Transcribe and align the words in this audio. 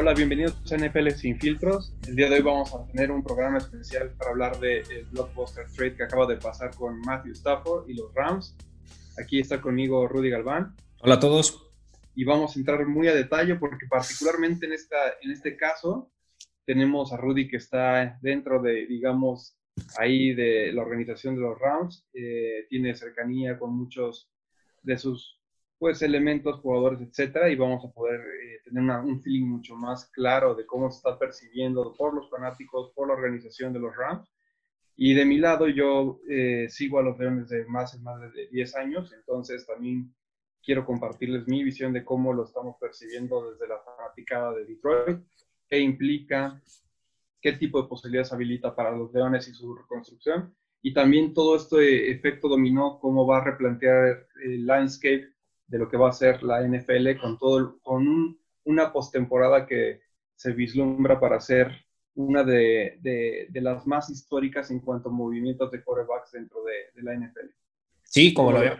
Hola, 0.00 0.14
bienvenidos 0.14 0.54
a 0.70 0.76
NFL 0.76 1.08
Sin 1.08 1.40
Filtros. 1.40 1.92
El 2.06 2.14
día 2.14 2.28
de 2.28 2.36
hoy 2.36 2.42
vamos 2.42 2.72
a 2.72 2.86
tener 2.86 3.10
un 3.10 3.24
programa 3.24 3.58
especial 3.58 4.14
para 4.16 4.30
hablar 4.30 4.60
del 4.60 4.86
de 4.86 5.04
blockbuster 5.10 5.66
trade 5.74 5.96
que 5.96 6.04
acaba 6.04 6.24
de 6.24 6.36
pasar 6.36 6.72
con 6.76 7.00
Matthew 7.00 7.32
Stafford 7.32 7.90
y 7.90 7.94
los 7.94 8.14
Rams. 8.14 8.56
Aquí 9.20 9.40
está 9.40 9.60
conmigo 9.60 10.06
Rudy 10.06 10.30
Galván. 10.30 10.76
Hola 11.00 11.16
a 11.16 11.18
todos. 11.18 11.68
Y 12.14 12.22
vamos 12.22 12.54
a 12.54 12.60
entrar 12.60 12.86
muy 12.86 13.08
a 13.08 13.12
detalle 13.12 13.56
porque 13.56 13.86
particularmente 13.90 14.66
en, 14.66 14.72
esta, 14.72 15.14
en 15.20 15.32
este 15.32 15.56
caso 15.56 16.12
tenemos 16.64 17.12
a 17.12 17.16
Rudy 17.16 17.48
que 17.48 17.56
está 17.56 18.20
dentro 18.22 18.62
de, 18.62 18.86
digamos, 18.86 19.58
ahí 19.98 20.32
de 20.32 20.72
la 20.72 20.82
organización 20.82 21.34
de 21.34 21.40
los 21.40 21.58
Rams. 21.58 22.06
Eh, 22.14 22.66
tiene 22.68 22.94
cercanía 22.94 23.58
con 23.58 23.76
muchos 23.76 24.30
de 24.80 24.96
sus 24.96 25.37
pues 25.78 26.02
elementos, 26.02 26.60
jugadores, 26.60 27.00
etcétera, 27.00 27.48
y 27.48 27.56
vamos 27.56 27.84
a 27.84 27.92
poder 27.92 28.20
eh, 28.20 28.60
tener 28.64 28.82
un 29.00 29.22
feeling 29.22 29.46
mucho 29.46 29.76
más 29.76 30.10
claro 30.10 30.54
de 30.54 30.66
cómo 30.66 30.90
se 30.90 30.96
está 30.98 31.18
percibiendo 31.18 31.94
por 31.96 32.14
los 32.14 32.28
fanáticos, 32.28 32.90
por 32.94 33.06
la 33.08 33.14
organización 33.14 33.72
de 33.72 33.78
los 33.78 33.96
Rams. 33.96 34.28
Y 34.96 35.14
de 35.14 35.24
mi 35.24 35.38
lado, 35.38 35.68
yo 35.68 36.20
eh, 36.28 36.66
sigo 36.68 36.98
a 36.98 37.02
los 37.02 37.16
Leones 37.18 37.48
de 37.48 37.64
más, 37.66 37.98
más 38.00 38.20
de 38.32 38.48
10 38.48 38.74
años, 38.74 39.12
entonces 39.12 39.64
también 39.64 40.12
quiero 40.60 40.84
compartirles 40.84 41.46
mi 41.46 41.62
visión 41.62 41.92
de 41.92 42.04
cómo 42.04 42.32
lo 42.32 42.44
estamos 42.44 42.76
percibiendo 42.80 43.52
desde 43.52 43.68
la 43.68 43.78
fanaticada 43.78 44.54
de 44.54 44.64
Detroit, 44.64 45.20
qué 45.68 45.78
implica, 45.78 46.60
qué 47.40 47.52
tipo 47.52 47.80
de 47.80 47.88
posibilidades 47.88 48.32
habilita 48.32 48.74
para 48.74 48.90
los 48.90 49.12
Leones 49.12 49.46
y 49.46 49.54
su 49.54 49.76
reconstrucción, 49.76 50.52
y 50.82 50.92
también 50.92 51.32
todo 51.32 51.54
este 51.54 52.10
efecto 52.10 52.48
dominó, 52.48 52.98
cómo 52.98 53.24
va 53.24 53.38
a 53.38 53.44
replantear 53.44 54.26
el 54.42 54.66
landscape 54.66 55.37
de 55.68 55.78
lo 55.78 55.88
que 55.88 55.96
va 55.96 56.08
a 56.08 56.12
ser 56.12 56.42
la 56.42 56.66
NFL 56.66 57.20
con 57.20 57.38
todo 57.38 57.78
con 57.82 58.36
una 58.64 58.92
postemporada 58.92 59.66
que 59.66 60.00
se 60.34 60.52
vislumbra 60.52 61.20
para 61.20 61.40
ser 61.40 61.86
una 62.14 62.42
de, 62.42 62.98
de, 63.00 63.60
las 63.60 63.86
más 63.86 64.10
históricas 64.10 64.70
en 64.70 64.80
cuanto 64.80 65.08
a 65.08 65.12
movimientos 65.12 65.70
de 65.70 65.82
quarterbacks 65.82 66.32
dentro 66.32 66.64
de, 66.64 67.02
la 67.02 67.14
NFL. 67.14 67.50
Sí, 68.02 68.34
como 68.34 68.50
lo 68.52 68.60
veo. 68.60 68.76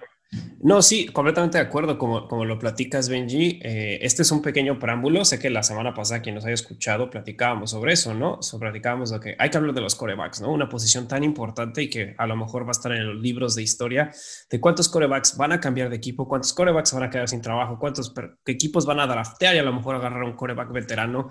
No, 0.60 0.82
sí, 0.82 1.06
completamente 1.06 1.56
de 1.56 1.64
acuerdo, 1.64 1.96
como, 1.96 2.28
como 2.28 2.44
lo 2.44 2.58
platicas, 2.58 3.08
Benji. 3.08 3.60
Eh, 3.62 4.00
este 4.02 4.22
es 4.22 4.30
un 4.30 4.42
pequeño 4.42 4.78
preámbulo. 4.78 5.24
Sé 5.24 5.38
que 5.38 5.48
la 5.48 5.62
semana 5.62 5.94
pasada, 5.94 6.20
quien 6.20 6.34
nos 6.34 6.44
haya 6.44 6.54
escuchado, 6.54 7.08
platicábamos 7.08 7.70
sobre 7.70 7.94
eso, 7.94 8.12
¿no? 8.12 8.42
Sobre, 8.42 8.68
platicábamos 8.68 9.10
de 9.10 9.20
que 9.20 9.36
hay 9.38 9.48
que 9.48 9.56
hablar 9.56 9.74
de 9.74 9.80
los 9.80 9.94
corebacks, 9.94 10.42
¿no? 10.42 10.52
Una 10.52 10.68
posición 10.68 11.08
tan 11.08 11.24
importante 11.24 11.82
y 11.82 11.88
que 11.88 12.14
a 12.18 12.26
lo 12.26 12.36
mejor 12.36 12.64
va 12.64 12.68
a 12.68 12.72
estar 12.72 12.92
en 12.92 13.06
los 13.06 13.16
libros 13.16 13.54
de 13.54 13.62
historia 13.62 14.10
de 14.50 14.60
cuántos 14.60 14.88
corebacks 14.88 15.36
van 15.36 15.52
a 15.52 15.60
cambiar 15.60 15.88
de 15.88 15.96
equipo, 15.96 16.28
cuántos 16.28 16.52
corebacks 16.52 16.92
van 16.92 17.04
a 17.04 17.10
quedar 17.10 17.28
sin 17.28 17.40
trabajo, 17.40 17.78
cuántos 17.78 18.12
equipos 18.44 18.84
van 18.84 19.00
a 19.00 19.06
draftear 19.06 19.54
y 19.54 19.58
a 19.60 19.62
lo 19.62 19.72
mejor 19.72 19.94
agarrar 19.94 20.24
un 20.24 20.34
coreback 20.34 20.72
veterano 20.72 21.28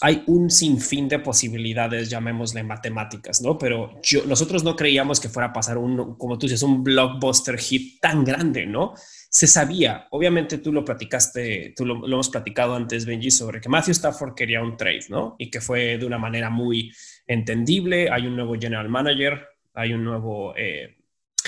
hay 0.00 0.22
un 0.26 0.50
sinfín 0.50 1.08
de 1.08 1.18
posibilidades, 1.18 2.08
llamémosle 2.08 2.62
matemáticas, 2.62 3.42
¿no? 3.42 3.58
Pero 3.58 4.00
yo, 4.02 4.24
nosotros 4.24 4.64
no 4.64 4.74
creíamos 4.74 5.20
que 5.20 5.28
fuera 5.28 5.48
a 5.48 5.52
pasar 5.52 5.76
un, 5.76 6.16
como 6.16 6.38
tú 6.38 6.46
dices, 6.46 6.62
un 6.62 6.82
blockbuster 6.82 7.58
hit 7.58 8.00
tan 8.00 8.24
grande, 8.24 8.64
¿no? 8.66 8.94
Se 8.96 9.46
sabía, 9.46 10.06
obviamente 10.10 10.58
tú 10.58 10.72
lo 10.72 10.84
platicaste, 10.84 11.74
tú 11.76 11.84
lo, 11.84 12.06
hemos 12.06 12.28
platicado 12.28 12.74
antes, 12.74 13.04
Benji, 13.04 13.30
sobre 13.30 13.60
que 13.60 13.68
Matthew 13.68 13.92
Stafford 13.92 14.34
quería 14.34 14.62
un 14.62 14.76
trade, 14.76 15.06
¿no? 15.08 15.36
Y 15.38 15.50
que 15.50 15.60
fue 15.60 15.98
de 15.98 16.06
una 16.06 16.18
manera 16.18 16.48
muy 16.48 16.92
entendible. 17.26 18.10
Hay 18.10 18.26
un 18.26 18.36
nuevo 18.36 18.54
general 18.54 18.88
manager, 18.88 19.46
hay 19.74 19.92
un 19.92 20.04
nuevo 20.04 20.54
eh, 20.56 20.96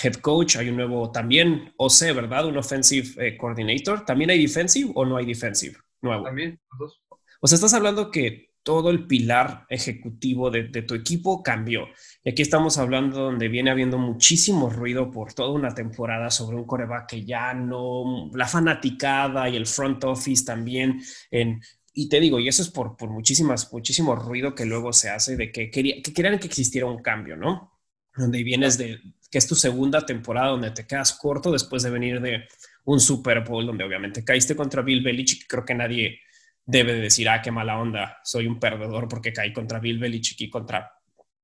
head 0.02 0.14
coach, 0.14 0.56
hay 0.56 0.68
un 0.68 0.76
nuevo 0.76 1.10
también 1.10 1.72
OC, 1.76 2.14
¿verdad? 2.14 2.46
Un 2.46 2.58
offensive 2.58 3.26
eh, 3.26 3.36
coordinator. 3.36 4.04
¿También 4.04 4.30
hay 4.30 4.40
defensive 4.40 4.90
o 4.94 5.04
no 5.04 5.16
hay 5.16 5.26
defensive 5.26 5.76
nuevo? 6.04 6.24
También, 6.24 6.60
dos. 6.78 7.02
O 7.40 7.46
sea, 7.46 7.56
estás 7.56 7.74
hablando 7.74 8.10
que 8.10 8.54
todo 8.62 8.90
el 8.90 9.06
pilar 9.06 9.66
ejecutivo 9.68 10.50
de, 10.50 10.64
tu 10.82 10.94
equipo 10.94 11.42
cambió. 11.42 11.86
Y 12.24 12.30
aquí 12.30 12.40
estamos 12.40 12.78
hablando 12.78 13.20
donde 13.20 13.48
viene 13.48 13.70
habiendo 13.70 13.98
muchísimo 13.98 14.70
ruido 14.70 15.10
por 15.10 15.34
toda 15.34 15.50
una 15.50 15.74
temporada 15.74 16.30
sobre 16.30 16.56
un 16.56 16.64
coreback 16.64 17.10
que 17.10 17.24
ya 17.24 17.52
no, 17.52 18.30
la 18.32 18.48
fanaticada 18.48 19.48
y 19.50 19.56
el 19.56 19.66
front 19.66 20.02
office 20.04 20.44
también 20.44 21.02
en 21.30 21.60
y 21.96 22.08
te 22.08 22.18
digo, 22.18 22.40
y 22.40 22.48
eso 22.48 22.60
es 22.60 22.70
por, 22.70 22.96
por 22.96 23.08
muchísimas, 23.08 23.72
muchísimo 23.72 24.16
ruido 24.16 24.54
que 24.54 24.66
luego 24.66 24.92
se 24.92 25.10
hace 25.10 25.36
de 25.36 25.52
que, 25.52 25.70
quería, 25.70 26.02
que 26.02 26.12
querían 26.12 26.40
que 26.40 26.48
existiera 26.48 26.88
un 26.88 27.00
cambio, 27.00 27.36
¿no? 27.36 27.78
Donde 28.16 28.42
vienes 28.42 28.76
de, 28.76 28.98
que 29.30 29.38
es 29.38 29.46
tu 29.46 29.54
segunda 29.54 30.04
temporada 30.04 30.48
donde 30.48 30.72
te 30.72 30.86
quedas 30.86 31.12
corto 31.12 31.52
después 31.52 31.84
de 31.84 31.90
venir 31.90 32.20
de 32.20 32.48
un 32.84 32.98
Super 32.98 33.44
Bowl 33.44 33.64
donde 33.64 33.84
obviamente 33.84 34.24
caíste 34.24 34.56
contra 34.56 34.82
Bill 34.82 35.04
Belichick, 35.04 35.46
creo 35.48 35.64
que 35.64 35.74
nadie, 35.74 36.18
debe 36.66 36.94
de 36.94 37.00
decir, 37.00 37.28
ah, 37.28 37.42
qué 37.42 37.50
mala 37.50 37.78
onda, 37.78 38.18
soy 38.24 38.46
un 38.46 38.58
perdedor 38.58 39.08
porque 39.08 39.32
caí 39.32 39.52
contra 39.52 39.80
Bill 39.80 39.98
Belichick 39.98 40.40
y 40.42 40.50
contra, 40.50 40.92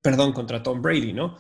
perdón, 0.01 0.33
contra 0.33 0.63
Tom 0.63 0.81
Brady, 0.81 1.13
¿no? 1.13 1.37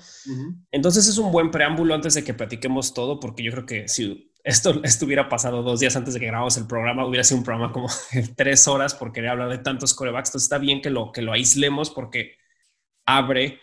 Entonces 0.70 1.06
es 1.08 1.18
un 1.18 1.32
buen 1.32 1.50
preámbulo 1.50 1.94
antes 1.94 2.14
de 2.14 2.24
que 2.24 2.34
platiquemos 2.34 2.92
todo, 2.92 3.18
porque 3.18 3.42
yo 3.42 3.52
creo 3.52 3.66
que 3.66 3.88
si 3.88 4.32
esto 4.44 4.80
estuviera 4.84 5.28
pasado 5.28 5.62
dos 5.62 5.80
días 5.80 5.96
antes 5.96 6.14
de 6.14 6.20
que 6.20 6.26
grabamos 6.26 6.56
el 6.56 6.66
programa, 6.66 7.06
hubiera 7.06 7.24
sido 7.24 7.38
un 7.38 7.44
programa 7.44 7.72
como 7.72 7.88
tres 8.36 8.68
horas 8.68 8.94
porque 8.94 9.16
quería 9.16 9.32
hablar 9.32 9.48
de 9.48 9.58
tantos 9.58 9.94
corebacks. 9.94 10.30
Entonces 10.30 10.47
está 10.47 10.58
bien 10.58 10.82
que 10.82 10.91
lo, 10.91 11.12
que 11.12 11.22
lo 11.22 11.32
aislemos 11.32 11.91
porque 11.91 12.36
abre, 13.06 13.60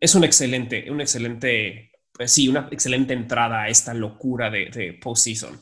es 0.00 0.14
un 0.14 0.24
excelente, 0.24 0.90
un 0.90 1.00
excelente, 1.00 1.92
pues 2.12 2.32
sí, 2.32 2.48
una 2.48 2.68
excelente 2.70 3.12
entrada 3.12 3.62
a 3.62 3.68
esta 3.68 3.94
locura 3.94 4.50
de, 4.50 4.70
de 4.70 4.94
postseason. 4.94 5.60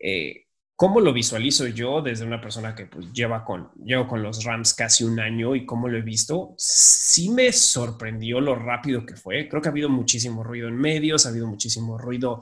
Eh, 0.00 0.47
¿Cómo 0.78 1.00
lo 1.00 1.12
visualizo 1.12 1.66
yo 1.66 2.00
desde 2.02 2.24
una 2.24 2.40
persona 2.40 2.72
que 2.72 2.86
pues, 2.86 3.12
lleva 3.12 3.44
con, 3.44 3.72
llevo 3.84 4.06
con 4.06 4.22
los 4.22 4.44
Rams 4.44 4.74
casi 4.74 5.02
un 5.02 5.18
año 5.18 5.56
y 5.56 5.66
cómo 5.66 5.88
lo 5.88 5.98
he 5.98 6.02
visto? 6.02 6.54
Sí 6.56 7.30
me 7.30 7.50
sorprendió 7.50 8.40
lo 8.40 8.54
rápido 8.54 9.04
que 9.04 9.16
fue. 9.16 9.48
Creo 9.48 9.60
que 9.60 9.70
ha 9.70 9.72
habido 9.72 9.88
muchísimo 9.88 10.44
ruido 10.44 10.68
en 10.68 10.76
medios, 10.76 11.26
ha 11.26 11.30
habido 11.30 11.48
muchísimo 11.48 11.98
ruido. 11.98 12.40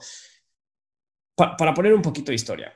para 1.34 1.72
poner 1.72 1.94
un 1.94 2.02
poquito 2.02 2.30
de 2.30 2.34
historia, 2.34 2.74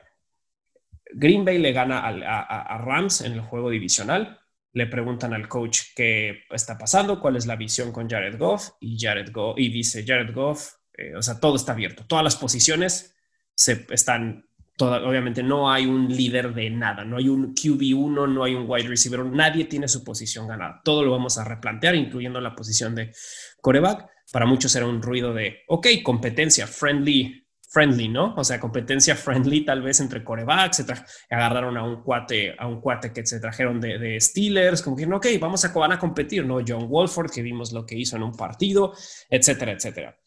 Green 1.13 1.45
Bay 1.45 1.59
le 1.59 1.73
gana 1.73 2.07
a, 2.07 2.77
Rams 2.79 3.21
en 3.21 3.33
el 3.33 3.41
juego 3.41 3.69
divisional. 3.69 4.39
Le 4.73 4.87
preguntan 4.87 5.31
al 5.35 5.47
coach 5.47 5.93
qué 5.95 6.45
está 6.49 6.75
pasando, 6.75 7.19
cuál 7.19 7.35
es 7.35 7.45
la 7.45 7.55
visión 7.55 7.91
con 7.91 8.09
Jared 8.09 8.39
Goff 8.39 8.71
y 8.79 8.97
Jared 8.99 9.31
Goff 9.31 9.59
y 9.59 9.69
dice 9.69 10.03
Jared 10.03 10.33
Goff, 10.33 10.71
eh, 10.97 11.15
o 11.15 11.21
sea, 11.21 11.39
todo 11.39 11.55
está 11.55 11.73
abierto, 11.73 12.07
todas 12.07 12.23
las 12.23 12.35
posiciones 12.35 13.15
se 13.53 13.85
están 13.91 14.49
obviamente 14.81 15.43
no 15.43 15.71
hay 15.71 15.85
un 15.85 16.07
líder 16.07 16.53
de 16.53 16.69
nada, 16.69 17.03
no 17.03 17.17
hay 17.17 17.29
un 17.29 17.53
QB1, 17.53 18.29
no 18.33 18.43
hay 18.43 18.55
un 18.55 18.65
wide 18.67 18.87
receiver, 18.87 19.25
nadie 19.25 19.65
tiene 19.65 19.87
su 19.87 20.03
posición 20.03 20.47
ganada. 20.47 20.81
Todo 20.83 21.03
lo 21.03 21.11
vamos 21.11 21.37
a 21.37 21.43
replantear, 21.43 21.95
incluyendo 21.95 22.41
la 22.41 22.55
posición 22.55 22.95
de 22.95 23.13
coreback. 23.61 24.07
Para 24.31 24.45
muchos 24.45 24.75
era 24.75 24.85
un 24.85 25.01
ruido 25.01 25.33
de, 25.33 25.59
ok, 25.67 25.87
competencia 26.03 26.67
friendly, 26.67 27.45
friendly, 27.69 28.09
¿no? 28.09 28.33
O 28.35 28.43
sea, 28.43 28.59
competencia 28.59 29.15
friendly 29.15 29.63
tal 29.63 29.81
vez 29.81 29.99
entre 29.99 30.23
corebacks, 30.23 30.77
se 30.77 30.85
agarraron 31.29 31.77
a 31.77 31.83
un 31.83 32.03
cuate, 32.03 32.55
a 32.57 32.67
un 32.67 32.81
cuate 32.81 33.13
que 33.13 33.25
se 33.25 33.39
trajeron 33.39 33.79
de, 33.79 34.19
Steelers, 34.19 34.81
como 34.81 34.95
que, 34.95 35.05
ok, 35.05 35.27
vamos 35.39 35.63
a, 35.63 35.73
van 35.73 35.93
a 35.93 35.99
competir, 35.99 36.45
¿no? 36.45 36.59
John 36.65 36.87
Wolford, 36.87 37.31
que 37.31 37.41
vimos 37.41 37.71
lo 37.71 37.85
que 37.85 37.97
hizo 37.97 38.15
en 38.15 38.23
un 38.23 38.33
partido, 38.33 38.93
etcétera, 39.29 39.71
etcétera. 39.71 40.17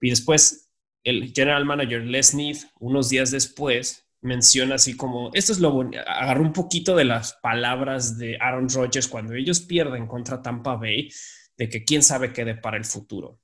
Y 0.00 0.10
después 0.10 0.69
el 1.04 1.32
general 1.34 1.64
manager 1.64 2.02
Les 2.02 2.34
Need, 2.34 2.56
unos 2.78 3.08
días 3.08 3.30
después, 3.30 4.06
menciona 4.22 4.74
así 4.74 4.96
como, 4.96 5.30
esto 5.32 5.52
es 5.52 5.60
lo 5.60 5.70
bonito, 5.70 6.02
agarró 6.06 6.42
un 6.42 6.52
poquito 6.52 6.94
de 6.94 7.04
las 7.04 7.34
palabras 7.34 8.18
de 8.18 8.36
Aaron 8.38 8.68
Rodgers 8.68 9.08
cuando 9.08 9.34
ellos 9.34 9.60
pierden 9.60 10.06
contra 10.06 10.42
Tampa 10.42 10.76
Bay, 10.76 11.10
de 11.56 11.68
que 11.68 11.84
quién 11.84 12.02
sabe 12.02 12.32
qué 12.32 12.44
de 12.44 12.54
para 12.54 12.76
el 12.76 12.84
futuro. 12.84 13.40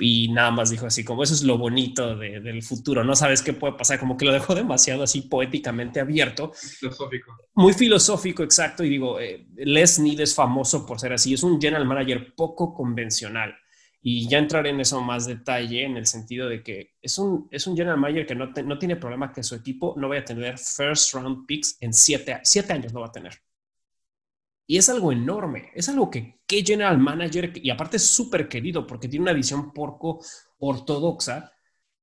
Y 0.00 0.28
nada 0.28 0.52
más 0.52 0.70
dijo 0.70 0.86
así 0.86 1.04
como, 1.04 1.24
eso 1.24 1.34
es 1.34 1.42
lo 1.42 1.58
bonito 1.58 2.16
del 2.16 2.62
futuro, 2.62 3.02
no 3.02 3.16
sabes 3.16 3.42
qué 3.42 3.52
puede 3.52 3.74
pasar, 3.74 3.98
como 3.98 4.16
que 4.16 4.24
lo 4.24 4.32
dejó 4.32 4.54
demasiado 4.54 5.02
así 5.02 5.22
poéticamente 5.22 5.98
abierto. 5.98 6.52
Filosófico. 6.54 7.36
Muy 7.54 7.72
filosófico, 7.72 8.44
exacto. 8.44 8.84
Y 8.84 8.90
digo, 8.90 9.18
eh, 9.18 9.48
Les 9.56 9.98
Need 9.98 10.20
es 10.20 10.36
famoso 10.36 10.86
por 10.86 11.00
ser 11.00 11.12
así, 11.12 11.34
es 11.34 11.42
un 11.42 11.60
general 11.60 11.84
manager 11.84 12.32
poco 12.36 12.72
convencional 12.72 13.56
y 14.00 14.28
ya 14.28 14.38
entrar 14.38 14.66
en 14.66 14.80
eso 14.80 15.00
más 15.00 15.26
detalle 15.26 15.84
en 15.84 15.96
el 15.96 16.06
sentido 16.06 16.48
de 16.48 16.62
que 16.62 16.94
es 17.02 17.18
un, 17.18 17.48
es 17.50 17.66
un 17.66 17.76
general 17.76 17.98
manager 17.98 18.26
que 18.26 18.34
no, 18.34 18.46
no 18.46 18.78
tiene 18.78 18.96
problema 18.96 19.32
que 19.32 19.42
su 19.42 19.54
equipo 19.54 19.94
no 19.96 20.08
vaya 20.08 20.22
a 20.22 20.24
tener 20.24 20.58
first 20.58 21.14
round 21.14 21.46
picks 21.46 21.76
en 21.80 21.92
siete, 21.92 22.40
siete 22.44 22.72
años, 22.72 22.92
no 22.92 23.00
va 23.00 23.08
a 23.08 23.12
tener. 23.12 23.32
Y 24.66 24.76
es 24.76 24.88
algo 24.90 25.12
enorme, 25.12 25.70
es 25.74 25.88
algo 25.88 26.10
que 26.10 26.40
qué 26.46 26.62
general 26.62 26.98
manager, 26.98 27.52
y 27.56 27.70
aparte 27.70 27.96
es 27.96 28.06
súper 28.06 28.48
querido 28.48 28.86
porque 28.86 29.08
tiene 29.08 29.22
una 29.22 29.32
visión 29.32 29.72
porco 29.72 30.20
ortodoxa 30.58 31.52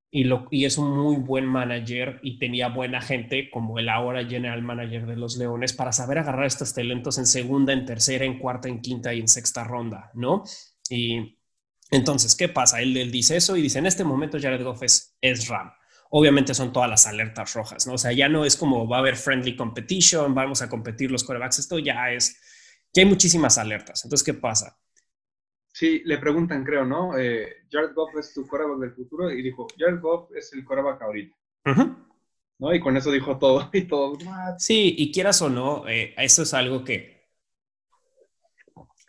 y, 0.10 0.24
lo, 0.24 0.48
y 0.50 0.66
es 0.66 0.78
un 0.78 0.98
muy 0.98 1.18
buen 1.18 1.46
manager 1.46 2.20
y 2.24 2.40
tenía 2.40 2.70
buena 2.70 3.02
gente 3.02 3.50
como 3.52 3.78
el 3.80 3.90
ahora 3.90 4.26
general 4.26 4.64
manager 4.64 5.06
de 5.06 5.16
los 5.16 5.38
Leones 5.38 5.74
para 5.74 5.92
saber 5.92 6.18
agarrar 6.18 6.46
estos 6.46 6.74
talentos 6.74 7.18
en 7.18 7.28
segunda, 7.28 7.74
en 7.74 7.86
tercera, 7.86 8.26
en 8.26 8.40
cuarta, 8.40 8.68
en 8.68 8.82
quinta 8.82 9.14
y 9.14 9.20
en 9.20 9.28
sexta 9.28 9.64
ronda, 9.64 10.10
¿no? 10.16 10.44
Y 10.90 11.38
entonces, 11.92 12.36
¿qué 12.36 12.50
pasa? 12.50 12.82
Él, 12.82 13.12
dice 13.12 13.38
eso 13.38 13.56
y 13.56 13.62
dice, 13.62 13.80
en 13.80 13.86
este 13.86 14.04
momento 14.04 14.40
Jared 14.40 14.64
Goff 14.64 14.82
es, 14.84 15.48
Ram. 15.48 15.72
obviamente 16.10 16.54
son 16.54 16.74
todas 16.74 16.90
las 16.90 17.06
alertas 17.06 17.54
rojas, 17.54 17.86
¿no? 17.88 17.94
O 17.94 17.98
sea, 17.98 18.12
ya 18.12 18.28
no 18.28 18.46
es 18.46 18.56
como 18.56 18.88
va 18.88 18.98
a 18.98 19.00
haber 19.00 19.16
friendly 19.16 19.56
competition, 19.56 20.34
vamos 20.34 20.62
a 20.62 20.70
competir 20.70 21.12
los 21.12 21.24
corebacks, 21.24 21.60
esto 21.60 21.80
ya 21.80 22.12
es, 22.12 22.40
ya 22.94 23.04
hay 23.04 23.10
muchísimas 23.10 23.58
alertas. 23.58 24.04
Entonces, 24.04 24.26
¿qué 24.26 24.34
pasa? 24.34 24.78
Sí, 25.76 26.02
le 26.06 26.18
preguntan, 26.18 26.64
creo, 26.64 26.86
¿no? 26.86 27.18
Eh, 27.18 27.66
Jared 27.70 27.94
Goff 27.94 28.16
es 28.18 28.34
tu 28.34 28.48
coreback 28.48 28.80
del 28.80 28.94
futuro 28.94 29.30
y 29.30 29.42
dijo, 29.42 29.68
Jared 29.78 30.00
Goff 30.00 30.30
es 30.34 30.54
el 30.54 30.64
coreback 30.64 31.02
ahorita. 31.02 31.36
¿No? 32.58 32.74
Y 32.74 32.80
con 32.80 32.96
eso 32.96 33.12
dijo 33.12 33.38
todo 33.38 33.70
y 33.74 33.82
todo. 33.82 34.18
Sí, 34.58 34.96
y 34.98 35.12
quieras 35.12 35.42
o 35.42 35.50
no, 35.50 35.86
eh, 35.88 36.14
eso 36.18 36.44
es 36.44 36.54
algo 36.54 36.86
que, 36.86 37.15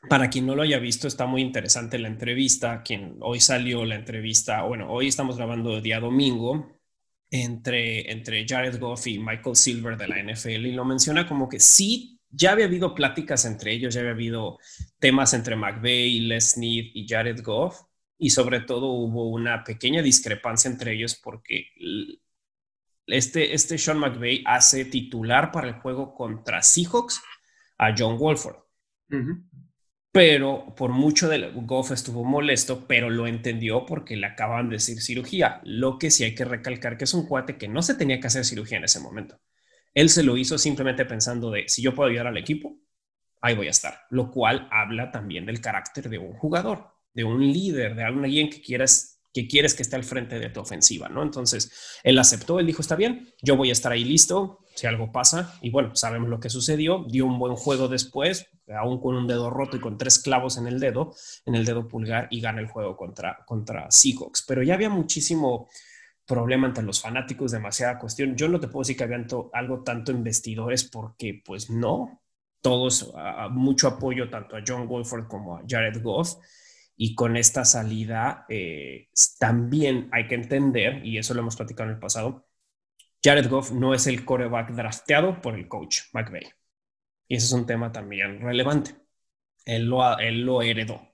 para 0.09 0.31
quien 0.31 0.47
no 0.47 0.55
lo 0.55 0.63
haya 0.63 0.79
visto, 0.79 1.09
está 1.09 1.27
muy 1.27 1.43
interesante 1.43 1.99
la 1.99 2.09
entrevista. 2.09 2.83
Quien 2.83 3.17
hoy 3.21 3.41
salió 3.41 3.85
la 3.85 3.95
entrevista, 3.95 4.63
bueno, 4.63 4.91
hoy 4.91 5.09
estamos 5.09 5.37
grabando 5.37 5.81
día 5.81 6.01
domingo 6.01 6.73
entre, 7.31 8.11
entre 8.11 8.47
Jared 8.47 8.79
Goff 8.79 9.07
y 9.07 9.19
Michael 9.19 9.57
Silver 9.57 9.97
de 9.97 10.09
la 10.09 10.23
NFL 10.23 10.67
y 10.67 10.73
lo 10.73 10.85
menciona 10.85 11.27
como 11.27 11.49
que 11.49 11.61
sí 11.61 12.17
ya 12.31 12.53
había 12.53 12.67
habido 12.67 12.95
pláticas 12.95 13.45
entre 13.45 13.73
ellos, 13.73 13.95
ya 13.95 14.01
había 14.01 14.13
habido 14.13 14.59
temas 14.99 15.33
entre 15.33 15.57
McVeigh, 15.57 16.21
Les 16.21 16.51
Snead 16.51 16.85
y 16.93 17.07
Jared 17.09 17.43
Goff, 17.43 17.81
y 18.19 18.31
sobre 18.31 18.61
todo 18.61 18.89
hubo 18.89 19.31
una 19.31 19.65
pequeña 19.65 20.03
discrepancia 20.03 20.71
entre 20.71 20.95
ellos 20.95 21.15
porque 21.23 21.69
este, 23.07 23.55
este 23.55 23.79
Sean 23.79 23.99
McVeigh 23.99 24.43
hace 24.47 24.85
titular 24.87 25.53
para 25.53 25.69
el 25.69 25.75
juego 25.75 26.15
contra 26.15 26.63
Seahawks 26.63 27.23
a 27.79 27.95
John 27.97 28.19
Wolford. 28.19 28.57
Pero 30.17 30.75
por 30.75 30.93
mucho 30.93 31.29
de 31.29 31.51
Goff 31.55 31.91
estuvo 31.91 32.25
molesto, 32.25 32.87
pero 32.89 33.11
lo 33.11 33.27
entendió 33.27 33.85
porque 33.85 34.17
le 34.17 34.27
acaban 34.27 34.71
de 34.71 34.77
decir 34.77 35.03
cirugía. 35.03 35.61
Lo 35.63 35.99
que 35.99 36.11
sí 36.11 36.25
hay 36.25 36.35
que 36.35 36.47
recalcar 36.47 36.97
que 36.97 37.05
es 37.05 37.13
un 37.13 37.27
cuate 37.27 37.59
que 37.59 37.69
no 37.69 37.83
se 37.83 37.97
tenía 37.97 38.19
que 38.19 38.29
hacer 38.29 38.47
cirugía 38.47 38.79
en 38.79 38.85
ese 38.85 38.99
momento. 38.99 39.39
Él 39.93 40.09
se 40.09 40.23
lo 40.23 40.39
hizo 40.39 40.57
simplemente 40.57 41.05
pensando 41.05 41.51
de, 41.51 41.69
si 41.69 41.83
yo 41.83 41.95
puedo 41.95 42.09
ayudar 42.09 42.29
al 42.29 42.39
equipo, 42.39 42.79
ahí 43.43 43.55
voy 43.55 43.67
a 43.67 43.73
estar. 43.73 44.05
Lo 44.09 44.31
cual 44.31 44.67
habla 44.71 45.11
también 45.11 45.45
del 45.45 45.61
carácter 45.61 46.09
de 46.09 46.17
un 46.17 46.33
jugador, 46.33 46.95
de 47.13 47.25
un 47.25 47.53
líder, 47.53 47.95
de 47.95 48.05
alguien 48.05 48.49
que 48.49 48.63
quieras 48.63 49.21
que 49.35 49.47
quieres 49.47 49.75
que 49.75 49.83
esté 49.83 49.97
al 49.97 50.05
frente 50.05 50.39
de 50.39 50.49
tu 50.49 50.61
ofensiva, 50.61 51.11
¿no? 51.11 51.23
Entonces, 51.23 51.71
él 52.03 52.19
aceptó, 52.19 52.59
él 52.59 52.65
dijo, 52.65 52.81
está 52.81 52.97
bien, 52.97 53.29
yo 53.43 53.55
voy 53.55 53.69
a 53.69 53.73
estar 53.73 53.93
ahí 53.93 54.03
listo, 54.03 54.61
si 54.77 54.87
algo 54.87 55.11
pasa, 55.11 55.59
y 55.61 55.71
bueno, 55.71 55.97
sabemos 55.97 56.29
lo 56.29 56.39
que 56.39 56.51
sucedió, 56.51 57.05
dio 57.09 57.27
un 57.27 57.39
buen 57.39 57.57
juego 57.57 57.89
después, 57.89 58.49
aún 58.69 59.01
con 59.01 59.17
un 59.17 59.27
dedo 59.27 59.51
roto 59.51 59.77
y 59.77 59.81
con 59.81 59.99
tres 59.99 60.21
clavos 60.21 60.59
en 60.59 60.69
el 60.69 60.79
dedo, 60.79 61.15
en 61.45 61.57
el 61.57 61.65
dedo 61.65 61.89
pulgar, 61.89 62.29
y 62.31 62.41
gana 62.41 62.61
el 62.61 62.69
juego 62.69 62.97
contra, 62.97 63.39
contra 63.45 63.91
Seahawks. 63.91 64.45
Pero 64.47 64.63
ya 64.63 64.75
había 64.75 64.91
muchísimo, 64.91 65.69
problema 66.27 66.67
entre 66.67 66.85
los 66.85 67.01
fanáticos, 67.01 67.53
demasiada 67.53 67.99
cuestión. 67.99 68.37
Yo 68.37 68.49
no 68.49 68.61
te 68.61 68.69
puedo 68.69 68.83
decir 68.83 68.97
que 68.97 69.05
habían 69.05 69.27
algo 69.53 69.83
tanto 69.83 70.11
en 70.11 70.25
vestidores 70.25 70.85
porque 70.85 71.41
pues 71.45 71.71
no, 71.71 72.21
todos, 72.61 73.13
mucho 73.51 73.89
apoyo 73.89 74.29
tanto 74.29 74.57
a 74.57 74.63
John 74.67 74.89
Wolford 74.89 75.29
como 75.29 75.57
a 75.57 75.63
Jared 75.67 76.03
Goff. 76.03 76.35
Y 76.99 77.15
con 77.15 77.37
esta 77.37 77.65
salida 77.67 78.47
eh, 78.49 79.11
también 79.39 80.09
hay 80.13 80.27
que 80.27 80.35
entender, 80.35 81.05
y 81.05 81.19
eso 81.19 81.35
lo 81.35 81.41
hemos 81.41 81.55
platicado 81.55 81.91
en 81.91 81.95
el 81.97 82.01
pasado, 82.01 82.46
Jared 83.27 83.49
Goff 83.49 83.73
no 83.73 83.93
es 83.93 84.07
el 84.07 84.25
coreback 84.25 84.71
drafteado 84.71 85.43
por 85.43 85.57
el 85.57 85.67
coach 85.67 86.03
McVeigh. 86.13 86.49
Y 87.27 87.35
ese 87.35 87.47
es 87.47 87.53
un 87.53 87.67
tema 87.67 87.91
también 87.91 88.41
relevante. 88.41 88.93
Él 89.65 89.87
lo, 89.87 90.17
él 90.21 90.43
lo 90.43 90.63
heredó. 90.63 91.13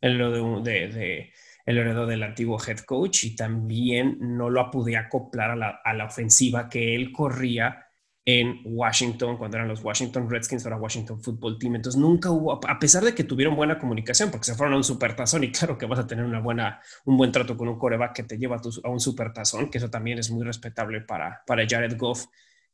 Él 0.00 0.18
lo 0.18 0.60
de, 0.60 1.32
heredero 1.64 2.06
del 2.06 2.24
antiguo 2.24 2.58
head 2.60 2.80
coach 2.80 3.22
y 3.22 3.36
también 3.36 4.16
no 4.18 4.50
lo 4.50 4.68
pude 4.72 4.96
acoplar 4.96 5.52
a 5.52 5.56
la, 5.56 5.80
a 5.84 5.94
la, 5.94 6.06
ofensiva 6.06 6.68
que 6.68 6.96
él 6.96 7.12
corría 7.12 7.89
en 8.24 8.60
Washington 8.64 9.36
cuando 9.38 9.56
eran 9.56 9.68
los 9.68 9.82
Washington 9.82 10.28
Redskins, 10.30 10.64
ahora 10.64 10.76
Washington 10.78 11.20
Football 11.22 11.58
Team. 11.58 11.76
Entonces 11.76 12.00
nunca 12.00 12.30
hubo, 12.30 12.52
a 12.66 12.78
pesar 12.78 13.02
de 13.04 13.14
que 13.14 13.24
tuvieron 13.24 13.56
buena 13.56 13.78
comunicación, 13.78 14.30
porque 14.30 14.44
se 14.46 14.54
fueron 14.54 14.74
a 14.74 14.76
un 14.76 14.84
supertazón 14.84 15.44
y 15.44 15.52
claro 15.52 15.78
que 15.78 15.86
vas 15.86 15.98
a 15.98 16.06
tener 16.06 16.24
una 16.24 16.40
buena, 16.40 16.80
un 17.04 17.16
buen 17.16 17.32
trato 17.32 17.56
con 17.56 17.68
un 17.68 17.78
coreback 17.78 18.14
que 18.14 18.22
te 18.24 18.38
lleva 18.38 18.56
a, 18.56 18.60
a 18.84 18.90
un 18.90 19.00
supertazón, 19.00 19.70
que 19.70 19.78
eso 19.78 19.90
también 19.90 20.18
es 20.18 20.30
muy 20.30 20.44
respetable 20.44 21.00
para, 21.02 21.42
para 21.46 21.66
Jared 21.68 21.96
Goff, 21.96 22.26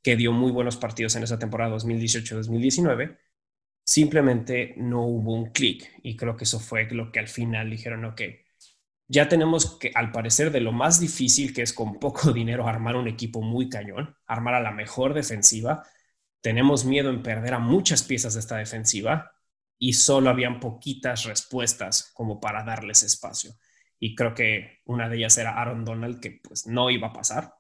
que 0.03 0.17
dio 0.17 0.33
muy 0.33 0.53
buenos 0.53 0.77
partidos 0.77 1.17
en 1.17 1.23
esa 1.23 1.39
temporada 1.39 1.77
2018-2019 1.77 3.17
simplemente 3.87 4.75
no 4.79 5.07
hubo 5.07 5.33
un 5.33 5.53
clic 5.53 5.89
y 6.03 6.17
creo 6.17 6.37
que 6.37 6.45
eso 6.45 6.59
fue 6.59 6.89
lo 6.91 7.13
que 7.13 7.21
al 7.21 7.29
final 7.29 7.71
dijeron, 7.71 8.05
ok, 8.05 8.21
ya 9.09 9.29
tenemos 9.29 9.79
que, 9.79 9.93
al 9.95 10.11
parecer, 10.11 10.51
de 10.51 10.61
lo 10.61 10.73
más 10.73 11.01
difícil 11.01 11.55
que 11.55 11.63
es 11.63 11.73
con 11.73 11.99
poco 11.99 12.33
dinero 12.33 12.67
armar 12.67 12.97
un 12.97 13.09
equipo 13.09 13.43
muy 13.43 13.69
cañón, 13.69 14.17
armar 14.27 14.55
a 14.55 14.61
la 14.61 14.73
mejor 14.73 15.15
defensiva. 15.15 15.85
Tenemos 16.41 16.85
miedo 16.85 17.11
en 17.11 17.23
perder 17.23 17.55
a 17.55 17.59
muchas 17.59 18.03
piezas 18.03 18.35
de 18.35 18.41
esta 18.41 18.57
defensiva 18.57 19.33
y 19.79 19.93
solo 19.93 20.31
habían 20.31 20.61
poquitas 20.61 21.25
respuestas 21.25 22.11
como 22.15 22.41
para 22.41 22.65
darles 22.65 23.03
espacio. 23.03 23.53
Y 23.99 24.15
creo 24.15 24.35
que 24.35 24.81
una 24.85 25.09
de 25.09 25.17
ellas 25.19 25.39
era 25.39 25.61
Aaron 25.61 25.85
Donald, 25.85 26.21
que 26.21 26.41
pues 26.43 26.67
no 26.67 26.91
iba 26.91 27.09
a 27.09 27.13
pasar. 27.13 27.53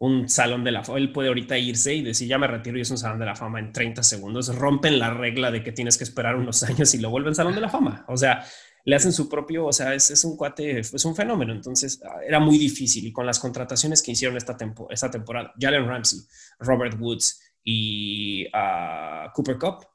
Un 0.00 0.28
salón 0.28 0.62
de 0.62 0.70
la 0.70 0.84
fama, 0.84 0.98
él 0.98 1.12
puede 1.12 1.28
ahorita 1.28 1.58
irse 1.58 1.92
y 1.94 2.02
decir, 2.02 2.28
ya 2.28 2.38
me 2.38 2.46
retiro 2.46 2.78
y 2.78 2.82
es 2.82 2.90
un 2.90 2.98
salón 2.98 3.18
de 3.18 3.26
la 3.26 3.34
fama 3.34 3.58
en 3.58 3.72
30 3.72 4.02
segundos. 4.04 4.54
Rompen 4.54 4.98
la 4.98 5.10
regla 5.10 5.50
de 5.50 5.62
que 5.64 5.72
tienes 5.72 5.98
que 5.98 6.04
esperar 6.04 6.36
unos 6.36 6.62
años 6.64 6.94
y 6.94 6.98
lo 6.98 7.10
vuelven 7.10 7.34
salón 7.34 7.54
de 7.54 7.60
la 7.60 7.68
fama. 7.68 8.04
O 8.08 8.16
sea, 8.16 8.44
le 8.88 8.96
hacen 8.96 9.12
su 9.12 9.28
propio, 9.28 9.66
o 9.66 9.72
sea, 9.72 9.94
es, 9.94 10.10
es, 10.10 10.24
un 10.24 10.34
cuate, 10.34 10.78
es 10.78 11.04
un 11.04 11.14
fenómeno. 11.14 11.52
Entonces 11.52 12.00
ah, 12.02 12.20
era 12.26 12.40
muy 12.40 12.56
difícil 12.56 13.06
y 13.06 13.12
con 13.12 13.26
las 13.26 13.38
contrataciones 13.38 14.02
que 14.02 14.12
hicieron 14.12 14.38
esta, 14.38 14.56
tempo, 14.56 14.88
esta 14.88 15.10
temporada, 15.10 15.52
Jalen 15.60 15.86
Ramsey, 15.86 16.20
Robert 16.58 16.98
Woods 16.98 17.38
y 17.62 18.46
uh, 18.46 19.30
Cooper 19.34 19.58
Cup, 19.58 19.86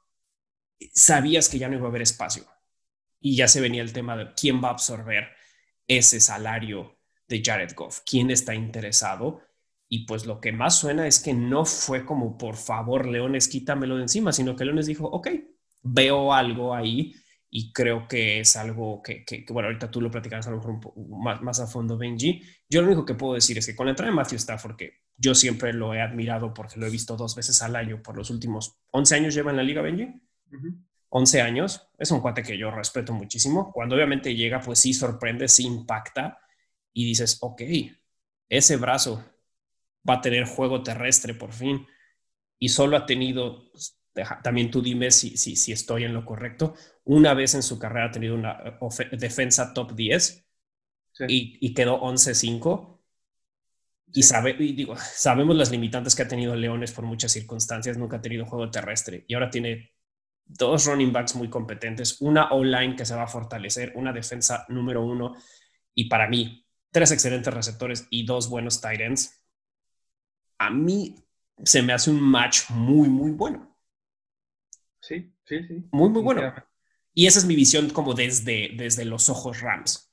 sabías 0.94 1.50
que 1.50 1.58
ya 1.58 1.70
no 1.70 1.76
iba 1.76 1.88
a 1.88 1.90
haber 1.90 2.04
espacio 2.04 2.46
y 3.20 3.36
ya 3.36 3.48
se 3.48 3.62
venía 3.62 3.82
el 3.82 3.94
tema 3.94 4.16
de 4.16 4.32
quién 4.40 4.64
va 4.64 4.68
a 4.68 4.74
absorber 4.74 5.28
ese 5.88 6.20
salario 6.20 7.00
de 7.28 7.42
Jared 7.44 7.74
Goff, 7.76 8.02
quién 8.06 8.30
está 8.30 8.54
interesado. 8.54 9.42
Y 9.90 10.06
pues 10.06 10.28
lo 10.28 10.40
que 10.40 10.52
más 10.52 10.78
suena 10.78 11.08
es 11.08 11.20
que 11.20 11.34
no 11.34 11.66
fue 11.66 12.06
como, 12.06 12.38
por 12.38 12.58
favor, 12.58 13.08
Leones, 13.08 13.48
quítamelo 13.48 13.96
de 13.96 14.04
encima, 14.04 14.32
sino 14.34 14.56
que 14.56 14.66
Leones 14.66 14.86
dijo, 14.86 15.08
ok, 15.08 15.30
veo 15.82 16.32
algo 16.32 16.76
ahí 16.76 17.16
y 17.56 17.72
creo 17.72 18.08
que 18.08 18.40
es 18.40 18.56
algo 18.56 19.04
que, 19.04 19.24
que, 19.24 19.46
bueno, 19.50 19.68
ahorita 19.68 19.92
tú 19.92 20.02
lo 20.02 20.10
platicarás 20.10 20.48
a 20.48 20.50
lo 20.50 20.58
mejor 20.58 20.72
un 20.72 20.80
poco 20.80 21.00
más, 21.00 21.40
más, 21.44 21.60
a 21.60 21.68
fondo, 21.68 22.00
Benji. 22.00 22.42
Yo 22.68 22.82
lo 22.82 22.88
único 22.88 23.06
que 23.06 23.14
puedo 23.14 23.36
decir 23.36 23.56
es 23.60 23.68
que 23.68 23.76
con 23.76 23.86
la 23.86 23.92
entrada 23.92 24.10
de 24.10 24.16
Matthew 24.16 24.38
Stafford, 24.38 24.76
que 24.76 25.04
yo 25.16 25.36
siempre 25.36 25.72
lo 25.72 25.94
he 25.94 26.02
admirado 26.02 26.52
porque 26.52 26.80
lo 26.80 26.88
he 26.88 26.90
visto 26.90 27.16
dos 27.16 27.36
veces 27.36 27.62
al 27.62 27.76
año 27.76 28.02
por 28.02 28.18
los 28.18 28.32
últimos 28.32 28.80
11 28.90 29.16
años 29.16 29.36
lleva 29.36 29.52
en 29.52 29.58
la 29.58 29.64
liga, 29.64 29.84
Benji. 29.84 30.20
11 31.10 31.42
años, 31.42 31.88
es 32.00 32.10
un 32.10 32.22
cuate 32.22 32.42
que 32.42 32.58
yo 32.58 32.72
respeto 32.72 33.14
muchísimo. 33.14 33.72
Cuando 33.72 33.94
obviamente 33.94 34.34
llega, 34.34 34.60
pues 34.60 34.80
sí 34.80 34.92
sorprende, 34.92 35.48
sí 35.48 35.68
impacta 35.68 36.40
y 36.92 37.06
dices, 37.06 37.38
ok, 37.40 37.62
ese 38.50 38.78
brazo 38.78 39.24
va 40.10 40.16
a 40.16 40.22
tener 40.22 40.46
juego 40.46 40.82
terrestre 40.82 41.36
por 41.36 41.52
fin 41.52 41.86
y 42.58 42.70
solo 42.70 42.98
ha 42.98 43.06
tenido 43.06 43.72
también 44.44 44.70
tú 44.70 44.82
dime 44.82 45.12
si, 45.12 45.38
si, 45.38 45.56
si, 45.56 45.72
estoy 45.72 46.04
en 46.04 46.14
lo 46.14 46.26
correcto. 46.26 46.76
Una 47.04 47.34
vez 47.34 47.56
en 47.56 47.64
su 47.64 47.80
carrera 47.80 48.08
ha 48.08 48.12
tenido 48.12 48.36
una 48.36 48.58
defensa 49.12 49.74
top 49.74 49.94
10 49.94 50.46
y, 51.28 51.58
y, 51.60 51.74
quedó 51.74 52.00
11-5. 52.02 53.00
Y, 54.14 54.24
sabe, 54.24 54.56
y 54.60 54.74
digo, 54.74 54.96
sabemos 54.96 55.56
las 55.56 55.72
limitantes 55.72 56.16
que 56.16 56.22
ha 56.22 56.28
tenido 56.28 56.56
Leones 56.56 56.92
por 56.92 57.06
muchas 57.06 57.32
circunstancias. 57.32 57.98
Nunca 57.98 58.18
ha 58.18 58.22
tenido 58.22 58.46
juego 58.46 58.70
terrestre 58.70 59.26
y 59.28 59.34
ahora 59.34 59.50
tiene 59.50 59.94
dos 60.46 60.86
running 60.86 61.12
backs 61.12 61.36
muy 61.36 61.50
competentes, 61.50 62.22
una 62.22 62.52
O-line 62.52 62.96
que 62.96 63.06
se 63.06 63.16
va 63.16 63.24
a 63.24 63.28
fortalecer, 63.28 63.94
una 63.96 64.12
defensa 64.12 64.66
número 64.70 65.04
uno 65.04 65.36
y 65.96 66.06
para 66.06 66.28
mí, 66.28 66.66
tres 66.92 67.12
excelentes 67.12 67.54
receptores 67.54 68.08
y 68.10 68.26
dos 68.26 68.50
buenos 68.50 68.82
tight 68.82 69.02
ends. 69.02 69.44
A 70.58 70.70
mí 70.70 71.16
se 71.64 71.82
me 71.82 71.94
hace 71.94 72.10
un 72.10 72.22
match 72.22 72.70
muy, 72.70 73.10
muy 73.10 73.32
bueno. 73.32 73.73
Sí, 75.04 75.36
sí, 75.44 75.62
sí. 75.68 75.84
Muy, 75.92 76.10
muy 76.10 76.22
bueno. 76.22 76.54
Y 77.14 77.28
esa 77.28 77.40
es 77.40 77.46
mi 77.46 77.56
visión 77.56 77.90
como 77.90 78.14
desde, 78.14 78.72
desde 78.78 79.04
los 79.04 79.28
ojos 79.28 79.60
Rams. 79.60 80.10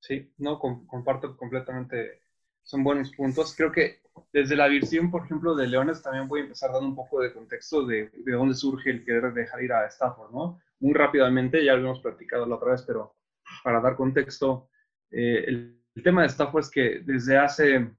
Sí, 0.00 0.30
no, 0.36 0.58
comparto 0.58 1.34
completamente. 1.34 2.20
Son 2.62 2.84
buenos 2.84 3.10
puntos. 3.12 3.56
Creo 3.56 3.72
que 3.72 4.02
desde 4.30 4.54
la 4.54 4.68
visión, 4.68 5.10
por 5.10 5.24
ejemplo, 5.24 5.54
de 5.54 5.66
Leones, 5.66 6.02
también 6.02 6.28
voy 6.28 6.40
a 6.40 6.42
empezar 6.42 6.70
dando 6.72 6.88
un 6.88 6.94
poco 6.94 7.22
de 7.22 7.32
contexto 7.32 7.86
de, 7.86 8.10
de 8.12 8.32
dónde 8.32 8.54
surge 8.54 8.90
el 8.90 9.02
querer 9.02 9.32
dejar 9.32 9.62
ir 9.62 9.72
a 9.72 9.86
Stafford, 9.86 10.30
¿no? 10.30 10.60
Muy 10.80 10.92
rápidamente, 10.92 11.64
ya 11.64 11.74
lo 11.74 11.86
hemos 11.86 12.00
platicado 12.00 12.44
la 12.44 12.56
otra 12.56 12.72
vez, 12.72 12.82
pero 12.82 13.16
para 13.64 13.80
dar 13.80 13.96
contexto, 13.96 14.68
eh, 15.10 15.44
el, 15.46 15.82
el, 15.94 16.02
tema 16.02 16.20
de 16.20 16.28
Stafford 16.28 16.64
es 16.64 16.70
que 16.70 17.00
desde 17.02 17.38
hace 17.38 17.90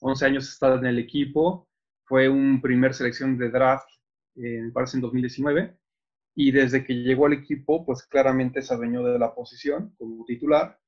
11 0.00 0.24
años 0.24 0.48
está 0.48 0.74
en 0.76 0.86
el 0.86 0.98
equipo, 0.98 1.68
fue 2.04 2.26
un 2.26 2.62
primer 2.62 2.94
selección 2.94 3.36
de 3.36 3.50
draft 3.50 3.95
me 4.36 4.70
parece 4.72 4.96
en 4.98 5.02
2019, 5.02 5.76
y 6.34 6.52
desde 6.52 6.84
que 6.84 6.94
llegó 6.94 7.26
al 7.26 7.32
equipo, 7.32 7.84
pues 7.84 8.04
claramente 8.04 8.60
se 8.62 8.74
adueñó 8.74 9.02
de 9.02 9.18
la 9.18 9.34
posición 9.34 9.94
como 9.96 10.24
titular. 10.26 10.78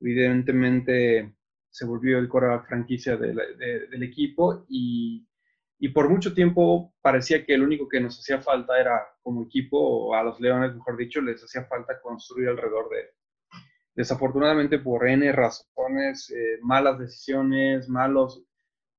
Evidentemente 0.00 1.34
se 1.70 1.84
volvió 1.86 2.18
el 2.18 2.28
coreback 2.28 2.68
franquicia 2.68 3.16
del 3.16 4.02
equipo 4.02 4.64
y, 4.68 5.26
y, 5.78 5.88
por 5.88 6.08
mucho 6.08 6.34
tiempo 6.34 6.94
parecía 7.00 7.44
que 7.44 7.54
el 7.54 7.62
único 7.62 7.88
que 7.88 8.00
nos 8.00 8.18
hacía 8.18 8.40
falta 8.40 8.80
era 8.80 9.02
como 9.22 9.44
equipo, 9.44 9.78
o 9.78 10.14
a 10.14 10.22
los 10.22 10.40
Leones, 10.40 10.74
mejor 10.74 10.96
dicho, 10.96 11.20
les 11.20 11.42
hacía 11.42 11.64
falta 11.64 12.00
construir 12.00 12.48
alrededor 12.50 12.88
de 12.90 13.00
él. 13.00 13.06
Desafortunadamente 13.94 14.78
por 14.78 15.08
N 15.08 15.32
razones, 15.32 16.30
eh, 16.30 16.58
malas 16.62 16.98
decisiones, 16.98 17.88
malos 17.88 18.44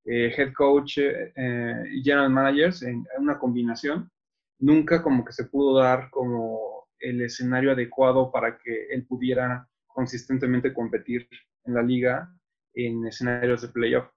eh, 0.06 0.34
head 0.36 0.54
coach 0.54 0.98
eh, 0.98 1.84
y 1.92 2.04
general 2.04 2.30
managers 2.30 2.84
en, 2.84 3.06
una 3.18 3.40
combinación, 3.40 4.12
nunca 4.60 5.02
como 5.02 5.24
que 5.24 5.34
se 5.34 5.46
pudo 5.46 5.80
dar 5.80 6.10
como 6.10 6.88
el 7.00 7.22
escenario 7.22 7.72
adecuado 7.72 8.32
para 8.32 8.58
que 8.58 8.88
él 8.92 9.06
pudiera 9.06 9.68
consistentemente 9.88 10.74
competir 10.74 11.28
en 11.66 11.74
la 11.74 11.82
liga 11.82 12.30
en 12.74 13.06
escenarios 13.06 13.62
de 13.62 13.70
playoff 13.70 14.10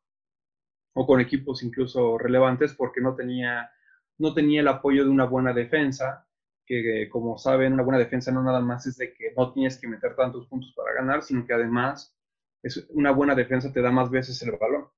o 0.94 1.06
con 1.06 1.20
equipos 1.20 1.62
incluso 1.62 2.16
relevantes 2.16 2.74
porque 2.74 3.00
no 3.00 3.14
tenía, 3.14 3.70
no 4.18 4.32
tenía 4.34 4.62
el 4.62 4.68
apoyo 4.68 5.04
de 5.04 5.10
una 5.10 5.24
buena 5.26 5.52
defensa, 5.52 6.26
que 6.64 7.08
como 7.10 7.38
saben, 7.38 7.74
una 7.74 7.82
buena 7.82 7.98
defensa 7.98 8.32
no 8.32 8.42
nada 8.42 8.60
más 8.60 8.86
es 8.86 8.96
de 8.96 9.12
que 9.12 9.32
no 9.36 9.52
tienes 9.52 9.78
que 9.78 9.86
meter 9.86 10.16
tantos 10.16 10.46
puntos 10.48 10.72
para 10.74 10.94
ganar, 10.94 11.22
sino 11.22 11.46
que 11.46 11.52
además 11.52 12.16
es, 12.62 12.86
una 12.90 13.10
buena 13.12 13.34
defensa 13.34 13.72
te 13.72 13.82
da 13.82 13.92
más 13.92 14.10
veces 14.10 14.42
el 14.42 14.52
balón. 14.52 14.88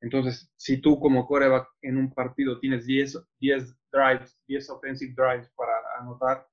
Entonces, 0.00 0.50
si 0.56 0.80
tú 0.80 0.98
como 0.98 1.26
coreback 1.26 1.68
en 1.82 1.98
un 1.98 2.12
partido 2.12 2.58
tienes 2.58 2.86
10, 2.86 3.18
10 3.38 3.76
drives, 3.92 4.38
10 4.46 4.70
offensive 4.70 5.14
drives 5.14 5.50
para 5.56 5.72
anotar 5.98 6.46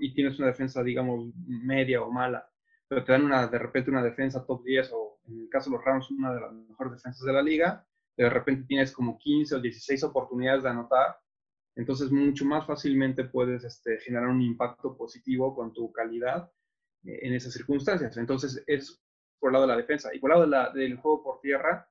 y 0.00 0.12
tienes 0.12 0.38
una 0.38 0.48
defensa, 0.48 0.82
digamos, 0.82 1.32
media 1.46 2.02
o 2.02 2.10
mala, 2.10 2.48
pero 2.88 3.04
te 3.04 3.12
dan 3.12 3.50
de 3.50 3.58
repente 3.58 3.90
una 3.90 4.02
defensa 4.02 4.44
top 4.44 4.64
10 4.64 4.90
o 4.92 5.20
en 5.26 5.42
el 5.42 5.48
caso 5.48 5.70
de 5.70 5.76
los 5.76 5.84
Rams 5.84 6.10
una 6.10 6.34
de 6.34 6.40
las 6.40 6.52
mejores 6.52 6.94
defensas 6.94 7.24
de 7.24 7.32
la 7.32 7.42
liga, 7.42 7.86
de 8.16 8.28
repente 8.28 8.66
tienes 8.66 8.92
como 8.92 9.18
15 9.18 9.56
o 9.56 9.60
16 9.60 10.02
oportunidades 10.04 10.64
de 10.64 10.70
anotar, 10.70 11.16
entonces 11.76 12.10
mucho 12.10 12.44
más 12.44 12.66
fácilmente 12.66 13.24
puedes 13.24 13.62
este, 13.62 13.98
generar 14.00 14.28
un 14.28 14.42
impacto 14.42 14.96
positivo 14.96 15.54
con 15.54 15.72
tu 15.72 15.92
calidad 15.92 16.50
eh, 17.04 17.20
en 17.22 17.34
esas 17.34 17.52
circunstancias. 17.52 18.16
Entonces 18.16 18.64
es 18.66 19.00
por 19.38 19.50
el 19.50 19.52
lado 19.52 19.66
de 19.66 19.72
la 19.72 19.76
defensa. 19.76 20.12
Y 20.12 20.18
por 20.18 20.32
el 20.32 20.50
lado 20.50 20.72
del 20.72 20.96
juego 20.96 21.22
por 21.22 21.40
tierra, 21.40 21.88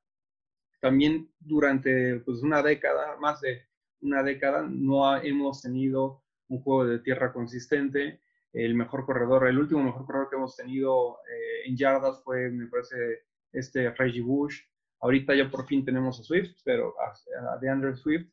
también 0.79 1.31
durante 1.39 2.19
pues, 2.19 2.41
una 2.43 2.61
década, 2.61 3.17
más 3.17 3.41
de 3.41 3.63
una 4.01 4.23
década, 4.23 4.67
no 4.69 5.17
hemos 5.17 5.61
tenido 5.61 6.23
un 6.49 6.61
juego 6.61 6.85
de 6.85 6.99
tierra 6.99 7.33
consistente. 7.33 8.21
El 8.53 8.75
mejor 8.75 9.05
corredor, 9.05 9.47
el 9.47 9.59
último 9.59 9.83
mejor 9.83 10.05
corredor 10.05 10.29
que 10.29 10.35
hemos 10.35 10.55
tenido 10.55 11.17
eh, 11.29 11.69
en 11.69 11.77
yardas 11.77 12.23
fue, 12.23 12.49
me 12.49 12.67
parece, 12.67 13.25
este 13.51 13.89
Reggie 13.91 14.21
Bush. 14.21 14.61
Ahorita 14.99 15.35
ya 15.35 15.49
por 15.49 15.65
fin 15.67 15.85
tenemos 15.85 16.19
a 16.19 16.23
Swift, 16.23 16.57
pero 16.63 16.95
a, 16.99 17.57
DeAndre 17.59 17.95
Swift, 17.95 18.29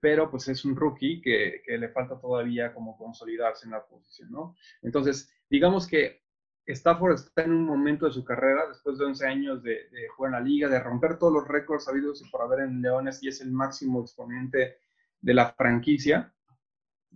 pero 0.00 0.30
pues 0.30 0.48
es 0.48 0.64
un 0.64 0.74
rookie 0.74 1.20
que, 1.20 1.62
que, 1.64 1.78
le 1.78 1.88
falta 1.90 2.18
todavía 2.18 2.72
como 2.72 2.96
consolidarse 2.96 3.66
en 3.66 3.72
la 3.72 3.84
posición, 3.84 4.30
¿no? 4.30 4.56
Entonces, 4.82 5.30
digamos 5.48 5.86
que 5.86 6.19
Stafford 6.66 7.14
está 7.14 7.42
en 7.42 7.52
un 7.52 7.64
momento 7.64 8.06
de 8.06 8.12
su 8.12 8.24
carrera, 8.24 8.68
después 8.68 8.98
de 8.98 9.04
11 9.06 9.26
años 9.26 9.62
de, 9.62 9.88
jugar 10.16 10.30
en 10.30 10.38
la 10.38 10.48
liga, 10.48 10.68
de 10.68 10.80
romper 10.80 11.18
todos 11.18 11.32
los 11.32 11.48
récords 11.48 11.88
habidos 11.88 12.22
y 12.22 12.30
por 12.30 12.42
haber 12.42 12.60
en 12.60 12.82
Leones, 12.82 13.22
y 13.22 13.28
es 13.28 13.40
el 13.40 13.50
máximo 13.50 14.00
exponente 14.00 14.78
de 15.20 15.34
la 15.34 15.52
franquicia 15.52 16.32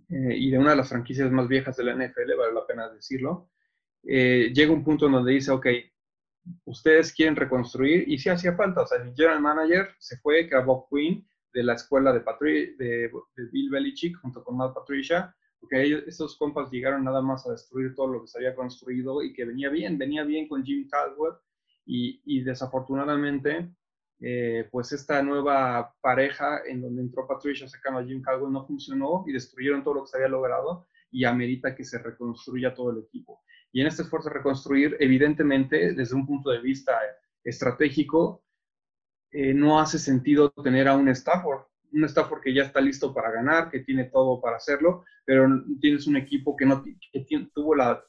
eh, 0.09 0.35
y 0.35 0.51
de 0.51 0.57
una 0.57 0.71
de 0.71 0.75
las 0.77 0.89
franquicias 0.89 1.31
más 1.31 1.47
viejas 1.47 1.77
de 1.77 1.83
la 1.83 1.93
NFL, 1.93 2.35
vale 2.37 2.53
la 2.53 2.67
pena 2.67 2.89
decirlo. 2.89 3.49
Eh, 4.03 4.51
llega 4.53 4.73
un 4.73 4.83
punto 4.83 5.09
donde 5.09 5.31
dice, 5.31 5.51
ok, 5.51 5.67
ustedes 6.65 7.13
quieren 7.13 7.35
reconstruir, 7.35 8.07
y 8.07 8.17
si 8.17 8.29
hacía 8.29 8.55
falta, 8.55 8.81
o 8.81 8.87
sea, 8.87 9.01
el 9.01 9.15
general 9.15 9.41
manager 9.41 9.95
se 9.99 10.17
fue, 10.17 10.47
que 10.47 10.55
a 10.55 10.61
Bob 10.61 10.87
Quinn, 10.89 11.27
de 11.53 11.63
la 11.63 11.73
escuela 11.73 12.11
de, 12.11 12.19
de, 12.77 13.09
de 13.35 13.45
Bill 13.51 13.69
Belichick, 13.69 14.19
junto 14.19 14.43
con 14.43 14.57
Matt 14.57 14.75
Patricia, 14.75 15.33
porque 15.59 16.03
esos 16.07 16.37
compas 16.37 16.69
llegaron 16.71 17.03
nada 17.03 17.21
más 17.21 17.45
a 17.47 17.51
destruir 17.51 17.95
todo 17.95 18.07
lo 18.07 18.21
que 18.21 18.27
se 18.27 18.37
había 18.37 18.55
construido 18.55 19.23
y 19.23 19.33
que 19.33 19.45
venía 19.45 19.69
bien, 19.69 19.97
venía 19.97 20.23
bien 20.23 20.47
con 20.47 20.63
Jim 20.63 20.87
Caldwell 20.89 21.35
y, 21.85 22.21
y 22.25 22.43
desafortunadamente 22.43 23.71
eh, 24.19 24.67
pues 24.71 24.93
esta 24.93 25.21
nueva 25.21 25.93
pareja 25.99 26.61
en 26.65 26.81
donde 26.81 27.01
entró 27.01 27.27
Patricia 27.27 27.67
sacando 27.67 27.99
a 27.99 28.05
Jim 28.05 28.21
Caldwell 28.21 28.53
no 28.53 28.65
funcionó 28.65 29.25
y 29.27 29.33
destruyeron 29.33 29.83
todo 29.83 29.95
lo 29.95 30.01
que 30.03 30.07
se 30.07 30.17
había 30.17 30.29
logrado 30.29 30.87
y 31.11 31.25
amerita 31.25 31.75
que 31.75 31.83
se 31.83 31.99
reconstruya 31.99 32.73
todo 32.73 32.91
el 32.91 32.99
equipo. 32.99 33.43
Y 33.71 33.81
en 33.81 33.87
este 33.87 34.03
esfuerzo 34.03 34.29
de 34.29 34.35
reconstruir, 34.35 34.95
evidentemente, 34.99 35.93
desde 35.93 36.15
un 36.15 36.25
punto 36.25 36.49
de 36.49 36.59
vista 36.59 36.97
estratégico, 37.43 38.43
eh, 39.31 39.53
no 39.53 39.79
hace 39.79 39.99
sentido 39.99 40.49
tener 40.51 40.87
a 40.87 40.95
un 40.95 41.09
Stafford 41.09 41.65
un 41.95 42.03
Stafford 42.05 42.41
que 42.41 42.53
ya 42.53 42.63
está 42.63 42.81
listo 42.81 43.13
para 43.13 43.31
ganar, 43.31 43.69
que 43.69 43.79
tiene 43.79 44.05
todo 44.05 44.41
para 44.41 44.57
hacerlo, 44.57 45.05
pero 45.23 45.47
tienes 45.79 46.05
un 46.07 46.17
equipo 46.17 46.55
que 46.55 46.65
no 46.65 46.83
tuvo 47.53 47.75
la, 47.75 48.03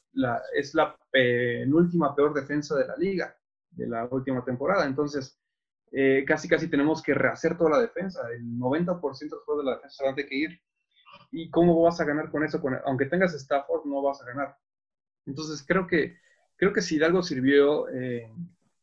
es 0.53 0.75
la 0.75 0.95
penúltima 1.09 2.15
peor 2.15 2.33
defensa 2.33 2.75
de 2.75 2.85
la 2.85 2.97
liga 2.97 3.35
de 3.71 3.87
la 3.87 4.05
última 4.11 4.43
temporada. 4.43 4.85
Entonces, 4.85 5.39
eh, 5.91 6.25
casi 6.27 6.49
casi 6.49 6.67
tenemos 6.69 7.01
que 7.01 7.13
rehacer 7.13 7.57
toda 7.57 7.71
la 7.71 7.81
defensa. 7.81 8.21
El 8.31 8.57
90% 8.57 9.01
después 9.01 9.57
de 9.57 9.63
la 9.63 9.75
defensa 9.75 10.03
va 10.03 10.11
a 10.11 10.15
que 10.15 10.27
ir. 10.35 10.61
¿Y 11.31 11.49
cómo 11.49 11.81
vas 11.81 11.99
a 12.01 12.05
ganar 12.05 12.29
con 12.29 12.43
eso? 12.43 12.61
aunque 12.85 13.05
tengas 13.05 13.33
Stafford, 13.33 13.85
no 13.85 14.01
vas 14.01 14.21
a 14.21 14.25
ganar. 14.25 14.57
Entonces, 15.25 15.63
creo 15.65 15.87
que, 15.87 16.17
creo 16.57 16.73
que 16.73 16.81
si 16.81 16.97
de 16.97 17.05
algo 17.05 17.21
sirvió 17.21 17.89
eh, 17.89 18.29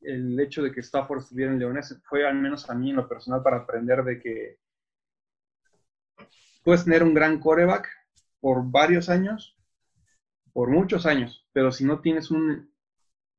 el 0.02 0.38
hecho 0.40 0.62
de 0.62 0.72
que 0.72 0.80
Stafford 0.80 1.20
estuviera 1.20 1.52
en 1.52 1.58
Leones, 1.58 1.98
fue 2.04 2.26
al 2.26 2.36
menos 2.36 2.68
a 2.68 2.74
mí 2.74 2.90
en 2.90 2.96
lo 2.96 3.08
personal 3.08 3.42
para 3.42 3.58
aprender 3.58 4.04
de 4.04 4.20
que 4.20 4.58
puedes 6.64 6.84
tener 6.84 7.02
un 7.02 7.14
gran 7.14 7.38
coreback 7.38 7.88
por 8.40 8.68
varios 8.70 9.08
años, 9.08 9.56
por 10.52 10.70
muchos 10.70 11.06
años, 11.06 11.46
pero 11.52 11.70
si 11.70 11.84
no 11.84 12.00
tienes 12.00 12.30
un, 12.30 12.72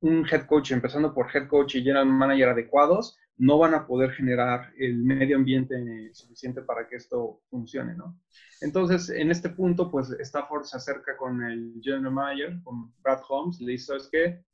head 0.02 0.46
coach, 0.46 0.70
empezando 0.70 1.12
por 1.12 1.34
head 1.34 1.48
coach 1.48 1.74
y 1.74 1.82
general 1.82 2.06
manager 2.06 2.50
adecuados, 2.50 3.18
no 3.38 3.58
van 3.58 3.74
a 3.74 3.86
poder 3.86 4.12
generar 4.12 4.72
el 4.78 4.96
medio 5.02 5.36
ambiente 5.36 5.76
suficiente 6.14 6.62
para 6.62 6.86
que 6.86 6.96
esto 6.96 7.42
funcione, 7.50 7.94
¿no? 7.94 8.18
Entonces, 8.60 9.10
en 9.10 9.30
este 9.30 9.50
punto, 9.50 9.90
pues 9.90 10.10
Stafford 10.10 10.64
se 10.64 10.76
acerca 10.76 11.16
con 11.16 11.42
el 11.42 11.74
general 11.82 12.12
manager, 12.12 12.62
con 12.62 12.94
Brad 13.02 13.20
Holmes, 13.28 13.60
y 13.60 13.64
le 13.64 13.72
dice, 13.72 13.86
¿sabes 13.86 14.08
qué? 14.10 14.44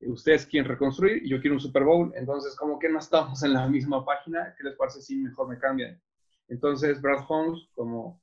Ustedes 0.00 0.46
quieren 0.46 0.68
reconstruir 0.68 1.22
yo 1.24 1.40
quiero 1.40 1.54
un 1.54 1.60
Super 1.60 1.84
Bowl, 1.84 2.12
entonces 2.16 2.54
como 2.56 2.78
que 2.78 2.88
no 2.88 2.98
estamos 2.98 3.42
en 3.42 3.52
la 3.52 3.68
misma 3.68 4.04
página, 4.04 4.54
¿qué 4.56 4.64
les 4.64 4.76
parece 4.76 5.00
si 5.00 5.16
mejor 5.16 5.48
me 5.48 5.58
cambian? 5.58 6.00
Entonces, 6.48 7.00
Brad 7.00 7.24
Holmes, 7.28 7.68
como 7.74 8.20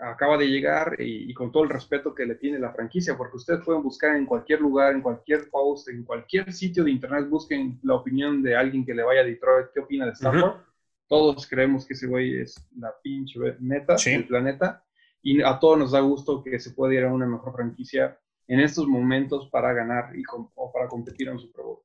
acaba 0.00 0.36
de 0.36 0.46
llegar 0.46 0.96
y, 0.98 1.32
con 1.34 1.52
todo 1.52 1.64
el 1.64 1.70
respeto 1.70 2.14
que 2.14 2.26
le 2.26 2.34
tiene 2.34 2.58
la 2.58 2.72
franquicia, 2.72 3.16
porque 3.16 3.36
ustedes 3.36 3.64
pueden 3.64 3.82
buscar 3.82 4.16
en 4.16 4.26
cualquier 4.26 4.60
lugar, 4.60 4.94
en 4.94 5.02
cualquier 5.02 5.48
post, 5.50 5.88
en 5.88 6.04
cualquier 6.04 6.52
sitio 6.52 6.84
de 6.84 6.90
internet, 6.90 7.28
busquen 7.28 7.78
la 7.82 7.94
opinión 7.94 8.42
de 8.42 8.56
alguien 8.56 8.84
que 8.84 8.94
le 8.94 9.02
vaya 9.02 9.20
a 9.20 9.24
Detroit, 9.24 9.68
qué 9.72 9.80
opina 9.80 10.06
de 10.06 10.12
Stafford. 10.12 10.60
Todos 11.08 11.46
creemos 11.46 11.86
que 11.86 11.92
ese 11.94 12.06
güey 12.06 12.40
es 12.40 12.56
la 12.76 12.92
pinche 13.02 13.38
neta 13.60 13.96
del 13.96 14.26
planeta 14.26 14.82
y 15.20 15.42
a 15.42 15.58
todos 15.58 15.78
nos 15.78 15.92
da 15.92 16.00
gusto 16.00 16.42
que 16.42 16.58
se 16.58 16.70
pueda 16.70 16.94
ir 16.94 17.04
a 17.04 17.12
una 17.12 17.26
mejor 17.26 17.54
franquicia 17.54 18.18
en 18.48 18.60
estos 18.60 18.86
momentos 18.86 19.48
para 19.50 19.72
ganar 19.72 20.16
y 20.16 20.22
o 20.30 20.72
para 20.72 20.88
competir 20.88 21.28
en 21.28 21.38
Super 21.38 21.64
Bowl. 21.64 21.80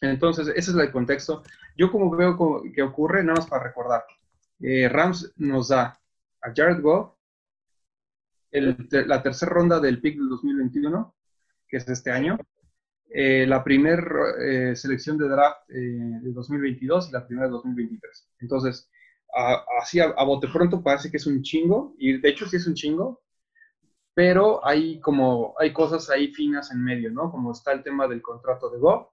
Entonces, 0.00 0.48
ese 0.48 0.70
es 0.70 0.76
el 0.76 0.90
contexto. 0.90 1.42
Yo 1.76 1.90
como 1.90 2.10
veo 2.10 2.36
que 2.74 2.82
ocurre, 2.82 3.22
nada 3.22 3.38
más 3.38 3.48
para 3.48 3.64
recordar, 3.64 4.04
eh, 4.62 4.88
Rams 4.88 5.32
nos 5.36 5.68
da 5.68 5.98
a 6.40 6.52
Jared 6.54 6.80
Goff, 6.80 7.14
la 8.52 9.22
tercera 9.22 9.52
ronda 9.52 9.80
del 9.80 10.00
pick 10.00 10.16
del 10.18 10.28
2021, 10.28 11.14
que 11.68 11.78
es 11.78 11.88
este 11.88 12.10
año, 12.10 12.38
eh, 13.10 13.46
la 13.46 13.64
primera 13.64 14.04
eh, 14.40 14.76
selección 14.76 15.18
de 15.18 15.28
draft 15.28 15.68
de 15.68 16.32
2022 16.32 17.08
y 17.08 17.12
la 17.12 17.26
primera 17.26 17.46
de 17.46 17.52
2023. 17.52 18.28
Entonces, 18.40 18.90
así 19.80 20.00
a, 20.00 20.22
bote 20.24 20.48
pronto 20.48 20.82
parece 20.82 21.10
que 21.10 21.16
es 21.16 21.26
un 21.26 21.42
chingo, 21.42 21.94
y 21.98 22.20
de 22.20 22.28
hecho 22.28 22.46
sí 22.46 22.56
es 22.56 22.66
un 22.66 22.74
chingo, 22.74 23.22
pero 24.14 24.64
hay 24.66 25.00
como, 25.00 25.54
hay 25.58 25.72
cosas 25.72 26.10
ahí 26.10 26.32
finas 26.34 26.70
en 26.70 26.84
medio, 26.84 27.10
¿no? 27.10 27.30
Como 27.30 27.52
está 27.52 27.72
el 27.72 27.82
tema 27.82 28.06
del 28.06 28.20
contrato 28.20 28.68
de 28.70 28.78
Goff, 28.78 29.11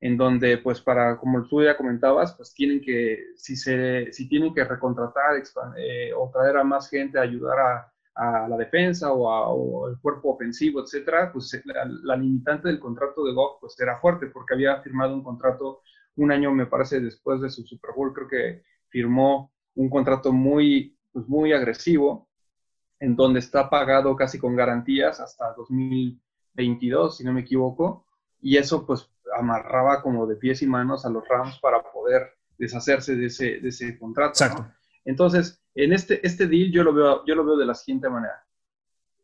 en 0.00 0.16
donde, 0.16 0.58
pues, 0.58 0.80
para, 0.80 1.16
como 1.18 1.46
tú 1.46 1.62
ya 1.62 1.76
comentabas, 1.76 2.34
pues 2.34 2.52
tienen 2.52 2.80
que, 2.80 3.32
si, 3.36 3.56
se, 3.56 4.12
si 4.12 4.28
tienen 4.28 4.52
que 4.54 4.64
recontratar 4.64 5.36
eh, 5.78 6.12
o 6.16 6.30
traer 6.30 6.58
a 6.58 6.64
más 6.64 6.88
gente 6.90 7.18
a 7.18 7.22
ayudar 7.22 7.58
a, 7.58 7.92
a 8.16 8.48
la 8.48 8.56
defensa 8.56 9.12
o, 9.12 9.86
al 9.86 10.00
cuerpo 10.00 10.30
ofensivo, 10.30 10.82
etcétera, 10.82 11.30
pues 11.32 11.62
la, 11.64 12.16
limitante 12.16 12.68
del 12.68 12.80
contrato 12.80 13.24
de 13.24 13.32
Goff, 13.32 13.58
pues 13.60 13.78
era 13.78 13.98
fuerte, 13.98 14.26
porque 14.26 14.54
había 14.54 14.80
firmado 14.80 15.14
un 15.14 15.22
contrato 15.22 15.82
un 16.16 16.32
año, 16.32 16.50
me 16.50 16.66
parece, 16.66 17.00
después 17.00 17.42
de 17.42 17.50
su 17.50 17.62
Super 17.64 17.90
Bowl, 17.94 18.14
creo 18.14 18.26
que 18.26 18.62
firmó 18.88 19.52
un 19.74 19.90
contrato 19.90 20.32
muy, 20.32 20.96
pues, 21.12 21.28
muy 21.28 21.52
agresivo, 21.52 22.26
en 22.98 23.14
donde 23.16 23.40
está 23.40 23.68
pagado 23.68 24.16
casi 24.16 24.38
con 24.38 24.56
garantías 24.56 25.20
hasta 25.20 25.52
2022, 25.52 27.18
si 27.18 27.24
no 27.24 27.34
me 27.34 27.42
equivoco, 27.42 28.06
y 28.40 28.56
eso, 28.56 28.86
pues, 28.86 29.10
amarraba 29.38 30.02
como 30.02 30.26
de 30.26 30.36
pies 30.36 30.62
y 30.62 30.66
manos 30.66 31.04
a 31.04 31.10
los 31.10 31.26
Rams 31.28 31.58
para 31.60 31.82
poder 31.82 32.34
deshacerse 32.58 33.16
de 33.16 33.26
ese, 33.26 33.60
de 33.60 33.68
ese 33.68 33.98
contrato. 33.98 34.30
Exacto. 34.30 34.66
Entonces, 35.04 35.62
en 35.74 35.92
este, 35.92 36.26
este 36.26 36.46
deal 36.46 36.72
yo 36.72 36.82
lo, 36.82 36.92
veo, 36.92 37.24
yo 37.24 37.34
lo 37.34 37.44
veo 37.44 37.56
de 37.56 37.66
la 37.66 37.74
siguiente 37.74 38.08
manera. 38.08 38.44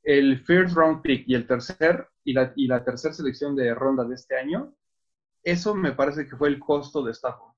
El 0.02 0.38
first 0.45 0.75
round 0.75 1.02
pick 1.02 1.25
y 1.26 1.35
el 1.35 1.47
tercer 1.47 2.09
y 2.25 2.33
la, 2.33 2.52
y 2.57 2.66
la 2.66 2.85
tercera 2.85 3.14
selección 3.14 3.57
de 3.57 3.75
ronda 3.75 4.04
de 4.04 4.14
este 4.14 4.37
año, 4.37 4.75
eso 5.42 5.75
me 5.75 5.92
parece 5.92 6.26
que 6.26 6.37
fue 6.37 6.49
el 6.49 6.59
costo 6.59 7.02
de 7.02 7.12
Stafford, 7.12 7.54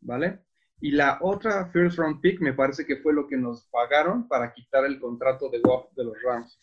¿vale? 0.00 0.40
Y 0.80 0.90
la 0.90 1.18
otra 1.20 1.66
first 1.66 1.98
round 1.98 2.20
pick 2.20 2.40
me 2.40 2.52
parece 2.52 2.84
que 2.84 2.96
fue 2.96 3.12
lo 3.12 3.28
que 3.28 3.36
nos 3.36 3.66
pagaron 3.66 4.26
para 4.26 4.52
quitar 4.52 4.84
el 4.84 4.98
contrato 4.98 5.48
de 5.48 5.60
Goff 5.60 5.92
de 5.94 6.04
los 6.04 6.20
Rams. 6.22 6.58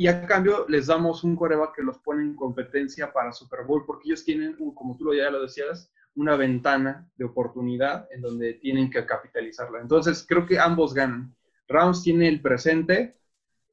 Y 0.00 0.06
a 0.06 0.24
cambio 0.24 0.64
les 0.66 0.86
damos 0.86 1.24
un 1.24 1.36
coreback 1.36 1.74
que 1.76 1.82
los 1.82 1.98
pone 1.98 2.22
en 2.22 2.34
competencia 2.34 3.12
para 3.12 3.34
Super 3.34 3.66
Bowl, 3.66 3.84
porque 3.84 4.08
ellos 4.08 4.24
tienen, 4.24 4.56
como 4.72 4.96
tú 4.96 5.12
ya 5.12 5.28
lo 5.28 5.42
decías, 5.42 5.92
una 6.14 6.36
ventana 6.36 7.06
de 7.16 7.26
oportunidad 7.26 8.08
en 8.10 8.22
donde 8.22 8.54
tienen 8.54 8.88
que 8.90 9.04
capitalizarla. 9.04 9.78
Entonces, 9.78 10.24
creo 10.26 10.46
que 10.46 10.58
ambos 10.58 10.94
ganan. 10.94 11.36
Rams 11.68 12.02
tiene 12.02 12.28
el 12.28 12.40
presente, 12.40 13.18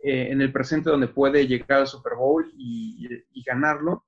eh, 0.04 0.28
en 0.30 0.42
el 0.42 0.52
presente 0.52 0.90
donde 0.90 1.08
puede 1.08 1.48
llegar 1.48 1.80
al 1.80 1.88
Super 1.88 2.16
Bowl 2.16 2.52
y, 2.58 3.24
ganarlo. 3.46 4.04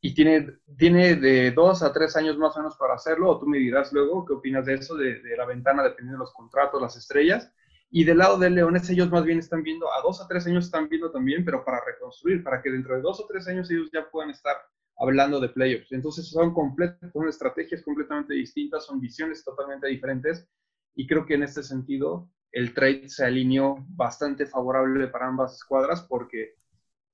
Y 0.00 0.12
tiene, 0.14 0.54
tiene 0.76 1.14
de 1.14 1.52
dos 1.52 1.84
a 1.84 1.92
tres 1.92 2.16
años 2.16 2.36
más 2.38 2.56
o 2.56 2.58
menos 2.58 2.76
para 2.76 2.94
hacerlo, 2.94 3.30
o 3.30 3.38
tú 3.38 3.46
me 3.46 3.58
dirás 3.58 3.92
luego 3.92 4.26
qué 4.26 4.32
opinas 4.32 4.66
de 4.66 4.74
eso, 4.74 4.96
de, 4.96 5.20
de 5.20 5.36
la 5.36 5.46
ventana, 5.46 5.84
dependiendo 5.84 6.16
de 6.16 6.24
los 6.24 6.34
contratos, 6.34 6.82
las 6.82 6.96
estrellas. 6.96 7.52
Y 7.90 8.04
del 8.04 8.18
lado 8.18 8.38
de 8.38 8.50
Leones, 8.50 8.88
ellos 8.88 9.10
más 9.10 9.24
bien 9.24 9.40
están 9.40 9.62
viendo, 9.64 9.92
a 9.92 10.00
dos 10.02 10.20
a 10.22 10.28
tres 10.28 10.46
años 10.46 10.66
están 10.66 10.88
viendo 10.88 11.10
también, 11.10 11.44
pero 11.44 11.64
para 11.64 11.84
reconstruir, 11.84 12.44
para 12.44 12.62
que 12.62 12.70
dentro 12.70 12.94
de 12.94 13.02
dos 13.02 13.20
o 13.20 13.26
tres 13.26 13.48
años 13.48 13.68
ellos 13.70 13.90
ya 13.92 14.08
puedan 14.08 14.30
estar 14.30 14.56
hablando 14.96 15.40
de 15.40 15.48
playoffs. 15.48 15.90
Entonces 15.90 16.28
son, 16.28 16.54
son 17.12 17.28
estrategias 17.28 17.82
completamente 17.82 18.34
distintas, 18.34 18.86
son 18.86 19.00
visiones 19.00 19.42
totalmente 19.42 19.88
diferentes 19.88 20.46
y 20.94 21.06
creo 21.06 21.26
que 21.26 21.34
en 21.34 21.42
este 21.42 21.62
sentido 21.62 22.30
el 22.52 22.74
trade 22.74 23.08
se 23.08 23.24
alineó 23.24 23.84
bastante 23.88 24.46
favorable 24.46 25.08
para 25.08 25.26
ambas 25.26 25.54
escuadras 25.54 26.02
porque 26.02 26.54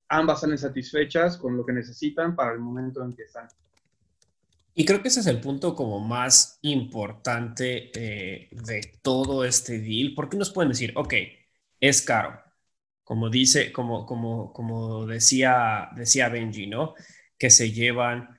ambas 0.09 0.40
salen 0.40 0.59
satisfechas 0.59 1.38
con 1.38 1.56
lo 1.56 1.64
que 1.64 1.73
necesitan 1.73 2.35
para 2.35 2.52
el 2.52 2.59
momento 2.59 3.02
en 3.02 3.14
que 3.14 3.23
están. 3.23 3.49
Y 4.76 4.85
creo 4.85 5.02
que 5.02 5.09
ese 5.09 5.21
es 5.21 5.26
el 5.26 5.40
punto 5.40 5.75
como 5.75 6.00
más 6.00 6.59
importante 6.62 7.90
eh, 7.95 8.49
de 8.52 9.00
todo 9.02 9.45
este 9.45 9.80
deal, 9.80 10.12
porque 10.14 10.37
nos 10.37 10.50
pueden 10.52 10.71
decir, 10.71 10.92
ok, 10.97 11.14
es 11.80 12.02
caro, 12.02 12.38
como 13.02 13.30
dice, 13.30 13.73
como, 13.73 14.04
como, 14.06 14.52
como 14.52 15.06
decía, 15.06 15.88
decía 15.97 16.28
Benji, 16.28 16.66
¿no? 16.66 16.95
que 17.38 17.50
se 17.50 17.73
llevan 17.73 18.38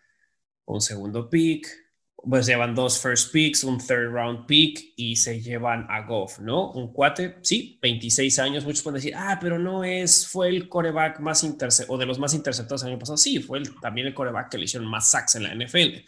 un 0.66 0.82
segundo 0.82 1.30
pick, 1.30 1.68
pues 2.16 2.46
llevan 2.46 2.76
dos 2.76 3.00
first 3.00 3.32
picks, 3.32 3.64
un 3.64 3.78
third 3.78 4.12
round 4.12 4.46
pick 4.48 4.94
y 4.98 5.16
se 5.16 5.40
llevan 5.42 5.86
a 5.90 6.02
Goff, 6.02 6.40
¿no? 6.40 6.72
Un 6.72 6.92
cuate, 6.92 7.38
sí, 7.42 7.80
26 7.82 8.40
años, 8.40 8.66
muchos 8.66 8.82
pueden 8.82 8.96
decir, 8.96 9.14
ah, 9.16 9.38
pero 9.40 9.60
no 9.60 9.84
es, 9.84 10.28
fue 10.28 10.50
el 10.50 10.68
coreback 10.68 11.20
más 11.20 11.44
interceptado, 11.44 11.96
o 11.96 11.98
de 11.98 12.06
los 12.06 12.20
más 12.20 12.34
interceptados 12.34 12.84
el 12.84 12.90
año 12.90 13.00
pasado, 13.00 13.18
sí, 13.18 13.40
fue 13.40 13.62
también 13.82 14.08
el 14.08 14.14
coreback 14.14 14.50
que 14.52 14.58
le 14.58 14.66
hicieron 14.66 14.90
más 14.90 15.10
sacks 15.12 15.36
en 15.36 15.44
la 15.44 15.54
NFL. 15.56 16.06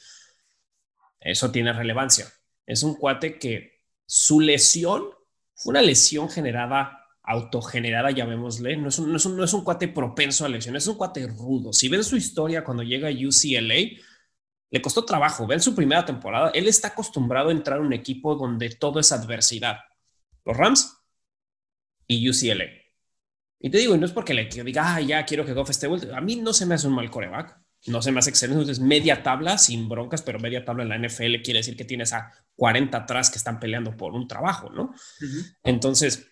Eso 1.20 1.52
tiene 1.52 1.74
relevancia. 1.74 2.28
Es 2.66 2.84
un 2.84 2.96
cuate 2.96 3.38
que 3.38 3.82
su 4.06 4.40
lesión 4.40 5.10
fue 5.56 5.72
una 5.72 5.82
lesión 5.82 6.30
generada 6.30 7.00
autogenerada, 7.24 8.12
llamémosle, 8.12 8.78
no 8.78 8.90
es, 8.90 8.98
un, 8.98 9.12
no, 9.12 9.18
es 9.18 9.26
un, 9.26 9.38
no 9.38 9.44
es 9.44 9.54
un 9.54 9.64
cuate 9.64 9.88
propenso 9.88 10.46
a 10.46 10.50
lesiones, 10.50 10.84
es 10.84 10.88
un 10.88 10.96
cuate 10.96 11.28
rudo. 11.28 11.74
Si 11.74 11.88
ven 11.88 12.04
su 12.04 12.18
historia 12.18 12.64
cuando 12.64 12.82
llega 12.82 13.10
a 13.10 13.12
UCLA, 13.12 14.02
le 14.72 14.82
costó 14.82 15.06
trabajo. 15.06 15.46
Ven 15.46 15.62
su 15.62 15.76
primera 15.76 16.06
temporada, 16.06 16.52
él 16.54 16.68
está 16.68 16.90
acostumbrado 16.90 17.50
a 17.50 17.52
entrar 17.52 17.80
a 17.80 17.82
un 17.82 17.94
equipo 17.94 18.36
donde 18.36 18.70
todo 18.72 19.00
es 19.00 19.12
adversidad. 19.12 19.78
Los 20.46 20.58
Rams 20.58 20.98
y 22.08 22.28
UCLA. 22.30 22.66
Y 23.60 23.70
te 23.70 23.78
digo, 23.78 23.94
y 23.94 23.98
no 23.98 24.06
es 24.06 24.12
porque 24.12 24.34
le 24.34 24.46
diga, 24.46 24.96
ah, 24.96 25.02
ya 25.02 25.26
quiero 25.26 25.46
que 25.46 25.54
Goff 25.54 25.70
esté 25.70 25.88
vuelto. 25.88 26.16
A 26.16 26.22
mí 26.22 26.38
no 26.38 26.54
se 26.54 26.66
me 26.66 26.76
hace 26.76 26.88
un 26.88 26.96
mal 26.96 27.12
coreback. 27.12 27.60
No 27.88 28.02
se 28.02 28.12
me 28.12 28.20
hace 28.20 28.30
excelente. 28.30 28.72
Es 28.72 28.80
media 28.80 29.24
tabla, 29.24 29.58
sin 29.58 29.88
broncas, 29.88 30.22
pero 30.22 30.40
media 30.40 30.66
tabla 30.66 30.84
en 30.84 30.90
la 30.90 30.98
NFL 30.98 31.42
quiere 31.44 31.60
decir 31.60 31.78
que 31.78 31.86
tienes 31.86 32.14
a 32.14 32.32
40 32.56 32.98
atrás 32.98 33.30
que 33.30 33.38
están 33.38 33.60
peleando 33.60 33.96
por 33.96 34.14
un 34.14 34.28
trabajo, 34.28 34.70
¿no? 34.70 34.94
Entonces, 35.64 36.28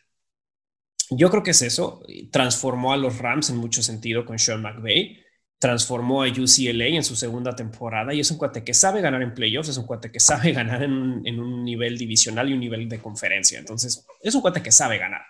yo 1.09 1.29
creo 1.29 1.43
que 1.43 1.51
es 1.51 1.61
eso. 1.61 2.01
Transformó 2.31 2.93
a 2.93 2.97
los 2.97 3.17
Rams 3.19 3.49
en 3.49 3.57
mucho 3.57 3.81
sentido 3.81 4.25
con 4.25 4.37
Sean 4.37 4.61
McVay. 4.61 5.23
Transformó 5.59 6.21
a 6.21 6.27
UCLA 6.27 6.87
en 6.87 7.03
su 7.03 7.15
segunda 7.15 7.55
temporada 7.55 8.13
y 8.13 8.19
es 8.19 8.29
un 8.29 8.37
cuate 8.37 8.63
que 8.63 8.75
sabe 8.75 9.01
ganar 9.01 9.23
en 9.23 9.33
playoffs, 9.33 9.69
es 9.69 9.77
un 9.77 9.87
cuate 9.87 10.11
que 10.11 10.19
sabe 10.19 10.51
ganar 10.53 10.83
en 10.83 10.91
un, 10.91 11.63
nivel 11.63 11.97
divisional 11.97 12.49
y 12.49 12.53
un 12.53 12.59
nivel 12.59 12.87
de 12.87 12.99
conferencia. 12.99 13.57
Entonces, 13.57 14.05
es 14.21 14.35
un 14.35 14.41
cuate 14.41 14.61
que 14.61 14.71
sabe 14.71 14.97
ganar. 14.97 15.21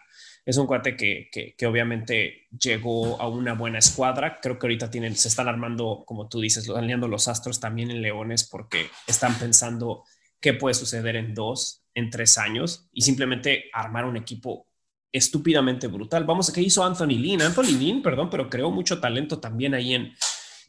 Es 0.48 0.56
un 0.56 0.66
cuate 0.66 0.96
que, 0.96 1.30
que, 1.58 1.68
obviamente 1.68 2.48
llegó 2.58 3.22
a 3.22 3.28
una 3.28 3.52
buena 3.52 3.80
escuadra. 3.80 4.40
Creo 4.42 4.58
que 4.58 4.66
ahorita 4.66 4.90
tienen, 4.90 5.14
se 5.18 5.28
están 5.28 5.50
armando, 5.50 6.06
como 6.06 6.30
tú 6.30 6.40
dices, 6.40 6.70
alineando 6.70 7.10
los 7.10 7.28
astros 7.28 7.60
también 7.60 7.92
en 7.92 8.02
Leones 8.02 8.46
porque 8.46 8.88
están 9.08 9.38
pensando 9.38 10.06
qué 10.40 10.54
puede 10.54 10.74
suceder 10.74 11.18
en 11.18 11.34
dos, 11.34 11.84
en 11.94 12.10
tres 12.10 12.38
años 12.38 12.88
y 12.94 13.02
simplemente 13.02 13.66
armar 13.74 14.06
un 14.06 14.16
equipo 14.16 14.68
estúpidamente 15.12 15.88
brutal. 15.88 16.24
Vamos, 16.24 16.50
a 16.50 16.54
¿qué 16.54 16.62
hizo 16.62 16.82
Anthony 16.82 17.18
Lynn? 17.20 17.42
Anthony 17.42 17.78
Lynn, 17.78 18.02
perdón, 18.02 18.30
pero 18.30 18.50
creó 18.50 18.72
mucho 18.72 19.02
talento 19.02 19.42
también 19.42 19.74
ahí 19.74 19.96
en, 19.96 20.14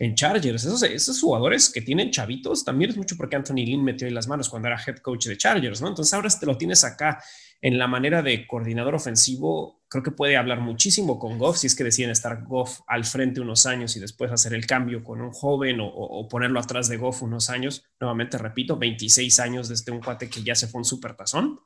en 0.00 0.16
Chargers. 0.16 0.64
Esos, 0.64 0.82
esos 0.82 1.20
jugadores 1.20 1.70
que 1.70 1.82
tienen 1.82 2.10
chavitos, 2.10 2.64
también 2.64 2.90
es 2.90 2.96
mucho 2.96 3.16
porque 3.16 3.36
Anthony 3.36 3.64
Lynn 3.64 3.84
metió 3.84 4.08
ahí 4.08 4.12
las 4.12 4.26
manos 4.26 4.48
cuando 4.48 4.66
era 4.66 4.82
head 4.84 4.96
coach 4.96 5.26
de 5.26 5.36
Chargers, 5.36 5.80
¿no? 5.80 5.86
Entonces 5.86 6.12
ahora 6.14 6.28
te 6.30 6.46
lo 6.46 6.56
tienes 6.56 6.82
acá 6.82 7.22
en 7.60 7.78
la 7.78 7.86
manera 7.86 8.22
de 8.22 8.46
coordinador 8.46 8.94
ofensivo. 8.94 9.82
Creo 9.88 10.02
que 10.02 10.10
puede 10.10 10.36
hablar 10.36 10.60
muchísimo 10.60 11.18
con 11.18 11.38
Goff 11.38 11.58
si 11.58 11.66
es 11.66 11.74
que 11.74 11.84
deciden 11.84 12.10
estar 12.10 12.44
Goff 12.44 12.80
al 12.86 13.04
frente 13.04 13.40
unos 13.40 13.66
años 13.66 13.96
y 13.96 14.00
después 14.00 14.30
hacer 14.30 14.54
el 14.54 14.66
cambio 14.66 15.02
con 15.02 15.20
un 15.20 15.32
joven 15.32 15.78
o, 15.80 16.28
ponerlo 16.28 16.60
atrás 16.60 16.88
de 16.88 16.96
Goff 16.96 17.22
unos 17.22 17.50
años. 17.50 17.84
Nuevamente 18.00 18.38
repito, 18.38 18.76
26 18.76 19.40
años 19.40 19.68
desde 19.68 19.92
un 19.92 20.00
cuate 20.00 20.28
que 20.28 20.42
ya 20.42 20.54
se 20.54 20.68
fue 20.68 20.80
un 20.80 20.84
supertazón 20.84 21.60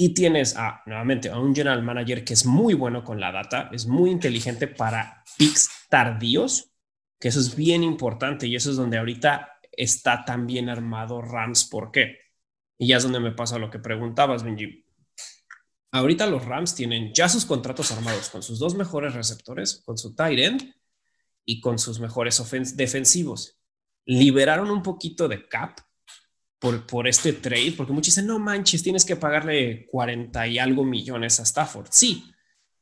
y 0.00 0.14
tienes 0.14 0.56
a, 0.56 0.82
nuevamente, 0.86 1.28
a 1.28 1.38
un 1.38 1.54
general 1.54 1.82
manager 1.82 2.24
que 2.24 2.34
es 2.34 2.46
muy 2.46 2.72
bueno 2.74 3.02
con 3.02 3.18
la 3.18 3.32
data, 3.32 3.68
es 3.72 3.86
muy 3.86 4.10
inteligente 4.10 4.68
para 4.68 5.24
picks 5.36 5.68
tardíos, 5.90 6.70
que 7.18 7.28
eso 7.28 7.40
es 7.40 7.56
bien 7.56 7.82
importante 7.82 8.46
y 8.46 8.54
eso 8.54 8.70
es 8.70 8.76
donde 8.76 8.98
ahorita 8.98 9.58
está 9.72 10.24
tan 10.24 10.46
bien 10.46 10.68
armado 10.68 11.20
Rams. 11.20 11.64
¿Por 11.64 11.90
qué? 11.90 12.27
Y 12.78 12.88
ya 12.88 12.96
es 12.96 13.02
donde 13.02 13.20
me 13.20 13.32
pasa 13.32 13.58
lo 13.58 13.70
que 13.70 13.78
preguntabas, 13.78 14.44
Benji. 14.44 14.84
Ahorita 15.90 16.26
los 16.26 16.44
Rams 16.44 16.74
tienen 16.74 17.12
ya 17.12 17.28
sus 17.28 17.44
contratos 17.44 17.90
armados 17.92 18.28
con 18.28 18.42
sus 18.42 18.58
dos 18.58 18.74
mejores 18.74 19.14
receptores, 19.14 19.82
con 19.84 19.98
su 19.98 20.14
tight 20.14 20.38
end 20.38 20.74
y 21.44 21.60
con 21.60 21.78
sus 21.78 21.98
mejores 21.98 22.40
defensivos. 22.76 23.58
Liberaron 24.04 24.70
un 24.70 24.82
poquito 24.82 25.28
de 25.28 25.48
cap 25.48 25.80
por, 26.58 26.86
por 26.86 27.08
este 27.08 27.32
trade, 27.32 27.74
porque 27.76 27.92
muchos 27.92 28.14
dicen, 28.14 28.26
no 28.26 28.38
manches, 28.38 28.82
tienes 28.82 29.04
que 29.04 29.16
pagarle 29.16 29.86
40 29.86 30.46
y 30.46 30.58
algo 30.58 30.84
millones 30.84 31.40
a 31.40 31.44
Stafford. 31.44 31.88
Sí, 31.90 32.30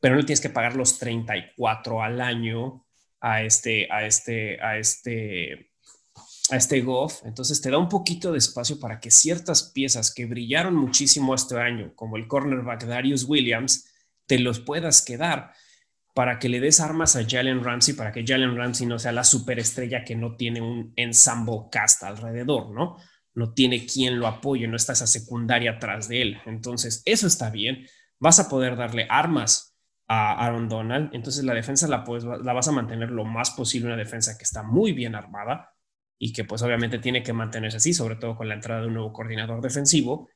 pero 0.01 0.17
no 0.17 0.25
tienes 0.25 0.41
que 0.41 0.51
pagar 0.51 0.77
los 0.77 0.99
34 0.99 2.03
al 2.03 2.21
año 2.21 2.87
a 3.21 3.43
este, 3.43 3.89
a 3.91 4.07
este, 4.07 4.61
a 4.61 4.79
este, 4.79 5.73
a 6.51 6.57
este 6.57 6.81
Goff. 6.81 7.23
Entonces 7.25 7.61
te 7.61 7.71
da 7.71 7.79
un 7.79 7.89
poquito 7.89 8.33
de 8.33 8.39
espacio 8.39 8.79
para 8.79 9.01
que 9.01 9.11
ciertas 9.11 9.65
piezas 9.75 10.13
que 10.13 10.27
brillaron 10.27 10.75
muchísimo 10.75 11.35
este 11.35 11.59
año, 11.59 11.93
como 11.95 12.17
el 12.17 12.29
cornerback 12.29 12.85
Darius 12.85 13.25
Williams, 13.25 13.87
te 14.27 14.39
los 14.39 14.61
puedas 14.61 15.03
quedar 15.03 15.53
para 16.15 16.39
que 16.39 16.49
le 16.49 16.61
des 16.61 16.81
armas 16.81 17.15
a 17.17 17.25
Jalen 17.29 17.63
Ramsey, 17.63 17.95
para 17.95 18.11
que 18.11 18.25
Jalen 18.27 18.57
Ramsey 18.57 18.87
no 18.87 18.99
sea 18.99 19.13
la 19.13 19.25
superestrella 19.25 20.05
que 20.05 20.17
no 20.17 20.35
tiene 20.37 20.63
un 20.63 20.93
ensemble 20.97 21.65
cast 21.71 22.03
alrededor, 22.03 22.71
¿no? 22.71 22.97
no 23.37 23.53
tiene 23.53 23.87
quien 23.87 24.19
lo 24.19 24.27
apoye, 24.27 24.67
no 24.67 24.77
está 24.77 24.95
esa 24.95 25.07
secundaria 25.07 25.73
atrás 25.73 26.09
de 26.09 26.23
él. 26.23 26.39
Entonces, 26.47 27.03
eso 27.05 27.27
está 27.27 27.51
bien. 27.51 27.87
Vas 28.19 28.41
a 28.41 28.49
poder 28.49 28.77
darle 28.77 29.07
armas 29.11 29.77
a 30.09 30.33
Aaron 30.45 30.71
Donald. 30.71 31.11
Entonces, 31.13 31.45
la 31.45 31.53
defensa 31.53 31.87
la, 31.87 32.03
la 32.43 32.53
vas 32.55 32.67
a 32.67 32.73
mantener 32.73 33.11
lo 33.11 33.27
más 33.27 33.51
posible, 33.51 33.89
una 33.89 33.97
defensa 33.97 34.39
que 34.39 34.45
está 34.45 34.63
muy 34.63 34.93
bien 34.93 35.15
armada 35.15 35.76
y 36.19 36.33
que 36.33 36.45
pues 36.45 36.63
obviamente 36.63 36.99
tiene 36.99 37.23
que 37.23 37.33
mantenerse 37.33 37.77
así, 37.77 37.93
sobre 37.93 38.17
todo 38.17 38.37
con 38.37 38.49
la 38.49 38.55
entrada 38.55 38.81
de 38.81 38.89
un 38.89 38.95
nuevo 38.95 39.13
coordinador 39.13 39.61
defensivo. 39.61 40.29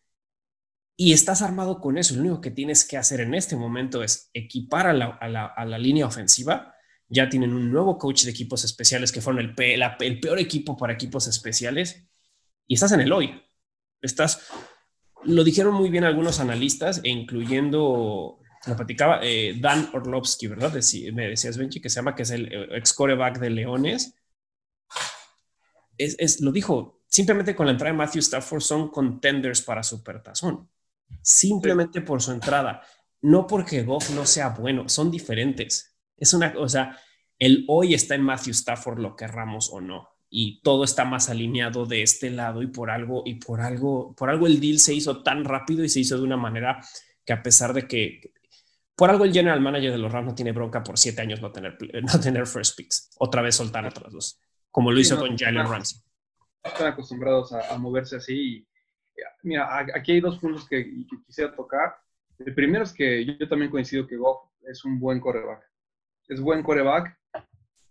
Y 0.96 1.12
estás 1.12 1.40
armado 1.40 1.80
con 1.80 1.96
eso. 1.96 2.14
Lo 2.14 2.20
único 2.20 2.40
que 2.42 2.50
tienes 2.50 2.86
que 2.86 2.98
hacer 2.98 3.20
en 3.20 3.34
este 3.34 3.56
momento 3.56 4.02
es 4.02 4.30
equipar 4.34 4.86
a 4.86 4.92
la, 4.92 5.78
línea 5.78 6.06
ofensiva. 6.06 6.74
Ya 7.08 7.28
tienen 7.28 7.54
un 7.54 7.72
nuevo 7.72 7.96
coach 7.96 8.24
de 8.24 8.30
equipos 8.30 8.64
especiales 8.64 9.10
que 9.10 9.22
fueron 9.22 9.40
el, 9.40 9.54
peor 9.54 10.38
equipo 10.38 10.76
para 10.76 10.92
equipos 10.92 11.26
especiales 11.26 12.06
y 12.66 12.74
estás 12.74 12.92
en 12.92 13.00
el 13.00 13.12
hoy. 13.12 13.42
Estás, 14.02 14.46
lo 15.24 15.42
dijeron 15.42 15.74
muy 15.74 15.88
bien 15.88 16.04
algunos 16.04 16.38
analistas, 16.40 17.00
e 17.02 17.08
incluyendo, 17.08 18.38
lo 18.66 18.76
platicaba 18.76 19.20
eh, 19.22 19.56
Dan 19.58 19.90
Orlovsky, 19.92 20.46
¿verdad? 20.48 20.72
me 21.12 21.28
decías, 21.28 21.56
Benji, 21.56 21.80
que 21.80 21.88
se 21.88 21.96
llama, 21.96 22.14
que 22.14 22.22
es 22.22 22.30
el 22.30 22.52
ex 22.72 22.92
coreback 22.92 23.38
de 23.38 23.50
Leones. 23.50 24.19
Es, 26.00 26.40
lo 26.40 26.52
dijo, 26.52 27.02
simplemente 27.06 27.54
con 27.54 27.66
la 27.66 27.72
entrada 27.72 27.92
de 27.92 27.98
Matthew 27.98 28.20
Stafford 28.20 28.60
son 28.60 28.88
contenders 28.88 29.62
para 29.62 29.82
Supertazón. 29.82 30.68
Simplemente 31.22 32.00
por 32.00 32.22
su 32.22 32.32
entrada. 32.32 32.82
No 33.22 33.46
porque 33.46 33.82
Goff 33.82 34.10
no 34.10 34.24
sea 34.24 34.50
bueno, 34.50 34.88
son 34.88 35.10
diferentes. 35.10 35.96
Es 36.16 36.32
una 36.32 36.52
cosa, 36.52 36.98
el 37.38 37.64
hoy 37.68 37.94
está 37.94 38.14
en 38.14 38.22
Matthew 38.22 38.52
Stafford, 38.52 38.98
lo 38.98 39.16
querramos 39.16 39.70
o 39.72 39.80
no. 39.80 40.08
Y 40.30 40.62
todo 40.62 40.84
está 40.84 41.04
más 41.04 41.28
alineado 41.28 41.86
de 41.86 42.02
este 42.02 42.30
lado 42.30 42.62
y 42.62 42.68
por 42.68 42.90
algo, 42.90 43.22
y 43.26 43.34
por 43.34 43.60
algo, 43.60 44.14
por 44.14 44.30
algo 44.30 44.46
el 44.46 44.60
deal 44.60 44.78
se 44.78 44.94
hizo 44.94 45.22
tan 45.22 45.44
rápido 45.44 45.82
y 45.82 45.88
se 45.88 46.00
hizo 46.00 46.16
de 46.16 46.22
una 46.22 46.36
manera 46.36 46.80
que 47.24 47.32
a 47.32 47.42
pesar 47.42 47.74
de 47.74 47.88
que 47.88 48.32
por 48.94 49.10
algo 49.10 49.24
el 49.24 49.32
general 49.32 49.60
manager 49.60 49.92
de 49.92 49.98
los 49.98 50.12
Rams 50.12 50.28
no 50.28 50.34
tiene 50.34 50.52
bronca 50.52 50.82
por 50.84 50.98
siete 50.98 51.22
años 51.22 51.40
no 51.40 51.50
tener, 51.50 51.76
no 52.02 52.20
tener 52.20 52.46
first 52.46 52.76
picks. 52.76 53.10
Otra 53.18 53.42
vez 53.42 53.56
soltar 53.56 53.86
a 53.86 53.90
todos 53.90 54.12
dos, 54.12 54.40
como 54.70 54.90
lo 54.92 55.00
hizo 55.00 55.18
con 55.18 55.37
Jalen 55.37 55.66
Ramsey. 55.66 56.00
Están 56.62 56.88
acostumbrados 56.88 57.52
a, 57.52 57.76
moverse 57.78 58.16
así. 58.16 58.66
mira, 59.42 59.87
aquí 59.94 60.12
hay 60.12 60.20
dos 60.20 60.38
puntos 60.38 60.68
que, 60.68 61.04
quisiera 61.26 61.54
tocar. 61.54 61.96
El 62.38 62.54
primero 62.54 62.85
es 62.85 62.92
que 62.92 63.24
yo, 63.24 63.48
también 63.48 63.70
coincido 63.70 64.06
que 64.06 64.16
Goff 64.16 64.50
es 64.62 64.85
un 64.85 64.98
buen 64.98 65.20
coreback. 65.20 65.62
Es 66.28 66.40
buen 66.40 66.62
coreback 66.62 67.18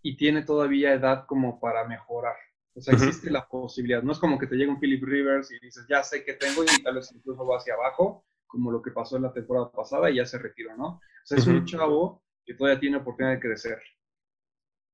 y 0.02 0.16
tiene 0.16 0.44
todavía 0.44 0.94
edad 0.94 1.26
como 1.26 1.60
para 1.60 1.86
mejorar. 1.88 2.36
O 2.76 2.82
sea, 2.82 2.94
existe 2.94 3.30
la 3.30 3.46
posibilidad. 3.48 4.02
No 4.02 4.14
es 4.14 4.20
como 4.20 4.40
que 4.40 4.48
te 4.48 4.56
llegue 4.56 4.72
un 4.72 4.80
Philip 4.80 5.04
Rivers 5.04 5.52
y 5.52 5.60
dices, 5.60 5.86
ya 5.90 6.04
sé 6.04 6.24
que 6.24 6.34
tengo 6.34 6.64
y 6.64 6.84
tal 6.84 6.96
vez 6.96 7.12
incluso 7.12 7.46
va 7.46 7.58
hacia 7.58 7.74
abajo 7.74 8.26
como 8.48 8.72
lo 8.72 8.82
que 8.82 8.92
pasó 8.92 9.18
en 9.18 9.24
la 9.24 9.34
temporada 9.34 9.72
pasada 9.72 10.10
y 10.10 10.16
ya 10.16 10.26
se 10.26 10.40
retiró, 10.40 10.76
¿no? 10.76 10.88
O 10.88 11.02
sea, 11.24 11.38
es 11.38 11.46
un 11.46 11.66
chavo 11.66 12.24
que 12.44 12.56
todavía 12.56 12.80
tiene 12.80 12.98
oportunidad 12.98 13.36
de 13.36 13.40
crecer. 13.40 13.80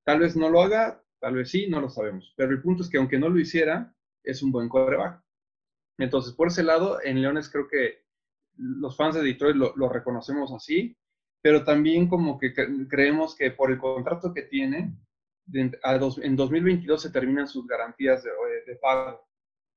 Tal 0.03 0.19
vez 0.19 0.35
no 0.35 0.49
lo 0.49 0.61
haga, 0.61 1.01
tal 1.19 1.35
vez 1.35 1.49
sí, 1.49 1.67
no 1.67 1.81
lo 1.81 1.89
sabemos. 1.89 2.33
Pero 2.35 2.51
el 2.51 2.61
punto 2.61 2.83
es 2.83 2.89
que 2.89 2.97
aunque 2.97 3.19
no 3.19 3.29
lo 3.29 3.39
hiciera, 3.39 3.93
es 4.23 4.41
un 4.41 4.51
buen 4.51 4.69
quarterback. 4.69 5.21
Entonces, 5.97 6.33
por 6.33 6.47
ese 6.47 6.63
lado, 6.63 6.99
en 7.03 7.21
Leones 7.21 7.49
creo 7.49 7.67
que 7.67 8.05
los 8.57 8.95
fans 8.95 9.15
de 9.15 9.23
Detroit 9.23 9.55
lo, 9.55 9.89
reconocemos 9.89 10.51
así, 10.53 10.97
pero 11.41 11.63
también 11.63 12.07
como 12.07 12.37
que 12.37 12.53
creemos 12.87 13.35
que 13.35 13.51
por 13.51 13.71
el 13.71 13.77
contrato 13.77 14.33
que 14.33 14.43
tiene, 14.43 14.97
en 15.53 16.35
2022 16.35 17.01
se 17.01 17.11
terminan 17.11 17.47
sus 17.47 17.67
garantías 17.67 18.23
de, 18.23 18.31
de 18.65 18.75
pago. 18.77 19.27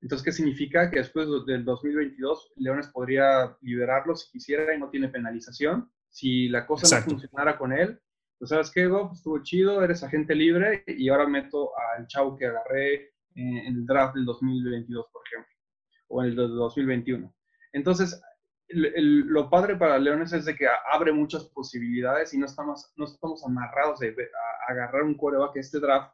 Entonces, 0.01 0.25
¿qué 0.25 0.31
significa? 0.31 0.89
Que 0.89 0.99
después 0.99 1.27
del 1.45 1.65
2022 1.65 2.53
Leones 2.55 2.87
podría 2.87 3.57
liberarlo 3.61 4.15
si 4.15 4.31
quisiera 4.31 4.73
y 4.73 4.79
no 4.79 4.89
tiene 4.89 5.09
penalización. 5.09 5.91
Si 6.09 6.47
la 6.47 6.65
cosa 6.65 6.99
no 6.99 7.05
funcionara 7.05 7.57
con 7.57 7.73
él, 7.73 7.99
pues 8.39 8.49
sabes 8.49 8.71
qué, 8.71 8.87
Bob, 8.87 9.11
estuvo 9.13 9.43
chido, 9.43 9.83
eres 9.83 10.01
agente 10.01 10.33
libre 10.33 10.83
y 10.87 11.09
ahora 11.09 11.27
meto 11.27 11.71
al 11.77 12.07
chavo 12.07 12.37
que 12.37 12.45
agarré 12.45 13.11
en, 13.35 13.57
el 13.57 13.85
draft 13.85 14.15
del 14.15 14.25
2022, 14.25 15.07
por 15.11 15.21
ejemplo, 15.27 15.53
o 16.07 16.23
en 16.23 16.29
el 16.29 16.35
del 16.37 16.55
2021. 16.55 17.35
Entonces, 17.73 18.21
lo 18.69 19.49
padre 19.49 19.75
para 19.75 19.99
Leones 19.99 20.31
es 20.31 20.45
de 20.45 20.55
que 20.55 20.67
abre 20.91 21.11
muchas 21.11 21.45
posibilidades 21.49 22.33
y 22.33 22.37
no 22.37 22.45
estamos, 22.45 22.93
no 22.95 23.05
estamos 23.05 23.43
amarrados 23.43 23.99
de, 23.99 24.09
a, 24.09 24.71
agarrar 24.71 25.03
un 25.03 25.17
coreback 25.17 25.57
este 25.57 25.81
draft, 25.81 26.13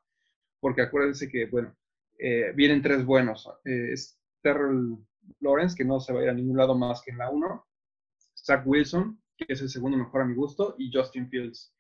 porque 0.60 0.82
acuérdense 0.82 1.30
que, 1.30 1.46
bueno, 1.46 1.76
eh, 2.18 2.54
vienen 2.56 2.82
tres 2.82 3.06
buenos. 3.06 3.48
Eh, 3.66 3.92
es 3.92 4.20
Terrell 4.42 4.98
Lawrence, 5.42 5.76
que 5.76 5.86
no 5.86 6.00
se 6.00 6.12
va 6.12 6.22
a 6.22 6.24
ir 6.24 6.30
a 6.30 6.34
ningún 6.34 6.58
lado 6.58 6.76
más 6.76 7.04
que 7.04 7.12
en 7.12 7.20
la 7.20 7.30
1. 7.30 7.68
Zach 8.36 8.66
Wilson, 8.66 9.22
que 9.38 9.46
es 9.54 9.62
el 9.62 9.70
segundo 9.70 9.98
mejor 9.98 10.22
a 10.22 10.26
mi 10.26 10.34
gusto, 10.34 10.76
y 10.80 10.92
Justin 10.92 11.30
Fields. 11.30 11.75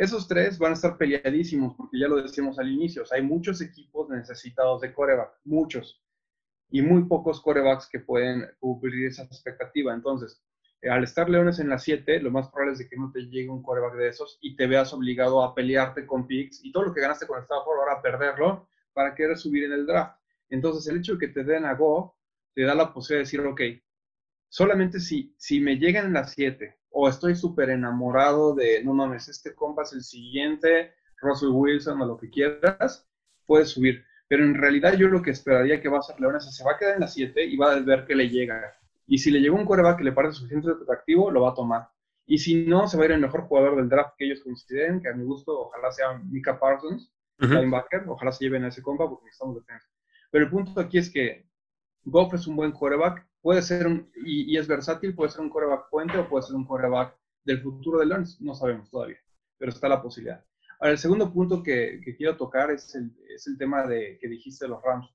Esos 0.00 0.26
tres 0.26 0.58
van 0.58 0.70
a 0.70 0.76
estar 0.76 0.96
peleadísimos, 0.96 1.74
porque 1.74 1.98
ya 1.98 2.08
lo 2.08 2.22
decíamos 2.22 2.58
al 2.58 2.72
inicio, 2.72 3.04
hay 3.10 3.20
muchos 3.20 3.60
equipos 3.60 4.08
necesitados 4.08 4.80
de 4.80 4.94
coreback, 4.94 5.30
muchos, 5.44 6.02
y 6.70 6.80
muy 6.80 7.04
pocos 7.04 7.38
corebacks 7.42 7.86
que 7.86 8.00
pueden 8.00 8.46
cubrir 8.60 9.08
esa 9.08 9.24
expectativa. 9.24 9.92
Entonces, 9.92 10.42
eh, 10.80 10.88
al 10.88 11.04
estar 11.04 11.28
Leones 11.28 11.58
en 11.58 11.68
la 11.68 11.78
7, 11.78 12.18
lo 12.22 12.30
más 12.30 12.48
probable 12.48 12.72
es 12.72 12.78
de 12.78 12.88
que 12.88 12.96
no 12.96 13.12
te 13.12 13.26
llegue 13.26 13.50
un 13.50 13.62
coreback 13.62 13.96
de 13.96 14.08
esos 14.08 14.38
y 14.40 14.56
te 14.56 14.66
veas 14.66 14.90
obligado 14.94 15.42
a 15.42 15.54
pelearte 15.54 16.06
con 16.06 16.26
picks 16.26 16.64
y 16.64 16.72
todo 16.72 16.84
lo 16.84 16.94
que 16.94 17.02
ganaste 17.02 17.26
con 17.26 17.38
Stafford 17.38 17.80
ahora 17.80 18.00
perderlo 18.00 18.70
para 18.94 19.14
querer 19.14 19.36
subir 19.36 19.64
en 19.64 19.72
el 19.72 19.84
draft. 19.84 20.18
Entonces, 20.48 20.90
el 20.90 21.00
hecho 21.00 21.16
de 21.16 21.18
que 21.18 21.28
te 21.28 21.44
den 21.44 21.66
a 21.66 21.74
Go 21.74 22.16
te 22.54 22.62
da 22.62 22.74
la 22.74 22.94
posibilidad 22.94 23.18
de 23.18 23.24
decir, 23.24 23.40
ok, 23.40 23.60
solamente 24.48 24.98
si, 24.98 25.34
si 25.36 25.60
me 25.60 25.76
llegan 25.76 26.06
en 26.06 26.14
las 26.14 26.32
7 26.32 26.79
o 26.90 27.08
estoy 27.08 27.34
súper 27.36 27.70
enamorado 27.70 28.54
de, 28.54 28.82
no 28.84 28.94
mames, 28.94 29.28
este 29.28 29.54
compa 29.54 29.82
es 29.82 29.92
el 29.92 30.02
siguiente, 30.02 30.92
Russell 31.20 31.50
Wilson 31.50 32.00
o 32.00 32.06
lo 32.06 32.16
que 32.16 32.30
quieras, 32.30 33.08
puedes 33.46 33.70
subir. 33.70 34.04
Pero 34.28 34.44
en 34.44 34.54
realidad 34.54 34.94
yo 34.94 35.08
lo 35.08 35.22
que 35.22 35.30
esperaría 35.30 35.80
que 35.80 35.88
va 35.88 35.96
a 35.96 36.00
hacer 36.00 36.20
Leones 36.20 36.46
es 36.46 36.56
se 36.56 36.64
va 36.64 36.72
a 36.72 36.78
quedar 36.78 36.94
en 36.94 37.00
las 37.00 37.14
7 37.14 37.44
y 37.44 37.56
va 37.56 37.72
a 37.72 37.80
ver 37.80 38.06
que 38.06 38.14
le 38.14 38.28
llega. 38.28 38.76
Y 39.06 39.18
si 39.18 39.30
le 39.30 39.40
llega 39.40 39.54
un 39.54 39.66
coreback 39.66 39.98
que 39.98 40.04
le 40.04 40.12
parece 40.12 40.34
suficientemente 40.34 40.84
atractivo, 40.84 41.30
lo 41.30 41.42
va 41.42 41.50
a 41.50 41.54
tomar. 41.54 41.88
Y 42.26 42.38
si 42.38 42.64
no, 42.64 42.86
se 42.86 42.96
va 42.96 43.02
a 43.02 43.06
ir 43.06 43.12
el 43.12 43.20
mejor 43.20 43.42
jugador 43.42 43.76
del 43.76 43.88
draft 43.88 44.14
que 44.16 44.26
ellos 44.26 44.40
consideren, 44.44 45.00
que 45.00 45.08
a 45.08 45.14
mi 45.14 45.24
gusto 45.24 45.62
ojalá 45.62 45.90
sea 45.90 46.16
Mika 46.30 46.60
Parsons, 46.60 47.12
ojalá 48.06 48.30
se 48.30 48.44
lleven 48.44 48.64
a 48.64 48.68
ese 48.68 48.82
compa 48.82 49.08
porque 49.08 49.24
necesitamos 49.24 49.56
defensa. 49.56 49.88
Pero 50.30 50.44
el 50.44 50.50
punto 50.50 50.80
aquí 50.80 50.98
es 50.98 51.10
que 51.10 51.44
Goff 52.04 52.34
es 52.34 52.46
un 52.46 52.54
buen 52.54 52.70
quarterback, 52.70 53.26
puede 53.42 53.62
ser 53.62 53.86
un, 53.86 54.10
y, 54.24 54.56
es 54.56 54.66
versátil, 54.66 55.14
puede 55.14 55.30
ser 55.30 55.40
un 55.40 55.50
quarterback 55.50 55.88
puente 55.90 56.18
o 56.18 56.28
puede 56.28 56.44
ser 56.44 56.56
un 56.56 56.64
quarterback 56.64 57.16
del 57.44 57.60
futuro 57.62 57.98
de 57.98 58.06
Lawrence, 58.06 58.36
no 58.40 58.54
sabemos 58.54 58.90
todavía, 58.90 59.18
pero 59.58 59.72
está 59.72 59.88
la 59.88 60.02
posibilidad. 60.02 60.44
Ahora, 60.78 60.92
el 60.92 60.98
segundo 60.98 61.32
punto 61.32 61.62
que, 61.62 62.00
quiero 62.16 62.36
tocar 62.36 62.70
es 62.70 62.94
el, 62.94 63.12
es 63.28 63.46
el, 63.46 63.58
tema 63.58 63.86
de, 63.86 64.18
que 64.20 64.28
dijiste 64.28 64.64
de 64.64 64.70
los 64.70 64.82
Rams. 64.82 65.08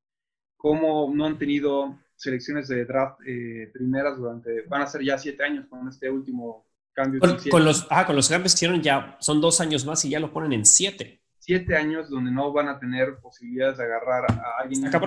Cómo 0.58 1.12
no 1.14 1.26
han 1.26 1.38
tenido 1.38 1.98
selecciones 2.16 2.68
de 2.68 2.86
draft 2.86 3.20
eh, 3.28 3.70
primeras 3.74 4.18
durante, 4.18 4.62
van 4.64 4.82
a 4.82 4.88
ser 4.88 5.04
ya 5.04 5.18
siete 5.18 5.44
años 5.44 5.66
con 5.68 5.88
este 5.88 6.10
último 6.10 6.66
cambio. 6.94 7.20
Con, 7.20 7.38
con 7.50 7.66
los, 7.66 7.88
ah, 7.90 8.06
con 8.06 8.16
los 8.16 8.30
cambios 8.30 8.54
que 8.54 8.58
hicieron 8.58 8.82
ya, 8.82 9.18
son 9.20 9.42
dos 9.42 9.60
años 9.60 9.86
más 9.86 10.04
y 10.06 10.10
ya 10.10 10.20
lo 10.20 10.32
ponen 10.32 10.54
en 10.54 10.66
siete 10.66 11.22
siete 11.46 11.78
años 11.78 12.10
donde 12.10 12.32
no 12.32 12.52
van 12.52 12.70
a 12.70 12.80
tener 12.80 13.20
posibilidades 13.20 13.78
de 13.78 13.84
agarrar 13.84 14.26
a 14.32 14.62
alguien. 14.64 14.86
Está 14.86 15.00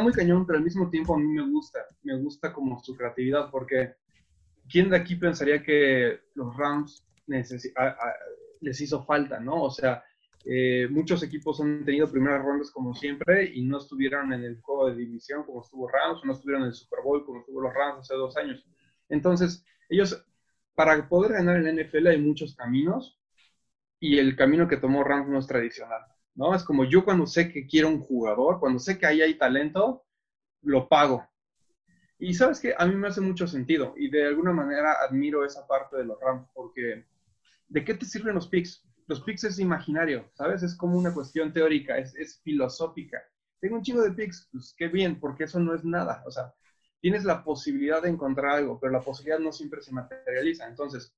muy 0.00 0.12
cañón, 0.12 0.46
pero 0.46 0.58
al 0.58 0.64
mismo 0.64 0.90
tiempo 0.90 1.14
a 1.14 1.18
mí 1.18 1.26
me 1.26 1.48
gusta. 1.50 1.80
Me 2.02 2.16
gusta 2.16 2.52
como 2.52 2.80
su 2.80 2.96
creatividad, 2.96 3.50
porque 3.50 3.94
¿quién 4.68 4.90
de 4.90 4.96
aquí 4.96 5.16
pensaría 5.16 5.62
que 5.62 6.20
los 6.34 6.56
Rams 6.56 7.06
les 7.26 8.80
hizo 8.80 9.04
falta, 9.04 9.40
no? 9.40 9.64
O 9.64 9.70
sea, 9.70 10.02
eh, 10.44 10.88
muchos 10.90 11.22
equipos 11.22 11.60
han 11.60 11.84
tenido 11.84 12.10
primeras 12.10 12.42
rondas 12.42 12.70
como 12.70 12.94
siempre 12.94 13.50
y 13.52 13.64
no 13.64 13.78
estuvieron 13.78 14.32
en 14.32 14.44
el 14.44 14.60
juego 14.60 14.88
de 14.88 14.96
división 14.96 15.44
como 15.44 15.62
estuvo 15.62 15.88
Rams, 15.88 16.22
o 16.22 16.26
no 16.26 16.32
estuvieron 16.32 16.62
en 16.62 16.68
el 16.68 16.74
Super 16.74 17.00
Bowl 17.04 17.24
como 17.24 17.40
estuvo 17.40 17.60
los 17.60 17.74
Rams 17.74 18.00
hace 18.00 18.14
dos 18.14 18.36
años. 18.36 18.64
Entonces, 19.08 19.64
ellos, 19.88 20.24
para 20.74 21.08
poder 21.08 21.32
ganar 21.32 21.56
en 21.56 21.64
la 21.64 21.82
NFL 21.82 22.06
hay 22.08 22.20
muchos 22.20 22.54
caminos, 22.54 23.18
y 24.00 24.18
el 24.18 24.36
camino 24.36 24.68
que 24.68 24.76
tomó 24.76 25.02
Rams 25.04 25.28
no 25.28 25.38
es 25.38 25.46
tradicional, 25.46 26.02
¿no? 26.38 26.54
Es 26.54 26.62
como 26.62 26.84
yo 26.84 27.04
cuando 27.04 27.26
sé 27.26 27.52
que 27.52 27.66
quiero 27.66 27.88
un 27.88 28.00
jugador, 28.00 28.60
cuando 28.60 28.78
sé 28.78 28.96
que 28.96 29.06
ahí 29.06 29.20
hay 29.20 29.34
talento, 29.34 30.04
lo 30.62 30.88
pago. 30.88 31.26
Y 32.16 32.32
sabes 32.32 32.60
que 32.60 32.74
a 32.78 32.86
mí 32.86 32.94
me 32.94 33.08
hace 33.08 33.20
mucho 33.20 33.48
sentido 33.48 33.94
y 33.96 34.08
de 34.08 34.26
alguna 34.26 34.52
manera 34.52 34.94
admiro 35.06 35.44
esa 35.44 35.66
parte 35.66 35.96
de 35.96 36.04
los 36.04 36.18
Rams 36.20 36.48
porque 36.54 37.06
¿de 37.68 37.84
qué 37.84 37.94
te 37.94 38.06
sirven 38.06 38.36
los 38.36 38.46
picks? 38.46 38.84
Los 39.08 39.20
picks 39.22 39.44
es 39.44 39.58
imaginario, 39.58 40.30
¿sabes? 40.34 40.62
Es 40.62 40.76
como 40.76 40.96
una 40.96 41.12
cuestión 41.12 41.52
teórica, 41.52 41.98
es, 41.98 42.14
es 42.14 42.40
filosófica. 42.42 43.20
Tengo 43.60 43.76
un 43.76 43.82
chingo 43.82 44.02
de 44.02 44.12
picks, 44.12 44.48
pues 44.52 44.74
qué 44.78 44.86
bien, 44.86 45.18
porque 45.18 45.44
eso 45.44 45.58
no 45.58 45.74
es 45.74 45.84
nada. 45.84 46.22
O 46.24 46.30
sea, 46.30 46.54
tienes 47.00 47.24
la 47.24 47.42
posibilidad 47.42 48.00
de 48.00 48.10
encontrar 48.10 48.56
algo, 48.56 48.78
pero 48.78 48.92
la 48.92 49.00
posibilidad 49.00 49.40
no 49.40 49.50
siempre 49.50 49.82
se 49.82 49.92
materializa. 49.92 50.68
Entonces, 50.68 51.12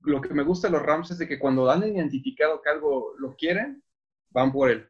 lo 0.00 0.20
que 0.20 0.34
me 0.34 0.42
gusta 0.42 0.66
de 0.66 0.72
los 0.72 0.82
Rams 0.82 1.12
es 1.12 1.18
de 1.18 1.28
que 1.28 1.38
cuando 1.38 1.70
han 1.70 1.84
identificado 1.84 2.60
que 2.60 2.70
algo 2.70 3.14
lo 3.18 3.36
quieren, 3.36 3.84
van 4.32 4.52
por 4.52 4.70
él 4.70 4.88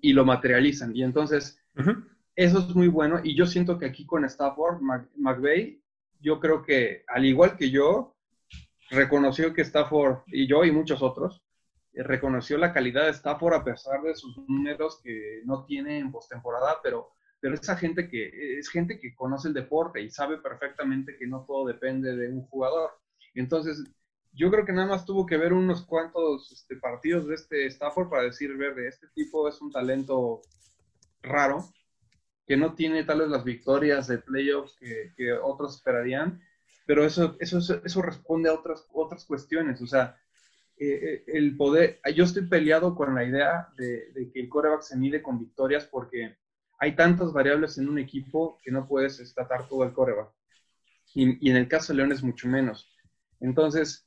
y 0.00 0.12
lo 0.12 0.24
materializan. 0.24 0.94
Y 0.94 1.02
entonces, 1.02 1.60
eso 2.34 2.58
es 2.58 2.74
muy 2.74 2.88
bueno. 2.88 3.20
Y 3.22 3.34
yo 3.34 3.46
siento 3.46 3.78
que 3.78 3.86
aquí 3.86 4.06
con 4.06 4.24
Stafford, 4.24 4.80
McVeigh, 5.16 5.82
yo 6.20 6.40
creo 6.40 6.62
que 6.62 7.04
al 7.08 7.24
igual 7.24 7.56
que 7.56 7.70
yo, 7.70 8.16
reconoció 8.90 9.52
que 9.52 9.62
Stafford, 9.62 10.22
y 10.28 10.46
yo 10.46 10.64
y 10.64 10.70
muchos 10.70 11.02
otros, 11.02 11.42
eh, 11.92 12.02
reconoció 12.02 12.58
la 12.58 12.72
calidad 12.72 13.04
de 13.04 13.10
Stafford 13.10 13.54
a 13.54 13.64
pesar 13.64 14.02
de 14.02 14.14
sus 14.14 14.36
números 14.48 15.00
que 15.02 15.42
no 15.44 15.64
tiene 15.64 15.98
en 15.98 16.12
postemporada, 16.12 16.76
pero, 16.82 17.12
pero 17.40 17.54
esa 17.54 17.76
gente 17.76 18.08
que 18.08 18.58
es 18.58 18.68
gente 18.68 18.98
que 18.98 19.14
conoce 19.14 19.48
el 19.48 19.54
deporte 19.54 20.00
y 20.00 20.10
sabe 20.10 20.38
perfectamente 20.38 21.16
que 21.16 21.26
no 21.26 21.44
todo 21.46 21.66
depende 21.66 22.14
de 22.16 22.28
un 22.28 22.42
jugador. 22.46 22.90
Entonces, 23.34 23.84
yo 24.36 24.50
creo 24.50 24.64
que 24.64 24.72
nada 24.72 24.88
más 24.88 25.04
tuvo 25.04 25.26
que 25.26 25.36
ver 25.36 25.52
unos 25.52 25.84
cuantos 25.84 26.52
este, 26.52 26.76
partidos 26.76 27.26
de 27.26 27.34
este 27.34 27.66
Stafford 27.66 28.08
para 28.10 28.22
decir, 28.22 28.56
verde, 28.56 28.88
este 28.88 29.08
tipo 29.14 29.48
es 29.48 29.60
un 29.60 29.72
talento 29.72 30.42
raro, 31.22 31.64
que 32.46 32.56
no 32.56 32.74
tiene 32.74 33.04
tal 33.04 33.20
vez 33.20 33.28
las 33.28 33.44
victorias 33.44 34.06
de 34.06 34.18
playoffs 34.18 34.76
que, 34.78 35.32
otros 35.32 35.76
esperarían, 35.76 36.40
pero 36.86 37.04
eso, 37.04 37.36
eso, 37.40 37.58
eso 37.84 38.02
responde 38.02 38.48
a 38.48 38.54
otras, 38.54 38.86
otras 38.92 39.24
cuestiones. 39.24 39.82
O 39.82 39.86
sea, 39.86 40.16
eh, 40.78 41.24
el 41.28 41.56
poder, 41.56 42.00
yo 42.14 42.24
estoy 42.24 42.46
peleado 42.46 42.94
con 42.94 43.14
la 43.14 43.24
idea 43.24 43.68
de, 43.76 44.30
que 44.32 44.40
el 44.40 44.48
coreback 44.48 44.82
se 44.82 44.96
mide 44.96 45.22
con 45.22 45.38
victorias 45.38 45.86
porque 45.86 46.36
hay 46.78 46.94
tantas 46.94 47.32
variables 47.32 47.78
en 47.78 47.88
un 47.88 47.98
equipo 47.98 48.58
que 48.62 48.70
no 48.70 48.86
puedes 48.86 49.18
estatar 49.18 49.66
todo 49.68 49.84
el 49.84 49.92
coreback. 49.92 50.28
Y, 51.14 51.48
en 51.50 51.56
el 51.56 51.66
caso 51.66 51.92
de 51.92 51.98
León 51.98 52.12
es 52.12 52.22
mucho 52.22 52.46
menos. 52.46 52.92
Entonces, 53.40 54.05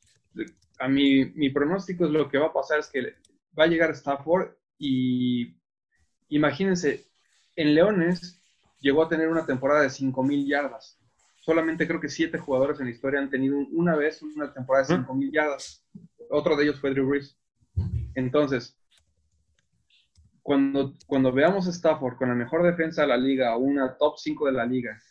a 0.80 0.88
mí, 0.88 1.26
mi 1.36 1.50
pronóstico 1.50 2.06
es 2.06 2.12
lo 2.12 2.30
que 2.30 2.38
va 2.38 2.48
a 2.48 2.54
pasar 2.54 2.80
es 2.80 2.88
que 2.88 3.16
va 3.58 3.66
a 3.66 3.68
llegar 3.68 3.92
Stafford 3.92 4.52
y 4.78 5.56
imagínense, 6.30 7.08
en 7.56 7.76
Leones 7.76 8.42
llegó 8.80 9.04
a 9.04 9.10
tener 9.10 9.28
una 9.28 9.46
temporada 9.46 9.82
de 9.82 9.90
5.000 9.90 10.48
yardas. 10.48 10.98
Solamente 11.42 11.88
creo 11.88 12.00
que 12.00 12.10
siete 12.10 12.38
jugadores 12.38 12.80
en 12.80 12.86
la 12.86 12.92
historia 12.92 13.20
han 13.20 13.30
tenido 13.30 13.58
una 13.72 13.96
vez 13.96 14.22
una 14.22 14.54
temporada 14.54 14.86
de 14.88 14.96
5.000 14.96 15.32
yardas. 15.34 15.86
Otro 16.30 16.56
de 16.56 16.64
ellos 16.64 16.80
fue 16.80 16.92
Drew 16.92 17.10
Brees. 17.10 17.38
Entonces, 18.16 18.78
cuando, 20.42 20.96
cuando 21.08 21.32
veamos 21.32 21.68
a 21.68 21.72
Stafford 21.72 22.18
con 22.18 22.30
la 22.30 22.36
mejor 22.36 22.64
defensa 22.64 23.02
de 23.02 23.08
la 23.10 23.18
liga, 23.18 23.58
una 23.58 23.98
top 23.98 24.18
5 24.18 24.46
de 24.48 24.52
la 24.52 24.66
liga, 24.66 25.02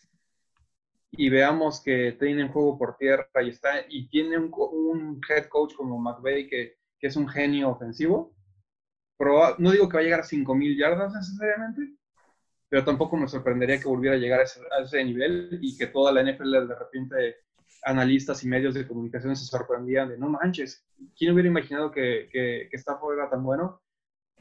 y 1.11 1.31
veamos 1.31 1.83
que 1.83 2.17
tiene 2.19 2.49
juego 2.49 2.79
por 2.79 2.97
tierra 2.97 3.29
y, 3.43 3.49
está, 3.49 3.71
y 3.89 4.09
tiene 4.09 4.39
un, 4.39 5.21
head 5.29 5.49
coach 5.49 5.75
como 5.75 5.99
McVeigh 5.99 6.49
que, 6.49 6.77
que 6.99 7.07
es 7.07 7.17
un 7.17 7.29
genio 7.29 7.71
ofensivo, 7.71 8.35
no 9.59 9.71
digo 9.71 9.89
que 9.89 9.97
va 9.97 10.01
a 10.01 10.05
llegar 10.05 10.21
a 10.21 10.25
5.000 10.25 10.79
yardas 10.79 11.13
necesariamente, 11.13 11.95
pero 12.69 12.85
tampoco 12.85 13.17
me 13.17 13.29
sorprendería 13.29 13.81
que 13.81 13.89
volviera 13.89 14.17
a 14.17 14.19
llegar 14.19 14.41
a 14.41 14.83
ese, 14.83 15.05
nivel 15.05 15.59
y 15.63 15.77
que 15.77 15.87
toda 15.87 16.13
la 16.13 16.23
NFL 16.23 16.69
de 16.69 16.75
repente 16.75 17.37
analistas 17.85 18.43
y 18.45 18.49
medios 18.49 18.75
de 18.75 18.87
comunicación 18.87 19.35
se 19.37 19.47
sorprendían 19.47 20.09
de 20.09 20.19
no 20.19 20.29
manches, 20.29 20.85
¿quién 21.17 21.33
hubiera 21.33 21.49
imaginado 21.49 21.91
que, 21.91 22.29
que, 22.31 22.69
que 22.71 22.77
Stafford 22.77 23.19
era 23.19 23.31
tan 23.31 23.43
bueno? 23.43 23.81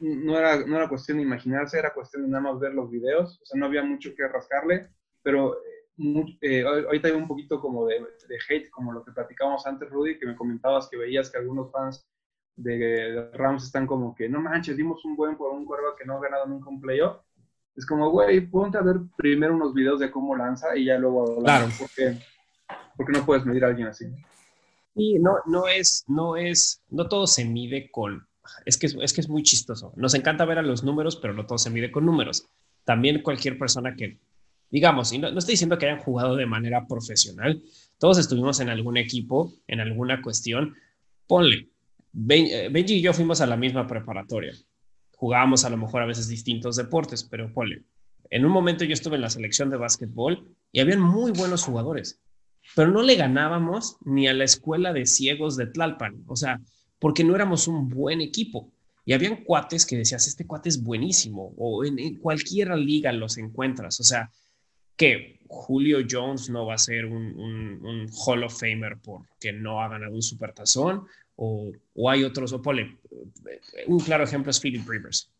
No 0.00 0.38
era, 0.38 0.64
no 0.64 0.76
era 0.76 0.88
cuestión 0.88 1.18
de 1.18 1.24
imaginarse, 1.24 1.78
era 1.78 1.92
cuestión 1.92 2.22
de 2.22 2.28
nada 2.28 2.52
más 2.52 2.60
ver 2.60 2.72
los 2.72 2.90
videos, 2.90 3.40
o 3.42 3.46
sea, 3.46 3.58
no 3.58 3.66
había 3.66 3.82
mucho 3.82 4.14
que 4.14 4.28
rascarle, 4.28 4.90
pero 5.22 5.56
eh, 6.40 6.64
ahorita 6.64 7.08
hay 7.08 7.14
un 7.14 7.28
poquito 7.28 7.60
como 7.60 7.86
de, 7.86 8.00
de, 8.00 8.38
hate, 8.48 8.70
como 8.70 8.92
lo 8.92 9.04
que 9.04 9.12
platicábamos 9.12 9.66
antes, 9.66 9.90
Rudy, 9.90 10.18
que 10.18 10.26
me 10.26 10.36
comentabas 10.36 10.88
que 10.88 10.96
veías 10.96 11.30
que 11.30 11.38
algunos 11.38 11.70
fans 11.72 12.06
de 12.56 13.30
Rams 13.34 13.64
están 13.64 13.86
como 13.86 14.14
que, 14.14 14.28
no 14.28 14.40
manches, 14.40 14.76
dimos 14.76 15.04
un 15.04 15.16
buen 15.16 15.36
por 15.36 15.52
un 15.52 15.64
cuervo 15.64 15.94
que 15.96 16.04
no 16.04 16.16
ha 16.16 16.20
ganado 16.20 16.46
nunca 16.46 16.70
un 16.70 16.80
playoff. 16.80 17.18
Es 17.76 17.86
como, 17.86 18.10
güey, 18.10 18.40
ponte 18.40 18.76
a 18.76 18.82
ver 18.82 18.96
primero 19.16 19.54
unos 19.54 19.72
videos 19.72 20.00
de 20.00 20.10
cómo 20.10 20.34
lanza 20.36 20.76
y 20.76 20.86
ya 20.86 20.98
luego 20.98 21.42
Claro. 21.42 21.68
Porque, 21.78 22.18
porque 22.96 23.12
no 23.12 23.24
puedes 23.24 23.44
medir 23.44 23.64
a 23.64 23.68
alguien 23.68 23.86
así. 23.86 24.06
Y 24.96 25.18
no, 25.20 25.36
no 25.46 25.68
es, 25.68 26.04
no 26.08 26.36
es, 26.36 26.82
no 26.88 27.08
todo 27.08 27.28
se 27.28 27.44
mide 27.44 27.88
con, 27.92 28.26
es 28.64 28.76
que 28.76 28.86
es, 28.86 29.12
que 29.12 29.20
es 29.20 29.28
muy 29.28 29.42
chistoso. 29.42 29.92
Nos 29.96 30.14
encanta 30.14 30.44
ver 30.44 30.58
a 30.58 30.62
los 30.62 30.84
números, 30.84 31.16
pero 31.16 31.34
no 31.34 31.46
todo 31.46 31.58
se 31.58 31.70
mide 31.70 31.90
con 31.90 32.06
números. 32.06 32.46
También 32.84 33.22
cualquier 33.22 33.58
persona 33.58 33.94
que, 33.94 34.18
digamos, 34.70 35.12
y 35.12 35.18
no, 35.18 35.30
no 35.30 35.38
estoy 35.38 35.54
diciendo 35.54 35.78
que 35.78 35.86
hayan 35.86 36.00
jugado 36.00 36.36
de 36.36 36.46
manera 36.46 36.86
profesional, 36.86 37.62
todos 37.98 38.18
estuvimos 38.18 38.60
en 38.60 38.68
algún 38.68 38.96
equipo, 38.96 39.52
en 39.66 39.80
alguna 39.80 40.22
cuestión, 40.22 40.74
ponle, 41.26 41.68
eh, 42.30 42.68
Benji 42.70 42.94
y 42.94 43.02
yo 43.02 43.12
fuimos 43.12 43.40
a 43.40 43.46
la 43.46 43.56
misma 43.56 43.86
preparatoria. 43.86 44.52
Jugábamos 45.16 45.64
a 45.64 45.70
lo 45.70 45.76
mejor 45.76 46.02
a 46.02 46.06
veces 46.06 46.28
distintos 46.28 46.76
deportes, 46.76 47.24
pero 47.24 47.52
ponle. 47.52 47.82
En 48.30 48.44
un 48.44 48.52
momento 48.52 48.84
yo 48.84 48.92
estuve 48.92 49.16
en 49.16 49.22
la 49.22 49.30
selección 49.30 49.70
de 49.70 49.76
básquetbol 49.76 50.54
y 50.70 50.80
habían 50.80 51.00
muy 51.00 51.32
buenos 51.32 51.64
jugadores, 51.64 52.20
pero 52.76 52.90
no 52.90 53.02
le 53.02 53.16
ganábamos 53.16 53.96
ni 54.04 54.28
a 54.28 54.34
la 54.34 54.44
escuela 54.44 54.92
de 54.92 55.06
ciegos 55.06 55.56
de 55.56 55.66
Tlalpan, 55.66 56.24
o 56.26 56.36
sea, 56.36 56.60
porque 56.98 57.24
no 57.24 57.34
éramos 57.34 57.68
un 57.68 57.88
buen 57.88 58.20
equipo. 58.20 58.72
Y 59.04 59.14
habían 59.14 59.42
cuates 59.44 59.86
que 59.86 59.96
decías, 59.96 60.26
este 60.26 60.46
cuate 60.46 60.68
es 60.68 60.82
buenísimo, 60.82 61.54
o 61.56 61.84
en, 61.84 61.98
en 61.98 62.16
cualquier 62.16 62.76
liga 62.76 63.10
los 63.12 63.38
encuentras, 63.38 63.98
o 64.00 64.04
sea, 64.04 64.30
que 64.98 65.38
Julio 65.46 66.00
Jones 66.08 66.50
no 66.50 66.66
va 66.66 66.74
a 66.74 66.78
ser 66.78 67.06
un, 67.06 68.06
Hall 68.12 68.44
of 68.44 68.58
Famer 68.58 68.98
porque 69.02 69.52
no 69.52 69.80
ha 69.80 69.88
ganado 69.88 70.14
un 70.14 70.22
supertazón, 70.22 71.06
o, 71.36 71.72
o 71.94 72.10
hay 72.10 72.24
otros, 72.24 72.52
o 72.52 72.60
pole, 72.60 72.98
un 73.86 74.00
claro 74.00 74.24
ejemplo 74.24 74.50
es 74.50 74.60
Philip 74.60 74.86
Rivers. 74.86 75.32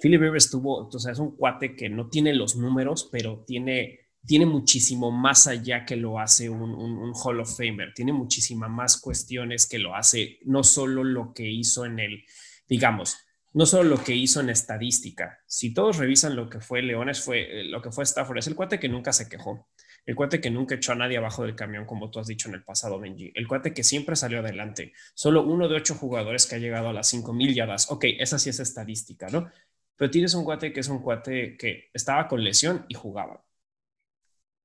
Philip 0.00 0.20
Rivers 0.20 0.50
tuvo, 0.50 0.84
entonces 0.84 1.12
es 1.12 1.18
un 1.18 1.36
cuate 1.36 1.74
que 1.74 1.88
no 1.88 2.08
tiene 2.08 2.32
los 2.32 2.56
números, 2.56 3.08
pero 3.10 3.44
tiene, 3.44 3.98
tiene 4.24 4.46
muchísimo 4.46 5.10
más 5.10 5.48
allá 5.48 5.84
que 5.84 5.96
lo 5.96 6.20
hace 6.20 6.48
un, 6.48 6.70
un, 6.70 7.12
Hall 7.14 7.40
of 7.40 7.56
Famer, 7.56 7.92
tiene 7.92 8.12
muchísimas 8.12 8.70
más 8.70 9.00
cuestiones 9.00 9.66
que 9.66 9.80
lo 9.80 9.96
hace, 9.96 10.38
no 10.44 10.62
solo 10.62 11.02
lo 11.02 11.34
que 11.34 11.50
hizo 11.50 11.84
en 11.84 11.98
el, 11.98 12.24
digamos, 12.68 13.16
no 13.52 13.66
solo 13.66 13.88
lo 13.88 14.04
que 14.04 14.14
hizo 14.14 14.40
en 14.40 14.50
estadística. 14.50 15.40
Si 15.46 15.72
todos 15.72 15.96
revisan 15.96 16.36
lo 16.36 16.48
que 16.48 16.60
fue 16.60 16.82
Leones, 16.82 17.20
fue 17.20 17.64
lo 17.64 17.80
que 17.82 17.90
fue 17.90 18.04
Stafford, 18.04 18.38
es 18.38 18.46
el 18.46 18.54
cuate 18.54 18.78
que 18.78 18.88
nunca 18.88 19.12
se 19.12 19.28
quejó. 19.28 19.68
El 20.06 20.14
cuate 20.14 20.40
que 20.40 20.50
nunca 20.50 20.74
echó 20.74 20.92
a 20.92 20.94
nadie 20.94 21.18
abajo 21.18 21.44
del 21.44 21.54
camión, 21.54 21.84
como 21.84 22.10
tú 22.10 22.18
has 22.18 22.26
dicho 22.26 22.48
en 22.48 22.54
el 22.54 22.64
pasado, 22.64 22.98
Benji. 22.98 23.30
El 23.34 23.46
cuate 23.46 23.74
que 23.74 23.84
siempre 23.84 24.16
salió 24.16 24.38
adelante. 24.40 24.92
Solo 25.14 25.42
uno 25.44 25.68
de 25.68 25.76
ocho 25.76 25.94
jugadores 25.94 26.46
que 26.46 26.56
ha 26.56 26.58
llegado 26.58 26.88
a 26.88 26.92
las 26.92 27.08
cinco 27.08 27.32
mil 27.32 27.54
yardas. 27.54 27.90
Ok, 27.90 28.04
esa 28.18 28.38
sí 28.38 28.50
es 28.50 28.60
estadística, 28.60 29.28
¿no? 29.28 29.50
Pero 29.96 30.10
tienes 30.10 30.34
un 30.34 30.44
cuate 30.44 30.72
que 30.72 30.80
es 30.80 30.88
un 30.88 31.02
cuate 31.02 31.56
que 31.56 31.90
estaba 31.92 32.28
con 32.28 32.42
lesión 32.42 32.86
y 32.88 32.94
jugaba. 32.94 33.44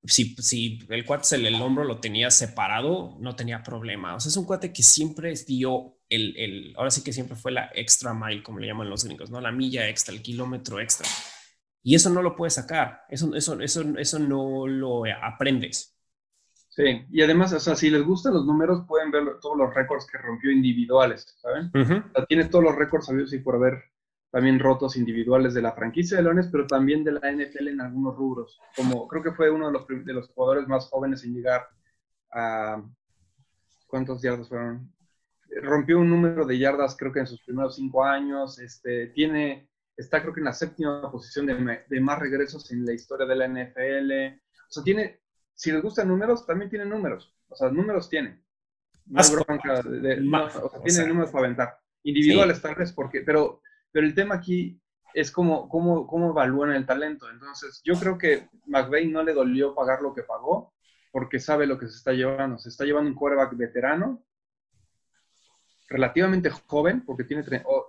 Si, 0.06 0.34
si 0.36 0.78
el 0.90 1.04
cuate 1.06 1.24
se 1.24 1.36
el 1.36 1.54
hombro 1.60 1.84
lo 1.84 1.98
tenía 2.00 2.30
separado, 2.30 3.16
no 3.20 3.36
tenía 3.36 3.62
problema. 3.62 4.14
O 4.14 4.20
sea, 4.20 4.28
es 4.30 4.36
un 4.36 4.44
cuate 4.44 4.72
que 4.72 4.82
siempre 4.82 5.32
dio 5.46 5.93
el, 6.08 6.36
el, 6.36 6.74
ahora 6.76 6.90
sí 6.90 7.02
que 7.02 7.12
siempre 7.12 7.36
fue 7.36 7.52
la 7.52 7.70
extra 7.74 8.14
mile, 8.14 8.42
como 8.42 8.58
le 8.58 8.66
llaman 8.66 8.90
los 8.90 9.04
gringos, 9.04 9.30
¿no? 9.30 9.40
La 9.40 9.52
milla 9.52 9.88
extra, 9.88 10.14
el 10.14 10.22
kilómetro 10.22 10.80
extra. 10.80 11.08
Y 11.82 11.94
eso 11.94 12.10
no 12.10 12.22
lo 12.22 12.34
puedes 12.34 12.54
sacar, 12.54 13.02
eso, 13.08 13.34
eso, 13.34 13.60
eso, 13.60 13.82
eso 13.98 14.18
no 14.18 14.66
lo 14.66 15.02
aprendes. 15.22 15.94
Sí, 16.70 17.06
y 17.10 17.22
además, 17.22 17.52
o 17.52 17.60
sea, 17.60 17.76
si 17.76 17.88
les 17.88 18.02
gustan 18.02 18.34
los 18.34 18.46
números, 18.46 18.84
pueden 18.88 19.12
ver 19.12 19.22
todos 19.40 19.56
los 19.56 19.72
récords 19.72 20.06
que 20.10 20.18
rompió 20.18 20.50
individuales, 20.50 21.36
¿saben? 21.40 21.70
tiene 22.26 22.46
todos 22.46 22.64
los 22.64 22.74
récords 22.74 23.06
sabidos 23.06 23.32
y 23.32 23.38
por 23.38 23.54
haber 23.54 23.84
también 24.34 24.58
rotos 24.58 24.96
individuales 24.96 25.54
de 25.54 25.62
la 25.62 25.70
franquicia 25.70 26.16
de 26.16 26.24
Leones, 26.24 26.48
pero 26.50 26.66
también 26.66 27.04
de 27.04 27.12
la 27.12 27.20
NFL 27.30 27.68
en 27.68 27.80
algunos 27.80 28.16
rubros. 28.16 28.60
Como 28.74 29.06
creo 29.06 29.22
que 29.22 29.30
fue 29.30 29.48
uno 29.48 29.68
de 29.68 29.72
los, 29.72 29.86
de 29.86 30.12
los 30.12 30.28
jugadores 30.30 30.66
más 30.66 30.88
jóvenes 30.88 31.22
en 31.22 31.34
llegar 31.34 31.68
a. 32.32 32.82
¿Cuántos 33.86 34.20
yardas 34.22 34.48
fueron? 34.48 34.92
Rompió 35.62 35.98
un 35.98 36.10
número 36.10 36.46
de 36.46 36.58
yardas, 36.58 36.96
creo 36.96 37.12
que 37.12 37.20
en 37.20 37.26
sus 37.26 37.42
primeros 37.42 37.76
cinco 37.76 38.04
años. 38.04 38.58
Este, 38.58 39.08
tiene 39.08 39.68
está 39.96 40.20
creo 40.20 40.34
que 40.34 40.40
en 40.40 40.46
la 40.46 40.52
séptima 40.52 41.10
posición 41.10 41.46
de, 41.46 42.00
más 42.00 42.18
regresos 42.18 42.70
en 42.72 42.84
la 42.84 42.92
historia 42.92 43.26
de 43.26 43.36
la 43.36 43.48
NFL. 43.48 44.38
O 44.68 44.70
sea, 44.70 44.82
tiene, 44.82 45.20
si 45.54 45.70
les 45.72 45.82
gustan 45.82 46.08
números, 46.08 46.46
también 46.46 46.70
tiene 46.70 46.84
números. 46.84 47.34
O 47.48 47.56
sea, 47.56 47.70
números 47.70 48.08
tiene. 48.08 48.42
No 49.06 49.20
tiene 50.82 51.06
números 51.06 51.30
para 51.30 51.44
aventar. 51.44 51.78
Individuales 52.02 52.60
tal 52.60 52.74
vez, 52.74 52.92
porque, 52.92 53.20
pero, 53.20 53.60
pero 53.92 54.06
el 54.06 54.14
tema 54.14 54.36
aquí 54.36 54.80
es 55.12 55.30
cómo, 55.30 55.68
cómo, 55.68 56.06
cómo 56.06 56.30
evalúan 56.30 56.72
el 56.72 56.86
talento. 56.86 57.30
Entonces, 57.30 57.80
yo 57.84 57.94
creo 57.94 58.18
que 58.18 58.48
McVeigh 58.66 59.10
no 59.10 59.22
le 59.22 59.32
dolió 59.32 59.74
pagar 59.74 60.02
lo 60.02 60.14
que 60.14 60.22
pagó 60.22 60.74
porque 61.12 61.38
sabe 61.38 61.66
lo 61.66 61.78
que 61.78 61.86
se 61.86 61.96
está 61.96 62.12
llevando. 62.12 62.58
Se 62.58 62.68
está 62.68 62.84
llevando 62.84 63.10
un 63.10 63.16
quarterback 63.16 63.56
veterano 63.56 64.24
relativamente 65.94 66.50
joven, 66.50 67.04
porque 67.04 67.22
tiene, 67.22 67.44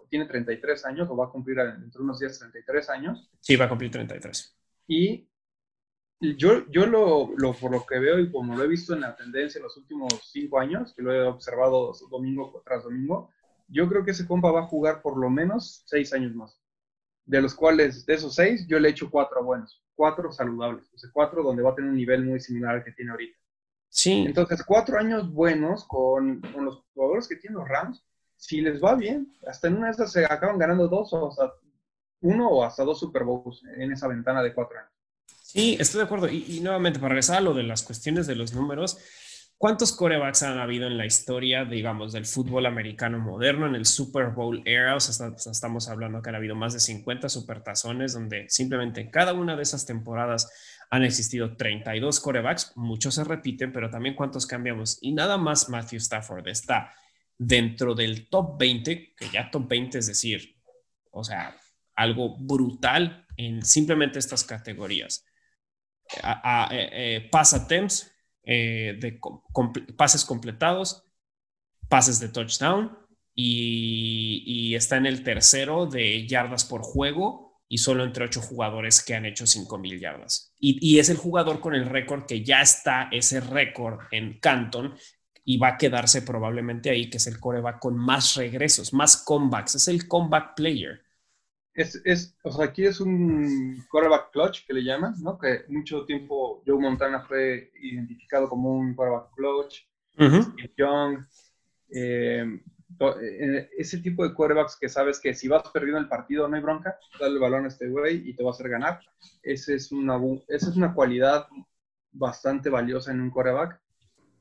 tiene 0.10 0.26
33 0.26 0.86
años, 0.86 1.10
o 1.10 1.18
va 1.18 1.26
a 1.26 1.30
cumplir 1.32 1.58
dentro 1.58 2.00
de 2.00 2.04
unos 2.04 2.20
días 2.20 2.38
33 2.38 2.90
años. 2.92 3.32
Sí, 3.40 3.56
va 3.56 3.66
a 3.66 3.70
cumplir 3.70 3.90
33. 3.90 4.56
Y 4.88 5.28
yo, 6.20 6.70
yo 6.70 6.86
lo, 6.86 7.34
lo, 7.36 7.54
por 7.54 7.72
lo 7.72 7.84
que 7.84 7.98
veo 7.98 8.20
y 8.20 8.32
como 8.32 8.56
lo 8.56 8.64
he 8.64 8.68
visto 8.68 8.94
en 8.94 9.02
la 9.02 9.16
tendencia 9.16 9.58
en 9.58 9.64
los 9.64 9.76
últimos 9.76 10.14
cinco 10.32 10.60
años, 10.60 10.94
que 10.94 11.02
lo 11.02 11.12
he 11.12 11.24
observado 11.24 11.94
domingo 12.12 12.62
tras 12.64 12.84
domingo, 12.84 13.32
yo 13.68 13.90
creo 13.90 14.06
que 14.06 14.12
ese 14.12 14.28
compa 14.28 14.52
va 14.52 14.62
a 14.62 14.68
jugar 14.68 15.02
por 15.02 15.18
lo 15.18 15.32
menos 15.32 15.82
seis 15.88 16.14
años 16.14 16.36
más. 16.36 16.62
De 17.26 17.42
los 17.42 17.56
cuales, 17.56 18.06
de 18.06 18.14
esos 18.14 18.36
seis, 18.36 18.68
yo 18.68 18.78
le 18.78 18.90
he 18.90 18.92
hecho 18.92 19.10
cuatro 19.10 19.44
buenos, 19.44 19.84
cuatro 19.96 20.32
saludables, 20.32 20.88
o 20.94 20.98
sea, 21.00 21.10
cuatro 21.12 21.42
donde 21.42 21.64
va 21.64 21.72
a 21.72 21.76
tener 21.76 21.90
un 21.90 21.98
nivel 21.98 22.24
muy 22.24 22.40
similar 22.40 22.76
al 22.76 22.84
que 22.84 22.92
tiene 22.92 23.10
ahorita. 23.10 23.40
Sí. 23.96 24.26
Entonces, 24.28 24.62
cuatro 24.62 25.00
años 25.00 25.32
buenos 25.32 25.86
con, 25.86 26.42
con, 26.54 26.66
los 26.66 26.84
jugadores 26.94 27.30
que 27.30 27.38
tienen 27.38 27.60
los 27.60 27.70
Rams, 27.70 28.04
si 28.36 28.60
les 28.60 28.84
va 28.84 28.94
bien, 28.94 29.34
hasta 29.48 29.70
en 29.70 29.78
una 29.78 29.88
de 29.88 29.94
esas 29.94 30.12
se 30.12 30.26
acaban 30.26 30.60
ganando 30.60 30.90
dos 30.90 31.14
o 31.14 31.30
hasta 31.30 31.54
uno 32.20 32.50
o 32.50 32.66
hasta 32.66 32.84
dos 32.84 33.00
Super 33.00 33.24
Bowls 33.24 33.64
en 33.78 33.94
esa 33.94 34.10
ventana 34.10 34.44
de 34.44 34.54
cuatro 34.54 34.78
años. 34.78 34.92
Sí, 35.42 35.78
estoy 35.80 36.00
de 36.00 36.06
acuerdo. 36.06 36.28
Y, 36.28 36.60
nuevamente, 36.60 37.00
para 37.00 37.12
regresar 37.12 37.38
a 37.38 37.42
lo 37.42 37.54
de 37.54 37.64
las 37.64 37.84
cuestiones 37.84 38.28
de 38.28 38.36
los 38.36 38.54
números, 38.54 38.98
¿cuántos 39.58 39.94
corebacks 39.94 40.44
han 40.44 40.60
habido 40.60 40.88
en 40.88 40.98
la 40.98 41.06
historia, 41.06 41.64
digamos, 41.64 42.12
del 42.12 42.26
fútbol 42.26 42.66
americano 42.66 43.18
moderno, 43.20 43.66
en 43.66 43.76
el 43.76 43.86
Super 43.86 44.32
Bowl 44.32 44.62
era? 44.66 44.98
O 44.98 45.00
sea, 45.00 45.34
estamos 45.38 45.88
hablando 45.88 46.22
que 46.22 46.32
han 46.32 46.36
habido 46.36 46.56
más 46.56 46.74
de 46.74 46.82
50 46.82 47.30
supertazones, 47.30 48.12
donde 48.12 48.50
simplemente 48.50 49.00
en 49.00 49.10
cada 49.10 49.32
una 49.32 49.56
de 49.56 49.64
esas 49.64 49.86
temporadas 49.86 50.52
han 50.90 51.04
existido 51.04 51.56
32 51.56 52.20
corebacks, 52.20 52.74
muchos 52.76 53.16
se 53.16 53.24
repiten, 53.24 53.72
pero 53.72 53.90
también 53.90 54.16
cuántos 54.16 54.46
cambiamos. 54.46 54.98
Y 55.02 55.14
nada 55.14 55.38
más 55.38 55.70
Matthew 55.70 55.98
Stafford 55.98 56.48
está 56.48 56.94
dentro 57.38 57.96
del 57.96 58.30
top 58.30 58.58
20, 58.58 59.16
que 59.16 59.30
ya 59.30 59.50
top 59.52 59.68
20 59.68 60.00
es 60.00 60.08
decir, 60.08 60.56
o 61.12 61.24
sea, 61.24 61.56
algo 61.96 62.38
brutal 62.38 63.26
en 63.38 63.64
simplemente 63.64 64.20
estas 64.20 64.44
categorías. 64.44 65.26
A, 66.22 66.70
eh, 66.72 67.26
eh, 67.26 67.30
attempts, 67.34 68.12
eh, 68.44 69.20
pases 69.98 70.24
completados, 70.24 71.04
pases 71.90 72.20
de 72.20 72.30
touchdown 72.30 72.98
y, 73.34 74.76
está 74.76 74.98
en 74.98 75.06
el 75.06 75.24
tercero 75.24 75.86
de 75.86 76.28
yardas 76.28 76.66
por 76.66 76.82
juego 76.82 77.45
y 77.68 77.80
solo 77.80 78.04
entre 78.04 78.26
ocho 78.26 78.42
jugadores 78.42 79.04
que 79.04 79.16
han 79.16 79.26
hecho 79.26 79.48
cinco 79.48 79.78
mil 79.78 80.00
yardas. 80.00 80.54
Y, 80.60 80.78
y, 80.82 81.00
es 81.00 81.10
el 81.10 81.18
jugador 81.18 81.60
con 81.60 81.74
el 81.74 81.86
récord 81.86 82.26
que 82.26 82.44
ya 82.44 82.62
está 82.62 83.10
ese 83.12 83.40
récord 83.40 84.00
en 84.12 84.40
Canton 84.40 84.96
y 85.44 85.58
va 85.58 85.70
a 85.70 85.78
quedarse 85.78 86.24
probablemente 86.24 86.90
ahí, 86.90 87.10
que 87.10 87.18
es 87.18 87.28
el 87.28 87.40
coreback 87.40 87.80
con 87.80 87.96
más 87.98 88.36
regresos, 88.36 88.94
más 88.94 89.24
comebacks, 89.24 89.76
es 89.76 89.88
el 89.88 90.08
comeback 90.08 90.56
player. 90.56 91.02
Es, 91.74 92.02
es, 92.06 92.36
o 92.44 92.52
sea, 92.52 92.66
aquí 92.66 92.86
es 92.86 93.00
un 93.02 93.86
quarterback 93.92 94.32
clutch 94.32 94.66
que 94.66 94.74
le 94.74 94.84
llaman, 94.84 95.14
¿no? 95.22 95.38
Que 95.38 95.66
mucho 95.68 96.06
tiempo 96.06 96.64
Joe 96.66 96.80
Montana 96.80 97.22
fue 97.22 97.72
identificado 97.82 98.50
como 98.50 98.72
un 98.72 98.96
quarterback 98.96 99.34
clutch, 99.36 99.86
Young, 100.78 101.26
eh, 101.90 102.44
eh, 102.44 102.60
ese 103.78 103.98
tipo 104.00 104.24
de 104.24 104.34
quarterbacks 104.34 104.78
que 104.80 104.90
sabes 104.90 105.20
que 105.20 105.34
si 105.34 105.48
vas 105.48 105.64
perdiendo 105.74 106.00
el 106.00 106.08
partido 106.08 106.48
no 106.48 106.56
hay 106.56 106.62
bronca, 106.62 106.98
dale 107.20 107.34
el 107.34 107.40
balón 107.40 107.66
a 107.66 107.68
este 107.68 107.88
güey 107.88 108.30
y 108.30 108.36
te 108.36 108.44
va 108.44 108.52
a 108.52 108.54
hacer 108.54 108.70
ganar. 108.70 109.00
Esa 109.42 109.74
es 109.74 109.92
una, 109.92 110.20
esa 110.48 110.70
es 110.70 110.76
una 110.76 110.94
cualidad 110.94 111.48
bastante 112.12 112.70
valiosa 112.70 113.12
en 113.12 113.22
un 113.22 113.32
quarterback. 113.32 113.80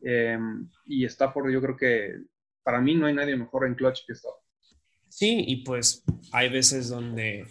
Eh, 0.03 0.39
y 0.87 1.05
Stafford 1.07 1.51
yo 1.51 1.61
creo 1.63 1.77
que 1.77 2.15
para 2.63 2.81
mí 2.81 2.95
no 2.95 3.07
hay 3.07 3.15
nadie 3.15 3.37
mejor 3.37 3.67
en 3.67 3.75
clutch 3.75 4.05
que 4.07 4.13
Stafford. 4.13 4.43
Sí, 5.09 5.45
y 5.47 5.65
pues 5.65 6.03
hay 6.33 6.49
veces 6.49 6.89
donde 6.89 7.47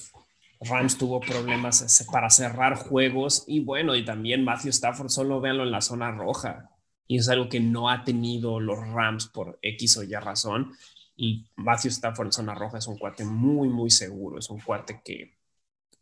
Rams 0.60 0.98
tuvo 0.98 1.20
problemas 1.20 2.06
para 2.12 2.30
cerrar 2.30 2.76
juegos 2.76 3.46
y 3.48 3.62
bueno, 3.62 3.96
y 3.96 4.04
también 4.04 4.44
Matthew 4.44 4.70
Stafford, 4.70 5.10
solo 5.10 5.40
véanlo 5.40 5.64
en 5.64 5.72
la 5.72 5.82
zona 5.82 6.12
roja. 6.12 6.70
Y 7.08 7.18
es 7.18 7.30
algo 7.30 7.50
que 7.50 7.60
no 7.60 7.90
ha 7.90 8.04
tenido 8.04 8.60
los 8.60 8.80
Rams 8.80 9.28
por 9.28 9.60
X 9.62 9.98
o 9.98 10.04
Y 10.04 10.14
razón. 10.14 10.74
Y 11.16 11.46
Matthew 11.56 11.92
Stafford 11.92 12.28
en 12.28 12.32
zona 12.32 12.56
roja 12.56 12.78
es 12.78 12.88
un 12.88 12.98
cuate 12.98 13.26
muy, 13.26 13.70
muy 13.70 13.90
seguro. 13.90 14.40
Es 14.40 14.50
un 14.50 14.60
cuate 14.60 15.02
que 15.04 15.38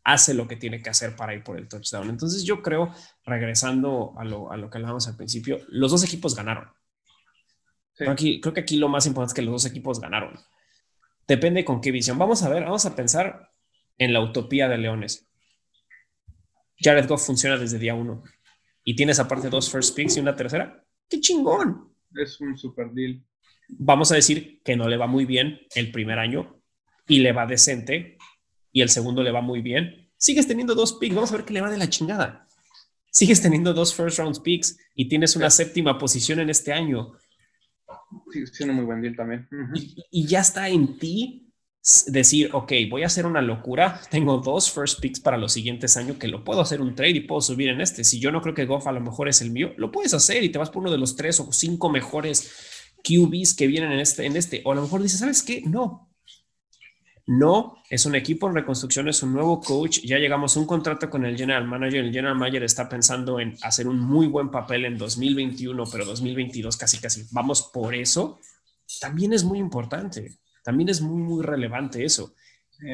hace 0.04 0.34
lo 0.34 0.48
que 0.48 0.56
tiene 0.56 0.82
que 0.82 0.90
hacer 0.90 1.14
para 1.16 1.34
ir 1.34 1.42
por 1.42 1.58
el 1.58 1.68
touchdown. 1.68 2.08
Entonces 2.08 2.44
yo 2.44 2.62
creo, 2.62 2.92
regresando 3.24 4.14
a 4.16 4.24
lo, 4.24 4.50
a 4.50 4.56
lo 4.56 4.70
que 4.70 4.78
hablábamos 4.78 5.06
al 5.08 5.16
principio, 5.16 5.60
los 5.68 5.90
dos 5.90 6.04
equipos 6.04 6.34
ganaron. 6.34 6.68
Creo, 7.94 8.16
creo 8.16 8.54
que 8.54 8.60
aquí 8.60 8.76
lo 8.76 8.88
más 8.88 9.06
importante 9.06 9.32
es 9.32 9.34
que 9.34 9.42
los 9.42 9.62
dos 9.62 9.70
equipos 9.70 10.00
ganaron. 10.00 10.38
Depende 11.26 11.64
con 11.64 11.80
qué 11.80 11.90
visión. 11.92 12.18
Vamos 12.18 12.42
a 12.42 12.48
ver, 12.48 12.64
vamos 12.64 12.84
a 12.86 12.96
pensar 12.96 13.52
en 13.98 14.12
la 14.12 14.20
utopía 14.20 14.68
de 14.68 14.78
Leones. 14.78 15.28
Jared 16.78 17.06
Goff 17.06 17.24
funciona 17.24 17.56
desde 17.56 17.78
día 17.78 17.94
uno 17.94 18.24
y 18.84 18.96
tienes 18.96 19.20
aparte 19.20 19.48
dos 19.48 19.70
first 19.70 19.94
picks 19.94 20.16
y 20.16 20.20
una 20.20 20.34
tercera. 20.34 20.81
¡Qué 21.12 21.20
chingón! 21.20 21.92
Es 22.16 22.40
un 22.40 22.56
super 22.56 22.90
deal. 22.90 23.22
Vamos 23.68 24.10
a 24.12 24.14
decir 24.14 24.62
que 24.64 24.76
no 24.76 24.88
le 24.88 24.96
va 24.96 25.06
muy 25.06 25.26
bien 25.26 25.60
el 25.74 25.92
primer 25.92 26.18
año 26.18 26.58
y 27.06 27.18
le 27.18 27.32
va 27.32 27.44
decente 27.44 28.16
y 28.72 28.80
el 28.80 28.88
segundo 28.88 29.22
le 29.22 29.30
va 29.30 29.42
muy 29.42 29.60
bien. 29.60 30.10
Sigues 30.16 30.46
teniendo 30.46 30.74
dos 30.74 30.94
picks. 30.94 31.14
Vamos 31.14 31.30
a 31.30 31.36
ver 31.36 31.44
qué 31.44 31.52
le 31.52 31.60
va 31.60 31.70
de 31.70 31.76
la 31.76 31.90
chingada. 31.90 32.48
Sigues 33.10 33.42
teniendo 33.42 33.74
dos 33.74 33.94
first 33.94 34.18
round 34.20 34.40
picks 34.42 34.78
y 34.94 35.06
tienes 35.06 35.36
una 35.36 35.50
séptima 35.50 35.98
posición 35.98 36.40
en 36.40 36.48
este 36.48 36.72
año 36.72 37.12
Sí, 38.32 38.46
siendo 38.46 38.72
muy 38.72 38.86
buen 38.86 39.02
deal 39.02 39.14
también. 39.14 39.46
y, 40.10 40.26
ya 40.26 40.40
está 40.40 40.70
en 40.70 40.98
ti 40.98 41.51
decir, 42.06 42.50
ok, 42.52 42.72
voy 42.90 43.02
a 43.02 43.06
hacer 43.06 43.26
una 43.26 43.42
locura. 43.42 44.00
Tengo 44.10 44.38
dos 44.38 44.70
first 44.70 45.00
picks 45.00 45.20
para 45.20 45.36
los 45.36 45.52
siguientes 45.52 45.96
años 45.96 46.16
que 46.16 46.28
lo 46.28 46.44
puedo 46.44 46.60
hacer 46.60 46.80
un 46.80 46.94
trade 46.94 47.10
y 47.10 47.20
puedo 47.20 47.40
subir 47.40 47.68
en 47.68 47.80
este. 47.80 48.04
Si 48.04 48.20
yo 48.20 48.30
no 48.30 48.40
creo 48.40 48.54
que 48.54 48.66
Goff 48.66 48.86
a 48.86 48.92
lo 48.92 49.00
mejor 49.00 49.28
es 49.28 49.42
el 49.42 49.50
mío, 49.50 49.72
lo 49.76 49.90
puedes 49.90 50.14
hacer 50.14 50.44
y 50.44 50.50
te 50.50 50.58
vas 50.58 50.70
por 50.70 50.82
uno 50.82 50.92
de 50.92 50.98
los 50.98 51.16
tres 51.16 51.40
o 51.40 51.52
cinco 51.52 51.90
mejores 51.90 52.52
QBs 53.02 53.54
que 53.54 53.66
vienen 53.66 53.92
en 53.92 54.00
este, 54.00 54.26
en 54.26 54.36
este. 54.36 54.62
O 54.64 54.72
a 54.72 54.74
lo 54.74 54.82
mejor 54.82 55.02
dices, 55.02 55.20
¿sabes 55.20 55.42
qué? 55.42 55.62
No, 55.62 56.12
no, 57.26 57.78
es 57.88 58.04
un 58.04 58.16
equipo 58.16 58.48
en 58.48 58.54
reconstrucción, 58.54 59.08
es 59.08 59.22
un 59.22 59.32
nuevo 59.32 59.60
coach. 59.60 60.00
Ya 60.04 60.18
llegamos 60.18 60.56
a 60.56 60.60
un 60.60 60.66
contrato 60.66 61.08
con 61.08 61.24
el 61.24 61.36
general 61.36 61.66
manager. 61.66 62.04
El 62.04 62.12
general 62.12 62.36
manager 62.36 62.64
está 62.64 62.88
pensando 62.88 63.38
en 63.38 63.56
hacer 63.62 63.86
un 63.86 64.00
muy 64.00 64.26
buen 64.26 64.50
papel 64.50 64.84
en 64.84 64.98
2021, 64.98 65.84
pero 65.90 66.04
2022 66.04 66.76
casi 66.76 66.98
casi. 66.98 67.24
Vamos 67.30 67.70
por 67.72 67.94
eso. 67.94 68.38
También 69.00 69.32
es 69.32 69.44
muy 69.44 69.58
importante. 69.58 70.38
También 70.62 70.88
es 70.88 71.00
muy, 71.00 71.20
muy 71.20 71.42
relevante 71.42 72.04
eso. 72.04 72.34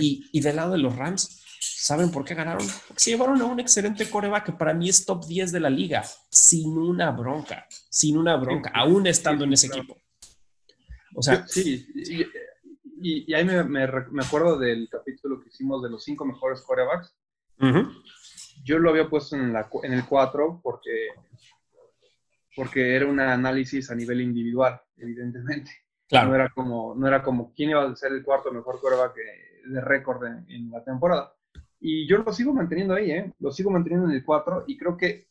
Y, 0.00 0.28
y 0.32 0.40
del 0.40 0.56
lado 0.56 0.72
de 0.72 0.78
los 0.78 0.94
Rams, 0.96 1.42
¿saben 1.60 2.10
por 2.10 2.24
qué 2.24 2.34
ganaron? 2.34 2.66
Porque 2.86 3.00
se 3.00 3.10
llevaron 3.10 3.40
a 3.40 3.46
un 3.46 3.60
excelente 3.60 4.08
coreback 4.08 4.46
que 4.46 4.52
para 4.52 4.74
mí 4.74 4.88
es 4.88 5.06
top 5.06 5.26
10 5.26 5.52
de 5.52 5.60
la 5.60 5.70
liga, 5.70 6.04
sin 6.30 6.76
una 6.76 7.10
bronca, 7.10 7.66
sin 7.88 8.18
una 8.18 8.36
bronca, 8.36 8.70
aún 8.74 9.06
estando 9.06 9.44
en 9.44 9.52
ese 9.52 9.68
equipo. 9.68 9.96
O 11.14 11.22
sea, 11.22 11.46
sí, 11.48 11.86
y, 13.00 13.32
ahí 13.32 13.44
me, 13.44 13.62
me, 13.64 14.24
acuerdo 14.24 14.58
del 14.58 14.88
capítulo 14.90 15.40
que 15.40 15.48
hicimos 15.48 15.82
de 15.82 15.90
los 15.90 16.04
cinco 16.04 16.24
mejores 16.24 16.60
corebacks. 16.62 17.14
Yo 18.64 18.78
lo 18.78 18.90
había 18.90 19.08
puesto 19.08 19.36
en, 19.36 19.52
la, 19.52 19.68
en 19.82 19.92
el 19.92 20.04
4 20.04 20.60
porque, 20.62 21.08
porque 22.54 22.94
era 22.96 23.06
un 23.06 23.20
análisis 23.20 23.90
a 23.90 23.94
nivel 23.94 24.20
individual, 24.20 24.80
evidentemente. 24.96 25.70
Claro. 26.08 26.28
No, 26.28 26.34
era 26.34 26.48
como, 26.50 26.94
no 26.94 27.06
era 27.06 27.22
como 27.22 27.52
quién 27.54 27.70
iba 27.70 27.84
a 27.84 27.96
ser 27.96 28.12
el 28.12 28.24
cuarto 28.24 28.50
mejor 28.50 28.80
coreback 28.80 29.14
de 29.66 29.80
récord 29.80 30.24
en, 30.24 30.70
la 30.70 30.82
temporada. 30.82 31.34
Y 31.80 32.08
yo 32.08 32.18
lo 32.18 32.32
sigo 32.32 32.52
manteniendo 32.52 32.94
ahí, 32.94 33.10
¿eh? 33.10 33.32
lo 33.38 33.52
sigo 33.52 33.70
manteniendo 33.70 34.08
en 34.08 34.16
el 34.16 34.24
4 34.24 34.64
y 34.66 34.76
creo 34.76 34.96
que 34.96 35.26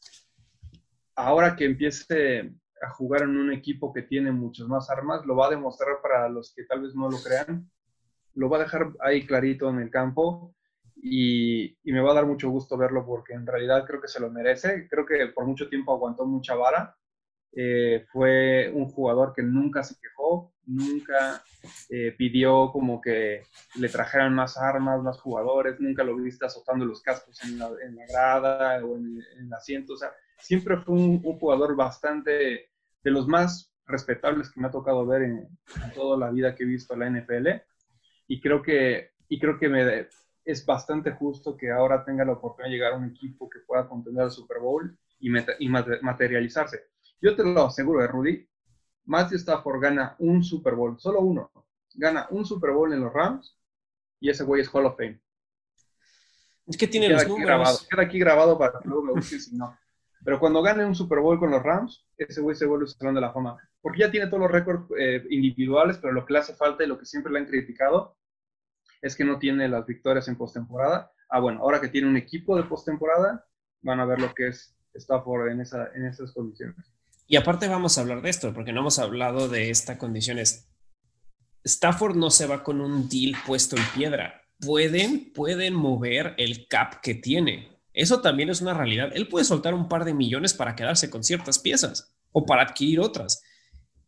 ahora 1.16 1.56
que 1.56 1.66
empiece 1.66 2.54
a 2.82 2.90
jugar 2.92 3.24
en 3.24 3.36
un 3.38 3.52
equipo 3.52 3.92
que 3.92 4.04
tiene 4.04 4.32
muchas 4.32 4.68
más 4.68 4.90
armas, 4.90 5.26
lo 5.26 5.36
va 5.36 5.48
a 5.48 5.50
demostrar 5.50 6.00
para 6.02 6.30
los 6.30 6.54
que 6.54 6.64
tal 6.64 6.84
vez 6.84 6.96
no 6.96 7.10
lo 7.10 7.18
crean, 7.18 7.70
lo 8.36 8.50
va 8.50 8.58
a 8.58 8.62
dejar 8.62 8.92
ahí 9.02 9.26
clarito 9.26 9.70
en 9.70 9.80
el 9.80 9.90
campo 9.90 10.56
y, 10.96 11.78
me 11.84 12.02
va 12.02 12.12
a 12.12 12.16
dar 12.16 12.26
mucho 12.26 12.50
gusto 12.50 12.78
verlo 12.78 13.06
porque 13.06 13.34
en 13.34 13.48
realidad 13.48 13.86
creo 13.86 14.00
que 14.00 14.08
se 14.08 14.20
lo 14.20 14.30
merece, 14.30 14.88
creo 14.90 15.06
que 15.06 15.28
por 15.28 15.46
mucho 15.46 15.68
tiempo 15.70 15.94
aguantó 15.94 16.26
mucha 16.26 16.56
vara, 16.56 16.96
eh, 17.54 18.06
fue 18.12 18.72
un 18.74 18.86
jugador 18.86 19.34
que 19.36 19.42
nunca 19.42 19.84
se 19.84 19.96
quejó, 20.00 20.54
nunca 20.68 21.44
eh, 21.90 22.14
pidió 22.18 22.72
como 22.72 23.02
que 23.02 23.44
le 23.76 23.90
trajeran 23.90 24.36
más 24.36 24.58
armas, 24.58 25.02
más 25.02 25.20
jugadores, 25.20 25.80
nunca 25.80 26.04
lo 26.04 26.16
viste 26.16 26.46
azotando 26.46 26.86
los 26.86 27.02
cascos 27.02 27.42
en 27.44 27.58
la, 27.58 27.70
grada 28.10 28.86
o 28.86 28.98
en, 28.98 29.24
el 29.40 29.54
asiento, 29.54 29.94
o 29.94 29.98
sea, 29.98 30.12
siempre 30.40 30.78
fue 30.78 30.96
un, 30.96 31.22
jugador 31.22 31.76
bastante 31.76 32.70
de 33.04 33.12
los 33.12 33.28
más 33.28 33.74
respetables 33.86 34.52
que 34.52 34.60
me 34.60 34.68
ha 34.68 34.72
tocado 34.72 35.06
ver 35.06 35.24
en, 35.24 35.48
toda 35.96 36.18
la 36.18 36.32
vida 36.32 36.54
que 36.54 36.64
he 36.64 36.68
visto 36.68 36.94
en 36.94 37.00
la 37.00 37.10
NFL. 37.10 37.48
Y 38.28 38.42
creo 38.42 38.62
que, 38.62 39.12
y 39.30 39.40
creo 39.40 39.58
que 39.58 39.70
me, 39.70 40.08
es 40.44 40.66
bastante 40.66 41.12
justo 41.12 41.56
que 41.56 41.72
ahora 41.72 42.04
tenga 42.04 42.26
la 42.26 42.34
oportunidad 42.34 42.70
de 42.70 42.76
llegar 42.76 42.94
a 42.94 42.98
un 42.98 43.10
equipo 43.10 43.50
que 43.50 43.60
pueda 43.66 43.88
contender 43.88 44.24
al 44.24 44.32
Super 44.32 44.60
Bowl 44.60 44.98
y, 45.20 45.30
y 45.60 45.70
materializarse. 45.70 46.88
Yo 47.22 47.36
te 47.36 47.44
lo 47.44 47.66
aseguro, 47.66 48.04
¿eh, 48.04 48.08
Rudy. 48.08 48.48
Matthew 49.08 49.38
Stafford 49.38 49.82
gana 49.82 50.16
un 50.20 50.44
Super 50.44 50.76
Bowl, 50.76 51.00
solo 51.00 51.22
uno. 51.22 51.52
Gana 51.96 52.28
un 52.30 52.46
Super 52.46 52.72
Bowl 52.72 52.94
en 52.94 53.02
los 53.02 53.12
Rams 53.12 53.58
y 54.20 54.30
ese 54.30 54.44
güey 54.44 54.62
es 54.62 54.70
Hall 54.74 54.86
of 54.86 54.98
Fame. 54.98 55.20
Es 56.68 56.78
que 56.78 56.88
tiene 56.88 57.10
los 57.10 57.26
números. 57.28 57.48
Grabado, 57.48 57.78
queda 57.90 58.02
aquí 58.04 58.20
grabado 58.20 58.58
para 58.58 58.80
que 58.80 58.88
luego 58.88 59.04
me 59.04 59.14
busquen 59.14 59.40
si 59.40 59.56
no. 59.56 59.78
Pero 60.24 60.40
cuando 60.40 60.62
gane 60.62 60.86
un 60.86 60.94
Super 60.94 61.20
Bowl 61.20 61.40
con 61.40 61.52
los 61.52 61.64
Rams, 61.64 62.06
ese 62.18 62.42
güey 62.42 62.56
se 62.56 62.66
vuelve 62.66 62.84
un 62.84 62.90
salón 62.90 63.16
de 63.16 63.22
la 63.22 63.32
fama. 63.32 63.58
Porque 63.82 64.00
ya 64.00 64.12
tiene 64.12 64.28
todos 64.28 64.42
los 64.42 64.52
récords 64.52 64.86
eh, 65.00 65.26
individuales, 65.30 65.98
pero 66.00 66.12
lo 66.12 66.26
que 66.26 66.34
le 66.34 66.40
hace 66.40 66.54
falta 66.54 66.84
y 66.84 66.88
lo 66.88 67.00
que 67.00 67.06
siempre 67.06 67.32
le 67.32 67.40
han 67.40 67.46
criticado 67.46 68.18
es 69.02 69.16
que 69.16 69.24
no 69.24 69.40
tiene 69.40 69.70
las 69.70 69.86
victorias 69.86 70.28
en 70.28 70.36
postemporada. 70.36 71.12
Ah, 71.30 71.40
bueno, 71.40 71.62
ahora 71.62 71.80
que 71.80 71.88
tiene 71.88 72.10
un 72.10 72.18
equipo 72.18 72.58
de 72.58 72.64
postemporada, 72.64 73.46
van 73.82 74.02
a 74.02 74.06
ver 74.06 74.20
lo 74.20 74.34
que 74.34 74.48
es 74.48 74.76
Stafford 74.94 75.50
en, 75.50 75.62
esa, 75.62 75.92
en 75.94 76.06
esas 76.06 76.34
condiciones. 76.34 76.97
Y 77.28 77.36
aparte 77.36 77.68
vamos 77.68 77.98
a 77.98 78.02
hablar 78.02 78.22
de 78.22 78.30
esto, 78.30 78.54
porque 78.54 78.72
no 78.72 78.80
hemos 78.80 79.00
hablado 79.00 79.50
de 79.50 79.70
esta 79.70 79.98
condición. 79.98 80.40
Stafford 81.64 82.16
no 82.16 82.32
se 82.32 82.48
va 82.48 82.64
con 82.64 82.80
un 82.80 83.10
deal 83.10 83.36
puesto 83.46 83.76
en 83.76 83.84
piedra. 83.94 84.42
Pueden, 84.60 85.34
pueden 85.34 85.76
mover 85.76 86.34
el 86.38 86.68
cap 86.68 87.02
que 87.02 87.14
tiene. 87.14 87.78
Eso 87.94 88.22
también 88.22 88.50
es 88.50 88.62
una 88.62 88.74
realidad. 88.74 89.12
Él 89.14 89.28
puede 89.28 89.44
soltar 89.44 89.74
un 89.74 89.90
par 89.90 90.06
de 90.06 90.14
millones 90.14 90.54
para 90.54 90.76
quedarse 90.76 91.10
con 91.10 91.24
ciertas 91.24 91.60
piezas 91.60 92.16
o 92.32 92.46
para 92.46 92.62
adquirir 92.62 93.00
otras. 93.00 93.44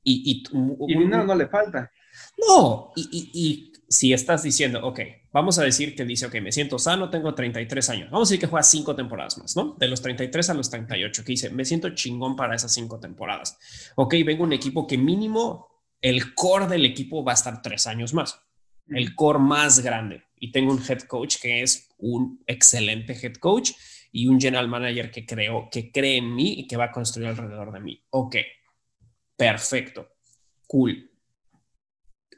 Y, 0.04 0.44
y, 0.50 0.96
no 0.96 1.36
le 1.36 1.48
falta. 1.48 1.92
No, 2.38 2.94
y, 2.96 3.74
si 3.90 4.14
estás 4.14 4.44
diciendo, 4.44 4.80
ok, 4.84 5.00
vamos 5.32 5.60
a 5.60 5.64
decir 5.64 5.96
que 5.96 6.06
dice, 6.06 6.26
ok, 6.26 6.36
me 6.42 6.52
siento 6.52 6.80
sano, 6.80 7.10
tengo 7.10 7.34
33 7.34 7.90
años. 7.90 8.12
Vamos 8.12 8.30
a 8.30 8.32
decir 8.32 8.40
que 8.40 8.48
juega 8.48 8.64
cinco 8.64 8.96
temporadas 8.96 9.38
más, 9.38 9.56
¿no? 9.56 9.76
De 9.78 9.88
los 9.88 10.02
33 10.02 10.50
a 10.50 10.54
los 10.54 10.70
38, 10.70 11.24
que 11.24 11.32
dice, 11.32 11.50
me 11.50 11.66
siento 11.66 11.90
chingón 11.90 12.36
para 12.36 12.56
esas 12.56 12.74
cinco 12.74 13.00
temporadas. 13.00 13.58
Ok, 13.96 14.16
vengo 14.26 14.44
un 14.44 14.54
equipo 14.54 14.88
que 14.88 14.98
mínimo 14.98 15.68
el 16.02 16.34
core 16.34 16.68
del 16.68 16.86
equipo 16.86 17.24
va 17.24 17.34
a 17.34 17.36
estar 17.36 17.62
tres 17.62 17.88
años 17.88 18.14
más. 18.14 18.42
El 18.88 19.16
core 19.16 19.40
más 19.40 19.82
grande. 19.82 20.24
Y 20.38 20.52
tengo 20.52 20.72
un 20.72 20.82
head 20.82 21.02
coach 21.02 21.38
que 21.42 21.62
es 21.62 21.90
un 21.98 22.42
excelente 22.48 23.14
head 23.14 23.34
coach 23.36 23.72
y 24.12 24.28
un 24.28 24.40
general 24.40 24.68
manager 24.68 25.12
que 25.12 25.26
creo 25.26 25.68
que 25.70 25.92
cree 25.92 26.18
en 26.18 26.34
mí 26.34 26.54
y 26.60 26.68
que 26.68 26.78
va 26.78 26.86
a 26.86 26.92
construir 26.92 27.30
alrededor 27.30 27.72
de 27.72 27.80
mí. 27.82 28.04
Ok, 28.10 28.38
perfecto, 29.36 30.08
cool 30.66 31.09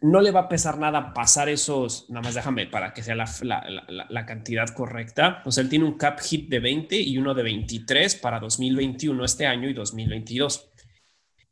no 0.02 0.20
le 0.20 0.32
va 0.32 0.42
a 0.42 0.50
pesar 0.50 0.80
nada 0.80 1.14
pasar 1.14 1.48
esos, 1.48 2.10
nada 2.10 2.24
más 2.24 2.34
déjame 2.34 2.66
para 2.66 2.94
que 2.94 3.04
sea 3.04 3.16
la, 3.16 4.26
cantidad 4.26 4.68
correcta. 4.70 5.44
O 5.46 5.52
sea, 5.52 5.64
él 5.64 5.70
tiene 5.70 5.86
un 5.86 5.98
cap 5.98 6.20
hit 6.20 6.50
de 6.50 6.60
20 6.60 7.00
y 7.00 7.18
uno 7.18 7.36
de 7.36 7.44
23 7.44 8.16
para 8.16 8.40
2021 8.40 9.24
este 9.24 9.46
año 9.46 9.70
y 9.70 9.74
2022. 9.74 10.70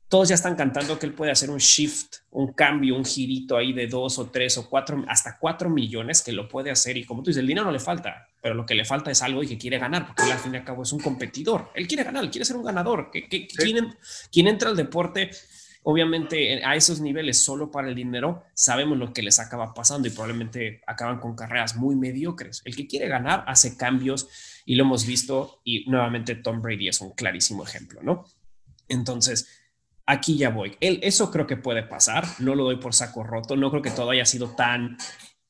Todos 0.08 0.30
ya 0.30 0.36
están 0.36 0.56
cantando 0.56 0.98
que 0.98 1.06
él 1.06 1.14
puede 1.14 1.32
hacer 1.32 1.52
un 1.52 1.60
shift, 1.60 2.16
un 2.32 2.54
cambio, 2.54 2.96
un 2.96 3.06
girito 3.06 3.56
ahí 3.56 3.74
de 3.74 3.86
dos 3.86 4.18
o 4.18 4.32
tres 4.32 4.58
o 4.58 4.68
cuatro, 4.68 5.06
hasta 5.08 5.38
cuatro 5.38 5.70
millones 5.70 6.24
que 6.24 6.32
lo 6.32 6.50
puede 6.50 6.72
hacer. 6.72 6.98
Y 6.98 7.06
como 7.06 7.22
tú 7.22 7.30
dices, 7.30 7.42
el 7.42 7.48
dinero 7.48 7.68
no 7.68 7.72
le 7.72 7.80
falta, 7.80 8.28
pero 8.42 8.56
lo 8.56 8.66
que 8.66 8.74
le 8.74 8.86
falta 8.86 9.12
es 9.12 9.22
algo 9.22 9.44
y 9.44 9.48
que 9.48 9.60
quiere 9.60 9.78
ganar, 9.78 10.08
porque 10.08 10.24
él 10.24 10.32
al 10.32 10.40
fin 10.40 10.56
y 10.56 10.58
al 10.58 10.64
cabo 10.64 10.82
es 10.82 10.92
un 10.92 11.00
competidor. 11.00 11.70
Él 11.76 11.88
quiere 11.88 12.04
ganar, 12.04 12.24
él 12.24 12.32
quiere 12.32 12.46
ser 12.46 12.56
un 12.56 12.64
ganador. 12.64 13.12
Que, 13.12 13.28
¿quién, 13.28 14.48
entra 14.48 14.70
al 14.72 14.76
deporte 14.76 15.30
Obviamente 15.82 16.64
a 16.66 16.76
esos 16.76 17.00
niveles 17.00 17.40
solo 17.40 17.72
para 17.72 17.88
el 17.88 17.96
dinero 17.96 18.44
sabemos 18.54 18.98
lo 18.98 19.14
que 19.14 19.24
les 19.24 19.40
acaba 19.40 19.74
pasando 19.74 20.08
y 20.08 20.12
probablemente 20.12 20.82
acaban 20.86 21.20
con 21.20 21.36
carreras 21.36 21.78
muy 21.78 21.96
mediocres. 21.96 22.62
El 22.66 22.76
que 22.76 22.86
quiere 22.86 23.08
ganar 23.08 23.46
hace 23.48 23.78
cambios 23.78 24.30
y 24.66 24.76
lo 24.76 24.84
hemos 24.84 25.06
visto 25.06 25.62
y 25.64 25.90
nuevamente 25.90 26.36
Tom 26.36 26.62
Brady 26.62 26.90
es 26.90 27.00
un 27.00 27.12
clarísimo 27.12 27.64
ejemplo, 27.64 28.02
¿no? 28.04 28.26
Entonces, 28.90 29.48
aquí 30.06 30.38
ya 30.38 30.50
voy. 30.50 30.76
eso 30.82 31.32
creo 31.32 31.48
que 31.48 31.56
puede 31.56 31.84
pasar, 31.84 32.26
no 32.40 32.56
lo 32.56 32.66
doy 32.66 32.76
por 32.76 32.94
saco 32.94 33.24
roto, 33.24 33.56
no 33.56 33.72
creo 33.72 33.82
que 33.82 33.92
todo 33.92 34.10
haya 34.10 34.26
sido 34.26 34.56
tan 34.56 34.98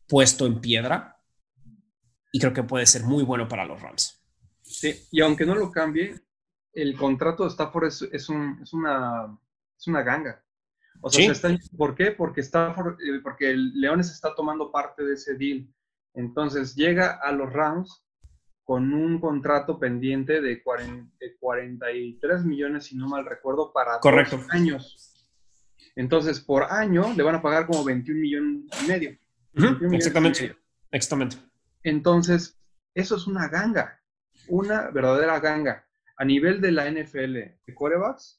puesto 0.07 0.45
en 0.45 0.61
piedra 0.61 1.17
y 2.31 2.39
creo 2.39 2.53
que 2.53 2.63
puede 2.63 2.85
ser 2.85 3.03
muy 3.03 3.23
bueno 3.23 3.47
para 3.47 3.65
los 3.65 3.81
Rams. 3.81 4.21
Sí, 4.61 4.93
y 5.11 5.21
aunque 5.21 5.47
no 5.47 5.55
lo 5.55 5.71
cambie, 5.71 6.21
el 6.71 6.95
contrato 6.95 7.43
de 7.43 7.49
Stafford 7.49 7.87
es, 7.87 8.01
es 8.11 8.29
una 8.73 9.39
es 9.79 9.87
una 9.87 10.03
ganga. 10.03 10.43
O 11.01 11.09
sea, 11.09 11.33
¿por 11.77 11.95
qué? 11.95 12.11
Porque, 12.11 12.41
está, 12.41 12.75
eh, 12.99 13.19
porque 13.23 13.49
el 13.51 13.71
Leones 13.79 14.11
está 14.11 14.35
tomando 14.35 14.71
parte 14.71 15.03
de 15.03 15.13
ese 15.13 15.35
deal. 15.35 15.65
Entonces 16.13 16.75
llega 16.75 17.19
a 17.23 17.31
los 17.31 17.53
Rams 17.53 18.03
con 18.65 18.93
un 18.93 19.19
contrato 19.19 19.79
pendiente 19.79 20.41
de, 20.41 20.61
43 20.61 22.45
millones, 22.45 22.85
si 22.85 22.97
no 22.97 23.07
mal 23.07 23.25
recuerdo, 23.25 23.71
para 23.73 23.99
Correcto. 23.99 24.41
años. 24.49 25.15
Entonces, 25.95 26.39
por 26.39 26.63
año 26.63 27.13
le 27.15 27.23
van 27.23 27.35
a 27.35 27.41
pagar 27.41 27.65
como 27.65 27.83
21 27.83 28.19
millones 28.19 28.65
y 28.83 28.87
medio. 28.87 29.17
exactamente. 29.93 30.55
Exactamente. 30.91 31.37
Entonces, 31.83 32.59
eso 32.93 33.15
es 33.15 33.25
una 33.27 33.47
ganga, 33.47 34.01
una 34.47 34.91
verdadera 34.91 35.39
ganga. 35.39 35.85
A 36.17 36.25
nivel 36.25 36.59
de 36.59 36.71
la 36.73 36.91
NFL 36.91 37.33
de 37.65 37.73
corebacks, 37.73 38.38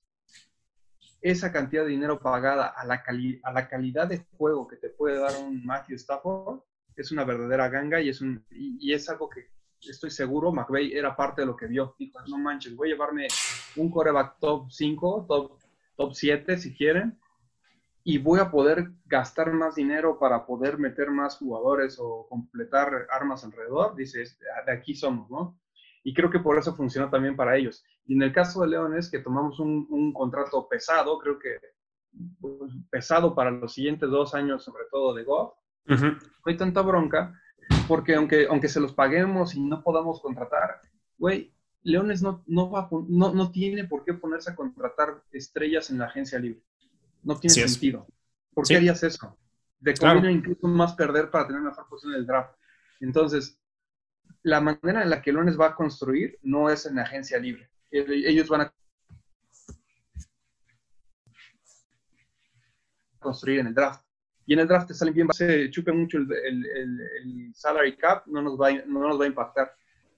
esa 1.23 1.53
cantidad 1.53 1.85
de 1.85 1.91
dinero 1.91 2.21
pagada 2.21 2.67
a 2.67 2.85
la, 2.85 3.03
a 3.43 3.53
la 3.53 3.69
calidad 3.69 4.09
de 4.09 4.25
juego 4.37 4.67
que 4.67 4.77
te 4.77 4.89
puede 4.89 5.19
dar 5.19 5.33
un 5.37 5.65
Matthew 5.65 5.97
Stafford 5.97 6.61
es 7.01 7.11
una 7.13 7.25
verdadera 7.25 7.69
ganga 7.69 8.01
y 8.01 8.09
es, 8.09 8.21
un, 8.21 8.45
y, 8.51 8.93
es 8.93 9.09
algo 9.09 9.29
que 9.29 9.49
estoy 9.81 10.11
seguro 10.11 10.53
McVeigh 10.53 10.97
era 10.97 11.17
parte 11.17 11.43
de 11.43 11.47
lo 11.47 11.57
que 11.57 11.67
vio. 11.67 11.95
Dijo, 11.99 12.19
no 12.29 12.39
manches, 12.39 12.77
voy 12.77 12.89
a 12.89 12.93
llevarme 12.93 13.29
un 13.77 13.91
coreback 13.91 14.39
top 14.39 14.71
5, 14.71 15.27
top, 15.29 15.59
top 15.97 16.13
7 16.13 16.59
si 16.59 16.75
quieren, 16.75 17.19
y 18.03 18.19
voy 18.19 18.41
a 18.41 18.51
poder 18.51 18.91
gastar 19.07 19.53
más 19.53 19.75
dinero 19.75 20.19
para 20.19 20.47
poder 20.47 20.79
meter 20.79 21.11
más 21.11 21.37
jugadores 21.37 21.99
o 21.99 22.27
completar 22.29 23.07
armas 23.11 23.45
alrededor. 23.45 23.95
Dice, 23.95 24.25
de 24.67 24.73
aquí 24.73 24.95
somos, 24.95 25.31
¿no? 25.31 25.60
Y 26.03 26.15
creo 26.15 26.31
que 26.31 26.39
por 26.39 26.59
eso 26.59 26.75
funciona 26.75 27.11
también 27.11 27.37
para 27.37 27.57
ellos. 27.57 27.85
Y 28.07 28.15
en 28.15 28.23
el 28.23 28.33
caso 28.33 28.63
de 28.63 28.69
Leones, 28.69 29.11
que 29.11 29.19
tomamos 29.19 29.61
un, 29.61 30.13
contrato 30.13 30.67
pesado, 30.69 31.19
creo 31.19 31.39
que 31.39 31.59
pues, 32.41 32.73
pesado 32.91 33.35
para 33.35 33.51
los 33.51 33.75
siguientes 33.75 34.09
dos 34.11 34.35
años, 34.35 34.65
sobre 34.65 34.85
todo 34.91 35.15
de 35.15 35.25
Goff, 35.25 35.55
no 35.87 36.19
hay 36.47 36.57
tanta 36.57 36.83
bronca, 36.83 37.39
porque 37.89 38.15
aunque, 38.15 38.47
aunque 38.49 38.69
se 38.69 38.81
los 38.81 38.93
paguemos 38.93 39.55
y 39.55 39.61
no 39.61 39.83
podamos 39.83 40.21
contratar, 40.21 40.81
güey, 41.19 41.53
Leones 41.83 42.23
no, 42.23 42.43
no, 42.47 42.71
va, 42.71 42.89
no, 43.09 43.33
no 43.33 43.51
tiene 43.51 43.85
por 43.85 44.05
qué 44.05 44.15
ponerse 44.15 44.51
a 44.51 44.57
contratar 44.57 45.23
estrellas 45.33 45.91
en 45.91 45.99
la 45.99 46.07
agencia 46.07 46.39
libre. 46.39 46.63
No 47.23 47.39
tiene 47.39 47.55
sentido. 47.55 48.07
¿Por 48.55 48.67
qué 48.67 48.77
harías 48.77 49.03
eso? 49.03 49.37
De 49.79 49.95
claro. 49.95 50.29
incluso 50.29 50.67
más 50.67 50.95
perder 50.95 51.31
para 51.31 51.47
tener 51.47 51.63
mejor 51.63 51.87
posición 51.89 52.15
en 52.15 52.21
el 52.21 52.27
draft. 52.27 52.55
Entonces, 53.01 53.60
la 54.43 54.61
manera 54.61 55.03
en 55.03 55.11
la 55.11 55.21
que 55.21 55.33
Leones 55.33 55.59
va 55.59 55.69
a 55.69 55.75
construir 55.75 56.39
no 56.43 56.71
es 56.71 56.87
en 56.87 56.99
agencia 56.99 57.39
libre. 57.39 57.69
Ellos 57.91 58.49
van 58.49 58.63
a 58.63 58.75
construir 63.19 63.61
en 63.61 63.69
el 63.69 63.75
draft. 63.75 64.05
Y 64.47 64.55
en 64.55 64.61
el 64.61 64.69
draft 64.69 64.89
te 64.89 64.95
salen 64.95 65.15
bien, 65.15 65.29
se 65.33 65.71
chupe 65.71 65.93
mucho 65.93 66.19
el, 66.19 67.53
salary 67.55 67.97
cap, 67.97 68.27
no 68.27 68.43
nos, 68.43 68.59
va, 68.59 68.73
no 68.73 69.07
nos 69.07 69.21
va 69.21 69.25
a 69.25 69.29
impactar. 69.29 69.73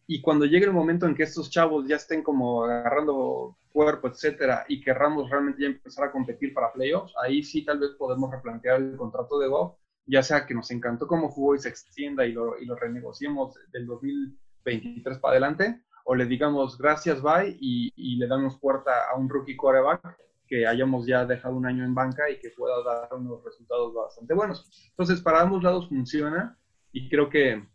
Y 0.07 0.21
cuando 0.21 0.47
llegue 0.47 0.67
el 0.67 0.73
momento 0.73 1.07
en 1.07 1.15
que 1.15 1.25
estos 1.25 1.51
chavos 1.51 1.87
ya 1.87 1.97
estén 1.97 2.23
como 2.23 2.65
agarrando 2.65 3.57
cuerpo, 3.73 4.09
etcétera, 4.09 4.65
y 4.69 4.81
querramos 4.81 5.29
realmente 5.31 5.63
ya 5.63 5.69
empezar 5.69 6.05
a 6.05 6.13
competir 6.13 6.55
para 6.55 6.73
playoffs, 6.73 7.13
ahí 7.23 7.43
sí 7.43 7.65
tal 7.65 7.79
vez 7.79 7.91
podemos 7.99 8.31
replantear 8.31 8.81
el 8.81 8.97
contrato 8.97 9.39
de 9.39 9.49
Goff 9.49 9.77
ya 10.07 10.23
sea 10.23 10.47
que 10.47 10.55
nos 10.55 10.71
encantó 10.71 11.07
cómo 11.07 11.31
jugó 11.31 11.55
y 11.55 11.59
se 11.59 11.69
extienda 11.69 12.27
y 12.27 12.33
lo, 12.33 12.59
y 12.59 12.67
lo 12.67 12.77
renegociemos 12.77 13.55
del 13.73 13.87
2023 13.87 15.19
para 15.19 15.33
adelante, 15.33 15.83
o 16.05 16.15
le 16.15 16.27
digamos 16.27 16.77
gracias, 16.79 17.23
bye, 17.23 17.57
y, 17.61 17.93
y, 17.95 18.17
le 18.17 18.27
damos 18.27 18.59
puerta 18.59 19.11
a 19.11 19.17
un 19.17 19.29
rookie 19.29 19.57
quarterback 19.57 20.17
que 20.53 20.67
hayamos 20.67 21.07
ya 21.07 21.25
dejado 21.25 21.57
un 21.57 21.67
año 21.67 21.85
en 21.85 21.95
banca 21.95 22.29
y 22.29 22.39
que 22.39 22.51
pueda 22.51 22.83
dar 22.83 23.09
unos 23.15 23.43
resultados 23.43 23.95
bastante 23.95 24.35
buenos. 24.35 24.69
Entonces, 24.91 25.23
para 25.23 25.41
ambos 25.41 25.63
lados 25.63 25.89
funciona 25.89 26.59
y 26.93 27.09
creo 27.09 27.31
que, 27.31 27.67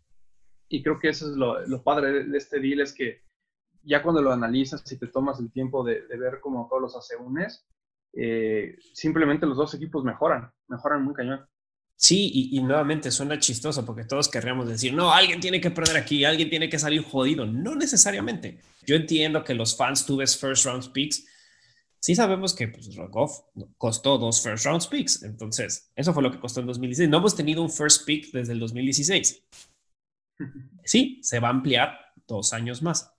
y 0.69 0.83
creo 0.83 0.99
que 0.99 1.09
eso 1.09 1.27
es 1.31 1.35
lo, 1.35 1.83
padre 1.83 2.25
de, 2.25 2.37
este 2.37 2.59
deal, 2.59 2.81
es 2.81 2.93
que 2.93 3.23
ya 3.81 4.03
cuando 4.03 4.21
lo 4.21 4.31
analizas 4.31 4.91
y 4.91 4.99
te 4.99 5.07
tomas 5.07 5.39
el 5.39 5.51
tiempo 5.51 5.83
de, 5.83 6.01
ver 6.19 6.39
como 6.39 6.67
todos 6.69 6.81
los 6.83 6.95
asegúnes, 6.95 7.65
eh, 8.13 8.75
simplemente 8.93 9.47
los 9.47 9.57
dos 9.57 9.73
equipos 9.73 10.03
mejoran, 10.03 10.51
mejoran 10.67 11.03
muy 11.03 11.15
cañón. 11.15 11.47
Sí, 11.99 12.31
y, 12.51 12.61
nuevamente 12.61 13.09
suena 13.09 13.39
chistoso 13.39 13.83
porque 13.83 14.05
todos 14.05 14.29
querríamos 14.29 14.69
decir, 14.69 14.93
no, 14.93 15.11
alguien 15.11 15.39
tiene 15.39 15.59
que 15.59 15.71
perder 15.71 15.97
aquí, 15.97 16.23
alguien 16.23 16.47
tiene 16.47 16.69
que 16.69 16.77
salir 16.77 17.01
jodido. 17.01 17.47
No 17.47 17.75
necesariamente. 17.75 18.61
Yo 18.85 18.95
entiendo 18.95 19.43
que 19.43 19.55
los 19.55 19.75
fans 19.75 20.05
tú 20.05 20.17
ves 20.17 20.37
first 20.37 20.65
round 20.65 20.91
picks. 20.91 21.25
Sí 21.99 22.13
sabemos 22.13 22.53
que 22.53 22.67
pues, 22.67 22.95
Goff 23.09 23.39
costó 23.79 24.19
dos 24.19 24.43
first 24.43 24.65
round 24.65 24.87
picks. 24.87 25.23
Entonces, 25.23 25.91
eso 25.95 26.13
fue 26.13 26.21
lo 26.21 26.31
que 26.31 26.39
costó 26.39 26.59
en 26.59 26.67
2016. 26.67 27.09
No 27.09 27.17
hemos 27.17 27.35
tenido 27.35 27.63
un 27.63 27.71
first 27.71 28.05
pick 28.05 28.31
desde 28.31 28.53
el 28.53 28.59
2016. 28.59 29.43
Sí, 30.85 31.19
se 31.21 31.39
va 31.39 31.49
a 31.49 31.51
ampliar 31.51 31.97
dos 32.27 32.53
años 32.53 32.81
más. 32.81 33.11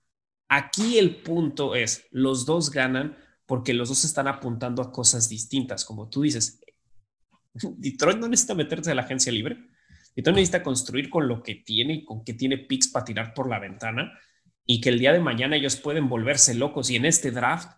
Aquí 0.49 0.97
el 0.97 1.16
punto 1.16 1.74
es, 1.74 2.07
los 2.12 2.47
dos 2.47 2.70
ganan 2.70 3.18
porque 3.45 3.74
los 3.74 3.91
dos 3.91 4.05
están 4.05 4.29
apuntando 4.29 4.81
a 4.81 4.93
cosas 4.93 5.29
distintas. 5.29 5.85
Como 5.85 6.09
tú 6.09 6.22
dices, 6.22 6.61
Detroit 7.76 8.18
no 8.18 8.28
necesita 8.28 8.54
meterse 8.54 8.90
a 8.90 8.94
la 8.94 9.02
agencia 9.02 9.32
libre. 9.32 9.56
Detroit 10.14 10.36
necesita 10.36 10.62
construir 10.62 11.11
con 11.11 11.28
lo 11.28 11.42
que 11.42 11.56
tiene 11.56 11.94
y 11.94 12.04
con 12.04 12.24
que 12.24 12.34
tiene 12.34 12.59
picks 12.59 12.88
para 12.88 13.04
tirar 13.04 13.34
por 13.34 13.48
la 13.48 13.59
ventana 13.59 14.12
y 14.64 14.80
que 14.80 14.90
el 14.90 14.98
día 14.98 15.12
de 15.12 15.20
mañana 15.20 15.56
ellos 15.56 15.76
pueden 15.76 16.09
volverse 16.09 16.54
locos 16.54 16.90
y 16.90 16.96
en 16.96 17.06
este 17.06 17.30
draft 17.30 17.70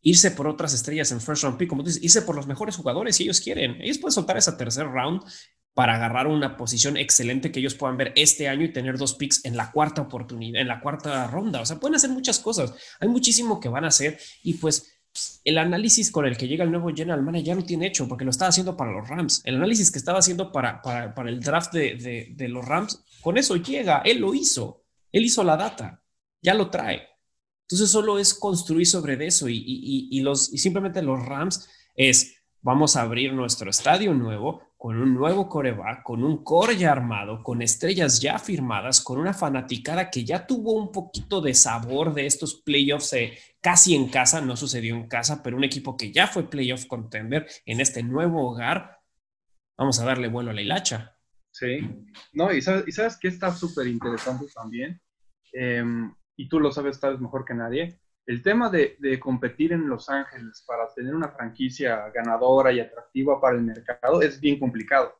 irse 0.00 0.30
por 0.30 0.46
otras 0.46 0.72
estrellas 0.74 1.10
en 1.12 1.20
first 1.20 1.42
round 1.42 1.58
pick, 1.58 1.68
como 1.68 1.82
dices, 1.82 2.02
irse 2.02 2.22
por 2.22 2.36
los 2.36 2.46
mejores 2.46 2.76
jugadores 2.76 3.16
si 3.16 3.24
ellos 3.24 3.40
quieren. 3.40 3.80
Ellos 3.82 3.98
pueden 3.98 4.14
soltar 4.14 4.36
esa 4.36 4.56
tercer 4.56 4.86
round 4.86 5.22
para 5.74 5.94
agarrar 5.94 6.26
una 6.26 6.56
posición 6.56 6.96
excelente 6.96 7.52
que 7.52 7.60
ellos 7.60 7.74
puedan 7.74 7.96
ver 7.96 8.12
este 8.16 8.48
año 8.48 8.64
y 8.64 8.72
tener 8.72 8.98
dos 8.98 9.14
picks 9.14 9.44
en 9.44 9.56
la 9.56 9.70
cuarta 9.70 10.02
oportunidad, 10.02 10.60
en 10.60 10.68
la 10.68 10.80
cuarta 10.80 11.26
ronda. 11.28 11.60
O 11.60 11.66
sea, 11.66 11.78
pueden 11.78 11.94
hacer 11.94 12.10
muchas 12.10 12.40
cosas. 12.40 12.74
Hay 12.98 13.08
muchísimo 13.08 13.60
que 13.60 13.68
van 13.68 13.84
a 13.84 13.88
hacer 13.88 14.18
y 14.42 14.54
pues 14.54 14.97
el 15.44 15.58
análisis 15.58 16.10
con 16.10 16.26
el 16.26 16.36
que 16.36 16.48
llega 16.48 16.64
el 16.64 16.70
nuevo 16.70 16.88
general 16.94 17.22
manager 17.22 17.46
ya 17.46 17.54
lo 17.54 17.64
tiene 17.64 17.86
hecho 17.86 18.06
porque 18.08 18.24
lo 18.24 18.30
estaba 18.30 18.50
haciendo 18.50 18.76
para 18.76 18.92
los 18.92 19.08
Rams. 19.08 19.42
El 19.44 19.56
análisis 19.56 19.90
que 19.90 19.98
estaba 19.98 20.18
haciendo 20.18 20.52
para, 20.52 20.82
para, 20.82 21.30
el 21.30 21.40
draft 21.40 21.72
de, 21.72 22.34
de, 22.34 22.48
los 22.48 22.64
Rams, 22.64 23.04
con 23.20 23.38
eso 23.38 23.56
llega, 23.56 24.02
él 24.04 24.18
lo 24.18 24.34
hizo, 24.34 24.84
él 25.12 25.24
hizo 25.24 25.44
la 25.44 25.56
data, 25.56 26.02
ya 26.42 26.54
lo 26.54 26.70
trae. 26.70 27.02
Entonces 27.62 27.90
solo 27.90 28.18
es 28.18 28.34
construir 28.34 28.86
sobre 28.86 29.26
eso 29.26 29.48
y, 29.48 29.56
y, 29.56 30.08
y, 30.10 30.20
los, 30.20 30.52
y 30.52 30.58
simplemente 30.58 31.02
los 31.02 31.24
Rams 31.24 31.68
es, 31.94 32.42
vamos 32.62 32.96
a 32.96 33.02
abrir 33.02 33.32
nuestro 33.32 33.70
estadio 33.70 34.14
nuevo, 34.14 34.62
con 34.78 34.96
un 34.96 35.12
nuevo 35.12 35.48
coreback, 35.48 36.04
con 36.04 36.22
un 36.22 36.44
core 36.44 36.76
ya 36.76 36.92
armado, 36.92 37.42
con 37.42 37.60
estrellas 37.62 38.20
ya 38.20 38.38
firmadas, 38.38 39.00
con 39.00 39.18
una 39.18 39.34
fanaticada 39.34 40.08
que 40.08 40.24
ya 40.24 40.46
tuvo 40.46 40.74
un 40.74 40.92
poquito 40.92 41.40
de 41.40 41.52
sabor 41.52 42.14
de 42.14 42.26
estos 42.26 42.54
playoffs 42.54 43.12
eh, 43.14 43.36
casi 43.60 43.94
en 43.94 44.08
casa, 44.08 44.40
no 44.40 44.56
sucedió 44.56 44.94
en 44.94 45.08
casa, 45.08 45.42
pero 45.42 45.56
un 45.56 45.64
equipo 45.64 45.96
que 45.96 46.12
ya 46.12 46.26
fue 46.26 46.48
playoff 46.48 46.86
contender 46.86 47.46
en 47.66 47.80
este 47.80 48.02
nuevo 48.02 48.48
hogar, 48.48 48.98
vamos 49.76 50.00
a 50.00 50.04
darle 50.04 50.28
vuelo 50.28 50.50
a 50.50 50.54
la 50.54 50.62
hilacha. 50.62 51.16
Sí, 51.50 52.06
no, 52.32 52.52
y 52.52 52.62
sabes, 52.62 52.86
y 52.86 52.92
sabes 52.92 53.16
que 53.16 53.28
está 53.28 53.52
súper 53.52 53.86
interesante 53.88 54.46
también, 54.54 55.00
em, 55.52 56.14
y 56.36 56.48
tú 56.48 56.60
lo 56.60 56.70
sabes 56.70 57.00
tal 57.00 57.12
vez 57.12 57.20
mejor 57.20 57.44
que 57.44 57.54
nadie, 57.54 58.00
el 58.26 58.42
tema 58.42 58.68
de, 58.68 58.96
de, 59.00 59.18
competir 59.18 59.72
en 59.72 59.88
Los 59.88 60.10
Ángeles 60.10 60.62
para 60.66 60.86
tener 60.94 61.14
una 61.14 61.30
franquicia 61.30 62.10
ganadora 62.10 62.70
y 62.70 62.78
atractiva 62.78 63.40
para 63.40 63.56
el 63.56 63.62
mercado 63.62 64.20
es 64.20 64.38
bien 64.38 64.60
complicado, 64.60 65.18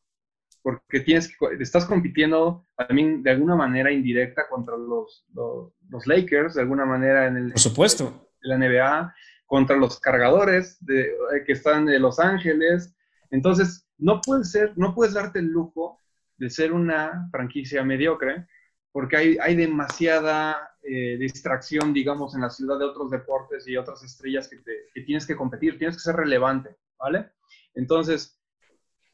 porque 0.61 0.99
tienes 0.99 1.27
que, 1.27 1.35
estás 1.59 1.85
compitiendo 1.85 2.67
también 2.77 3.23
de 3.23 3.31
alguna 3.31 3.55
manera 3.55 3.91
indirecta 3.91 4.47
contra 4.47 4.77
los, 4.77 5.25
los, 5.33 6.07
Lakers, 6.07 6.53
de 6.53 6.61
alguna 6.61 6.85
manera 6.85 7.27
en 7.27 7.37
el... 7.37 7.51
Por 7.51 7.59
supuesto. 7.59 8.28
La 8.41 8.57
NBA, 8.57 9.13
contra 9.45 9.75
los 9.77 9.99
cargadores 9.99 10.77
de, 10.85 11.11
que 11.45 11.53
están 11.53 11.85
de 11.85 11.99
Los 11.99 12.19
Ángeles. 12.19 12.95
Entonces, 13.31 13.87
no 13.97 14.21
puedes 14.21 14.51
ser, 14.51 14.73
no 14.77 14.93
puedes 14.93 15.13
darte 15.13 15.39
el 15.39 15.47
lujo 15.47 15.99
de 16.37 16.49
ser 16.49 16.71
una 16.71 17.27
franquicia 17.31 17.83
mediocre, 17.83 18.47
porque 18.91 19.17
hay, 19.17 19.37
hay 19.41 19.55
demasiada 19.55 20.71
eh, 20.83 21.17
distracción, 21.19 21.93
digamos, 21.93 22.35
en 22.35 22.41
la 22.41 22.49
ciudad 22.49 22.79
de 22.79 22.85
otros 22.85 23.11
deportes 23.11 23.67
y 23.67 23.75
otras 23.75 24.03
estrellas 24.03 24.47
que, 24.47 24.61
que 24.93 25.01
tienes 25.01 25.25
que 25.25 25.35
competir, 25.35 25.77
tienes 25.77 25.97
que 25.97 26.03
ser 26.03 26.15
relevante, 26.15 26.75
¿vale? 26.97 27.31
Entonces, 27.73 28.39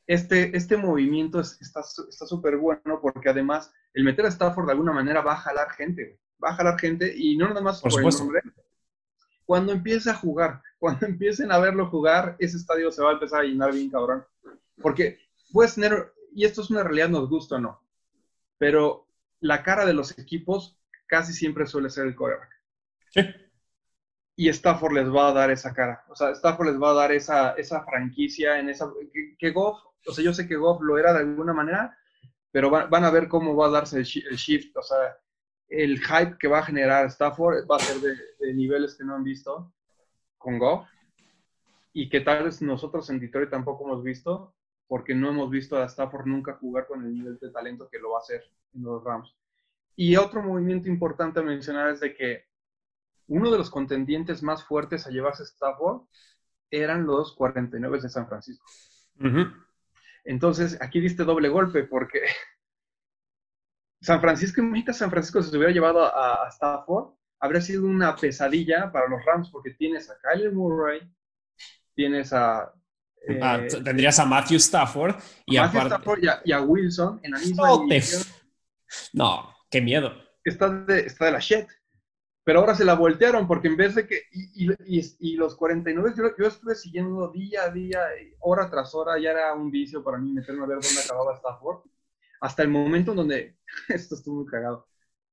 este, 0.07 0.55
este 0.55 0.78
movimiento 0.78 1.39
está 1.39 1.82
súper 1.84 2.57
bueno 2.57 2.99
porque 3.01 3.30
además 3.30 3.73
el 3.93 4.03
meter 4.03 4.26
a 4.26 4.30
Stafford 4.30 4.67
de 4.67 4.73
alguna 4.73 4.91
manera 4.91 5.21
va 5.21 5.34
a 5.34 5.38
jalar 5.38 5.71
gente, 5.71 6.19
va 6.43 6.49
a 6.49 6.55
jalar 6.55 6.80
gente 6.80 7.11
y 7.15 7.38
no 7.38 7.47
nada 7.47 7.61
más 7.61 7.82
por, 7.82 7.91
por 7.91 8.01
el 8.03 8.19
nombre. 8.19 8.41
Cuando 9.45 9.71
empiece 9.71 10.09
a 10.09 10.15
jugar, 10.15 10.61
cuando 10.79 11.05
empiecen 11.07 11.51
a 11.51 11.59
verlo 11.59 11.89
jugar, 11.89 12.35
ese 12.39 12.57
estadio 12.57 12.91
se 12.91 13.03
va 13.03 13.11
a 13.11 13.13
empezar 13.13 13.41
a 13.41 13.43
llenar 13.43 13.73
bien 13.73 13.89
cabrón. 13.89 14.25
Porque 14.81 15.19
puedes 15.51 15.75
tener, 15.75 16.13
y 16.33 16.45
esto 16.45 16.61
es 16.61 16.69
una 16.69 16.83
realidad, 16.83 17.09
nos 17.09 17.29
gusta 17.29 17.55
o 17.55 17.59
no, 17.59 17.81
pero 18.57 19.07
la 19.39 19.63
cara 19.63 19.85
de 19.85 19.93
los 19.93 20.17
equipos 20.17 20.77
casi 21.07 21.33
siempre 21.33 21.67
suele 21.67 21.89
ser 21.89 22.07
el 22.07 22.15
quarterback. 22.15 22.49
Sí. 23.11 23.21
Y 24.37 24.49
Stafford 24.49 24.93
les 24.93 25.07
va 25.07 25.29
a 25.29 25.33
dar 25.33 25.51
esa 25.51 25.73
cara. 25.73 26.03
O 26.09 26.15
sea, 26.15 26.31
Stafford 26.31 26.67
les 26.67 26.81
va 26.81 26.91
a 26.91 26.95
dar 26.95 27.11
esa, 27.11 27.51
esa 27.51 27.83
franquicia 27.85 28.59
en 28.59 28.69
esa... 28.69 28.91
Que, 29.39 29.51
Goff, 29.51 29.79
o 30.07 30.11
sea, 30.11 30.25
yo 30.25 30.33
sé 30.33 30.47
que 30.47 30.57
Goff 30.57 30.81
lo 30.81 30.97
era 30.97 31.13
de 31.13 31.19
alguna 31.19 31.53
manera, 31.53 31.97
pero 32.51 32.69
van 32.69 33.03
a 33.03 33.11
ver 33.11 33.27
cómo 33.27 33.55
va 33.55 33.67
a 33.67 33.71
darse 33.71 33.97
el, 33.97 34.03
shift. 34.03 34.75
O 34.75 34.81
sea, 34.81 35.17
el 35.70 35.99
hype 35.99 36.38
que 36.39 36.47
va 36.47 36.59
a 36.59 36.66
generar 36.66 37.05
Stafford 37.07 37.66
va 37.70 37.78
a 37.78 37.80
ser 37.80 37.97
de, 37.99 38.53
niveles 38.53 38.95
que 38.95 39.03
no 39.03 39.16
han 39.16 39.24
visto 39.24 39.74
con 40.38 40.59
Goff 40.59 40.88
y 41.93 42.09
que 42.09 42.22
tal 42.22 42.43
vez 42.43 42.61
nosotros 42.61 43.09
en 43.09 43.20
Detroit 43.20 43.49
tampoco 43.49 43.86
hemos 43.86 44.03
visto 44.03 44.53
porque 44.88 45.16
no 45.16 45.30
hemos 45.30 45.49
visto 45.49 45.78
a 45.78 45.86
Stafford 45.86 46.28
nunca 46.28 46.53
jugar 46.53 46.86
con 46.88 47.03
el 47.03 47.13
nivel 47.13 47.39
de 47.39 47.49
talento 47.49 47.89
que 47.89 47.99
lo 47.99 48.11
va 48.11 48.18
a 48.18 48.22
hacer 48.22 48.43
en 48.74 48.84
los 48.84 49.03
Rams. 49.03 49.36
Y 49.95 50.16
otro 50.18 50.43
movimiento 50.43 50.89
importante 50.89 51.39
a 51.39 51.43
mencionar 51.43 51.89
es 51.89 52.01
de 52.01 52.13
que 52.13 52.45
uno 53.28 53.49
de 53.49 53.57
los 53.57 53.72
contendientes 53.72 54.43
más 54.43 54.63
fuertes 54.63 55.07
a 55.07 55.09
llevarse 55.09 55.43
Stafford 55.43 56.03
eran 56.70 57.05
los 57.05 57.34
49 57.36 58.01
de 58.01 58.09
San 58.09 58.28
Francisco. 58.28 58.66
Entonces, 60.26 60.78
aquí 60.82 60.99
diste 60.99 61.24
doble 61.24 61.49
golpe 61.49 61.84
porque 61.84 62.22
San 64.05 64.21
Francisco, 64.21 64.61
imagínate 64.61 64.93
San 64.93 65.09
Francisco 65.09 65.41
se 65.41 65.57
hubiera 65.57 65.73
llevado 65.73 66.05
a, 66.05 66.47
Stafford, 66.49 67.15
habría 67.39 67.59
sido 67.59 67.87
una 67.87 68.15
pesadilla 68.15 68.91
para 68.91 69.07
los 69.07 69.25
Rams 69.25 69.49
porque 69.49 69.71
tienes 69.71 70.07
a 70.11 70.17
Kyler 70.21 70.53
Murray, 70.53 71.01
tienes 71.95 72.31
a... 72.31 72.71
Ah, 73.41 73.57
eh, 73.59 73.67
tendrías 73.83 74.19
a 74.19 74.25
Matthew 74.25 74.57
Stafford 74.57 75.15
y, 75.47 75.57
a, 75.57 75.65
Stafford 75.65 76.19
y, 76.43 76.51
a, 76.51 76.61
Wilson 76.61 77.19
en 77.23 77.31
la 77.31 77.39
misma 77.39 77.67
No, 79.13 79.55
qué 79.71 79.81
miedo. 79.81 80.13
Está 80.43 80.69
de, 80.69 80.99
está 80.99 81.25
de 81.25 81.31
la 81.31 81.39
shit. 81.39 81.65
Pero 82.43 82.59
ahora 82.59 82.75
se 82.75 82.85
la 82.85 82.93
voltearon 82.93 83.47
porque 83.47 83.69
en 83.69 83.75
vez 83.75 83.95
de 83.95 84.05
que... 84.05 84.21
Y, 84.31 84.69
y, 85.19 85.35
los 85.35 85.55
49, 85.55 86.13
yo, 86.15 86.23
yo, 86.37 86.47
estuve 86.47 86.75
siguiendo 86.75 87.31
día 87.31 87.63
a 87.63 87.71
día, 87.71 88.01
hora 88.41 88.69
tras 88.69 88.93
hora, 88.93 89.17
ya 89.17 89.31
era 89.31 89.55
un 89.55 89.71
vicio 89.71 90.03
para 90.03 90.19
mí 90.19 90.31
meterme 90.31 90.63
a 90.63 90.67
ver 90.67 90.77
dónde 90.79 91.01
acababa 91.01 91.33
Stafford. 91.37 91.79
Hasta 92.41 92.63
el 92.63 92.69
momento 92.69 93.11
en 93.11 93.17
donde... 93.17 93.55
esto 93.89 94.15
estuvo 94.15 94.36
muy 94.41 94.45
cagado. 94.45 94.88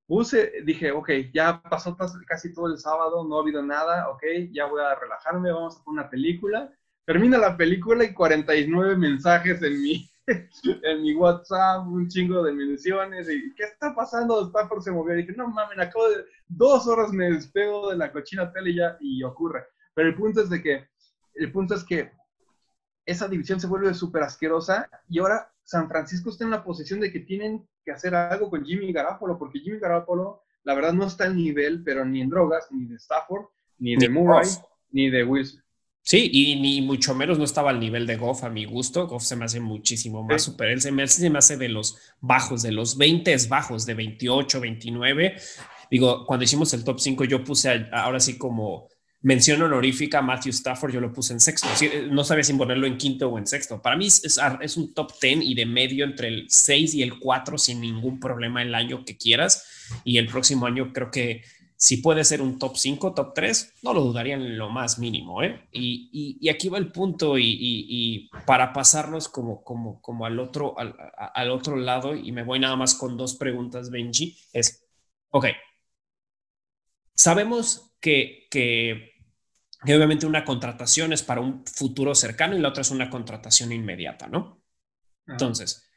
Puse, 0.07 0.53
dije, 0.65 0.91
ok, 0.91 1.11
ya 1.33 1.63
pasó 1.63 1.97
casi 2.27 2.53
todo 2.53 2.67
el 2.67 2.79
sábado, 2.79 3.27
no 3.27 3.39
ha 3.39 3.41
habido 3.41 3.63
nada, 3.63 4.11
ok, 4.11 4.23
ya 4.51 4.67
voy 4.67 4.83
a 4.83 4.95
relajarme, 4.95 5.53
vamos 5.53 5.79
a 5.79 5.85
poner 5.85 6.01
una 6.03 6.11
película. 6.11 6.73
Termina 7.07 7.39
la 7.39 7.57
película 7.57 8.05
y 8.05 8.13
49 8.13 8.97
mensajes 8.97 9.63
en 9.63 9.81
mi, 9.81 10.11
en 10.83 11.03
mi 11.03 11.15
WhatsApp, 11.15 11.87
un 11.87 12.09
chingo 12.09 12.43
de 12.43 12.53
menciones, 12.53 13.29
y 13.31 13.55
¿qué 13.55 13.65
está 13.65 13.95
pasando? 13.95 14.47
Stafford 14.49 14.83
se 14.83 14.91
movió, 14.91 15.15
y 15.15 15.23
dije, 15.23 15.35
no 15.37 15.49
mames, 15.49 15.79
acabo 15.79 16.09
de, 16.11 16.25
dos 16.49 16.87
horas 16.87 17.13
me 17.13 17.31
despego 17.31 17.91
de 17.91 17.97
la 17.97 18.13
cochina 18.13 18.53
tele 18.53 18.71
y 18.71 18.77
ya, 18.77 18.97
y 19.01 19.23
ocurre. 19.23 19.65
Pero 19.95 20.09
el 20.09 20.15
punto 20.15 20.43
es 20.43 20.51
de 20.51 20.63
que, 20.63 20.89
el 21.35 21.53
punto 21.53 21.75
es 21.75 21.85
que 21.85 22.13
esa 23.05 23.29
división 23.29 23.61
se 23.61 23.67
vuelve 23.67 23.95
súper 23.95 24.23
asquerosa, 24.23 24.89
y 25.09 25.19
ahora 25.19 25.53
San 25.65 25.89
Francisco 25.89 26.31
está 26.31 26.45
en 26.45 26.51
la 26.51 26.65
posición 26.65 27.01
de 27.01 27.13
que 27.13 27.21
tienen 27.21 27.67
que 27.85 27.93
hacer 27.93 28.15
algo 28.15 28.51
con 28.51 28.65
Jimmy 28.65 28.93
Garapolo, 28.93 29.39
porque 29.39 29.61
Jimmy 29.61 29.79
Garapolo, 29.79 30.43
la 30.65 30.75
verdad, 30.75 30.93
no 30.93 31.07
está 31.07 31.25
al 31.25 31.37
nivel, 31.37 31.83
pero 31.83 32.05
ni 32.05 32.21
en 32.21 32.31
drogas, 32.31 32.67
ni 32.71 32.87
de 32.87 32.97
Stafford, 32.97 33.47
ni 33.79 33.97
de 33.97 34.09
Murray, 34.09 34.49
ni 34.91 35.11
de 35.11 35.25
Wilson. 35.25 35.63
Sí, 36.05 36.29
y 36.33 36.61
ni 36.61 36.83
mucho 36.83 37.15
menos 37.15 37.39
no 37.39 37.45
estaba 37.45 37.71
al 37.71 37.79
nivel 37.79 38.07
de 38.07 38.17
Goff 38.17 38.43
a 38.43 38.51
mi 38.51 38.65
gusto. 38.65 39.07
Goff 39.07 39.23
se 39.23 39.37
me 39.37 39.45
hace 39.45 39.61
muchísimo 39.61 40.25
más 40.25 40.43
super. 40.43 40.69
Él 40.69 40.81
se 40.81 40.91
me, 40.91 41.05
hace, 41.05 41.21
se 41.21 41.31
me 41.31 41.39
hace 41.39 41.57
de 41.57 41.69
los 41.69 41.97
bajos, 42.21 42.63
de 42.63 42.73
los 42.73 42.99
20 42.99 43.37
bajos, 43.49 43.87
de 43.87 43.95
28, 43.95 44.61
29. 44.61 45.37
Digo, 45.93 46.27
cuando 46.27 46.43
hicimos 46.43 46.75
el 46.75 46.83
top 46.83 46.99
5, 46.99 47.25
yo 47.25 47.45
puse 47.45 47.89
ahora 47.93 48.19
sí 48.19 48.37
como 48.37 48.89
mención 49.23 49.63
honorífica 49.63 50.19
a 50.19 50.23
Matthew 50.23 50.51
Stafford, 50.51 50.93
yo 50.93 51.01
lo 51.01 51.13
puse 51.13 51.33
en 51.33 51.41
sexto. 51.41 51.69
No 52.11 52.25
sabía 52.25 52.45
si 52.45 52.55
ponerlo 52.55 52.87
en 52.87 52.99
quinto 52.99 53.29
o 53.29 53.39
en 53.39 53.47
sexto. 53.47 53.81
Para 53.81 53.97
mí 53.97 54.07
es, 54.07 54.39
es 54.61 54.77
un 54.77 54.95
top 54.95 55.13
10 55.21 55.43
y 55.43 55.55
de 55.55 55.67
medio 55.67 56.05
entre 56.05 56.29
el 56.29 56.47
6 56.49 56.95
y 56.95 57.03
el 57.03 57.19
4 57.19 57.59
sin 57.59 57.81
ningún 57.81 58.21
problema 58.21 58.63
el 58.63 58.75
año 58.75 59.05
que 59.05 59.17
quieras. 59.17 59.65
Y 60.05 60.19
el 60.19 60.27
próximo 60.27 60.67
año 60.67 60.93
creo 60.93 61.11
que 61.11 61.43
si 61.83 61.97
puede 61.97 62.23
ser 62.23 62.41
un 62.43 62.61
top 62.61 62.77
5, 62.77 63.13
top 63.13 63.35
3, 63.35 63.75
no 63.83 63.93
lo 63.93 64.05
dudaría 64.05 64.35
en 64.35 64.57
lo 64.57 64.71
más 64.71 65.01
mínimo. 65.01 65.43
¿eh? 65.43 65.67
Y, 65.73 66.49
aquí 66.49 66.69
va 66.69 66.79
el 66.79 66.93
punto 66.93 67.37
y, 67.37 68.31
para 68.47 68.73
pasarnos 68.73 69.29
como, 69.29 69.65
como, 69.65 70.01
como 70.01 70.25
al, 70.25 70.39
otro, 70.39 70.77
al, 70.79 71.51
otro 71.51 71.75
lado, 71.75 72.15
y 72.15 72.31
me 72.31 72.45
voy 72.45 72.61
nada 72.61 72.77
más 72.77 72.95
con 72.95 73.17
dos 73.17 73.35
preguntas, 73.35 73.91
Benji, 73.91 74.39
es, 74.53 74.87
ok, 75.31 75.47
sabemos 77.17 77.93
que, 77.99 78.47
que, 78.49 79.12
que 79.85 79.95
obviamente 79.95 80.27
una 80.27 80.45
contratación 80.45 81.13
es 81.13 81.23
para 81.23 81.41
un 81.41 81.65
futuro 81.67 82.15
cercano 82.15 82.57
y 82.57 82.61
la 82.61 82.69
otra 82.69 82.83
es 82.83 82.91
una 82.91 83.11
contratación 83.11 83.73
inmediata, 83.73 84.29
¿no? 84.29 84.63
Entonces, 85.27 85.89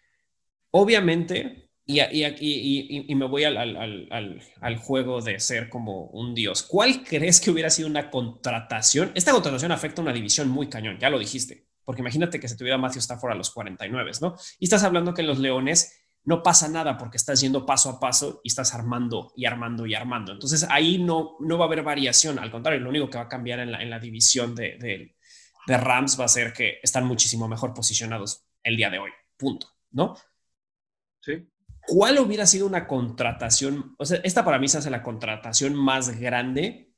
obviamente 0.71 1.65
y, 1.87 2.01
y, 2.01 3.05
y, 3.07 3.15
me 3.15 3.27
voy 3.27 3.43
al, 3.43 3.57
al, 3.57 4.07
al, 4.09 4.41
al, 4.59 4.77
juego 4.77 5.21
de 5.21 5.39
ser 5.39 5.69
como 5.69 6.05
un 6.07 6.33
dios. 6.33 6.63
¿Cuál 6.63 7.03
crees 7.03 7.39
que 7.39 7.51
hubiera 7.51 7.69
sido 7.69 7.87
una 7.87 8.09
contratación? 8.09 9.11
Esta 9.13 9.31
contratación 9.31 9.71
afecta 9.71 10.01
a 10.01 10.03
una 10.03 10.13
división 10.13 10.49
muy 10.49 10.67
cañón, 10.67 10.97
ya 10.99 11.11
lo 11.11 11.19
dijiste, 11.19 11.67
porque 11.83 12.01
imagínate 12.01 12.39
que 12.39 12.47
se 12.47 12.57
tuviera 12.57 12.79
Matthew 12.79 13.01
Stafford 13.01 13.33
a 13.33 13.35
los 13.35 13.51
49, 13.51 14.11
¿no? 14.19 14.35
Y 14.57 14.65
estás 14.65 14.83
hablando 14.83 15.13
que 15.13 15.21
los 15.21 15.37
Leones 15.37 16.04
no 16.25 16.41
pasa 16.41 16.67
nada 16.67 16.97
porque 16.97 17.17
estás 17.17 17.39
yendo 17.39 17.65
paso 17.65 17.89
a 17.89 17.99
paso 17.99 18.41
y 18.43 18.49
estás 18.49 18.73
armando 18.73 19.31
y 19.35 19.45
armando 19.45 19.85
y 19.85 19.93
armando. 19.93 20.31
Entonces 20.31 20.65
ahí 20.69 20.97
no, 20.97 21.37
no 21.39 21.57
va 21.57 21.65
a 21.65 21.67
haber 21.67 21.83
variación, 21.83 22.39
al 22.39 22.51
contrario, 22.51 22.81
lo 22.81 22.89
único 22.89 23.09
que 23.09 23.17
va 23.17 23.25
a 23.25 23.29
cambiar 23.29 23.59
en 23.59 23.71
la, 23.71 23.81
en 23.81 23.89
la 23.89 23.99
división 23.99 24.55
de, 24.55 24.77
de, 24.77 25.15
de 25.67 25.77
Rams 25.77 26.19
va 26.19 26.25
a 26.25 26.29
ser 26.29 26.51
que 26.51 26.79
están 26.81 27.05
muchísimo 27.05 27.47
mejor 27.47 27.73
posicionados 27.73 28.43
el 28.63 28.75
día 28.75 28.89
de 28.89 28.99
hoy, 28.99 29.11
punto, 29.37 29.67
¿no? 29.91 30.17
Sí. 31.21 31.47
¿Cuál 31.87 32.17
hubiera 32.17 32.47
sido 32.47 32.65
una 32.65 32.87
contratación? 32.87 33.95
O 33.99 34.05
sea, 34.05 34.19
esta 34.23 34.43
para 34.43 34.57
mí 34.57 34.67
se 34.67 34.79
hace 34.79 34.89
la 34.89 35.03
contratación 35.03 35.75
más 35.75 36.19
grande 36.19 36.91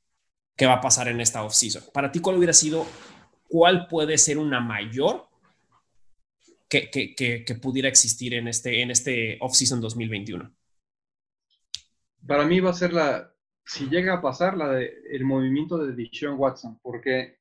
que 0.56 0.66
va 0.66 0.74
a 0.74 0.80
pasar 0.80 1.08
en 1.08 1.20
esta 1.20 1.44
offseason. 1.44 1.84
Para 1.92 2.10
ti, 2.10 2.20
¿cuál 2.20 2.36
hubiera 2.36 2.54
sido, 2.54 2.86
cuál 3.46 3.86
puede 3.86 4.16
ser 4.16 4.38
una 4.38 4.60
mayor 4.60 5.27
que, 6.68 6.90
que, 6.90 7.44
que, 7.44 7.54
pudiera 7.54 7.88
existir 7.88 8.34
en 8.34 8.48
este, 8.48 8.82
en 8.82 8.90
este 8.90 9.38
offseason 9.40 9.80
2021? 9.80 10.52
Para 12.26 12.44
mí 12.46 12.60
va 12.60 12.70
a 12.70 12.74
ser 12.74 12.92
la, 12.92 13.32
si 13.64 13.86
llega 13.88 14.14
a 14.14 14.22
pasar, 14.22 14.56
la 14.56 14.70
de, 14.70 14.92
el 15.10 15.24
movimiento 15.24 15.78
de 15.78 15.92
Deshaun 15.92 16.38
Watson, 16.38 16.78
porque 16.82 17.38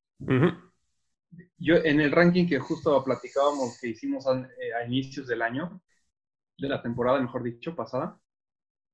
yo 1.58 1.76
en 1.76 2.02
el 2.02 2.12
ranking 2.12 2.48
que 2.48 2.60
justo 2.60 3.04
platicábamos 3.04 3.80
que 3.80 3.90
hicimos 3.90 4.26
eh, 4.28 4.74
a, 4.74 4.86
inicios 4.86 5.28
del 5.28 5.42
año, 5.42 5.82
de 6.58 6.70
la 6.70 6.82
temporada, 6.82 7.22
mejor 7.22 7.44
dicho, 7.44 7.76
pasada, 7.76 8.20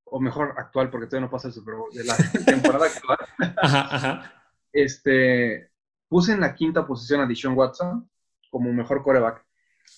o 0.05 0.19
mejor 0.19 0.53
actual, 0.57 0.89
porque 0.89 1.07
todavía 1.07 1.27
no 1.27 1.31
pasa 1.31 1.49
eso, 1.49 1.63
pero 1.65 1.85
de 1.93 2.03
la 2.03 2.15
temporada 2.45 2.85
actual, 2.85 4.31
Este, 4.71 5.71
puse 6.07 6.33
en 6.33 6.41
la 6.41 6.53
quinta 6.53 6.85
posición 6.85 7.21
a 7.21 7.27
Dishon 7.27 7.55
Watson 7.55 8.09
como 8.49 8.71
mejor 8.73 9.03
coreback. 9.03 9.45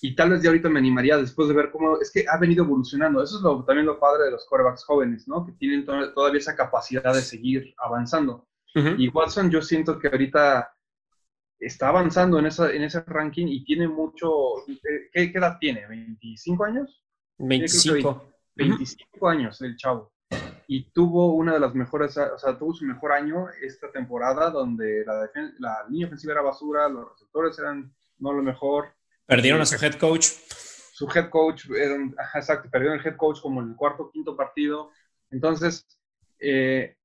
Y 0.02 0.14
tal 0.14 0.30
vez 0.30 0.42
ya 0.42 0.50
ahorita 0.50 0.68
me 0.68 0.78
animaría 0.78 1.16
después 1.16 1.48
de 1.48 1.54
ver 1.54 1.70
cómo 1.70 1.98
es 2.00 2.10
que 2.10 2.26
ha 2.28 2.36
venido 2.36 2.64
evolucionando. 2.64 3.22
Eso 3.22 3.38
es 3.38 3.42
lo, 3.42 3.64
también 3.64 3.86
lo 3.86 3.98
padre 3.98 4.24
de 4.24 4.30
los 4.30 4.44
corebacks 4.46 4.84
jóvenes, 4.84 5.26
¿no? 5.26 5.44
Que 5.46 5.52
tienen 5.52 5.84
todavía 5.86 6.38
esa 6.38 6.54
capacidad 6.54 7.14
de 7.14 7.22
seguir 7.22 7.74
avanzando. 7.78 8.46
Y 8.98 9.08
Watson 9.08 9.50
yo 9.50 9.62
siento 9.62 9.98
que 9.98 10.08
ahorita 10.08 10.70
está 11.58 11.88
avanzando 11.88 12.38
en, 12.38 12.46
esa, 12.46 12.70
en 12.70 12.82
ese 12.82 13.00
ranking 13.00 13.46
y 13.48 13.64
tiene 13.64 13.88
mucho... 13.88 14.28
¿Qué, 15.12 15.32
edad 15.34 15.56
tiene? 15.58 15.86
¿25 15.88 16.66
años? 16.66 17.02
25. 17.38 18.32
25 18.54 19.28
años 19.28 19.62
el 19.62 19.76
chavo. 19.76 20.12
Y 20.66 20.90
tuvo 20.90 21.32
una 21.34 21.54
de 21.54 21.60
las 21.60 21.74
mejores, 21.74 22.18
o 22.18 22.38
sea, 22.38 22.58
tuvo 22.58 22.74
su 22.74 22.84
mejor 22.84 23.12
año 23.12 23.46
esta 23.62 23.90
temporada 23.90 24.50
donde 24.50 25.04
la, 25.06 25.30
la 25.58 25.86
línea 25.88 26.08
ofensiva 26.08 26.34
era 26.34 26.42
basura, 26.42 26.88
los 26.88 27.12
receptores 27.12 27.58
eran 27.58 27.94
no 28.18 28.32
lo 28.32 28.42
mejor. 28.42 28.95
Perdieron 29.26 29.60
a 29.60 29.66
su 29.66 29.84
head 29.84 29.94
coach. 29.94 30.26
Su 30.92 31.08
head 31.14 31.28
coach, 31.28 31.66
exacto, 32.34 32.70
perdieron 32.70 32.98
el 32.98 33.06
head 33.06 33.16
coach 33.16 33.40
como 33.42 33.60
en 33.60 33.70
el 33.70 33.76
cuarto 33.76 34.04
o 34.04 34.10
quinto 34.10 34.36
partido. 34.36 34.90
Entonces, 35.30 35.86
eh, 36.38 36.96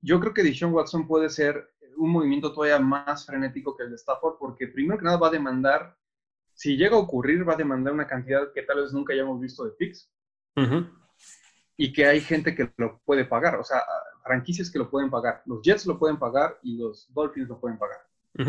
yo 0.00 0.20
creo 0.20 0.34
que 0.34 0.42
Dishon 0.42 0.72
Watson 0.72 1.06
puede 1.06 1.30
ser 1.30 1.70
un 1.96 2.10
movimiento 2.10 2.52
todavía 2.52 2.78
más 2.78 3.26
frenético 3.26 3.76
que 3.76 3.84
el 3.84 3.90
de 3.90 3.96
Stafford, 3.96 4.36
porque 4.38 4.68
primero 4.68 4.98
que 4.98 5.04
nada 5.04 5.16
va 5.16 5.28
a 5.28 5.32
demandar, 5.32 5.96
si 6.52 6.76
llega 6.76 6.96
a 6.96 7.00
ocurrir, 7.00 7.48
va 7.48 7.54
a 7.54 7.56
demandar 7.56 7.92
una 7.92 8.06
cantidad 8.06 8.52
que 8.52 8.62
tal 8.62 8.82
vez 8.82 8.92
nunca 8.92 9.12
hayamos 9.12 9.40
visto 9.40 9.64
de 9.64 9.72
picks. 9.72 10.10
Y 11.76 11.92
que 11.92 12.06
hay 12.06 12.20
gente 12.20 12.56
que 12.56 12.72
lo 12.76 13.00
puede 13.04 13.24
pagar, 13.24 13.56
o 13.56 13.62
sea, 13.62 13.80
franquicias 14.24 14.70
que 14.70 14.78
lo 14.80 14.90
pueden 14.90 15.10
pagar. 15.10 15.42
Los 15.46 15.62
Jets 15.62 15.86
lo 15.86 15.98
pueden 15.98 16.18
pagar 16.18 16.58
y 16.62 16.76
los 16.76 17.12
Dolphins 17.14 17.48
lo 17.48 17.60
pueden 17.60 17.78
pagar. 17.78 17.98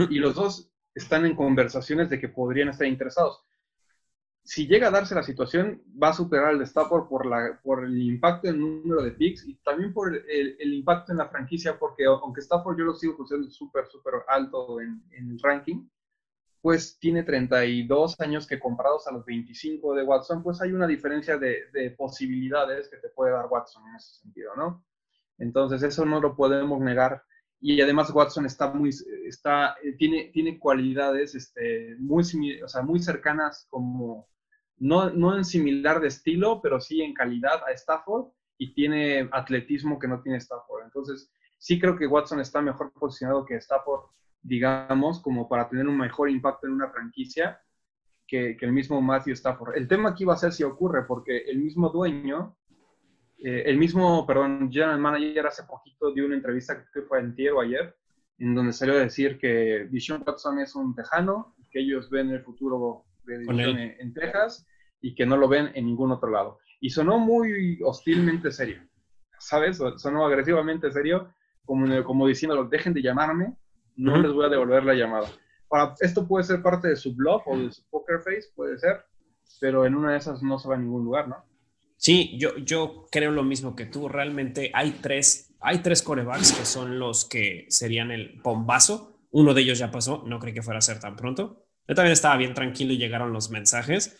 Y 0.09 0.17
los 0.17 0.33
dos 0.35 0.71
están 0.99 1.25
en 1.25 1.35
conversaciones 1.35 2.09
de 2.09 2.19
que 2.19 2.29
podrían 2.29 2.69
estar 2.69 2.87
interesados. 2.87 3.43
Si 4.43 4.67
llega 4.67 4.87
a 4.87 4.91
darse 4.91 5.15
la 5.15 5.23
situación, 5.23 5.81
va 6.01 6.09
a 6.09 6.13
superar 6.13 6.57
de 6.57 6.63
Stafford 6.63 7.07
por, 7.07 7.25
la, 7.25 7.59
por 7.63 7.85
el 7.85 8.01
impacto 8.01 8.47
en 8.47 8.55
el 8.55 8.61
número 8.61 9.03
de 9.03 9.11
picks 9.11 9.45
y 9.47 9.55
también 9.55 9.93
por 9.93 10.15
el, 10.15 10.73
impacto 10.73 11.11
en 11.11 11.19
la 11.19 11.29
franquicia, 11.29 11.77
porque 11.77 12.05
aunque 12.05 12.41
Stafford 12.41 12.77
yo 12.77 12.85
lo 12.85 12.95
sigo 12.95 13.15
considerando 13.15 13.51
súper, 13.51 13.87
súper 13.87 14.13
alto 14.27 14.81
en, 14.81 15.03
el 15.11 15.39
ranking, 15.41 15.87
pues 16.61 16.97
tiene 16.99 17.23
32 17.23 18.19
años 18.19 18.47
que 18.47 18.59
comparados 18.59 19.07
a 19.07 19.11
los 19.11 19.23
25 19.25 19.93
de 19.95 20.03
Watson, 20.03 20.43
pues 20.43 20.61
hay 20.61 20.71
una 20.71 20.87
diferencia 20.87 21.37
de, 21.37 21.69
de, 21.71 21.91
posibilidades 21.91 22.89
que 22.89 22.97
te 22.97 23.09
puede 23.09 23.31
dar 23.31 23.47
Watson 23.49 23.87
en 23.87 23.95
ese 23.95 24.15
sentido, 24.15 24.55
¿no? 24.57 24.83
Entonces 25.37 25.83
eso 25.83 26.05
no 26.05 26.19
lo 26.19 26.35
podemos 26.35 26.81
negar 26.81 27.23
y 27.61 27.81
además 27.81 28.11
Watson 28.11 28.45
está 28.45 28.71
muy, 28.71 28.89
está, 29.25 29.75
eh, 29.83 29.93
tiene, 29.97 30.31
tiene 30.33 30.57
cualidades 30.57 31.35
este, 31.35 31.95
muy, 31.99 32.23
o 32.61 32.67
sea, 32.67 32.81
muy 32.83 32.99
cercanas 33.01 33.67
como, 33.69 34.29
no, 34.77 35.09
no 35.09 35.35
en 35.35 35.43
similar 35.43 35.99
de 35.99 36.07
estilo, 36.07 36.61
pero 36.61 36.79
sí 36.79 37.01
en 37.01 37.13
calidad 37.13 37.61
a 37.67 37.71
Stafford 37.71 38.27
y 38.57 38.73
tiene 38.73 39.27
atletismo 39.31 39.99
que 39.99 40.07
no 40.07 40.21
tiene 40.21 40.37
Stafford. 40.37 40.85
Entonces, 40.85 41.31
sí 41.57 41.79
creo 41.79 41.97
que 41.97 42.07
Watson 42.07 42.39
está 42.39 42.61
mejor 42.61 42.93
posicionado 42.93 43.45
que 43.45 43.55
Stafford, 43.55 44.05
digamos, 44.41 45.21
como 45.21 45.49
para 45.49 45.67
tener 45.67 45.87
un 45.87 45.97
mejor 45.97 46.29
impacto 46.29 46.67
en 46.67 46.73
una 46.73 46.89
franquicia 46.89 47.61
que, 48.25 48.55
que 48.55 48.65
el 48.65 48.71
mismo 48.71 49.01
Matthew 49.01 49.33
Stafford. 49.33 49.75
El 49.75 49.87
tema 49.87 50.09
aquí 50.09 50.23
va 50.23 50.35
a 50.35 50.37
ser 50.37 50.53
si 50.53 50.63
ocurre, 50.63 51.03
porque 51.05 51.39
el 51.39 51.57
mismo 51.57 51.89
dueño 51.89 52.57
eh, 53.41 53.63
el 53.65 53.77
mismo, 53.77 54.25
perdón, 54.27 54.69
general 54.71 54.99
manager 54.99 55.47
hace 55.47 55.63
poquito 55.63 56.11
dio 56.11 56.25
una 56.25 56.35
entrevista 56.35 56.85
que 56.93 57.01
fue 57.03 57.19
en 57.19 57.35
o 57.53 57.61
ayer, 57.61 57.95
en 58.37 58.55
donde 58.55 58.73
salió 58.73 58.95
a 58.95 58.99
decir 58.99 59.37
que 59.37 59.87
Vision 59.89 60.23
Watson 60.25 60.59
es 60.59 60.75
un 60.75 60.93
tejano, 60.93 61.55
que 61.71 61.79
ellos 61.79 62.09
ven 62.09 62.29
el 62.31 62.41
futuro 62.41 63.05
de 63.25 63.95
en, 63.99 64.13
Texas 64.13 64.67
y 65.01 65.15
que 65.15 65.25
no 65.25 65.37
lo 65.37 65.47
ven 65.47 65.71
en 65.73 65.85
ningún 65.85 66.11
otro 66.11 66.29
lado. 66.29 66.59
Y 66.81 66.89
sonó 66.89 67.19
muy 67.19 67.79
hostilmente 67.83 68.51
serio, 68.51 68.81
¿sabes? 69.37 69.81
Sonó 69.97 70.25
agresivamente 70.25 70.91
serio, 70.91 71.33
como, 71.65 72.03
como 72.03 72.27
diciéndolo, 72.27 72.65
dejen 72.65 72.93
de 72.93 73.01
llamarme, 73.01 73.55
no 73.95 74.17
les 74.17 74.33
voy 74.33 74.45
a 74.45 74.49
devolver 74.49 74.83
la 74.83 74.95
llamada. 74.95 75.29
Esto 75.99 76.27
puede 76.27 76.43
ser 76.43 76.61
parte 76.61 76.87
de 76.87 76.95
su 76.95 77.15
blog 77.15 77.43
o 77.45 77.57
de 77.57 77.71
su 77.71 77.87
poker 77.89 78.19
face, 78.19 78.49
puede 78.55 78.77
ser, 78.79 79.05
pero 79.61 79.85
en 79.85 79.95
una 79.95 80.11
de 80.11 80.17
esas 80.17 80.41
no 80.41 80.57
se 80.57 80.67
va 80.67 80.75
a 80.75 80.79
ningún 80.79 81.05
lugar, 81.05 81.27
¿no? 81.27 81.48
Sí, 81.99 82.37
yo, 82.37 82.57
yo 82.59 83.07
creo 83.11 83.31
lo 83.31 83.43
mismo 83.43 83.75
que 83.75 83.85
tú. 83.85 84.07
Realmente 84.07 84.71
hay 84.73 84.91
tres, 85.01 85.53
hay 85.59 85.79
tres 85.79 86.01
corebacks 86.01 86.53
que 86.53 86.63
son 86.63 86.97
los 86.97 87.25
que 87.25 87.65
serían 87.67 88.09
el 88.09 88.39
bombazo. 88.41 89.19
Uno 89.31 89.53
de 89.53 89.63
ellos 89.63 89.79
ya 89.79 89.91
pasó, 89.91 90.23
no 90.25 90.39
creí 90.39 90.53
que 90.53 90.61
fuera 90.61 90.77
a 90.77 90.81
ser 90.81 91.01
tan 91.01 91.17
pronto. 91.17 91.65
Yo 91.85 91.95
también 91.95 92.13
estaba 92.13 92.37
bien 92.37 92.53
tranquilo 92.53 92.93
y 92.93 92.97
llegaron 92.97 93.33
los 93.33 93.49
mensajes. 93.49 94.17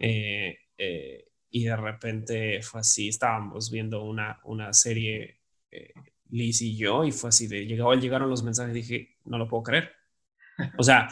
Eh, 0.00 0.58
eh, 0.76 1.28
y 1.50 1.64
de 1.64 1.76
repente 1.76 2.62
fue 2.62 2.80
así, 2.80 3.08
estábamos 3.08 3.70
viendo 3.70 4.02
una, 4.02 4.40
una 4.42 4.72
serie, 4.72 5.38
eh, 5.70 5.92
Liz 6.30 6.60
y 6.62 6.76
yo, 6.76 7.04
y 7.04 7.12
fue 7.12 7.28
así 7.28 7.46
de, 7.46 7.64
llegó, 7.64 7.94
llegaron 7.94 8.28
los 8.28 8.42
mensajes 8.42 8.74
dije, 8.74 9.18
no 9.24 9.38
lo 9.38 9.46
puedo 9.46 9.62
creer. 9.62 9.92
O 10.78 10.82
sea, 10.82 11.08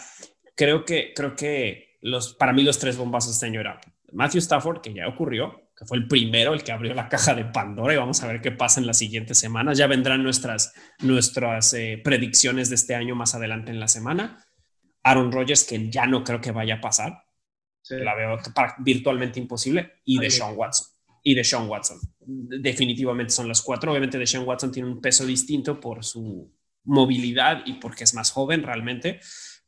creo 0.56 0.84
que, 0.84 1.12
creo 1.14 1.36
que 1.36 1.96
los, 2.00 2.34
para 2.34 2.52
mí 2.52 2.64
los 2.64 2.78
tres 2.80 2.96
bombazos 2.96 3.34
este 3.34 3.46
año 3.46 3.60
eran 3.60 3.78
Matthew 4.12 4.40
Stafford, 4.40 4.80
que 4.80 4.92
ya 4.92 5.06
ocurrió, 5.06 5.67
que 5.79 5.85
fue 5.87 5.97
el 5.97 6.09
primero, 6.09 6.55
el 6.55 6.64
que 6.64 6.72
abrió 6.72 6.93
la 6.93 7.09
caja 7.09 7.35
de 7.35 7.45
Pandora 7.45 7.95
y 7.95 7.97
vamos 7.97 8.20
a 8.22 8.26
ver 8.26 8.41
qué 8.41 8.51
pasa 8.51 8.81
en 8.81 8.87
las 8.87 8.99
siguientes 8.99 9.39
semanas. 9.39 9.79
Ya 9.79 9.87
vendrán 9.87 10.24
nuestras, 10.24 10.74
nuestras 11.01 11.72
eh, 11.72 12.01
predicciones 12.03 12.68
de 12.68 12.74
este 12.74 12.97
año 12.97 13.14
más 13.14 13.37
adelante 13.37 13.70
en 13.70 13.79
la 13.79 13.87
semana. 13.87 14.45
Aaron 15.05 15.31
Rodgers, 15.31 15.62
que 15.62 15.89
ya 15.89 16.07
no 16.07 16.24
creo 16.24 16.41
que 16.41 16.51
vaya 16.51 16.76
a 16.76 16.81
pasar. 16.81 17.22
La 17.91 18.16
veo 18.16 18.39
virtualmente 18.79 19.39
imposible. 19.39 20.01
Y 20.05 20.18
de 20.18 20.31
Sean 20.31 20.55
Watson. 20.57 20.89
Y 21.22 21.35
de 21.35 21.45
Sean 21.45 21.68
Watson. 21.68 21.99
Definitivamente 22.18 23.33
son 23.33 23.47
las 23.47 23.62
cuatro. 23.62 23.93
Obviamente 23.93 24.18
de 24.18 24.26
Sean 24.26 24.45
Watson 24.45 24.72
tiene 24.72 24.89
un 24.89 25.01
peso 25.01 25.24
distinto 25.24 25.79
por 25.79 26.05
su 26.05 26.53
movilidad 26.85 27.62
y 27.66 27.74
porque 27.74 28.03
es 28.03 28.14
más 28.14 28.33
joven 28.33 28.64
realmente. 28.64 29.20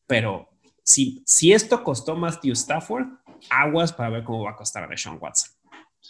Pero 0.08 0.50
si, 0.82 1.22
si 1.24 1.52
esto 1.52 1.84
costó 1.84 2.16
Matthew 2.16 2.54
Stafford, 2.54 3.06
aguas 3.48 3.92
para 3.92 4.10
ver 4.10 4.24
cómo 4.24 4.42
va 4.42 4.50
a 4.50 4.56
costar 4.56 4.82
a 4.82 4.88
de 4.88 4.96
Sean 4.96 5.20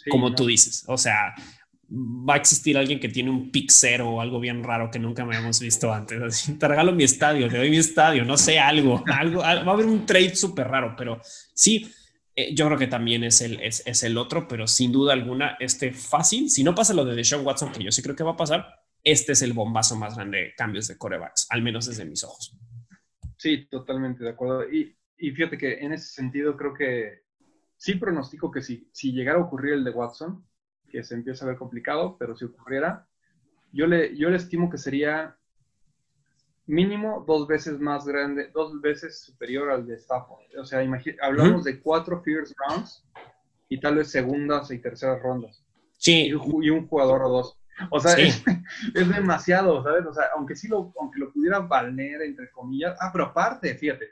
Como 0.09 0.33
tú 0.33 0.45
dices. 0.45 0.83
O 0.87 0.97
sea, 0.97 1.33
va 1.91 2.35
a 2.35 2.37
existir 2.37 2.77
alguien 2.77 2.99
que 2.99 3.09
tiene 3.09 3.29
un 3.29 3.51
pixero 3.51 4.09
o 4.09 4.21
algo 4.21 4.39
bien 4.39 4.63
raro 4.63 4.89
que 4.89 4.99
nunca 4.99 5.25
me 5.25 5.35
habíamos 5.35 5.59
visto 5.59 5.93
antes. 5.93 6.51
te 6.57 6.67
regalo 6.67 6.93
mi 6.93 7.03
estadio, 7.03 7.49
te 7.49 7.57
doy 7.57 7.69
mi 7.69 7.77
estadio, 7.77 8.23
no 8.23 8.37
sé, 8.37 8.59
algo, 8.59 9.03
algo, 9.13 9.41
va 9.41 9.49
a 9.49 9.71
haber 9.71 9.85
un 9.85 10.05
trade 10.05 10.35
súper 10.35 10.67
raro, 10.67 10.95
pero 10.97 11.19
sí, 11.53 11.91
eh, 12.35 12.55
yo 12.55 12.65
creo 12.67 12.77
que 12.77 12.87
también 12.87 13.25
es 13.25 13.41
el, 13.41 13.59
es, 13.59 13.83
es, 13.85 14.03
el 14.03 14.17
otro, 14.17 14.47
pero 14.47 14.67
sin 14.67 14.91
duda 14.91 15.13
alguna, 15.13 15.57
este 15.59 15.91
fácil, 15.91 16.49
si 16.49 16.63
no 16.63 16.73
pasa 16.73 16.93
lo 16.93 17.03
de 17.03 17.15
Deshaun 17.15 17.45
Watson, 17.45 17.73
que 17.73 17.83
yo 17.83 17.91
sí 17.91 18.01
creo 18.01 18.15
que 18.15 18.23
va 18.23 18.31
a 18.31 18.37
pasar, 18.37 18.67
este 19.03 19.33
es 19.33 19.41
el 19.41 19.51
bombazo 19.51 19.97
más 19.97 20.15
grande 20.15 20.37
de 20.37 20.55
cambios 20.55 20.87
de 20.87 20.97
corebacks, 20.97 21.47
al 21.49 21.61
menos 21.61 21.87
desde 21.87 22.05
mis 22.05 22.23
ojos. 22.23 22.55
Sí, 23.37 23.67
totalmente 23.69 24.23
de 24.23 24.29
acuerdo. 24.29 24.71
Y, 24.71 24.95
y 25.17 25.31
fíjate 25.31 25.57
que 25.57 25.73
en 25.79 25.91
ese 25.91 26.13
sentido 26.13 26.55
creo 26.55 26.73
que 26.73 27.23
sí 27.81 27.95
pronostico 27.95 28.51
que 28.51 28.61
si, 28.61 28.87
si 28.91 29.11
llegara 29.11 29.39
a 29.39 29.41
ocurrir 29.41 29.73
el 29.73 29.83
de 29.83 29.89
Watson, 29.89 30.45
que 30.87 31.03
se 31.03 31.15
empieza 31.15 31.45
a 31.45 31.47
ver 31.47 31.57
complicado, 31.57 32.15
pero 32.19 32.35
si 32.35 32.45
ocurriera, 32.45 33.07
yo 33.71 33.87
le, 33.87 34.15
yo 34.15 34.29
le 34.29 34.37
estimo 34.37 34.69
que 34.69 34.77
sería 34.77 35.35
mínimo 36.67 37.25
dos 37.27 37.47
veces 37.47 37.79
más 37.79 38.05
grande, 38.05 38.51
dos 38.53 38.79
veces 38.81 39.23
superior 39.23 39.71
al 39.71 39.87
de 39.87 39.95
Stafford. 39.95 40.43
O 40.59 40.63
sea, 40.63 40.87
hablamos 41.23 41.63
de 41.63 41.81
cuatro 41.81 42.21
first 42.21 42.53
rounds 42.69 43.03
y 43.67 43.79
tal 43.79 43.95
vez 43.95 44.11
segundas 44.11 44.69
y 44.69 44.77
terceras 44.77 45.19
rondas. 45.19 45.65
Sí. 45.97 46.27
Y, 46.27 46.33
un 46.69 46.87
jugador 46.87 47.23
o 47.23 47.29
dos. 47.29 47.57
O 47.89 47.99
sea, 47.99 48.15
es, 48.23 48.43
demasiado, 48.93 49.81
¿sabes? 49.81 50.05
O 50.05 50.13
sea, 50.13 50.25
aunque 50.37 50.55
sí 50.55 50.67
lo, 50.67 50.93
aunque 50.99 51.19
lo 51.19 51.33
pudiera 51.33 51.57
valer, 51.57 52.21
entre 52.21 52.51
comillas. 52.51 52.95
Ah, 53.01 53.09
pero 53.11 53.25
aparte, 53.25 53.73
fíjate, 53.73 54.05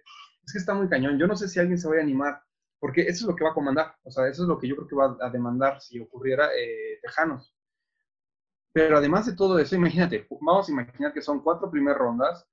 es 0.43 0.53
que 0.53 0.57
está 0.57 0.73
muy 0.73 0.89
cañón. 0.89 1.19
Yo 1.19 1.27
no 1.27 1.35
sé 1.35 1.47
si 1.47 1.59
alguien 1.59 1.77
se 1.77 1.87
va 1.87 1.97
a 1.97 2.01
animar 2.01 2.48
porque 2.79 3.01
eso 3.01 3.25
es 3.25 3.29
lo 3.29 3.35
que 3.35 3.43
va 3.43 3.51
a 3.51 3.53
comandar, 3.53 3.95
o 4.03 4.11
sea, 4.11 4.27
eso 4.27 4.43
es 4.43 4.47
lo 4.47 4.57
que 4.57 4.67
yo 4.67 4.75
creo 4.75 4.87
que 4.87 4.95
va 4.95 5.17
a 5.19 5.29
demandar 5.29 5.81
si 5.81 5.99
ocurriera 5.99 6.49
eh, 6.57 6.99
Tejanos. 7.01 7.53
Pero 8.71 8.97
además 8.97 9.25
de 9.25 9.35
todo 9.35 9.59
eso, 9.59 9.75
imagínate, 9.75 10.27
vamos 10.41 10.69
a 10.69 10.71
imaginar 10.71 11.13
que 11.13 11.21
son 11.21 11.41
cuatro 11.41 11.69
primeras 11.69 11.99
rondas 11.99 12.47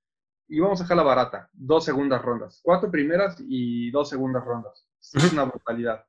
y 0.47 0.59
vamos 0.59 0.79
a 0.79 0.83
dejar 0.83 0.97
la 0.97 1.03
barata, 1.03 1.49
dos 1.53 1.85
segundas 1.85 2.21
rondas, 2.21 2.59
cuatro 2.63 2.89
primeras 2.89 3.37
y 3.39 3.91
dos 3.91 4.09
segundas 4.09 4.43
rondas. 4.43 4.87
Es 4.99 5.31
una 5.31 5.43
brutalidad. 5.43 6.05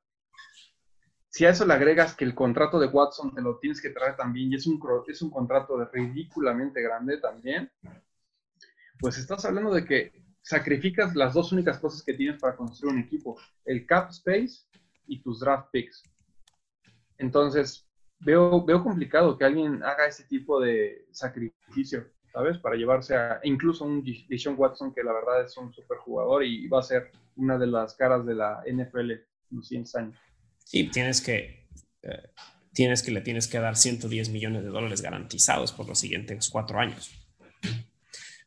Si 1.29 1.45
a 1.45 1.51
eso 1.51 1.65
le 1.65 1.73
agregas 1.73 2.15
que 2.15 2.25
el 2.25 2.33
contrato 2.33 2.79
de 2.79 2.87
Watson 2.87 3.33
te 3.35 3.41
lo 3.41 3.59
tienes 3.59 3.81
que 3.81 3.91
traer 3.91 4.15
también 4.15 4.51
y 4.51 4.55
es 4.55 4.65
un, 4.65 4.81
es 5.07 5.21
un 5.21 5.29
contrato 5.29 5.77
de 5.77 5.85
ridículamente 5.85 6.81
grande 6.81 7.19
también, 7.19 7.71
pues 8.99 9.17
estás 9.17 9.45
hablando 9.45 9.71
de 9.71 9.85
que 9.85 10.11
sacrificas 10.49 11.15
las 11.15 11.35
dos 11.35 11.51
únicas 11.51 11.77
cosas 11.77 12.01
que 12.01 12.15
tienes 12.15 12.41
para 12.41 12.55
construir 12.55 12.95
un 12.95 13.01
equipo, 13.01 13.39
el 13.65 13.85
cap 13.85 14.09
space 14.09 14.65
y 15.05 15.21
tus 15.21 15.41
draft 15.41 15.69
picks. 15.71 16.01
Entonces, 17.19 17.87
veo, 18.19 18.65
veo 18.65 18.83
complicado 18.83 19.37
que 19.37 19.45
alguien 19.45 19.83
haga 19.83 20.07
ese 20.07 20.23
tipo 20.23 20.59
de 20.59 21.05
sacrificio, 21.11 22.07
¿sabes? 22.33 22.57
Para 22.57 22.77
llevarse 22.77 23.15
a 23.15 23.39
incluso 23.43 23.85
un 23.85 24.03
Deshaun 24.03 24.55
Watson, 24.57 24.91
que 24.91 25.03
la 25.03 25.13
verdad 25.13 25.45
es 25.45 25.55
un 25.55 25.71
super 25.71 25.99
jugador 25.99 26.43
y 26.43 26.67
va 26.67 26.79
a 26.79 26.83
ser 26.83 27.11
una 27.35 27.59
de 27.59 27.67
las 27.67 27.93
caras 27.93 28.25
de 28.25 28.33
la 28.33 28.63
NFL 28.65 29.11
en 29.11 29.25
los 29.51 29.67
100 29.67 29.83
años. 29.97 30.19
Sí, 30.65 30.89
tienes 30.89 31.21
que, 31.21 31.67
eh, 32.01 32.29
tienes 32.73 33.03
que 33.03 33.11
le 33.11 33.21
tienes 33.21 33.47
que 33.47 33.59
dar 33.59 33.75
110 33.75 34.29
millones 34.29 34.63
de 34.63 34.69
dólares 34.69 35.03
garantizados 35.03 35.71
por 35.71 35.87
los 35.87 35.99
siguientes 35.99 36.49
cuatro 36.49 36.79
años. 36.79 37.28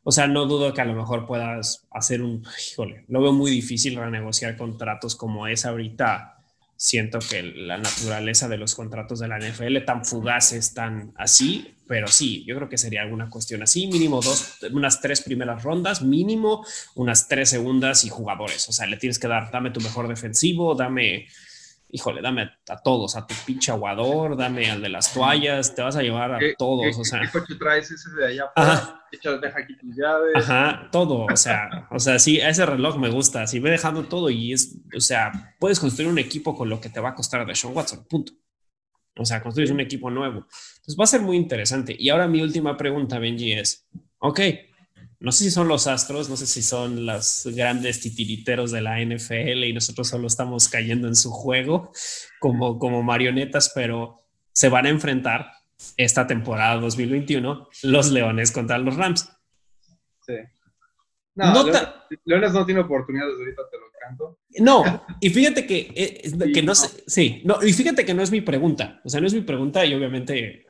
O 0.05 0.13
sea, 0.13 0.27
no 0.27 0.47
dudo 0.47 0.75
que 0.75 0.81
a 0.81 0.85
lo 0.85 0.95
mejor 0.95 1.27
puedas 1.27 1.87
hacer 1.91 2.23
un, 2.23 2.45
híjole, 2.71 3.05
lo 3.09 3.23
veo 3.23 3.33
muy 3.33 3.51
difícil 3.51 3.97
renegociar 3.97 4.57
contratos 4.57 5.15
como 5.15 5.47
es 5.47 5.65
ahorita. 5.65 6.39
Siento 6.77 7.21
que 7.21 7.43
la 7.45 7.79
naturaleza 7.79 8.49
de 8.49 8.59
los 8.59 8.75
contratos 8.75 9.21
de 9.21 9.29
la 9.29 9.39
NFL 9.39 9.85
tan 9.85 10.05
fugaces, 10.05 10.75
tan 10.75 11.13
así, 11.17 11.77
pero 11.87 12.09
sí, 12.09 12.45
yo 12.45 12.57
creo 12.57 12.69
que 12.69 12.79
sería 12.79 13.03
alguna 13.03 13.31
cuestión 13.31 13.63
así, 13.63 13.87
mínimo 13.87 14.21
dos, 14.21 14.59
unas 14.73 15.01
tres 15.01 15.21
primeras 15.21 15.63
rondas, 15.63 16.03
mínimo 16.03 16.67
unas 16.97 17.29
tres 17.29 17.51
segundas 17.51 18.05
y 18.05 18.09
jugadores. 18.09 18.69
O 18.69 18.73
sea, 18.73 18.87
le 18.87 18.97
tienes 18.97 19.21
que 19.21 19.29
dar, 19.29 19.53
dame 19.53 19.71
tu 19.71 19.81
mejor 19.81 20.09
defensivo, 20.09 20.75
dame 20.75 21.29
híjole, 21.93 22.23
dame 22.23 22.51
a, 22.69 22.83
todos, 22.83 23.17
a 23.17 23.27
tu 23.27 23.35
pinche 23.47 23.71
aguador, 23.71 24.37
dame 24.37 24.71
al 24.71 24.81
de 24.81 24.89
las 24.89 25.13
toallas, 25.13 25.75
te 25.75 25.83
vas 25.83 25.95
a 25.95 26.03
llevar 26.03 26.35
a 26.35 26.39
todos, 26.59 26.99
o 26.99 27.05
sea. 27.05 27.21
¿Qué 27.21 27.39
coche 27.39 27.55
traes 27.57 27.91
ese 27.91 28.11
de 28.19 28.27
allá? 28.29 28.51
Ajá. 28.57 29.05
deja 29.13 29.59
aquí 29.59 29.77
tus 29.77 29.95
llaves. 29.95 30.33
Ajá, 30.35 30.89
todo, 30.91 31.27
o 31.31 31.37
sea, 31.37 31.87
o 31.91 31.99
sea, 31.99 32.19
sí, 32.19 32.39
ese 32.39 32.65
reloj 32.65 32.97
me 32.97 33.11
gusta, 33.11 33.47
si 33.47 33.61
ve 33.61 33.71
dejando 33.71 34.05
todo 34.05 34.31
y 34.31 34.55
es, 34.55 34.79
o 34.97 35.01
sea, 35.01 35.55
puedes 35.61 35.79
construir 35.79 36.11
un 36.11 36.19
equipo 36.19 36.57
con 36.57 36.71
lo 36.71 36.81
que 36.81 36.89
te 36.89 36.99
va 36.99 37.11
a 37.11 37.15
costar 37.15 37.47
de 37.47 37.55
Sean 37.55 37.77
Watson, 37.77 38.07
punto. 38.09 38.33
O 39.19 39.27
sea, 39.27 39.43
construyes 39.43 39.71
un 39.71 39.81
equipo 39.81 40.11
nuevo. 40.11 40.47
Entonces 40.77 40.97
va 40.99 41.05
a 41.05 41.07
ser 41.07 41.21
muy 41.21 41.37
interesante. 41.37 41.95
Y 41.99 42.09
ahora 42.09 42.27
mi 42.27 42.41
última 42.41 42.75
pregunta, 42.79 43.19
Benji, 43.19 43.53
es, 43.53 43.87
ok, 44.19 44.41
no 45.23 45.31
sé 45.31 45.45
si 45.45 45.51
son 45.53 45.69
los 45.69 45.87
astros, 45.87 46.29
no 46.29 46.37
sé 46.37 46.47
si 46.47 46.63
son 46.63 47.07
los 47.07 47.47
grandes 47.55 48.01
titiriteros 48.01 48.73
de 48.73 48.81
la 48.81 49.01
NFL 49.01 49.65
y 49.65 49.73
nosotros 49.73 50.09
solo 50.09 50.27
estamos 50.27 50.69
cayendo 50.69 51.07
en 51.07 51.15
su 51.15 51.31
juego 51.31 51.93
como, 52.41 52.77
como 52.79 53.05
marionetas, 53.05 53.71
pero 53.73 54.27
se 54.53 54.69
van 54.69 54.87
a 54.87 54.89
enfrentar 54.89 55.53
esta 55.97 56.27
temporada 56.27 56.81
2021 56.81 57.69
los 57.85 58.11
Leones 58.11 58.51
contra 58.51 58.79
los 58.79 58.97
Rams. 58.97 59.31
Sí. 60.27 60.35
No, 61.37 61.65
Leones, 62.25 62.53
no 62.53 62.67
tiene 62.67 62.81
oportunidades, 62.81 63.35
ahorita 63.39 63.63
te 63.71 63.79
lo 63.79 63.85
canto. 64.01 64.39
No, 64.59 65.07
y 65.21 65.31
fíjate 65.31 65.67
que, 65.67 65.93
eh, 65.95 66.33
que 66.53 66.63
no, 66.63 66.75
sé, 66.75 67.05
sí, 67.07 67.43
no, 67.45 67.63
y 67.63 67.73
fíjate 67.73 68.05
que 68.05 68.13
no 68.13 68.23
es 68.23 68.33
mi 68.33 68.41
pregunta, 68.41 69.01
o 69.05 69.09
sea, 69.09 69.21
no 69.21 69.29
es 69.29 69.35
mi 69.35 69.43
pregunta 69.43 69.87
y 69.87 69.95
obviamente 69.95 70.67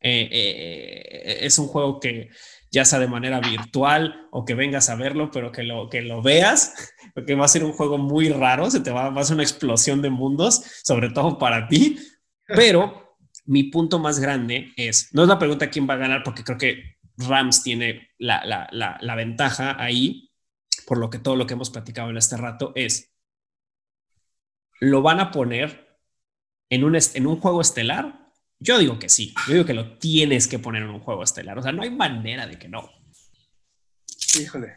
eh, 0.00 0.28
eh, 0.30 1.38
es 1.42 1.56
un 1.58 1.68
juego 1.68 2.00
que 2.00 2.30
ya 2.76 2.84
sea 2.84 2.98
de 2.98 3.08
manera 3.08 3.40
virtual 3.40 4.28
o 4.30 4.44
que 4.44 4.54
vengas 4.54 4.90
a 4.90 4.96
verlo, 4.96 5.30
pero 5.30 5.50
que 5.50 5.62
lo, 5.62 5.88
que 5.88 6.02
lo 6.02 6.20
veas, 6.20 6.92
porque 7.14 7.34
va 7.34 7.46
a 7.46 7.48
ser 7.48 7.64
un 7.64 7.72
juego 7.72 7.96
muy 7.96 8.28
raro, 8.28 8.70
se 8.70 8.80
te 8.80 8.90
va, 8.90 9.06
a 9.06 9.18
hacer 9.18 9.32
una 9.32 9.44
explosión 9.44 10.02
de 10.02 10.10
mundos, 10.10 10.62
sobre 10.84 11.08
todo 11.08 11.38
para 11.38 11.68
ti, 11.68 11.98
pero 12.46 13.16
mi 13.46 13.64
punto 13.64 13.98
más 13.98 14.20
grande 14.20 14.74
es, 14.76 15.08
no 15.14 15.22
es 15.22 15.28
la 15.28 15.38
pregunta 15.38 15.70
quién 15.70 15.88
va 15.88 15.94
a 15.94 15.96
ganar, 15.96 16.22
porque 16.22 16.44
creo 16.44 16.58
que 16.58 16.98
Rams 17.16 17.62
tiene 17.62 18.10
la, 18.18 18.44
la, 18.44 18.68
la, 18.70 18.98
la 19.00 19.14
ventaja 19.14 19.82
ahí, 19.82 20.30
por 20.86 20.98
lo 20.98 21.08
que 21.08 21.18
todo 21.18 21.34
lo 21.34 21.46
que 21.46 21.54
hemos 21.54 21.70
platicado 21.70 22.10
en 22.10 22.18
este 22.18 22.36
rato 22.36 22.72
es, 22.74 23.10
lo 24.80 25.00
van 25.00 25.20
a 25.20 25.30
poner 25.30 25.98
en 26.68 26.84
un, 26.84 26.94
en 26.94 27.26
un 27.26 27.40
juego 27.40 27.62
estelar 27.62 28.25
yo 28.58 28.78
digo 28.78 28.98
que 28.98 29.08
sí. 29.08 29.34
Yo 29.46 29.54
digo 29.54 29.66
que 29.66 29.74
lo 29.74 29.98
tienes 29.98 30.48
que 30.48 30.58
poner 30.58 30.82
en 30.82 30.90
un 30.90 31.00
juego 31.00 31.22
estelar. 31.22 31.58
O 31.58 31.62
sea, 31.62 31.72
no 31.72 31.82
hay 31.82 31.90
manera 31.90 32.46
de 32.46 32.58
que 32.58 32.68
no. 32.68 32.88
Híjole, 34.40 34.76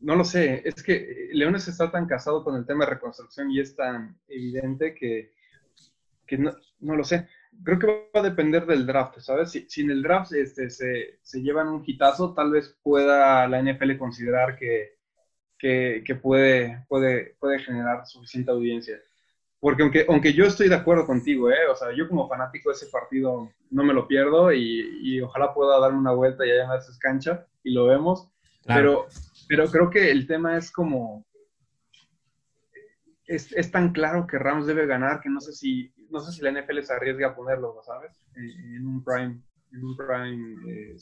no 0.00 0.16
lo 0.16 0.24
sé. 0.24 0.62
Es 0.64 0.82
que 0.82 1.28
Leones 1.32 1.68
está 1.68 1.90
tan 1.90 2.06
casado 2.06 2.42
con 2.42 2.56
el 2.56 2.66
tema 2.66 2.84
de 2.84 2.92
reconstrucción 2.92 3.50
y 3.50 3.60
es 3.60 3.76
tan 3.76 4.18
evidente 4.28 4.94
que, 4.94 5.32
que 6.26 6.38
no, 6.38 6.56
no, 6.80 6.96
lo 6.96 7.04
sé. 7.04 7.28
Creo 7.64 7.78
que 7.78 7.86
va 7.86 8.20
a 8.20 8.22
depender 8.22 8.66
del 8.66 8.86
draft, 8.86 9.18
¿sabes? 9.20 9.50
Si, 9.50 9.80
en 9.82 9.90
el 9.90 10.02
draft 10.02 10.32
este, 10.32 10.70
se, 10.70 11.18
se, 11.22 11.42
llevan 11.42 11.68
un 11.68 11.84
hitazo, 11.86 12.34
tal 12.34 12.50
vez 12.50 12.76
pueda 12.82 13.46
la 13.46 13.62
NFL 13.62 13.98
considerar 13.98 14.56
que, 14.56 14.98
que, 15.58 16.02
que 16.04 16.14
puede, 16.16 16.84
puede, 16.88 17.36
puede 17.38 17.60
generar 17.60 18.06
suficiente 18.06 18.50
audiencia 18.50 18.98
porque 19.62 19.84
aunque, 19.84 20.06
aunque 20.08 20.32
yo 20.32 20.44
estoy 20.44 20.68
de 20.68 20.74
acuerdo 20.74 21.06
contigo, 21.06 21.48
¿eh? 21.48 21.68
o 21.70 21.76
sea, 21.76 21.94
yo 21.96 22.08
como 22.08 22.28
fanático 22.28 22.70
de 22.70 22.74
ese 22.74 22.86
partido 22.86 23.48
no 23.70 23.84
me 23.84 23.94
lo 23.94 24.08
pierdo 24.08 24.52
y, 24.52 24.98
y 25.00 25.20
ojalá 25.20 25.54
pueda 25.54 25.78
darme 25.78 26.00
una 26.00 26.10
vuelta 26.10 26.44
y 26.44 26.50
allá 26.50 26.64
en 26.64 26.78
es 26.80 26.98
cancha 26.98 27.46
y 27.62 27.72
lo 27.72 27.86
vemos, 27.86 28.28
pero, 28.66 29.06
pero 29.48 29.70
creo 29.70 29.88
que 29.88 30.10
el 30.10 30.26
tema 30.26 30.58
es 30.58 30.72
como, 30.72 31.24
es, 33.24 33.52
es, 33.52 33.70
tan 33.70 33.92
claro 33.92 34.26
que 34.26 34.36
Rams 34.36 34.66
debe 34.66 34.84
ganar 34.84 35.20
que 35.20 35.28
no 35.28 35.40
sé 35.40 35.52
si, 35.52 35.92
no 36.10 36.18
sé 36.18 36.32
si 36.32 36.42
la 36.42 36.50
NFL 36.50 36.80
se 36.82 36.94
arriesga 36.94 37.28
a 37.28 37.36
ponerlo, 37.36 37.80
¿sabes? 37.86 38.10
En, 38.34 38.84
un 38.84 39.04
prime. 39.04 39.40
En 39.72 39.84
un 39.84 39.96
prime 39.96 40.56
eh, 40.72 40.96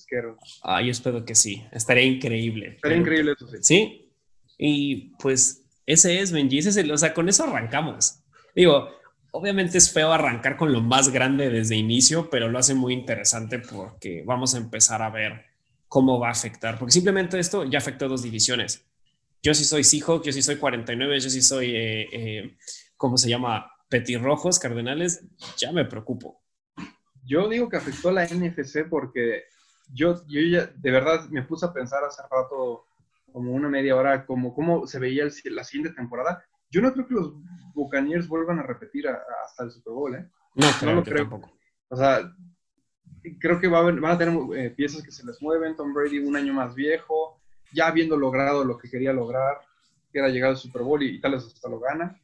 Ah, 0.65 0.83
yo 0.83 0.91
espero 0.91 1.25
que 1.25 1.35
sí. 1.35 1.67
Estaría 1.73 2.05
increíble. 2.05 2.75
Estaría 2.75 2.99
increíble 2.99 3.33
eso 3.33 3.47
sí. 3.49 3.59
Sí. 3.63 4.13
Y 4.59 5.17
pues 5.17 5.65
ese 5.87 6.21
es, 6.21 6.31
Benji. 6.31 6.59
Ese 6.59 6.69
es 6.69 6.77
el, 6.77 6.93
o 6.93 6.99
sea, 6.99 7.15
con 7.15 7.29
eso 7.29 7.45
arrancamos. 7.45 8.20
Digo, 8.55 8.88
obviamente 9.32 9.78
es 9.78 9.92
feo 9.92 10.12
arrancar 10.12 10.57
con 10.57 10.72
lo 10.72 10.80
más 10.80 11.11
grande 11.11 11.51
desde 11.51 11.76
inicio, 11.76 12.30
pero 12.30 12.48
lo 12.48 12.59
hace 12.59 12.74
muy 12.74 12.94
interesante 12.94 13.59
porque 13.59 14.22
vamos 14.26 14.55
a 14.55 14.59
empezar 14.59 15.03
a 15.03 15.11
ver 15.11 15.46
cómo 15.88 16.18
va 16.18 16.28
a 16.28 16.32
afectar, 16.32 16.78
porque 16.78 16.92
simplemente 16.92 17.38
esto 17.38 17.64
ya 17.64 17.78
afectó 17.78 18.09
dos 18.09 18.22
divisiones. 18.22 18.86
Yo 19.42 19.55
sí 19.55 19.64
soy 19.64 19.84
Seahawks, 19.84 20.26
yo 20.26 20.32
sí 20.32 20.42
soy 20.42 20.57
49, 20.57 21.18
yo 21.20 21.30
sí 21.30 21.42
soy, 21.42 21.74
eh, 21.74 22.09
eh, 22.12 22.57
¿cómo 22.96 23.16
se 23.16 23.28
llama? 23.28 23.72
Petirrojos, 23.88 24.59
Cardenales, 24.59 25.24
ya 25.57 25.72
me 25.72 25.84
preocupo. 25.84 26.40
Yo 27.24 27.48
digo 27.48 27.68
que 27.68 27.76
afectó 27.76 28.11
a 28.11 28.12
la 28.12 28.26
NFC 28.26 28.88
porque 28.88 29.44
yo, 29.92 30.24
yo 30.28 30.40
ya 30.40 30.66
de 30.66 30.90
verdad 30.90 31.28
me 31.30 31.42
puse 31.42 31.66
a 31.66 31.72
pensar 31.72 32.05
hace 32.05 32.22
rato, 32.30 32.86
como 33.32 33.53
una 33.53 33.68
media 33.68 33.96
hora, 33.96 34.26
como 34.26 34.55
cómo 34.55 34.86
se 34.86 34.98
veía 34.98 35.24
la 35.44 35.64
siguiente 35.64 35.94
temporada 35.94 36.44
yo 36.71 36.81
no 36.81 36.93
creo 36.93 37.07
que 37.07 37.14
los 37.14 37.35
Buccaneers 37.75 38.29
vuelvan 38.29 38.59
a 38.59 38.62
repetir 38.62 39.09
hasta 39.09 39.64
el 39.64 39.71
Super 39.71 39.93
Bowl, 39.93 40.14
¿eh? 40.14 40.29
No, 40.55 40.66
no 40.85 40.95
lo 40.95 41.05
creo. 41.05 41.29
Tampoco. 41.29 41.53
O 41.89 41.97
sea, 41.97 42.33
creo 43.39 43.61
que 43.61 43.68
van 43.68 44.05
a 44.05 44.18
tener 44.18 44.39
eh, 44.57 44.71
piezas 44.71 45.03
que 45.03 45.11
se 45.11 45.27
les 45.27 45.41
mueven. 45.43 45.77
Tom 45.77 45.93
Brady 45.93 46.18
un 46.18 46.37
año 46.37 46.55
más 46.55 46.75
viejo, 46.75 47.41
ya 47.73 47.89
habiendo 47.89 48.16
logrado 48.16 48.64
lo 48.64 48.79
que 48.79 48.91
quería 48.91 49.12
lograr, 49.12 49.59
que 50.12 50.18
era 50.18 50.29
llegar 50.29 50.51
al 50.51 50.57
Super 50.57 50.83
Bowl 50.83 51.03
y, 51.03 51.21
tal 51.21 51.33
vez 51.33 51.47
hasta 51.47 51.68
lo 51.68 51.81
gana. 51.81 52.21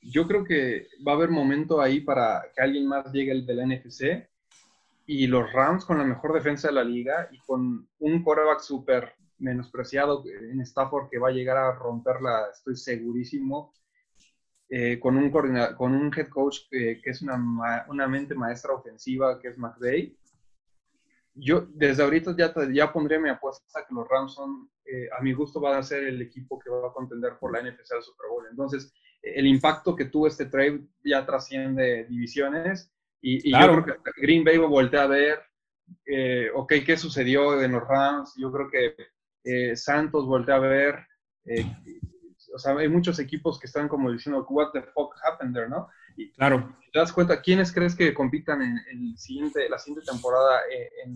Yo 0.00 0.26
creo 0.26 0.44
que 0.44 0.88
va 1.06 1.12
a 1.12 1.14
haber 1.14 1.30
momento 1.30 1.80
ahí 1.80 2.00
para 2.00 2.44
que 2.54 2.60
alguien 2.60 2.86
más 2.86 3.12
llegue 3.12 3.32
el 3.32 3.46
del 3.46 3.68
NFC 3.68 4.28
y 5.06 5.26
los 5.26 5.52
Rams 5.52 5.84
con 5.84 5.98
la 5.98 6.04
mejor 6.04 6.32
defensa 6.32 6.68
de 6.68 6.74
la 6.74 6.84
liga 6.84 7.28
y 7.30 7.38
con 7.38 7.88
un 7.98 8.22
quarterback 8.22 8.60
súper 8.60 9.14
menospreciado 9.42 10.24
en 10.26 10.60
Stafford 10.60 11.08
que 11.10 11.18
va 11.18 11.28
a 11.28 11.32
llegar 11.32 11.56
a 11.56 11.72
romperla, 11.72 12.46
estoy 12.52 12.76
segurísimo, 12.76 13.74
eh, 14.68 14.98
con, 14.98 15.16
un 15.16 15.30
con 15.30 15.94
un 15.94 16.10
head 16.16 16.28
coach 16.28 16.60
que, 16.70 17.00
es 17.04 17.20
una, 17.20 17.84
una, 17.88 18.08
mente 18.08 18.34
maestra 18.34 18.72
ofensiva 18.72 19.38
que 19.38 19.48
es 19.48 19.58
McVay. 19.58 20.16
Yo 21.34 21.66
desde 21.74 22.02
ahorita 22.02 22.34
ya, 22.36 22.54
ya 22.72 22.92
pondré 22.92 23.18
mi 23.18 23.28
apuesta 23.28 23.84
que 23.86 23.94
los 23.94 24.08
Rams 24.08 24.32
son, 24.32 24.70
eh, 24.86 25.08
a 25.18 25.22
mi 25.22 25.32
gusto, 25.32 25.60
van 25.60 25.78
a 25.78 25.82
ser 25.82 26.04
el 26.04 26.22
equipo 26.22 26.58
que 26.58 26.70
va 26.70 26.88
a 26.88 26.92
contender 26.92 27.38
por 27.38 27.52
la 27.52 27.60
NFC 27.60 27.92
al 27.92 28.02
Super 28.02 28.28
Bowl. 28.30 28.46
Entonces, 28.50 28.94
el 29.22 29.46
impacto 29.46 29.94
que 29.94 30.06
tuvo 30.06 30.26
este 30.26 30.46
trade 30.46 30.86
ya 31.04 31.24
trasciende 31.26 32.06
divisiones 32.06 32.90
y, 33.20 33.48
y 33.48 33.52
yo 33.52 33.82
creo 33.82 34.02
que 34.02 34.20
Green 34.20 34.42
Bay 34.42 34.58
voltea 34.58 35.04
a 35.04 35.06
ver, 35.06 35.38
eh, 36.06 36.50
ok, 36.54 36.72
¿qué 36.84 36.96
sucedió 36.96 37.60
en 37.62 37.72
los 37.72 37.86
Rams? 37.86 38.34
Yo 38.36 38.50
creo 38.50 38.70
que 38.70 38.94
eh, 39.44 39.76
Santos 39.76 40.26
voltea 40.26 40.56
a 40.56 40.60
ver, 40.60 41.06
eh, 41.44 41.66
o 42.54 42.58
sea, 42.58 42.76
hay 42.76 42.88
muchos 42.88 43.18
equipos 43.18 43.58
que 43.58 43.66
están 43.66 43.88
como 43.88 44.10
diciendo, 44.10 44.46
what 44.48 44.70
the 44.72 44.82
fuck 44.82 45.14
happened 45.24 45.54
there, 45.54 45.68
¿no? 45.68 45.88
Y 46.16 46.30
claro. 46.32 46.76
Te 46.92 46.98
das 46.98 47.12
cuenta, 47.12 47.40
¿quiénes 47.40 47.72
crees 47.72 47.94
que 47.94 48.12
compitan 48.12 48.60
en, 48.60 48.78
el 48.90 49.16
siguiente, 49.16 49.68
la 49.68 49.78
siguiente 49.78 50.10
temporada 50.10 50.60
eh, 50.70 51.08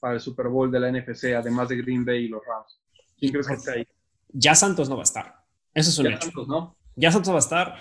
para 0.00 0.14
el 0.14 0.20
Super 0.20 0.48
Bowl 0.48 0.70
de 0.70 0.80
la 0.80 0.90
NFC, 0.90 1.34
además 1.36 1.68
de 1.68 1.76
Green 1.76 2.04
Bay 2.04 2.24
y 2.24 2.28
los 2.28 2.42
Rams? 2.46 2.80
¿Quién 3.18 3.32
crees 3.32 3.46
que 3.46 3.54
está 3.54 3.72
ahí? 3.72 3.86
Ya 4.28 4.54
Santos 4.54 4.88
no 4.88 4.96
va 4.96 5.02
a 5.02 5.04
estar. 5.04 5.44
Eso 5.74 5.90
es 5.90 5.98
un 5.98 6.06
ya 6.06 6.12
hecho. 6.12 6.26
Santos, 6.26 6.48
¿no? 6.48 6.76
Ya 6.94 7.12
Santos 7.12 7.32
va 7.32 7.36
a 7.36 7.38
estar. 7.40 7.76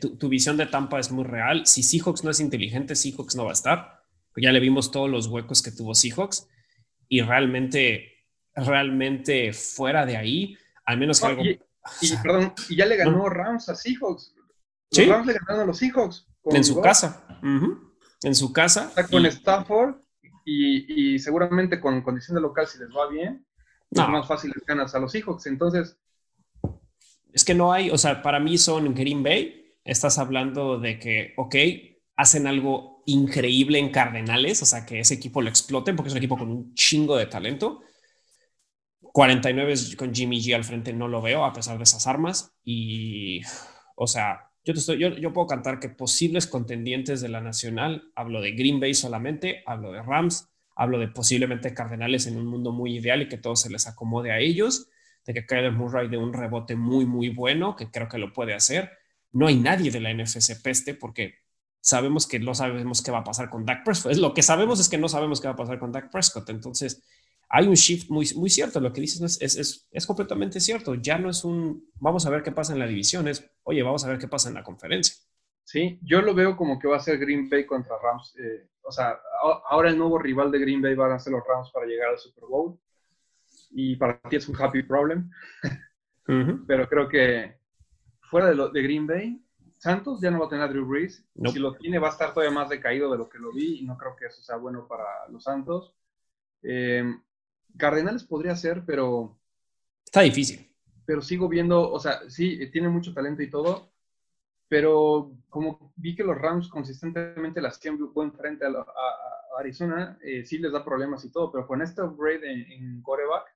Tu, 0.00 0.16
tu, 0.16 0.28
visión 0.28 0.58
de 0.58 0.66
Tampa 0.66 0.98
es 0.98 1.10
muy 1.10 1.24
real. 1.24 1.66
Si 1.66 1.82
Seahawks 1.82 2.24
no 2.24 2.30
es 2.30 2.40
inteligente, 2.40 2.94
Seahawks 2.94 3.36
no 3.36 3.44
va 3.44 3.50
a 3.50 3.54
estar. 3.54 4.04
Ya 4.36 4.52
le 4.52 4.60
vimos 4.60 4.90
todos 4.90 5.08
los 5.08 5.26
huecos 5.26 5.62
que 5.62 5.70
tuvo 5.70 5.94
Seahawks 5.94 6.48
y 7.08 7.22
realmente 7.22 8.17
realmente 8.64 9.52
fuera 9.52 10.04
de 10.06 10.16
ahí, 10.16 10.56
al 10.84 10.98
menos 10.98 11.20
que 11.20 11.26
algo... 11.26 11.42
Y, 12.02 12.16
perdón, 12.22 12.52
y 12.68 12.76
ya 12.76 12.86
le 12.86 12.96
ganó 12.96 13.28
Rams 13.28 13.68
a 13.68 13.74
Seahawks. 13.74 14.34
Los 14.90 15.08
Rams 15.08 15.26
le 15.26 15.32
ganaron 15.34 15.60
a 15.60 15.64
los 15.64 15.78
Seahawks. 15.78 16.26
En 16.44 16.64
su 16.64 16.80
casa. 16.80 17.38
En 18.22 18.34
su 18.34 18.52
casa. 18.52 18.88
Está 18.88 19.06
con 19.06 19.24
Stafford 19.26 19.96
y, 20.44 21.18
seguramente 21.18 21.80
con 21.80 22.02
condición 22.02 22.34
de 22.34 22.42
local, 22.42 22.66
si 22.66 22.78
les 22.78 22.88
va 22.88 23.08
bien, 23.10 23.46
es 23.90 24.08
más 24.08 24.26
fácil 24.28 24.52
ganas 24.66 24.94
a 24.94 24.98
los 24.98 25.12
Seahawks. 25.12 25.46
Entonces. 25.46 25.98
Es 27.32 27.44
que 27.44 27.54
no 27.54 27.72
hay, 27.72 27.90
o 27.90 27.98
sea, 27.98 28.22
para 28.22 28.40
mí 28.40 28.58
son 28.58 28.94
Green 28.94 29.22
Bay. 29.22 29.74
Estás 29.84 30.18
hablando 30.18 30.78
de 30.78 30.98
que, 30.98 31.32
ok, 31.36 31.54
hacen 32.16 32.46
algo 32.46 33.02
increíble 33.06 33.78
en 33.78 33.90
Cardenales, 33.90 34.60
o 34.62 34.66
sea, 34.66 34.84
que 34.84 35.00
ese 35.00 35.14
equipo 35.14 35.40
lo 35.40 35.48
exploten 35.48 35.96
porque 35.96 36.08
es 36.08 36.12
un 36.12 36.18
equipo 36.18 36.36
con 36.36 36.50
un 36.50 36.74
chingo 36.74 37.16
de 37.16 37.26
talento. 37.26 37.82
49 39.12 39.74
con 39.96 40.14
Jimmy 40.14 40.40
G 40.40 40.54
al 40.54 40.64
frente 40.64 40.92
no 40.92 41.08
lo 41.08 41.22
veo 41.22 41.44
a 41.44 41.52
pesar 41.52 41.76
de 41.76 41.84
esas 41.84 42.06
armas 42.06 42.54
y, 42.64 43.40
o 43.96 44.06
sea, 44.06 44.50
yo, 44.64 44.74
te 44.74 44.80
estoy, 44.80 44.98
yo, 44.98 45.08
yo, 45.10 45.32
puedo 45.32 45.46
cantar 45.46 45.80
que 45.80 45.88
posibles 45.88 46.46
contendientes 46.46 47.20
de 47.20 47.28
la 47.28 47.40
Nacional, 47.40 48.10
hablo 48.14 48.40
de 48.40 48.52
Green 48.52 48.80
Bay 48.80 48.94
solamente, 48.94 49.62
hablo 49.66 49.92
de 49.92 50.02
Rams, 50.02 50.48
hablo 50.76 50.98
de 50.98 51.08
posiblemente 51.08 51.74
Cardenales 51.74 52.26
en 52.26 52.36
un 52.36 52.46
mundo 52.46 52.72
muy 52.72 52.98
ideal 52.98 53.22
y 53.22 53.28
que 53.28 53.38
todo 53.38 53.56
se 53.56 53.70
les 53.70 53.86
acomode 53.86 54.30
a 54.30 54.38
ellos, 54.38 54.88
de 55.26 55.34
que 55.34 55.44
Kyler 55.44 55.72
Murray 55.72 56.08
de 56.08 56.16
un 56.16 56.32
rebote 56.32 56.76
muy, 56.76 57.04
muy 57.04 57.28
bueno, 57.28 57.76
que 57.76 57.90
creo 57.90 58.08
que 58.08 58.18
lo 58.18 58.32
puede 58.32 58.54
hacer. 58.54 58.90
No 59.32 59.46
hay 59.46 59.56
nadie 59.56 59.90
de 59.90 60.00
la 60.00 60.14
NFC 60.14 60.62
peste 60.62 60.94
porque 60.94 61.34
sabemos 61.80 62.26
que 62.26 62.38
no 62.38 62.54
sabemos 62.54 63.02
qué 63.02 63.10
va 63.10 63.18
a 63.18 63.24
pasar 63.24 63.50
con 63.50 63.64
Dak 63.64 63.84
Prescott. 63.84 64.14
Lo 64.14 64.34
que 64.34 64.42
sabemos 64.42 64.80
es 64.80 64.88
que 64.88 64.98
no 64.98 65.08
sabemos 65.08 65.40
qué 65.40 65.48
va 65.48 65.54
a 65.54 65.56
pasar 65.56 65.78
con 65.78 65.92
Dak 65.92 66.10
Prescott. 66.10 66.48
Entonces, 66.50 67.02
hay 67.48 67.66
un 67.66 67.74
shift 67.74 68.10
muy, 68.10 68.26
muy 68.36 68.50
cierto. 68.50 68.80
Lo 68.80 68.92
que 68.92 69.00
dices 69.00 69.38
es, 69.40 69.56
es, 69.56 69.88
es, 69.90 70.06
completamente 70.06 70.60
cierto. 70.60 70.94
Ya 70.94 71.18
no 71.18 71.30
es 71.30 71.44
un, 71.44 71.90
vamos 71.94 72.26
a 72.26 72.30
ver 72.30 72.42
qué 72.42 72.52
pasa 72.52 72.72
en 72.72 72.78
la 72.78 72.86
división, 72.86 73.26
es, 73.28 73.50
oye, 73.62 73.82
vamos 73.82 74.04
a 74.04 74.08
ver 74.08 74.18
qué 74.18 74.28
pasa 74.28 74.48
en 74.48 74.54
la 74.54 74.62
conferencia. 74.62 75.14
Sí, 75.64 75.98
yo 76.02 76.22
lo 76.22 76.34
veo 76.34 76.56
como 76.56 76.78
que 76.78 76.88
va 76.88 76.96
a 76.96 77.00
ser 77.00 77.18
Green 77.18 77.48
Bay 77.48 77.66
contra 77.66 77.96
Rams. 78.02 78.34
Eh, 78.38 78.68
o 78.82 78.90
sea, 78.90 79.18
ahora 79.68 79.90
el 79.90 79.98
nuevo 79.98 80.18
rival 80.18 80.50
de 80.50 80.58
Green 80.58 80.80
Bay 80.80 80.94
van 80.94 81.12
a 81.12 81.18
ser 81.18 81.32
los 81.32 81.42
Rams 81.46 81.70
para 81.72 81.86
llegar 81.86 82.08
al 82.10 82.18
Super 82.18 82.44
Bowl. 82.44 82.78
Y 83.70 83.96
para 83.96 84.18
ti 84.18 84.36
es 84.36 84.48
un 84.48 84.56
happy 84.60 84.82
problem. 84.82 85.30
Pero 86.66 86.88
creo 86.88 87.08
que 87.08 87.58
fuera 88.20 88.48
de, 88.48 88.54
lo, 88.54 88.70
de 88.70 88.82
Green 88.82 89.06
Bay, 89.06 89.42
Santos 89.78 90.20
ya 90.20 90.30
no 90.30 90.40
va 90.40 90.46
a 90.46 90.48
tener 90.48 90.64
a 90.64 90.68
Drew 90.68 90.86
Brees. 90.86 91.24
Si 91.52 91.58
lo 91.58 91.74
tiene, 91.74 91.98
va 91.98 92.08
a 92.08 92.12
estar 92.12 92.32
todavía 92.34 92.54
más 92.54 92.68
decaído 92.68 93.10
de 93.12 93.18
lo 93.18 93.28
que 93.28 93.38
lo 93.38 93.52
vi. 93.52 93.80
Y 93.80 93.84
no 93.84 93.96
creo 93.96 94.16
que 94.16 94.26
eso 94.26 94.42
sea 94.42 94.56
bueno 94.56 94.86
para 94.88 95.04
los 95.28 95.44
Santos. 95.44 95.94
Eh, 96.62 97.04
Cardenales 97.76 98.24
podría 98.24 98.56
ser, 98.56 98.84
pero... 98.86 99.38
Está 100.04 100.20
difícil. 100.22 100.68
Pero 101.04 101.22
sigo 101.22 101.48
viendo, 101.48 101.90
o 101.90 102.00
sea, 102.00 102.28
sí, 102.28 102.70
tiene 102.70 102.88
mucho 102.88 103.14
talento 103.14 103.42
y 103.42 103.50
todo, 103.50 103.90
pero 104.68 105.32
como 105.48 105.92
vi 105.96 106.14
que 106.14 106.24
los 106.24 106.36
Rams 106.36 106.68
consistentemente 106.68 107.60
las 107.60 107.78
hacían 107.78 107.98
buen 108.12 108.32
frente 108.32 108.66
a, 108.66 108.70
Arizona, 109.58 110.16
eh, 110.22 110.44
sí 110.44 110.58
les 110.58 110.70
da 110.70 110.84
problemas 110.84 111.24
y 111.24 111.32
todo, 111.32 111.50
pero 111.50 111.66
con 111.66 111.82
este 111.82 112.00
upgrade 112.00 112.48
en, 112.48 112.70
en 112.70 113.02
coreback, 113.02 113.52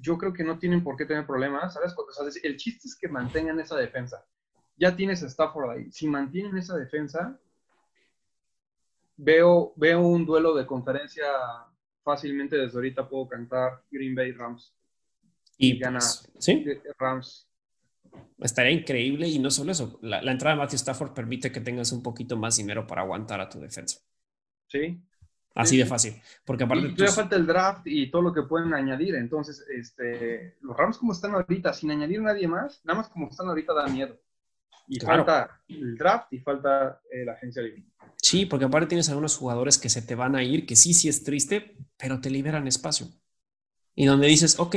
yo 0.00 0.18
creo 0.18 0.32
que 0.32 0.42
no 0.42 0.58
tienen 0.58 0.82
por 0.82 0.96
qué 0.96 1.04
tener 1.04 1.26
problemas, 1.26 1.74
¿sabes? 1.74 1.94
O 1.96 2.12
sea, 2.12 2.26
el 2.42 2.56
chiste 2.56 2.88
es 2.88 2.96
que 2.96 3.08
mantengan 3.08 3.60
esa 3.60 3.76
defensa. 3.76 4.24
Ya 4.76 4.96
tienes 4.96 5.22
a 5.22 5.26
Stafford 5.26 5.70
ahí. 5.70 5.92
Si 5.92 6.08
mantienen 6.08 6.56
esa 6.56 6.76
defensa, 6.76 7.38
veo, 9.16 9.72
veo 9.76 10.00
un 10.00 10.26
duelo 10.26 10.54
de 10.54 10.66
conferencia 10.66 11.24
fácilmente 12.04 12.56
desde 12.56 12.76
ahorita 12.76 13.08
puedo 13.08 13.26
cantar 13.26 13.82
Green 13.90 14.14
Bay 14.14 14.32
Rams. 14.32 14.72
Y, 15.56 15.78
gana 15.78 15.98
pues, 15.98 16.30
¿sí? 16.38 16.64
Rams. 16.98 17.48
Estaría 18.38 18.72
increíble 18.72 19.26
y 19.28 19.38
no 19.38 19.50
solo 19.50 19.72
eso, 19.72 19.98
la, 20.02 20.18
entrada 20.30 20.54
de 20.54 20.62
Matthew 20.62 20.76
Stafford 20.76 21.14
permite 21.14 21.50
que 21.50 21.60
tengas 21.60 21.90
un 21.90 22.02
poquito 22.02 22.36
más 22.36 22.56
dinero 22.56 22.86
para 22.86 23.02
aguantar 23.02 23.40
a 23.40 23.48
tu 23.48 23.58
defensa. 23.58 24.00
Sí. 24.68 25.00
Así 25.54 25.76
de 25.76 25.86
fácil. 25.86 26.14
Porque 26.44 26.64
aparte. 26.64 26.88
Y 26.88 26.94
todavía 26.94 27.14
falta 27.14 27.36
el 27.36 27.46
draft 27.46 27.86
y 27.86 28.10
todo 28.10 28.22
lo 28.22 28.32
que 28.32 28.42
pueden 28.42 28.74
añadir. 28.74 29.14
Entonces, 29.14 29.64
este, 29.68 30.56
los 30.60 30.76
Rams 30.76 30.98
como 30.98 31.12
están 31.12 31.32
ahorita, 31.32 31.72
sin 31.72 31.92
añadir 31.92 32.20
nadie 32.20 32.48
más, 32.48 32.84
nada 32.84 32.98
más 32.98 33.08
como 33.08 33.28
están 33.28 33.48
ahorita 33.48 33.72
da 33.72 33.86
miedo. 33.86 34.18
Y 34.86 35.00
falta 35.00 35.62
el 35.68 35.96
draft 35.96 36.32
y 36.32 36.38
falta 36.40 37.00
eh, 37.10 37.24
la 37.24 37.32
agencia 37.32 37.62
libre. 37.62 37.84
Sí, 38.20 38.46
porque 38.46 38.64
aparte 38.64 38.88
tienes 38.88 39.08
algunos 39.08 39.36
jugadores 39.36 39.78
que 39.78 39.88
se 39.88 40.02
te 40.02 40.14
van 40.14 40.34
a 40.36 40.42
ir, 40.42 40.66
que 40.66 40.76
sí, 40.76 40.94
sí 40.94 41.08
es 41.08 41.24
triste, 41.24 41.76
pero 41.96 42.20
te 42.20 42.30
liberan 42.30 42.66
espacio. 42.66 43.08
Y 43.94 44.06
donde 44.06 44.26
dices, 44.26 44.58
ok, 44.58 44.76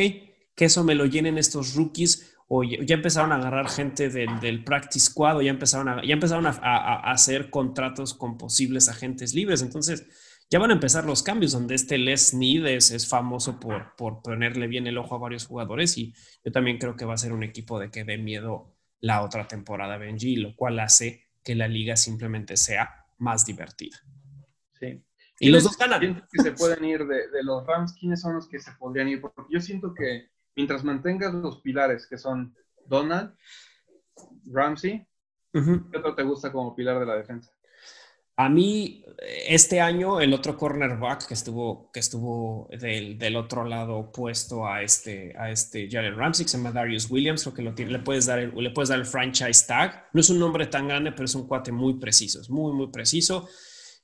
que 0.55 0.65
eso 0.65 0.83
me 0.83 0.95
lo 0.95 1.05
llenen 1.05 1.37
estos 1.37 1.75
rookies, 1.75 2.35
o 2.49 2.63
ya 2.63 2.95
empezaron 2.95 3.31
a 3.31 3.35
agarrar 3.35 3.69
gente 3.69 4.09
del, 4.09 4.63
practice 4.63 5.07
squad, 5.07 5.37
o 5.37 5.41
ya 5.41 5.51
empezaron, 5.51 5.89
a, 5.89 6.05
ya 6.05 6.13
empezaron 6.13 6.45
a, 6.45 7.11
hacer 7.11 7.49
contratos 7.49 8.13
con 8.13 8.37
posibles 8.37 8.87
agentes 8.87 9.33
libres. 9.33 9.61
Entonces, 9.61 10.07
ya 10.49 10.59
van 10.59 10.71
a 10.71 10.73
empezar 10.73 11.05
los 11.05 11.23
cambios, 11.23 11.51
donde 11.51 11.75
este 11.75 11.97
Les 11.97 12.33
Need 12.33 12.65
es, 12.65 13.07
famoso 13.07 13.59
por, 13.59 13.95
por 13.97 14.21
ponerle 14.21 14.67
bien 14.67 14.87
el 14.87 14.97
ojo 14.97 15.15
a 15.15 15.19
varios 15.19 15.45
jugadores, 15.45 15.97
y 15.97 16.13
yo 16.43 16.51
también 16.51 16.77
creo 16.77 16.95
que 16.95 17.05
va 17.05 17.15
a 17.15 17.17
ser 17.17 17.33
un 17.33 17.43
equipo 17.43 17.79
de 17.79 17.91
que 17.91 18.05
dé 18.05 18.17
miedo 18.17 18.76
la 18.99 19.21
otra 19.21 19.47
temporada 19.47 19.97
Benji, 19.97 20.37
lo 20.37 20.55
cual 20.55 20.79
hace 20.79 21.27
que 21.43 21.55
la 21.55 21.67
liga 21.67 21.95
simplemente 21.95 22.57
sea 22.57 23.05
más 23.17 23.45
divertida. 23.45 23.97
Sí. 24.79 25.03
Y 25.39 25.49
los 25.49 25.63
dos 25.63 25.77
ganan. 25.77 26.27
que 26.31 26.41
se 26.41 26.51
pueden 26.51 26.83
ir 26.83 27.05
de, 27.05 27.43
los 27.43 27.65
Rams? 27.65 27.93
¿Quiénes 27.93 28.21
son 28.21 28.33
los 28.33 28.47
que 28.47 28.59
se 28.59 28.71
podrían 28.73 29.07
ir? 29.07 29.21
Porque 29.21 29.43
yo 29.49 29.59
siento 29.59 29.93
que 29.93 30.29
mientras 30.55 30.83
mantengas 30.83 31.33
los 31.33 31.61
pilares 31.61 32.07
que 32.07 32.17
son 32.17 32.55
Donald, 32.87 33.35
Ramsey, 34.45 35.07
¿qué 35.53 35.97
otro 35.97 36.15
te 36.15 36.23
gusta 36.23 36.51
como 36.51 36.75
pilar 36.75 36.99
de 36.99 37.05
la 37.05 37.15
defensa? 37.15 37.51
A 38.39 38.49
mí, 38.49 39.03
este 39.47 39.81
año, 39.81 40.21
el 40.21 40.31
otro 40.31 40.55
cornerback 40.55 41.27
que 41.27 41.33
estuvo, 41.33 41.89
que 41.91 41.99
estuvo 41.99 42.69
del, 42.69 43.17
del 43.17 43.35
otro 43.35 43.65
lado 43.65 43.97
opuesto 43.97 44.67
a 44.67 44.83
este, 44.83 45.33
a 45.37 45.49
este 45.49 45.89
Jalen 45.89 46.15
Ramsey, 46.15 46.45
que 46.45 46.51
se 46.51 46.57
llama 46.57 46.71
Darius 46.71 47.09
Williams, 47.09 47.45
lo 47.47 47.53
que 47.53 47.63
lo 47.63 47.73
tiene, 47.73 47.93
le, 47.93 47.99
puedes 47.99 48.27
dar 48.27 48.37
el, 48.37 48.53
le 48.55 48.69
puedes 48.69 48.89
dar 48.89 48.99
el 48.99 49.07
franchise 49.07 49.65
tag. 49.65 50.09
No 50.13 50.21
es 50.21 50.29
un 50.29 50.39
nombre 50.39 50.67
tan 50.67 50.87
grande, 50.87 51.11
pero 51.13 51.25
es 51.25 51.33
un 51.33 51.47
cuate 51.47 51.71
muy 51.71 51.95
preciso, 51.95 52.39
es 52.39 52.49
muy, 52.49 52.73
muy 52.73 52.87
preciso. 52.91 53.49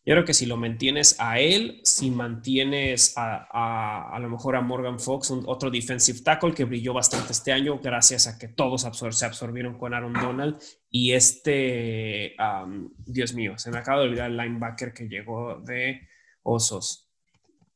Yo 0.06 0.16
creo 0.16 0.26
que 0.26 0.34
si 0.34 0.45
lo 0.45 0.58
mantienes 0.58 1.16
a 1.18 1.39
él, 1.39 1.80
si 1.84 2.12
mantienes 2.12 3.14
a, 3.18 4.14
a, 4.14 4.20
lo 4.20 4.30
mejor 4.30 4.58
a 4.58 4.62
Morgan 4.62 4.99
Fox, 4.99 5.30
un, 5.30 5.43
otro 5.45 5.72
defensive 5.72 6.20
tackle 6.22 6.54
que 6.54 6.66
brilló 6.66 6.93
bastante 6.93 7.32
este 7.32 7.54
año 7.54 7.80
gracias 7.80 8.28
a 8.28 8.38
que 8.38 8.49
todos 8.49 8.82
se 8.82 9.26
absorbieron 9.26 9.78
con 9.78 9.93
Aaron 9.93 10.12
Donald 10.12 10.62
y 10.89 11.14
este, 11.14 12.36
Dios 13.06 13.34
mío, 13.34 13.58
se 13.58 13.72
me 13.72 13.78
acaba 13.78 14.01
de 14.01 14.08
olvidar 14.10 14.30
el 14.30 14.36
linebacker 14.36 14.93
que 14.93 15.08
llegó 15.08 15.62
de 15.62 16.01
Osos. 16.43 17.10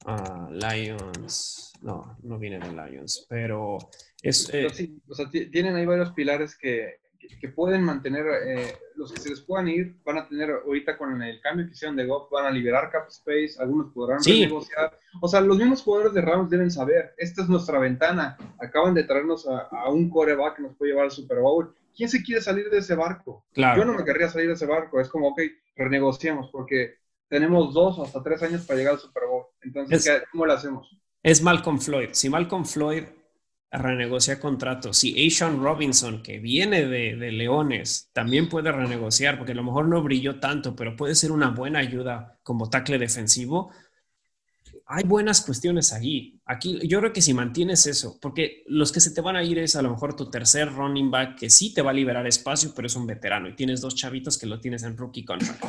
Ah, 0.05 0.49
Lions, 0.51 1.71
no, 1.81 2.17
no 2.23 2.37
viene 2.37 2.59
de 2.59 2.71
Lions, 2.71 3.25
pero 3.29 3.77
es... 4.21 4.49
Eh, 4.53 4.67
o 5.07 5.15
sea, 5.15 5.29
tienen 5.29 5.75
ahí 5.75 5.85
varios 5.85 6.11
pilares 6.11 6.57
que, 6.57 6.99
que 7.39 7.49
pueden 7.49 7.83
mantener, 7.83 8.25
eh, 8.45 8.77
los 8.95 9.11
que 9.11 9.19
se 9.19 9.29
les 9.29 9.41
puedan 9.41 9.67
ir, 9.67 9.95
van 10.03 10.17
a 10.17 10.27
tener 10.27 10.49
ahorita 10.49 10.97
con 10.97 11.21
el 11.21 11.39
cambio 11.41 11.65
que 11.65 11.73
hicieron 11.73 11.95
de 11.95 12.05
Goff, 12.05 12.29
van 12.31 12.45
a 12.45 12.51
liberar 12.51 12.89
cap 12.89 13.07
space, 13.09 13.55
algunos 13.59 13.93
podrán 13.93 14.19
negociar. 14.25 14.97
O 15.21 15.27
sea, 15.27 15.41
los 15.41 15.57
mismos 15.57 15.81
jugadores 15.81 16.13
de 16.13 16.21
Rams 16.21 16.49
deben 16.49 16.71
saber, 16.71 17.13
esta 17.17 17.43
es 17.43 17.49
nuestra 17.49 17.79
ventana, 17.79 18.37
acaban 18.59 18.93
de 18.93 19.03
traernos 19.03 19.47
a, 19.47 19.89
un 19.89 20.09
coreback 20.09 20.57
que 20.57 20.63
nos 20.63 20.75
puede 20.75 20.91
llevar 20.91 21.05
al 21.05 21.11
Super 21.11 21.39
Bowl. 21.39 21.73
¿Quién 21.95 22.09
se 22.09 22.21
quiere 22.23 22.41
salir 22.41 22.69
de 22.69 22.77
ese 22.77 22.95
barco? 22.95 23.45
Claro. 23.53 23.79
Yo 23.79 23.85
no 23.85 23.97
me 23.97 24.03
querría 24.03 24.29
salir 24.29 24.47
de 24.47 24.53
ese 24.53 24.65
barco, 24.65 24.99
es 24.99 25.09
como, 25.09 25.29
ok, 25.29 25.41
renegociemos, 25.75 26.49
porque 26.51 26.95
tenemos 27.27 27.73
dos 27.73 27.99
o 27.99 28.03
hasta 28.03 28.23
tres 28.23 28.41
años 28.43 28.65
para 28.65 28.77
llegar 28.77 28.93
al 28.93 28.99
Super 28.99 29.23
Bowl. 29.27 29.45
Entonces, 29.61 30.23
¿cómo 30.31 30.45
lo 30.45 30.53
hacemos? 30.53 30.89
Es 31.23 31.41
Malcolm 31.41 31.79
Floyd. 31.79 32.09
Si 32.11 32.29
Malcolm 32.29 32.65
Floyd 32.65 33.03
renegocia 33.71 34.39
contratos. 34.39 34.97
Si 34.97 35.27
Ashawn 35.27 35.61
Robinson, 35.61 36.23
que 36.23 36.39
viene 36.39 36.85
de, 36.85 37.31
Leones, 37.31 38.09
también 38.13 38.49
puede 38.49 38.71
renegociar, 38.71 39.37
porque 39.37 39.51
a 39.51 39.55
lo 39.55 39.63
mejor 39.63 39.87
no 39.87 40.01
brilló 40.01 40.39
tanto, 40.39 40.75
pero 40.75 40.95
puede 40.95 41.15
ser 41.15 41.31
una 41.31 41.49
buena 41.49 41.79
ayuda 41.79 42.39
como 42.43 42.69
tackle 42.69 42.97
defensivo. 42.97 43.71
Hay 44.85 45.03
buenas 45.03 45.41
cuestiones 45.41 45.91
ahí. 45.91 46.39
Aquí 46.45 46.79
yo 46.87 46.99
creo 46.99 47.11
que 47.11 47.21
si 47.21 47.33
mantienes 47.33 47.85
eso, 47.87 48.17
porque 48.21 48.63
los 48.67 48.93
que 48.93 49.01
se 49.01 49.11
te 49.11 49.19
van 49.19 49.35
a 49.35 49.43
ir 49.43 49.59
es 49.59 49.75
a 49.75 49.81
lo 49.81 49.89
mejor 49.89 50.15
tu 50.15 50.29
tercer 50.29 50.73
running 50.73 51.11
back 51.11 51.37
que 51.37 51.49
sí 51.49 51.73
te 51.73 51.81
va 51.81 51.91
a 51.91 51.93
liberar 51.93 52.25
espacio, 52.25 52.71
pero 52.73 52.87
es 52.87 52.95
un 52.95 53.05
veterano 53.05 53.49
y 53.49 53.55
tienes 53.55 53.81
dos 53.81 53.95
chavitos 53.95 54.37
que 54.37 54.45
lo 54.45 54.61
tienes 54.61 54.83
en 54.83 54.95
rookie 54.95 55.25
contract. 55.25 55.61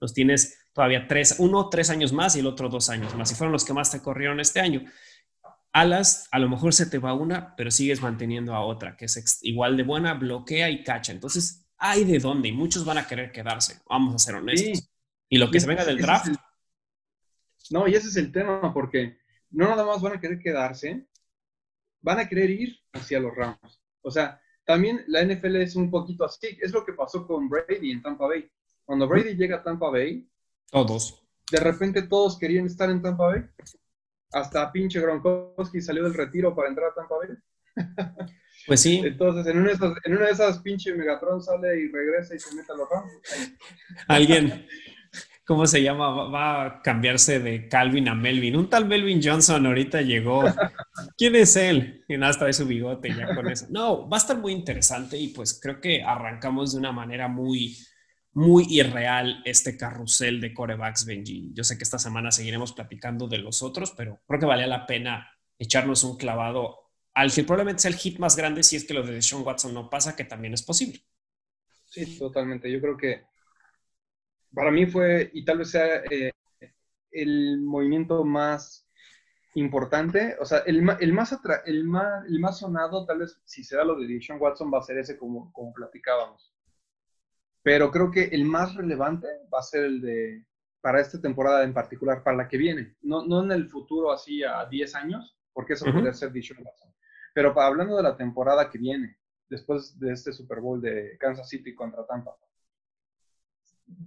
Los 0.00 0.12
tienes 0.12 0.66
todavía 0.72 1.06
tres, 1.06 1.36
uno 1.38 1.68
tres 1.70 1.88
años 1.88 2.12
más 2.12 2.34
y 2.34 2.40
el 2.40 2.48
otro 2.48 2.68
dos 2.68 2.90
años 2.90 3.14
más. 3.14 3.30
Y 3.30 3.36
fueron 3.36 3.52
los 3.52 3.64
que 3.64 3.72
más 3.72 3.92
te 3.92 4.02
corrieron 4.02 4.40
este 4.40 4.58
año 4.58 4.84
alas, 5.74 6.28
a 6.30 6.38
lo 6.38 6.48
mejor 6.48 6.72
se 6.72 6.86
te 6.86 6.98
va 6.98 7.12
una, 7.12 7.54
pero 7.56 7.70
sigues 7.70 8.00
manteniendo 8.00 8.54
a 8.54 8.64
otra, 8.64 8.96
que 8.96 9.04
es 9.06 9.40
igual 9.42 9.76
de 9.76 9.82
buena, 9.82 10.14
bloquea 10.14 10.70
y 10.70 10.84
cacha. 10.84 11.12
Entonces, 11.12 11.66
hay 11.76 12.04
de 12.04 12.18
dónde 12.20 12.48
y 12.48 12.52
muchos 12.52 12.84
van 12.84 12.96
a 12.96 13.06
querer 13.06 13.32
quedarse, 13.32 13.82
vamos 13.88 14.14
a 14.14 14.18
ser 14.18 14.36
honestos. 14.36 14.88
Y 15.28 15.36
lo 15.36 15.50
que 15.50 15.60
se 15.60 15.66
venga 15.66 15.84
del 15.84 15.98
draft. 15.98 16.28
no, 17.70 17.88
y 17.88 17.94
ese 17.94 18.08
es 18.08 18.16
el 18.16 18.30
tema, 18.30 18.72
porque 18.72 19.18
no 19.50 19.68
nada 19.68 19.84
más 19.84 20.00
van 20.00 20.14
a 20.14 20.20
querer 20.20 20.38
quedarse, 20.38 21.06
van 22.00 22.20
a 22.20 22.28
querer 22.28 22.50
ir 22.50 22.78
hacia 22.92 23.18
los 23.18 23.34
Rams. 23.34 23.82
O 24.02 24.10
sea, 24.10 24.40
también 24.64 25.02
la 25.08 25.24
NFL 25.24 25.56
es 25.56 25.74
un 25.74 25.90
poquito 25.90 26.24
así. 26.24 26.56
Es 26.60 26.72
lo 26.72 26.84
que 26.84 26.92
pasó 26.92 27.26
con 27.26 27.48
Brady 27.48 27.90
en 27.90 28.00
Tampa 28.00 28.28
Bay. 28.28 28.48
Cuando 28.84 29.08
Brady 29.08 29.34
llega 29.34 29.56
a 29.56 29.62
Tampa 29.62 29.90
Bay, 29.90 30.28
todos. 30.70 31.20
De 31.50 31.58
repente 31.58 32.02
todos 32.02 32.38
querían 32.38 32.66
estar 32.66 32.90
en 32.90 33.02
Tampa 33.02 33.26
Bay. 33.26 33.44
Hasta 34.34 34.70
pinche 34.72 35.00
Gronkowski 35.00 35.80
salió 35.80 36.04
del 36.04 36.14
retiro 36.14 36.54
para 36.54 36.68
entrar 36.68 36.90
a 36.90 36.94
Tampa 36.94 37.14
Bay. 37.16 37.36
Pues 38.66 38.80
sí. 38.80 39.02
Entonces, 39.04 39.46
en 39.46 39.58
una 39.58 39.68
de 39.68 39.74
esas, 39.74 39.94
en 40.04 40.16
una 40.16 40.26
de 40.26 40.32
esas 40.32 40.58
pinche 40.60 40.94
Megatron 40.94 41.42
sale 41.42 41.80
y 41.80 41.88
regresa 41.88 42.34
y 42.34 42.38
se 42.38 42.54
mete 42.54 42.72
a 42.72 42.76
los 42.76 42.88
Rams. 42.88 43.12
Alguien, 44.08 44.66
¿cómo 45.46 45.66
se 45.66 45.82
llama? 45.82 46.30
Va 46.30 46.64
a 46.64 46.82
cambiarse 46.82 47.40
de 47.40 47.68
Calvin 47.68 48.08
a 48.08 48.14
Melvin. 48.14 48.56
Un 48.56 48.70
tal 48.70 48.86
Melvin 48.86 49.20
Johnson 49.22 49.66
ahorita 49.66 50.00
llegó. 50.00 50.44
¿Quién 51.18 51.36
es 51.36 51.56
él? 51.56 52.04
Y 52.08 52.16
nada, 52.16 52.46
de 52.46 52.52
su 52.52 52.66
bigote 52.66 53.14
ya 53.14 53.34
con 53.34 53.50
eso. 53.50 53.66
No, 53.68 54.08
va 54.08 54.16
a 54.16 54.20
estar 54.20 54.38
muy 54.38 54.52
interesante 54.52 55.18
y 55.18 55.28
pues 55.28 55.58
creo 55.60 55.80
que 55.80 56.02
arrancamos 56.02 56.72
de 56.72 56.78
una 56.78 56.92
manera 56.92 57.28
muy, 57.28 57.76
muy 58.34 58.66
irreal 58.68 59.42
este 59.44 59.76
carrusel 59.76 60.40
de 60.40 60.52
corebacks, 60.52 61.06
Benji. 61.06 61.52
Yo 61.54 61.64
sé 61.64 61.78
que 61.78 61.84
esta 61.84 61.98
semana 61.98 62.30
seguiremos 62.30 62.72
platicando 62.72 63.28
de 63.28 63.38
los 63.38 63.62
otros, 63.62 63.92
pero 63.92 64.20
creo 64.26 64.40
que 64.40 64.46
valía 64.46 64.66
la 64.66 64.86
pena 64.86 65.30
echarnos 65.58 66.04
un 66.04 66.16
clavado 66.16 66.84
al 67.14 67.32
que 67.32 67.44
probablemente 67.44 67.82
sea 67.82 67.92
el 67.92 67.96
hit 67.96 68.18
más 68.18 68.36
grande 68.36 68.64
si 68.64 68.74
es 68.74 68.84
que 68.84 68.94
lo 68.94 69.04
de 69.04 69.22
Sean 69.22 69.42
Watson 69.42 69.72
no 69.72 69.88
pasa, 69.88 70.16
que 70.16 70.24
también 70.24 70.52
es 70.52 70.62
posible. 70.62 71.00
Sí, 71.84 72.18
totalmente. 72.18 72.70
Yo 72.70 72.80
creo 72.80 72.96
que 72.96 73.22
para 74.52 74.72
mí 74.72 74.86
fue, 74.86 75.30
y 75.32 75.44
tal 75.44 75.58
vez 75.58 75.70
sea 75.70 76.02
eh, 76.10 76.32
el 77.12 77.60
movimiento 77.60 78.24
más 78.24 78.88
importante, 79.54 80.36
o 80.40 80.44
sea, 80.44 80.58
el, 80.66 80.76
el, 80.98 81.12
más 81.12 81.38
el, 81.66 81.84
más, 81.84 82.24
el 82.26 82.40
más 82.40 82.58
sonado, 82.58 83.06
tal 83.06 83.18
vez 83.18 83.40
si 83.44 83.62
se 83.62 83.76
da 83.76 83.84
lo 83.84 83.94
de 83.94 84.20
Sean 84.20 84.40
Watson, 84.40 84.72
va 84.74 84.78
a 84.78 84.82
ser 84.82 84.98
ese 84.98 85.16
como, 85.16 85.52
como 85.52 85.72
platicábamos. 85.72 86.53
Pero 87.64 87.90
creo 87.90 88.12
que 88.12 88.24
el 88.26 88.44
más 88.44 88.76
relevante 88.76 89.26
va 89.52 89.58
a 89.58 89.62
ser 89.62 89.84
el 89.86 90.00
de, 90.00 90.44
para 90.80 91.00
esta 91.00 91.20
temporada 91.20 91.64
en 91.64 91.74
particular, 91.74 92.22
para 92.22 92.36
la 92.36 92.46
que 92.46 92.58
viene, 92.58 92.94
no, 93.02 93.26
no 93.26 93.42
en 93.42 93.50
el 93.50 93.68
futuro 93.68 94.12
así 94.12 94.44
a 94.44 94.66
10 94.66 94.94
años, 94.94 95.36
porque 95.52 95.72
eso 95.72 95.86
puede 95.90 96.12
ser 96.12 96.30
Watson 96.30 96.94
pero 97.32 97.58
hablando 97.60 97.96
de 97.96 98.02
la 98.02 98.16
temporada 98.16 98.70
que 98.70 98.78
viene, 98.78 99.16
después 99.48 99.98
de 99.98 100.12
este 100.12 100.32
Super 100.32 100.60
Bowl 100.60 100.80
de 100.80 101.16
Kansas 101.18 101.48
City 101.48 101.74
contra 101.74 102.06
Tampa, 102.06 102.36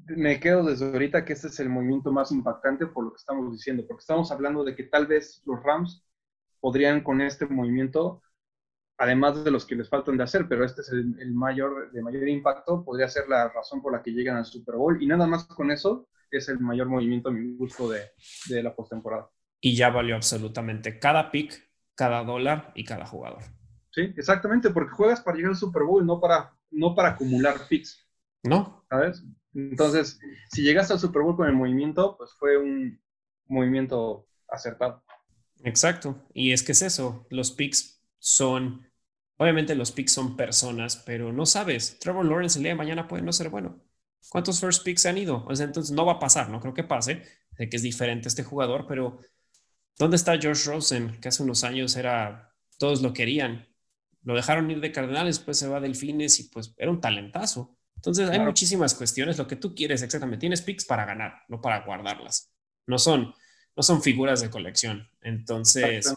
me 0.07 0.39
quedo 0.39 0.63
desde 0.63 0.85
ahorita 0.85 1.25
que 1.25 1.33
este 1.33 1.47
es 1.47 1.59
el 1.59 1.69
movimiento 1.69 2.11
más 2.11 2.31
impactante 2.31 2.87
por 2.87 3.03
lo 3.03 3.11
que 3.11 3.17
estamos 3.17 3.51
diciendo, 3.51 3.85
porque 3.85 4.01
estamos 4.01 4.31
hablando 4.31 4.63
de 4.63 4.75
que 4.75 4.83
tal 4.83 5.07
vez 5.07 5.41
los 5.45 5.61
Rams 5.61 6.05
podrían 6.59 7.01
con 7.01 7.21
este 7.21 7.45
movimiento, 7.45 8.21
además 8.97 9.43
de 9.43 9.51
los 9.51 9.65
que 9.65 9.75
les 9.75 9.89
faltan 9.89 10.17
de 10.17 10.23
hacer, 10.23 10.47
pero 10.47 10.65
este 10.65 10.81
es 10.81 10.89
el, 10.89 11.33
mayor 11.33 11.91
de 11.91 12.01
mayor 12.01 12.27
impacto, 12.27 12.83
podría 12.83 13.07
ser 13.07 13.27
la 13.29 13.49
razón 13.49 13.81
por 13.81 13.93
la 13.93 14.01
que 14.01 14.11
llegan 14.11 14.37
al 14.37 14.45
Super 14.45 14.75
Bowl 14.75 15.01
y 15.01 15.07
nada 15.07 15.27
más 15.27 15.45
con 15.45 15.71
eso 15.71 16.07
es 16.31 16.49
el 16.49 16.59
mayor 16.59 16.87
movimiento 16.87 17.29
a 17.29 17.31
mi 17.31 17.55
gusto 17.55 17.89
de, 17.89 18.01
de 18.49 18.63
la 18.63 18.75
postemporada. 18.75 19.29
Y 19.61 19.75
ya 19.75 19.89
valió 19.89 20.15
absolutamente 20.15 20.99
cada 20.99 21.31
pick 21.31 21.67
cada 21.97 22.23
dólar 22.23 22.71
y 22.75 22.85
cada 22.85 23.05
jugador. 23.05 23.41
Sí, 23.89 24.13
exactamente, 24.15 24.69
porque 24.69 24.91
juegas 24.91 25.19
para 25.21 25.35
llegar 25.35 25.51
al 25.51 25.57
Super 25.57 25.83
Bowl, 25.83 26.05
no 26.05 26.21
para, 26.21 26.55
no 26.69 26.93
para 26.93 27.09
acumular 27.09 27.67
picks. 27.67 28.07
No. 28.43 28.85
¿Sabes? 28.87 29.23
Entonces, 29.55 30.19
si 30.51 30.61
llegaste 30.61 30.93
al 30.93 30.99
Super 30.99 31.23
Bowl 31.23 31.35
con 31.35 31.47
el 31.47 31.55
movimiento, 31.55 32.15
pues 32.15 32.31
fue 32.37 32.57
un 32.57 33.01
movimiento 33.47 34.27
acertado. 34.47 35.03
Exacto. 35.63 36.23
Y 36.33 36.51
es 36.51 36.61
que 36.61 36.73
es 36.73 36.83
eso, 36.83 37.25
los 37.31 37.51
picks 37.51 37.96
son, 38.27 38.85
obviamente 39.37 39.75
los 39.75 39.91
picks 39.91 40.11
son 40.11 40.35
personas, 40.35 40.97
pero 41.05 41.31
no 41.31 41.45
sabes, 41.45 41.97
Trevor 41.99 42.25
Lawrence 42.25 42.59
el 42.59 42.63
día 42.63 42.71
de 42.73 42.77
mañana 42.77 43.07
puede 43.07 43.23
no 43.23 43.31
ser 43.31 43.49
bueno. 43.49 43.81
¿Cuántos 44.29 44.59
first 44.59 44.83
picks 44.83 45.05
han 45.05 45.17
ido? 45.17 45.45
O 45.47 45.55
sea, 45.55 45.65
entonces 45.65 45.95
no 45.95 46.05
va 46.05 46.13
a 46.13 46.19
pasar, 46.19 46.49
no 46.49 46.59
creo 46.59 46.73
que 46.73 46.83
pase, 46.83 47.23
sé 47.55 47.69
que 47.69 47.77
es 47.77 47.83
diferente 47.83 48.27
este 48.27 48.43
jugador, 48.43 48.85
pero 48.87 49.19
¿Dónde 49.97 50.15
está 50.15 50.37
Josh 50.41 50.65
Rosen? 50.65 51.19
Que 51.19 51.29
hace 51.29 51.43
unos 51.43 51.63
años 51.63 51.95
era, 51.95 52.53
todos 52.77 53.01
lo 53.01 53.13
querían. 53.13 53.67
Lo 54.23 54.35
dejaron 54.35 54.69
ir 54.69 54.79
de 54.79 54.91
Cardenales, 54.91 55.37
después 55.37 55.57
se 55.57 55.67
va 55.67 55.77
a 55.77 55.81
Delfines 55.81 56.39
y 56.39 56.43
pues 56.49 56.73
era 56.77 56.91
un 56.91 57.01
talentazo. 57.01 57.77
Entonces 57.95 58.29
hay 58.29 58.39
muchísimas 58.39 58.93
cuestiones. 58.93 59.37
Lo 59.37 59.47
que 59.47 59.55
tú 59.55 59.73
quieres 59.73 60.03
exactamente, 60.03 60.41
tienes 60.41 60.61
picks 60.61 60.85
para 60.85 61.05
ganar, 61.05 61.41
no 61.47 61.61
para 61.61 61.83
guardarlas. 61.83 62.51
No 62.85 62.99
son, 62.99 63.33
no 63.75 63.83
son 63.83 64.03
figuras 64.03 64.41
de 64.41 64.49
colección. 64.49 65.09
Entonces, 65.21 66.13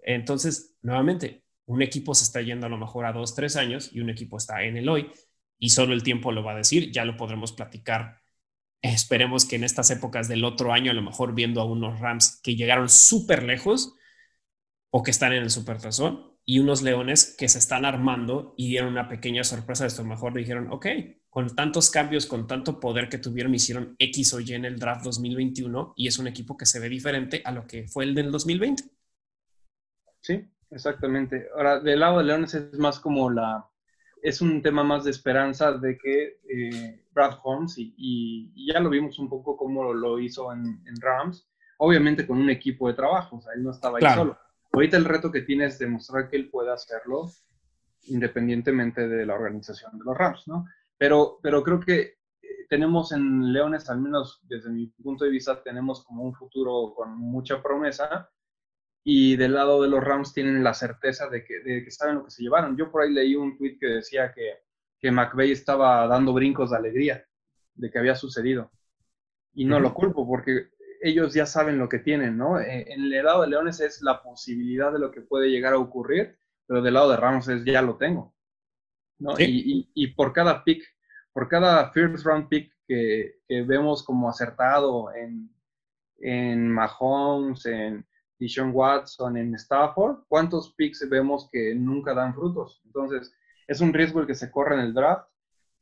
entonces, 0.00 0.74
nuevamente, 0.82 1.41
un 1.66 1.82
equipo 1.82 2.14
se 2.14 2.24
está 2.24 2.40
yendo 2.40 2.66
a 2.66 2.70
lo 2.70 2.78
mejor 2.78 3.04
a 3.06 3.12
dos, 3.12 3.34
tres 3.34 3.56
años 3.56 3.90
y 3.92 4.00
un 4.00 4.10
equipo 4.10 4.36
está 4.36 4.62
en 4.64 4.76
el 4.76 4.88
hoy 4.88 5.10
y 5.58 5.70
solo 5.70 5.94
el 5.94 6.02
tiempo 6.02 6.32
lo 6.32 6.42
va 6.42 6.52
a 6.52 6.56
decir. 6.56 6.90
Ya 6.90 7.04
lo 7.04 7.16
podremos 7.16 7.52
platicar 7.52 8.22
Esperemos 8.82 9.44
que 9.44 9.54
en 9.54 9.62
estas 9.62 9.90
épocas 9.92 10.26
del 10.26 10.44
otro 10.44 10.72
año, 10.72 10.90
a 10.90 10.94
lo 10.94 11.02
mejor 11.02 11.34
viendo 11.34 11.60
a 11.60 11.64
unos 11.64 12.00
Rams 12.00 12.40
que 12.42 12.56
llegaron 12.56 12.88
súper 12.88 13.44
lejos 13.44 13.94
o 14.90 15.04
que 15.04 15.12
están 15.12 15.32
en 15.32 15.44
el 15.44 15.50
super 15.50 15.80
tazón 15.80 16.32
y 16.44 16.58
unos 16.58 16.82
Leones 16.82 17.36
que 17.38 17.48
se 17.48 17.60
están 17.60 17.84
armando 17.84 18.54
y 18.58 18.68
dieron 18.68 18.90
una 18.90 19.08
pequeña 19.08 19.44
sorpresa 19.44 19.84
de 19.84 19.88
esto. 19.88 20.02
A 20.02 20.04
lo 20.04 20.10
mejor 20.10 20.34
dijeron, 20.34 20.66
ok, 20.72 20.86
con 21.30 21.54
tantos 21.54 21.90
cambios, 21.90 22.26
con 22.26 22.48
tanto 22.48 22.80
poder 22.80 23.08
que 23.08 23.18
tuvieron, 23.18 23.54
hicieron 23.54 23.94
X 24.00 24.34
o 24.34 24.40
Y 24.40 24.52
en 24.52 24.64
el 24.64 24.80
draft 24.80 25.04
2021 25.04 25.94
y 25.96 26.08
es 26.08 26.18
un 26.18 26.26
equipo 26.26 26.56
que 26.56 26.66
se 26.66 26.80
ve 26.80 26.88
diferente 26.88 27.40
a 27.44 27.52
lo 27.52 27.68
que 27.68 27.86
fue 27.86 28.02
el 28.02 28.16
del 28.16 28.32
2020. 28.32 28.82
Sí, 30.20 30.44
exactamente. 30.72 31.48
Ahora, 31.56 31.80
del 31.80 32.00
lado 32.00 32.18
de 32.18 32.24
Leones 32.24 32.54
es 32.54 32.78
más 32.78 32.98
como 32.98 33.30
la, 33.30 33.68
es 34.22 34.40
un 34.40 34.62
tema 34.62 34.84
más 34.84 35.04
de 35.04 35.10
esperanza 35.10 35.72
de 35.72 35.98
que 35.98 36.40
eh, 36.48 37.04
Brad 37.12 37.38
Holmes 37.42 37.74
y, 37.76 38.72
ya 38.72 38.80
lo 38.80 38.90
vimos 38.90 39.18
un 39.18 39.28
poco 39.28 39.56
como 39.56 39.92
lo 39.92 40.18
hizo 40.18 40.52
en, 40.52 40.80
Rams, 41.00 41.48
obviamente 41.78 42.26
con 42.26 42.38
un 42.38 42.50
equipo 42.50 42.88
de 42.88 42.94
trabajo, 42.94 43.36
o 43.36 43.40
sea, 43.40 43.52
él 43.54 43.62
no 43.62 43.72
estaba 43.72 43.98
ahí 43.98 44.14
solo. 44.14 44.38
Ahorita 44.72 44.96
el 44.96 45.04
reto 45.04 45.30
que 45.30 45.42
tiene 45.42 45.66
es 45.66 45.78
demostrar 45.78 46.28
que 46.28 46.36
él 46.36 46.48
puede 46.48 46.72
hacerlo 46.72 47.30
independientemente 48.04 49.06
de 49.06 49.26
la 49.26 49.34
organización 49.34 49.98
de 49.98 50.04
los 50.04 50.16
Rams, 50.16 50.44
¿no? 50.46 50.64
Pero, 50.96 51.38
pero 51.42 51.62
creo 51.62 51.80
que 51.80 52.00
eh, 52.00 52.16
tenemos 52.68 53.12
en 53.12 53.52
Leones, 53.52 53.90
al 53.90 54.00
menos 54.00 54.40
desde 54.44 54.70
mi 54.70 54.86
punto 54.86 55.24
de 55.24 55.30
vista, 55.30 55.62
tenemos 55.62 56.04
como 56.04 56.22
un 56.22 56.34
futuro 56.34 56.94
con 56.96 57.16
mucha 57.16 57.62
promesa 57.62 58.30
y 59.04 59.36
del 59.36 59.54
lado 59.54 59.82
de 59.82 59.88
los 59.88 60.02
Rams 60.02 60.32
tienen 60.32 60.62
la 60.62 60.74
certeza 60.74 61.28
de 61.28 61.44
que, 61.44 61.60
de 61.60 61.84
que 61.84 61.90
saben 61.90 62.16
lo 62.16 62.24
que 62.24 62.30
se 62.30 62.42
llevaron. 62.42 62.76
Yo 62.76 62.90
por 62.90 63.02
ahí 63.02 63.12
leí 63.12 63.34
un 63.34 63.56
tweet 63.56 63.78
que 63.78 63.86
decía 63.86 64.32
que 64.32 64.62
que 65.02 65.10
McVeigh 65.10 65.50
estaba 65.50 66.06
dando 66.06 66.32
brincos 66.32 66.70
de 66.70 66.76
alegría 66.76 67.26
de 67.74 67.90
que 67.90 67.98
había 67.98 68.14
sucedido. 68.14 68.70
Y 69.52 69.64
no 69.64 69.80
lo 69.80 69.92
culpo 69.92 70.26
porque 70.26 70.68
ellos 71.02 71.34
ya 71.34 71.44
saben 71.44 71.78
lo 71.78 71.88
que 71.88 71.98
tienen, 71.98 72.38
¿no? 72.38 72.60
Eh, 72.60 72.86
en 72.88 73.12
el 73.12 73.24
lado 73.24 73.42
de 73.42 73.48
Leones 73.48 73.80
es 73.80 74.00
la 74.00 74.22
posibilidad 74.22 74.92
de 74.92 75.00
lo 75.00 75.10
que 75.10 75.20
puede 75.20 75.50
llegar 75.50 75.74
a 75.74 75.78
ocurrir, 75.78 76.38
pero 76.66 76.80
del 76.80 76.94
lado 76.94 77.10
de 77.10 77.16
Ramos 77.16 77.48
es 77.48 77.64
ya 77.64 77.82
lo 77.82 77.96
tengo, 77.96 78.32
¿no? 79.18 79.34
Y, 79.38 80.06
por 80.14 80.32
cada 80.32 80.62
pick, 80.62 80.84
por 81.32 81.48
cada 81.48 81.90
first 81.90 82.24
round 82.24 82.48
pick 82.48 82.72
que, 82.86 83.40
vemos 83.48 84.04
como 84.04 84.30
acertado 84.30 85.12
en, 85.12 85.50
en 86.18 86.70
Mahomes, 86.70 87.66
en 87.66 88.06
Deshaun 88.42 88.72
Watson, 88.74 89.36
en 89.36 89.54
Stafford, 89.54 90.24
¿cuántos 90.26 90.74
picks 90.74 91.08
vemos 91.08 91.48
que 91.52 91.74
nunca 91.76 92.12
dan 92.12 92.34
frutos? 92.34 92.82
Entonces, 92.84 93.32
es 93.68 93.80
un 93.80 93.92
riesgo 93.92 94.20
el 94.20 94.26
que 94.26 94.34
se 94.34 94.50
corre 94.50 94.74
en 94.74 94.80
el 94.80 94.94
draft. 94.94 95.28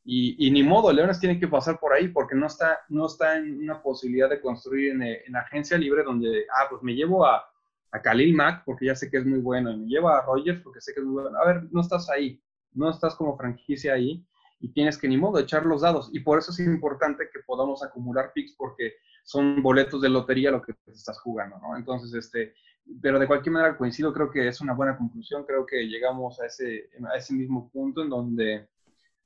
Y, 0.04 0.50
ni 0.50 0.62
modo, 0.62 0.92
Leones 0.92 1.20
tiene 1.20 1.38
que 1.38 1.46
pasar 1.46 1.78
por 1.78 1.92
ahí 1.92 2.08
porque 2.08 2.34
no 2.34 2.46
está, 2.46 2.80
no 2.88 3.06
está 3.06 3.36
en 3.36 3.62
una 3.62 3.82
posibilidad 3.82 4.28
de 4.28 4.40
construir 4.40 4.92
en, 4.92 5.02
en 5.02 5.36
agencia 5.36 5.78
libre 5.78 6.02
donde, 6.02 6.46
ah, 6.50 6.66
pues 6.68 6.82
me 6.82 6.94
llevo 6.94 7.24
a, 7.24 7.44
a 7.92 8.02
Khalil 8.02 8.34
Mack 8.34 8.64
porque 8.64 8.86
ya 8.86 8.94
sé 8.94 9.10
que 9.10 9.18
es 9.18 9.26
muy 9.26 9.38
bueno 9.38 9.70
y 9.70 9.76
me 9.76 9.86
llevo 9.86 10.08
a 10.08 10.22
Rogers 10.22 10.60
porque 10.62 10.80
sé 10.80 10.92
que 10.94 11.00
es 11.00 11.06
muy 11.06 11.22
bueno. 11.22 11.38
A 11.38 11.46
ver, 11.46 11.68
no 11.70 11.80
estás 11.80 12.08
ahí, 12.10 12.42
no 12.72 12.90
estás 12.90 13.14
como 13.14 13.36
franquicia 13.36 13.94
ahí 13.94 14.26
y 14.58 14.72
tienes 14.72 14.98
que 14.98 15.08
ni 15.08 15.16
modo 15.16 15.38
echar 15.38 15.64
los 15.64 15.82
dados. 15.82 16.10
Y 16.12 16.20
por 16.20 16.38
eso 16.38 16.50
es 16.50 16.60
importante 16.60 17.28
que 17.32 17.40
podamos 17.40 17.82
acumular 17.82 18.32
picks 18.34 18.54
porque 18.56 18.94
son 19.24 19.62
boletos 19.62 20.00
de 20.02 20.08
lotería 20.08 20.50
lo 20.50 20.62
que 20.62 20.74
estás 20.86 21.18
jugando, 21.20 21.58
¿no? 21.58 21.76
Entonces, 21.76 22.12
este, 22.14 22.54
pero 23.00 23.18
de 23.18 23.26
cualquier 23.26 23.52
manera 23.52 23.76
coincido, 23.76 24.12
creo 24.12 24.30
que 24.30 24.48
es 24.48 24.60
una 24.60 24.72
buena 24.72 24.96
conclusión, 24.96 25.44
creo 25.44 25.64
que 25.66 25.86
llegamos 25.86 26.40
a 26.40 26.46
ese, 26.46 26.90
a 27.12 27.16
ese 27.16 27.34
mismo 27.34 27.70
punto 27.70 28.02
en 28.02 28.08
donde 28.08 28.68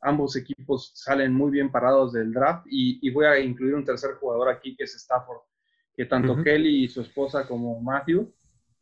ambos 0.01 0.37
equipos 0.37 0.93
salen 0.95 1.33
muy 1.33 1.51
bien 1.51 1.71
parados 1.71 2.13
del 2.13 2.33
draft 2.33 2.67
y, 2.69 3.11
voy 3.11 3.25
a 3.27 3.39
incluir 3.39 3.75
un 3.75 3.85
tercer 3.85 4.13
jugador 4.15 4.51
aquí 4.51 4.77
que 4.77 4.85
es 4.85 4.95
Stafford, 4.95 5.41
que 5.97 6.05
tanto 6.05 6.43
Kelly 6.43 6.85
y 6.85 6.89
su 6.89 7.01
esposa 7.01 7.47
como 7.47 7.81
Matthew 7.81 8.33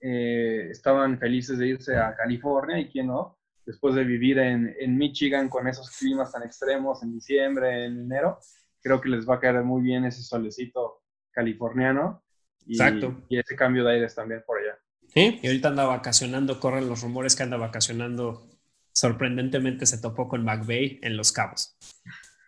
eh, 0.00 0.68
estaban 0.70 1.18
felices 1.18 1.58
de 1.58 1.68
irse 1.68 1.96
a 1.96 2.16
California 2.16 2.80
y 2.80 2.88
quién 2.88 3.06
no, 3.06 3.38
después 3.64 3.94
de 3.94 4.02
vivir 4.02 4.38
en, 4.40 4.74
en, 4.80 4.96
Michigan 4.96 5.48
con 5.48 5.68
esos 5.68 5.90
climas 5.96 6.32
tan 6.32 6.42
extremos 6.42 7.02
en 7.04 7.12
diciembre, 7.12 7.86
en 7.86 8.00
enero, 8.00 8.38
creo 8.80 9.00
que 9.00 9.08
les 9.08 9.28
va 9.28 9.36
a 9.36 9.40
caer 9.40 9.62
muy 9.62 9.82
bien 9.82 10.04
ese 10.04 10.22
solecito 10.22 11.01
californiano 11.32 12.22
y, 12.66 12.74
Exacto. 12.74 13.22
Y 13.28 13.38
ese 13.38 13.56
cambio 13.56 13.84
de 13.84 13.94
aires 13.94 14.14
también 14.14 14.42
por 14.46 14.58
allá. 14.58 14.78
Y 15.14 15.46
ahorita 15.46 15.68
anda 15.68 15.84
vacacionando, 15.84 16.58
corren 16.60 16.88
los 16.88 17.02
rumores 17.02 17.36
que 17.36 17.42
anda 17.42 17.56
vacacionando. 17.56 18.46
Sorprendentemente 18.92 19.86
se 19.86 19.98
topó 19.98 20.28
con 20.28 20.44
McVeigh 20.44 21.00
en 21.02 21.16
Los 21.16 21.32
Cabos. 21.32 21.76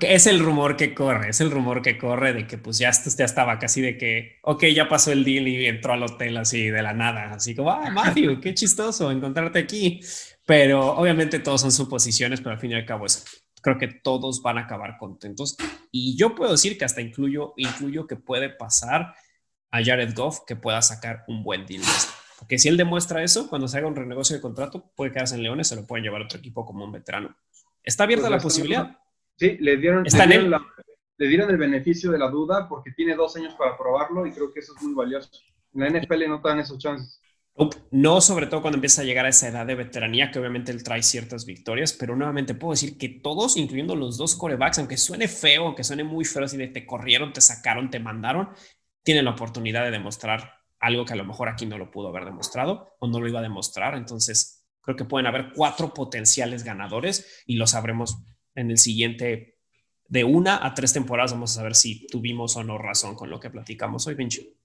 Es 0.00 0.26
el 0.26 0.40
rumor 0.40 0.76
que 0.76 0.94
corre, 0.94 1.30
es 1.30 1.40
el 1.40 1.50
rumor 1.50 1.82
que 1.82 1.98
corre 1.98 2.32
de 2.32 2.46
que 2.46 2.58
pues 2.58 2.78
ya, 2.78 2.92
ya 2.92 3.24
estaba 3.24 3.58
casi 3.58 3.80
de 3.80 3.96
que, 3.96 4.38
ok, 4.42 4.66
ya 4.66 4.88
pasó 4.88 5.10
el 5.10 5.24
deal 5.24 5.48
y 5.48 5.66
entró 5.66 5.94
al 5.94 6.02
hotel 6.02 6.36
así 6.36 6.68
de 6.68 6.82
la 6.82 6.92
nada, 6.92 7.32
así 7.32 7.56
como, 7.56 7.70
ah, 7.70 7.90
Mario, 7.90 8.40
qué 8.40 8.54
chistoso 8.54 9.10
encontrarte 9.10 9.58
aquí. 9.58 10.00
Pero 10.46 10.94
obviamente 10.94 11.38
todos 11.38 11.62
son 11.62 11.72
suposiciones, 11.72 12.40
pero 12.40 12.52
al 12.52 12.60
fin 12.60 12.72
y 12.72 12.74
al 12.74 12.84
cabo 12.84 13.06
es, 13.06 13.43
creo 13.64 13.78
que 13.78 13.88
todos 13.88 14.42
van 14.42 14.58
a 14.58 14.62
acabar 14.62 14.98
contentos. 14.98 15.56
Y 15.90 16.16
yo 16.16 16.34
puedo 16.34 16.52
decir 16.52 16.76
que 16.76 16.84
hasta 16.84 17.00
incluyo, 17.00 17.54
incluyo 17.56 18.06
que 18.06 18.14
puede 18.14 18.50
pasar 18.50 19.14
a 19.70 19.82
Jared 19.82 20.14
Goff 20.14 20.40
que 20.46 20.54
pueda 20.54 20.82
sacar 20.82 21.24
un 21.26 21.42
buen 21.42 21.64
deal. 21.64 21.82
Porque 22.38 22.58
si 22.58 22.68
él 22.68 22.76
demuestra 22.76 23.24
eso, 23.24 23.48
cuando 23.48 23.66
se 23.66 23.78
haga 23.78 23.88
un 23.88 23.96
renegocio 23.96 24.36
de 24.36 24.42
contrato, 24.42 24.92
puede 24.94 25.12
quedarse 25.12 25.36
en 25.36 25.42
Leones, 25.42 25.68
se 25.68 25.76
lo 25.76 25.86
pueden 25.86 26.04
llevar 26.04 26.20
a 26.20 26.24
otro 26.26 26.38
equipo 26.38 26.66
como 26.66 26.84
un 26.84 26.92
veterano. 26.92 27.34
Está 27.82 28.04
abierta 28.04 28.28
pues 28.28 28.36
la 28.36 28.42
posibilidad. 28.42 28.98
Sí, 29.36 29.56
le 29.58 29.78
dieron, 29.78 30.04
le 31.16 31.26
dieron, 31.26 31.50
el 31.50 31.56
beneficio 31.56 32.12
de 32.12 32.18
la 32.18 32.28
duda 32.28 32.68
porque 32.68 32.92
tiene 32.92 33.14
dos 33.14 33.34
años 33.36 33.54
para 33.54 33.78
probarlo 33.78 34.26
y 34.26 34.32
creo 34.32 34.52
que 34.52 34.60
eso 34.60 34.74
es 34.76 34.82
muy 34.82 34.94
valioso. 34.94 35.30
En 35.72 35.80
la 35.80 35.88
NFL 35.88 36.28
no 36.28 36.42
te 36.42 36.48
dan 36.50 36.60
esos 36.60 36.78
chances. 36.78 37.18
No, 37.92 38.20
sobre 38.20 38.48
todo 38.48 38.62
cuando 38.62 38.78
empieza 38.78 39.02
a 39.02 39.04
llegar 39.04 39.26
a 39.26 39.28
esa 39.28 39.48
edad 39.48 39.64
de 39.64 39.76
veteranía, 39.76 40.32
que 40.32 40.40
obviamente 40.40 40.72
él 40.72 40.82
trae 40.82 41.02
ciertas 41.02 41.46
victorias, 41.46 41.92
pero 41.92 42.16
nuevamente 42.16 42.54
puedo 42.54 42.72
decir 42.72 42.98
que 42.98 43.08
todos, 43.08 43.56
incluyendo 43.56 43.94
los 43.94 44.18
dos 44.18 44.34
corebacks, 44.34 44.78
aunque 44.80 44.96
suene 44.96 45.28
feo, 45.28 45.66
aunque 45.66 45.84
suene 45.84 46.02
muy 46.02 46.24
feo, 46.24 46.44
así 46.44 46.56
de 46.56 46.66
te 46.66 46.84
corrieron, 46.84 47.32
te 47.32 47.40
sacaron, 47.40 47.90
te 47.90 48.00
mandaron, 48.00 48.48
tienen 49.04 49.24
la 49.24 49.30
oportunidad 49.30 49.84
de 49.84 49.92
demostrar 49.92 50.54
algo 50.80 51.04
que 51.04 51.12
a 51.12 51.16
lo 51.16 51.24
mejor 51.24 51.48
aquí 51.48 51.64
no 51.64 51.78
lo 51.78 51.92
pudo 51.92 52.08
haber 52.08 52.24
demostrado 52.24 52.96
o 52.98 53.06
no 53.06 53.20
lo 53.20 53.28
iba 53.28 53.38
a 53.38 53.42
demostrar. 53.42 53.94
Entonces, 53.94 54.66
creo 54.80 54.96
que 54.96 55.04
pueden 55.04 55.26
haber 55.26 55.52
cuatro 55.54 55.94
potenciales 55.94 56.64
ganadores 56.64 57.44
y 57.46 57.54
lo 57.54 57.68
sabremos 57.68 58.18
en 58.56 58.72
el 58.72 58.78
siguiente, 58.78 59.58
de 60.08 60.24
una 60.24 60.64
a 60.66 60.74
tres 60.74 60.92
temporadas, 60.92 61.32
vamos 61.32 61.52
a 61.52 61.60
saber 61.60 61.76
si 61.76 62.06
tuvimos 62.08 62.56
o 62.56 62.64
no 62.64 62.78
razón 62.78 63.14
con 63.14 63.30
lo 63.30 63.38
que 63.38 63.50
platicamos 63.50 64.06
hoy, 64.08 64.14
Vinci. 64.16 64.56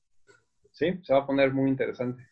Sí, 0.71 0.99
se 1.03 1.13
va 1.13 1.19
a 1.19 1.25
poner 1.27 1.53
muy 1.53 1.69
interesante. 1.69 2.23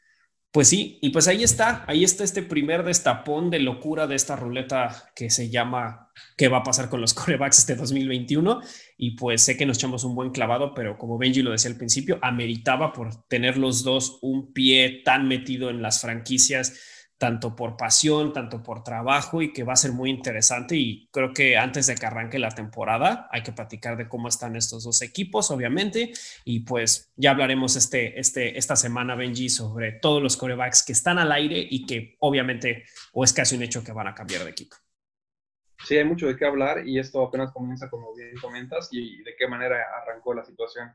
Pues 0.51 0.69
sí, 0.69 0.97
y 1.01 1.09
pues 1.09 1.27
ahí 1.27 1.43
está, 1.43 1.83
ahí 1.87 2.03
está 2.03 2.23
este 2.23 2.41
primer 2.41 2.83
destapón 2.83 3.49
de 3.49 3.59
locura 3.59 4.07
de 4.07 4.15
esta 4.15 4.35
ruleta 4.35 5.11
que 5.15 5.29
se 5.29 5.49
llama 5.49 6.11
¿Qué 6.35 6.47
va 6.47 6.59
a 6.59 6.63
pasar 6.63 6.89
con 6.89 7.01
los 7.01 7.13
corebacks 7.13 7.59
este 7.59 7.75
2021? 7.75 8.61
Y 8.97 9.11
pues 9.11 9.41
sé 9.41 9.57
que 9.57 9.65
nos 9.65 9.77
echamos 9.77 10.03
un 10.03 10.15
buen 10.15 10.31
clavado, 10.31 10.73
pero 10.73 10.97
como 10.97 11.17
Benji 11.17 11.41
lo 11.41 11.51
decía 11.51 11.71
al 11.71 11.77
principio, 11.77 12.17
ameritaba 12.21 12.93
por 12.93 13.27
tener 13.27 13.57
los 13.57 13.83
dos 13.83 14.19
un 14.21 14.53
pie 14.53 15.01
tan 15.03 15.27
metido 15.27 15.69
en 15.69 15.81
las 15.81 16.01
franquicias 16.01 16.96
tanto 17.17 17.55
por 17.55 17.77
pasión, 17.77 18.31
tanto 18.31 18.61
por 18.61 18.83
trabajo 18.83 19.41
y 19.41 19.51
que 19.51 19.63
va 19.63 19.73
a 19.73 19.77
ser 19.77 19.91
muy 19.91 20.09
interesante. 20.09 20.75
Y 20.75 21.09
creo 21.11 21.33
que 21.33 21.57
antes 21.57 21.87
de 21.87 21.95
que 21.95 22.05
arranque 22.05 22.39
la 22.39 22.49
temporada 22.49 23.27
hay 23.31 23.43
que 23.43 23.51
platicar 23.51 23.97
de 23.97 24.07
cómo 24.07 24.27
están 24.27 24.55
estos 24.55 24.83
dos 24.83 25.01
equipos, 25.01 25.49
obviamente. 25.51 26.11
Y 26.45 26.61
pues 26.61 27.11
ya 27.15 27.31
hablaremos 27.31 27.75
este, 27.75 28.19
este, 28.19 28.57
esta 28.57 28.75
semana, 28.75 29.15
Benji, 29.15 29.49
sobre 29.49 29.93
todos 29.93 30.21
los 30.21 30.37
corebacks 30.37 30.83
que 30.83 30.93
están 30.93 31.17
al 31.17 31.31
aire 31.31 31.65
y 31.69 31.85
que 31.85 32.15
obviamente 32.19 32.83
o 33.13 33.23
es 33.23 33.33
casi 33.33 33.55
un 33.55 33.63
hecho 33.63 33.83
que 33.83 33.91
van 33.91 34.07
a 34.07 34.15
cambiar 34.15 34.43
de 34.43 34.51
equipo. 34.51 34.75
Sí, 35.85 35.97
hay 35.97 36.05
mucho 36.05 36.27
de 36.27 36.35
qué 36.35 36.45
hablar 36.45 36.87
y 36.87 36.99
esto 36.99 37.23
apenas 37.23 37.51
comienza, 37.51 37.89
como 37.89 38.13
bien 38.15 38.35
comentas, 38.41 38.89
y 38.91 39.21
de 39.23 39.35
qué 39.35 39.47
manera 39.47 39.77
arrancó 40.01 40.33
la 40.33 40.43
situación. 40.43 40.91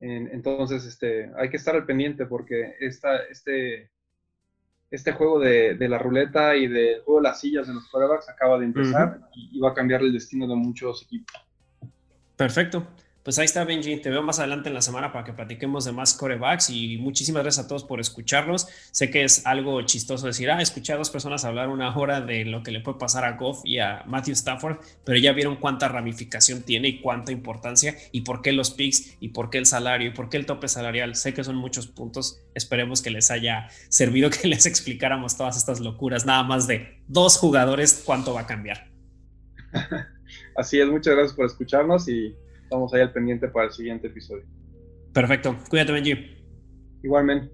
Entonces, 0.00 0.84
este, 0.84 1.30
hay 1.36 1.48
que 1.48 1.56
estar 1.56 1.76
al 1.76 1.86
pendiente 1.86 2.26
porque 2.26 2.74
esta, 2.80 3.18
este, 3.24 3.92
este 4.92 5.12
juego 5.12 5.40
de, 5.40 5.74
la 5.88 5.98
ruleta 5.98 6.54
y 6.54 6.68
del 6.68 7.00
juego 7.00 7.20
de 7.20 7.28
las 7.28 7.40
sillas 7.40 7.66
de 7.66 7.72
los 7.72 7.88
quarterbacks 7.88 8.28
acaba 8.28 8.58
de 8.58 8.66
empezar 8.66 9.20
y, 9.34 9.58
va 9.58 9.70
a 9.70 9.74
cambiar 9.74 10.02
el 10.02 10.12
destino 10.12 10.46
de 10.46 10.54
muchos 10.54 11.02
equipos. 11.02 11.34
Perfecto. 12.36 12.86
Pues 13.22 13.38
ahí 13.38 13.44
está, 13.44 13.64
Benji. 13.64 13.98
Te 13.98 14.10
veo 14.10 14.20
más 14.22 14.40
adelante 14.40 14.68
en 14.68 14.74
la 14.74 14.82
semana 14.82 15.12
para 15.12 15.24
que 15.24 15.32
platiquemos 15.32 15.84
de 15.84 15.92
más 15.92 16.14
corebacks 16.14 16.70
y 16.70 16.98
muchísimas 16.98 17.44
gracias 17.44 17.64
a 17.64 17.68
todos 17.68 17.84
por 17.84 18.00
escucharnos. 18.00 18.66
Sé 18.90 19.10
que 19.10 19.22
es 19.22 19.46
algo 19.46 19.80
chistoso 19.82 20.26
decir, 20.26 20.50
ah, 20.50 20.60
escuché 20.60 20.92
a 20.92 20.96
dos 20.96 21.08
personas 21.08 21.44
hablar 21.44 21.68
una 21.68 21.96
hora 21.96 22.20
de 22.20 22.44
lo 22.44 22.64
que 22.64 22.72
le 22.72 22.80
puede 22.80 22.98
pasar 22.98 23.24
a 23.24 23.36
Goff 23.36 23.60
y 23.64 23.78
a 23.78 24.02
Matthew 24.06 24.32
Stafford, 24.32 24.78
pero 25.04 25.18
ya 25.18 25.32
vieron 25.32 25.54
cuánta 25.56 25.86
ramificación 25.86 26.62
tiene 26.62 26.88
y 26.88 27.00
cuánta 27.00 27.30
importancia 27.30 27.94
y 28.10 28.22
por 28.22 28.42
qué 28.42 28.50
los 28.50 28.72
picks 28.72 29.16
y 29.20 29.28
por 29.28 29.50
qué 29.50 29.58
el 29.58 29.66
salario 29.66 30.08
y 30.08 30.12
por 30.12 30.28
qué 30.28 30.36
el 30.36 30.46
tope 30.46 30.66
salarial. 30.66 31.14
Sé 31.14 31.32
que 31.32 31.44
son 31.44 31.54
muchos 31.54 31.86
puntos. 31.86 32.40
Esperemos 32.56 33.02
que 33.02 33.10
les 33.10 33.30
haya 33.30 33.68
servido 33.88 34.30
que 34.30 34.48
les 34.48 34.66
explicáramos 34.66 35.36
todas 35.36 35.56
estas 35.56 35.78
locuras, 35.78 36.26
nada 36.26 36.42
más 36.42 36.66
de 36.66 37.00
dos 37.06 37.36
jugadores, 37.36 38.02
cuánto 38.04 38.34
va 38.34 38.40
a 38.40 38.46
cambiar. 38.48 38.90
Así 40.56 40.80
es, 40.80 40.88
muchas 40.88 41.14
gracias 41.14 41.36
por 41.36 41.46
escucharnos 41.46 42.08
y 42.08 42.34
estamos 42.72 42.94
ahí 42.94 43.02
al 43.02 43.12
pendiente 43.12 43.48
para 43.48 43.66
el 43.66 43.72
siguiente 43.72 44.06
episodio. 44.06 44.44
Perfecto. 45.12 45.54
Cuídate, 45.68 45.92
Benji. 45.92 46.14
Igualmente. 47.02 47.50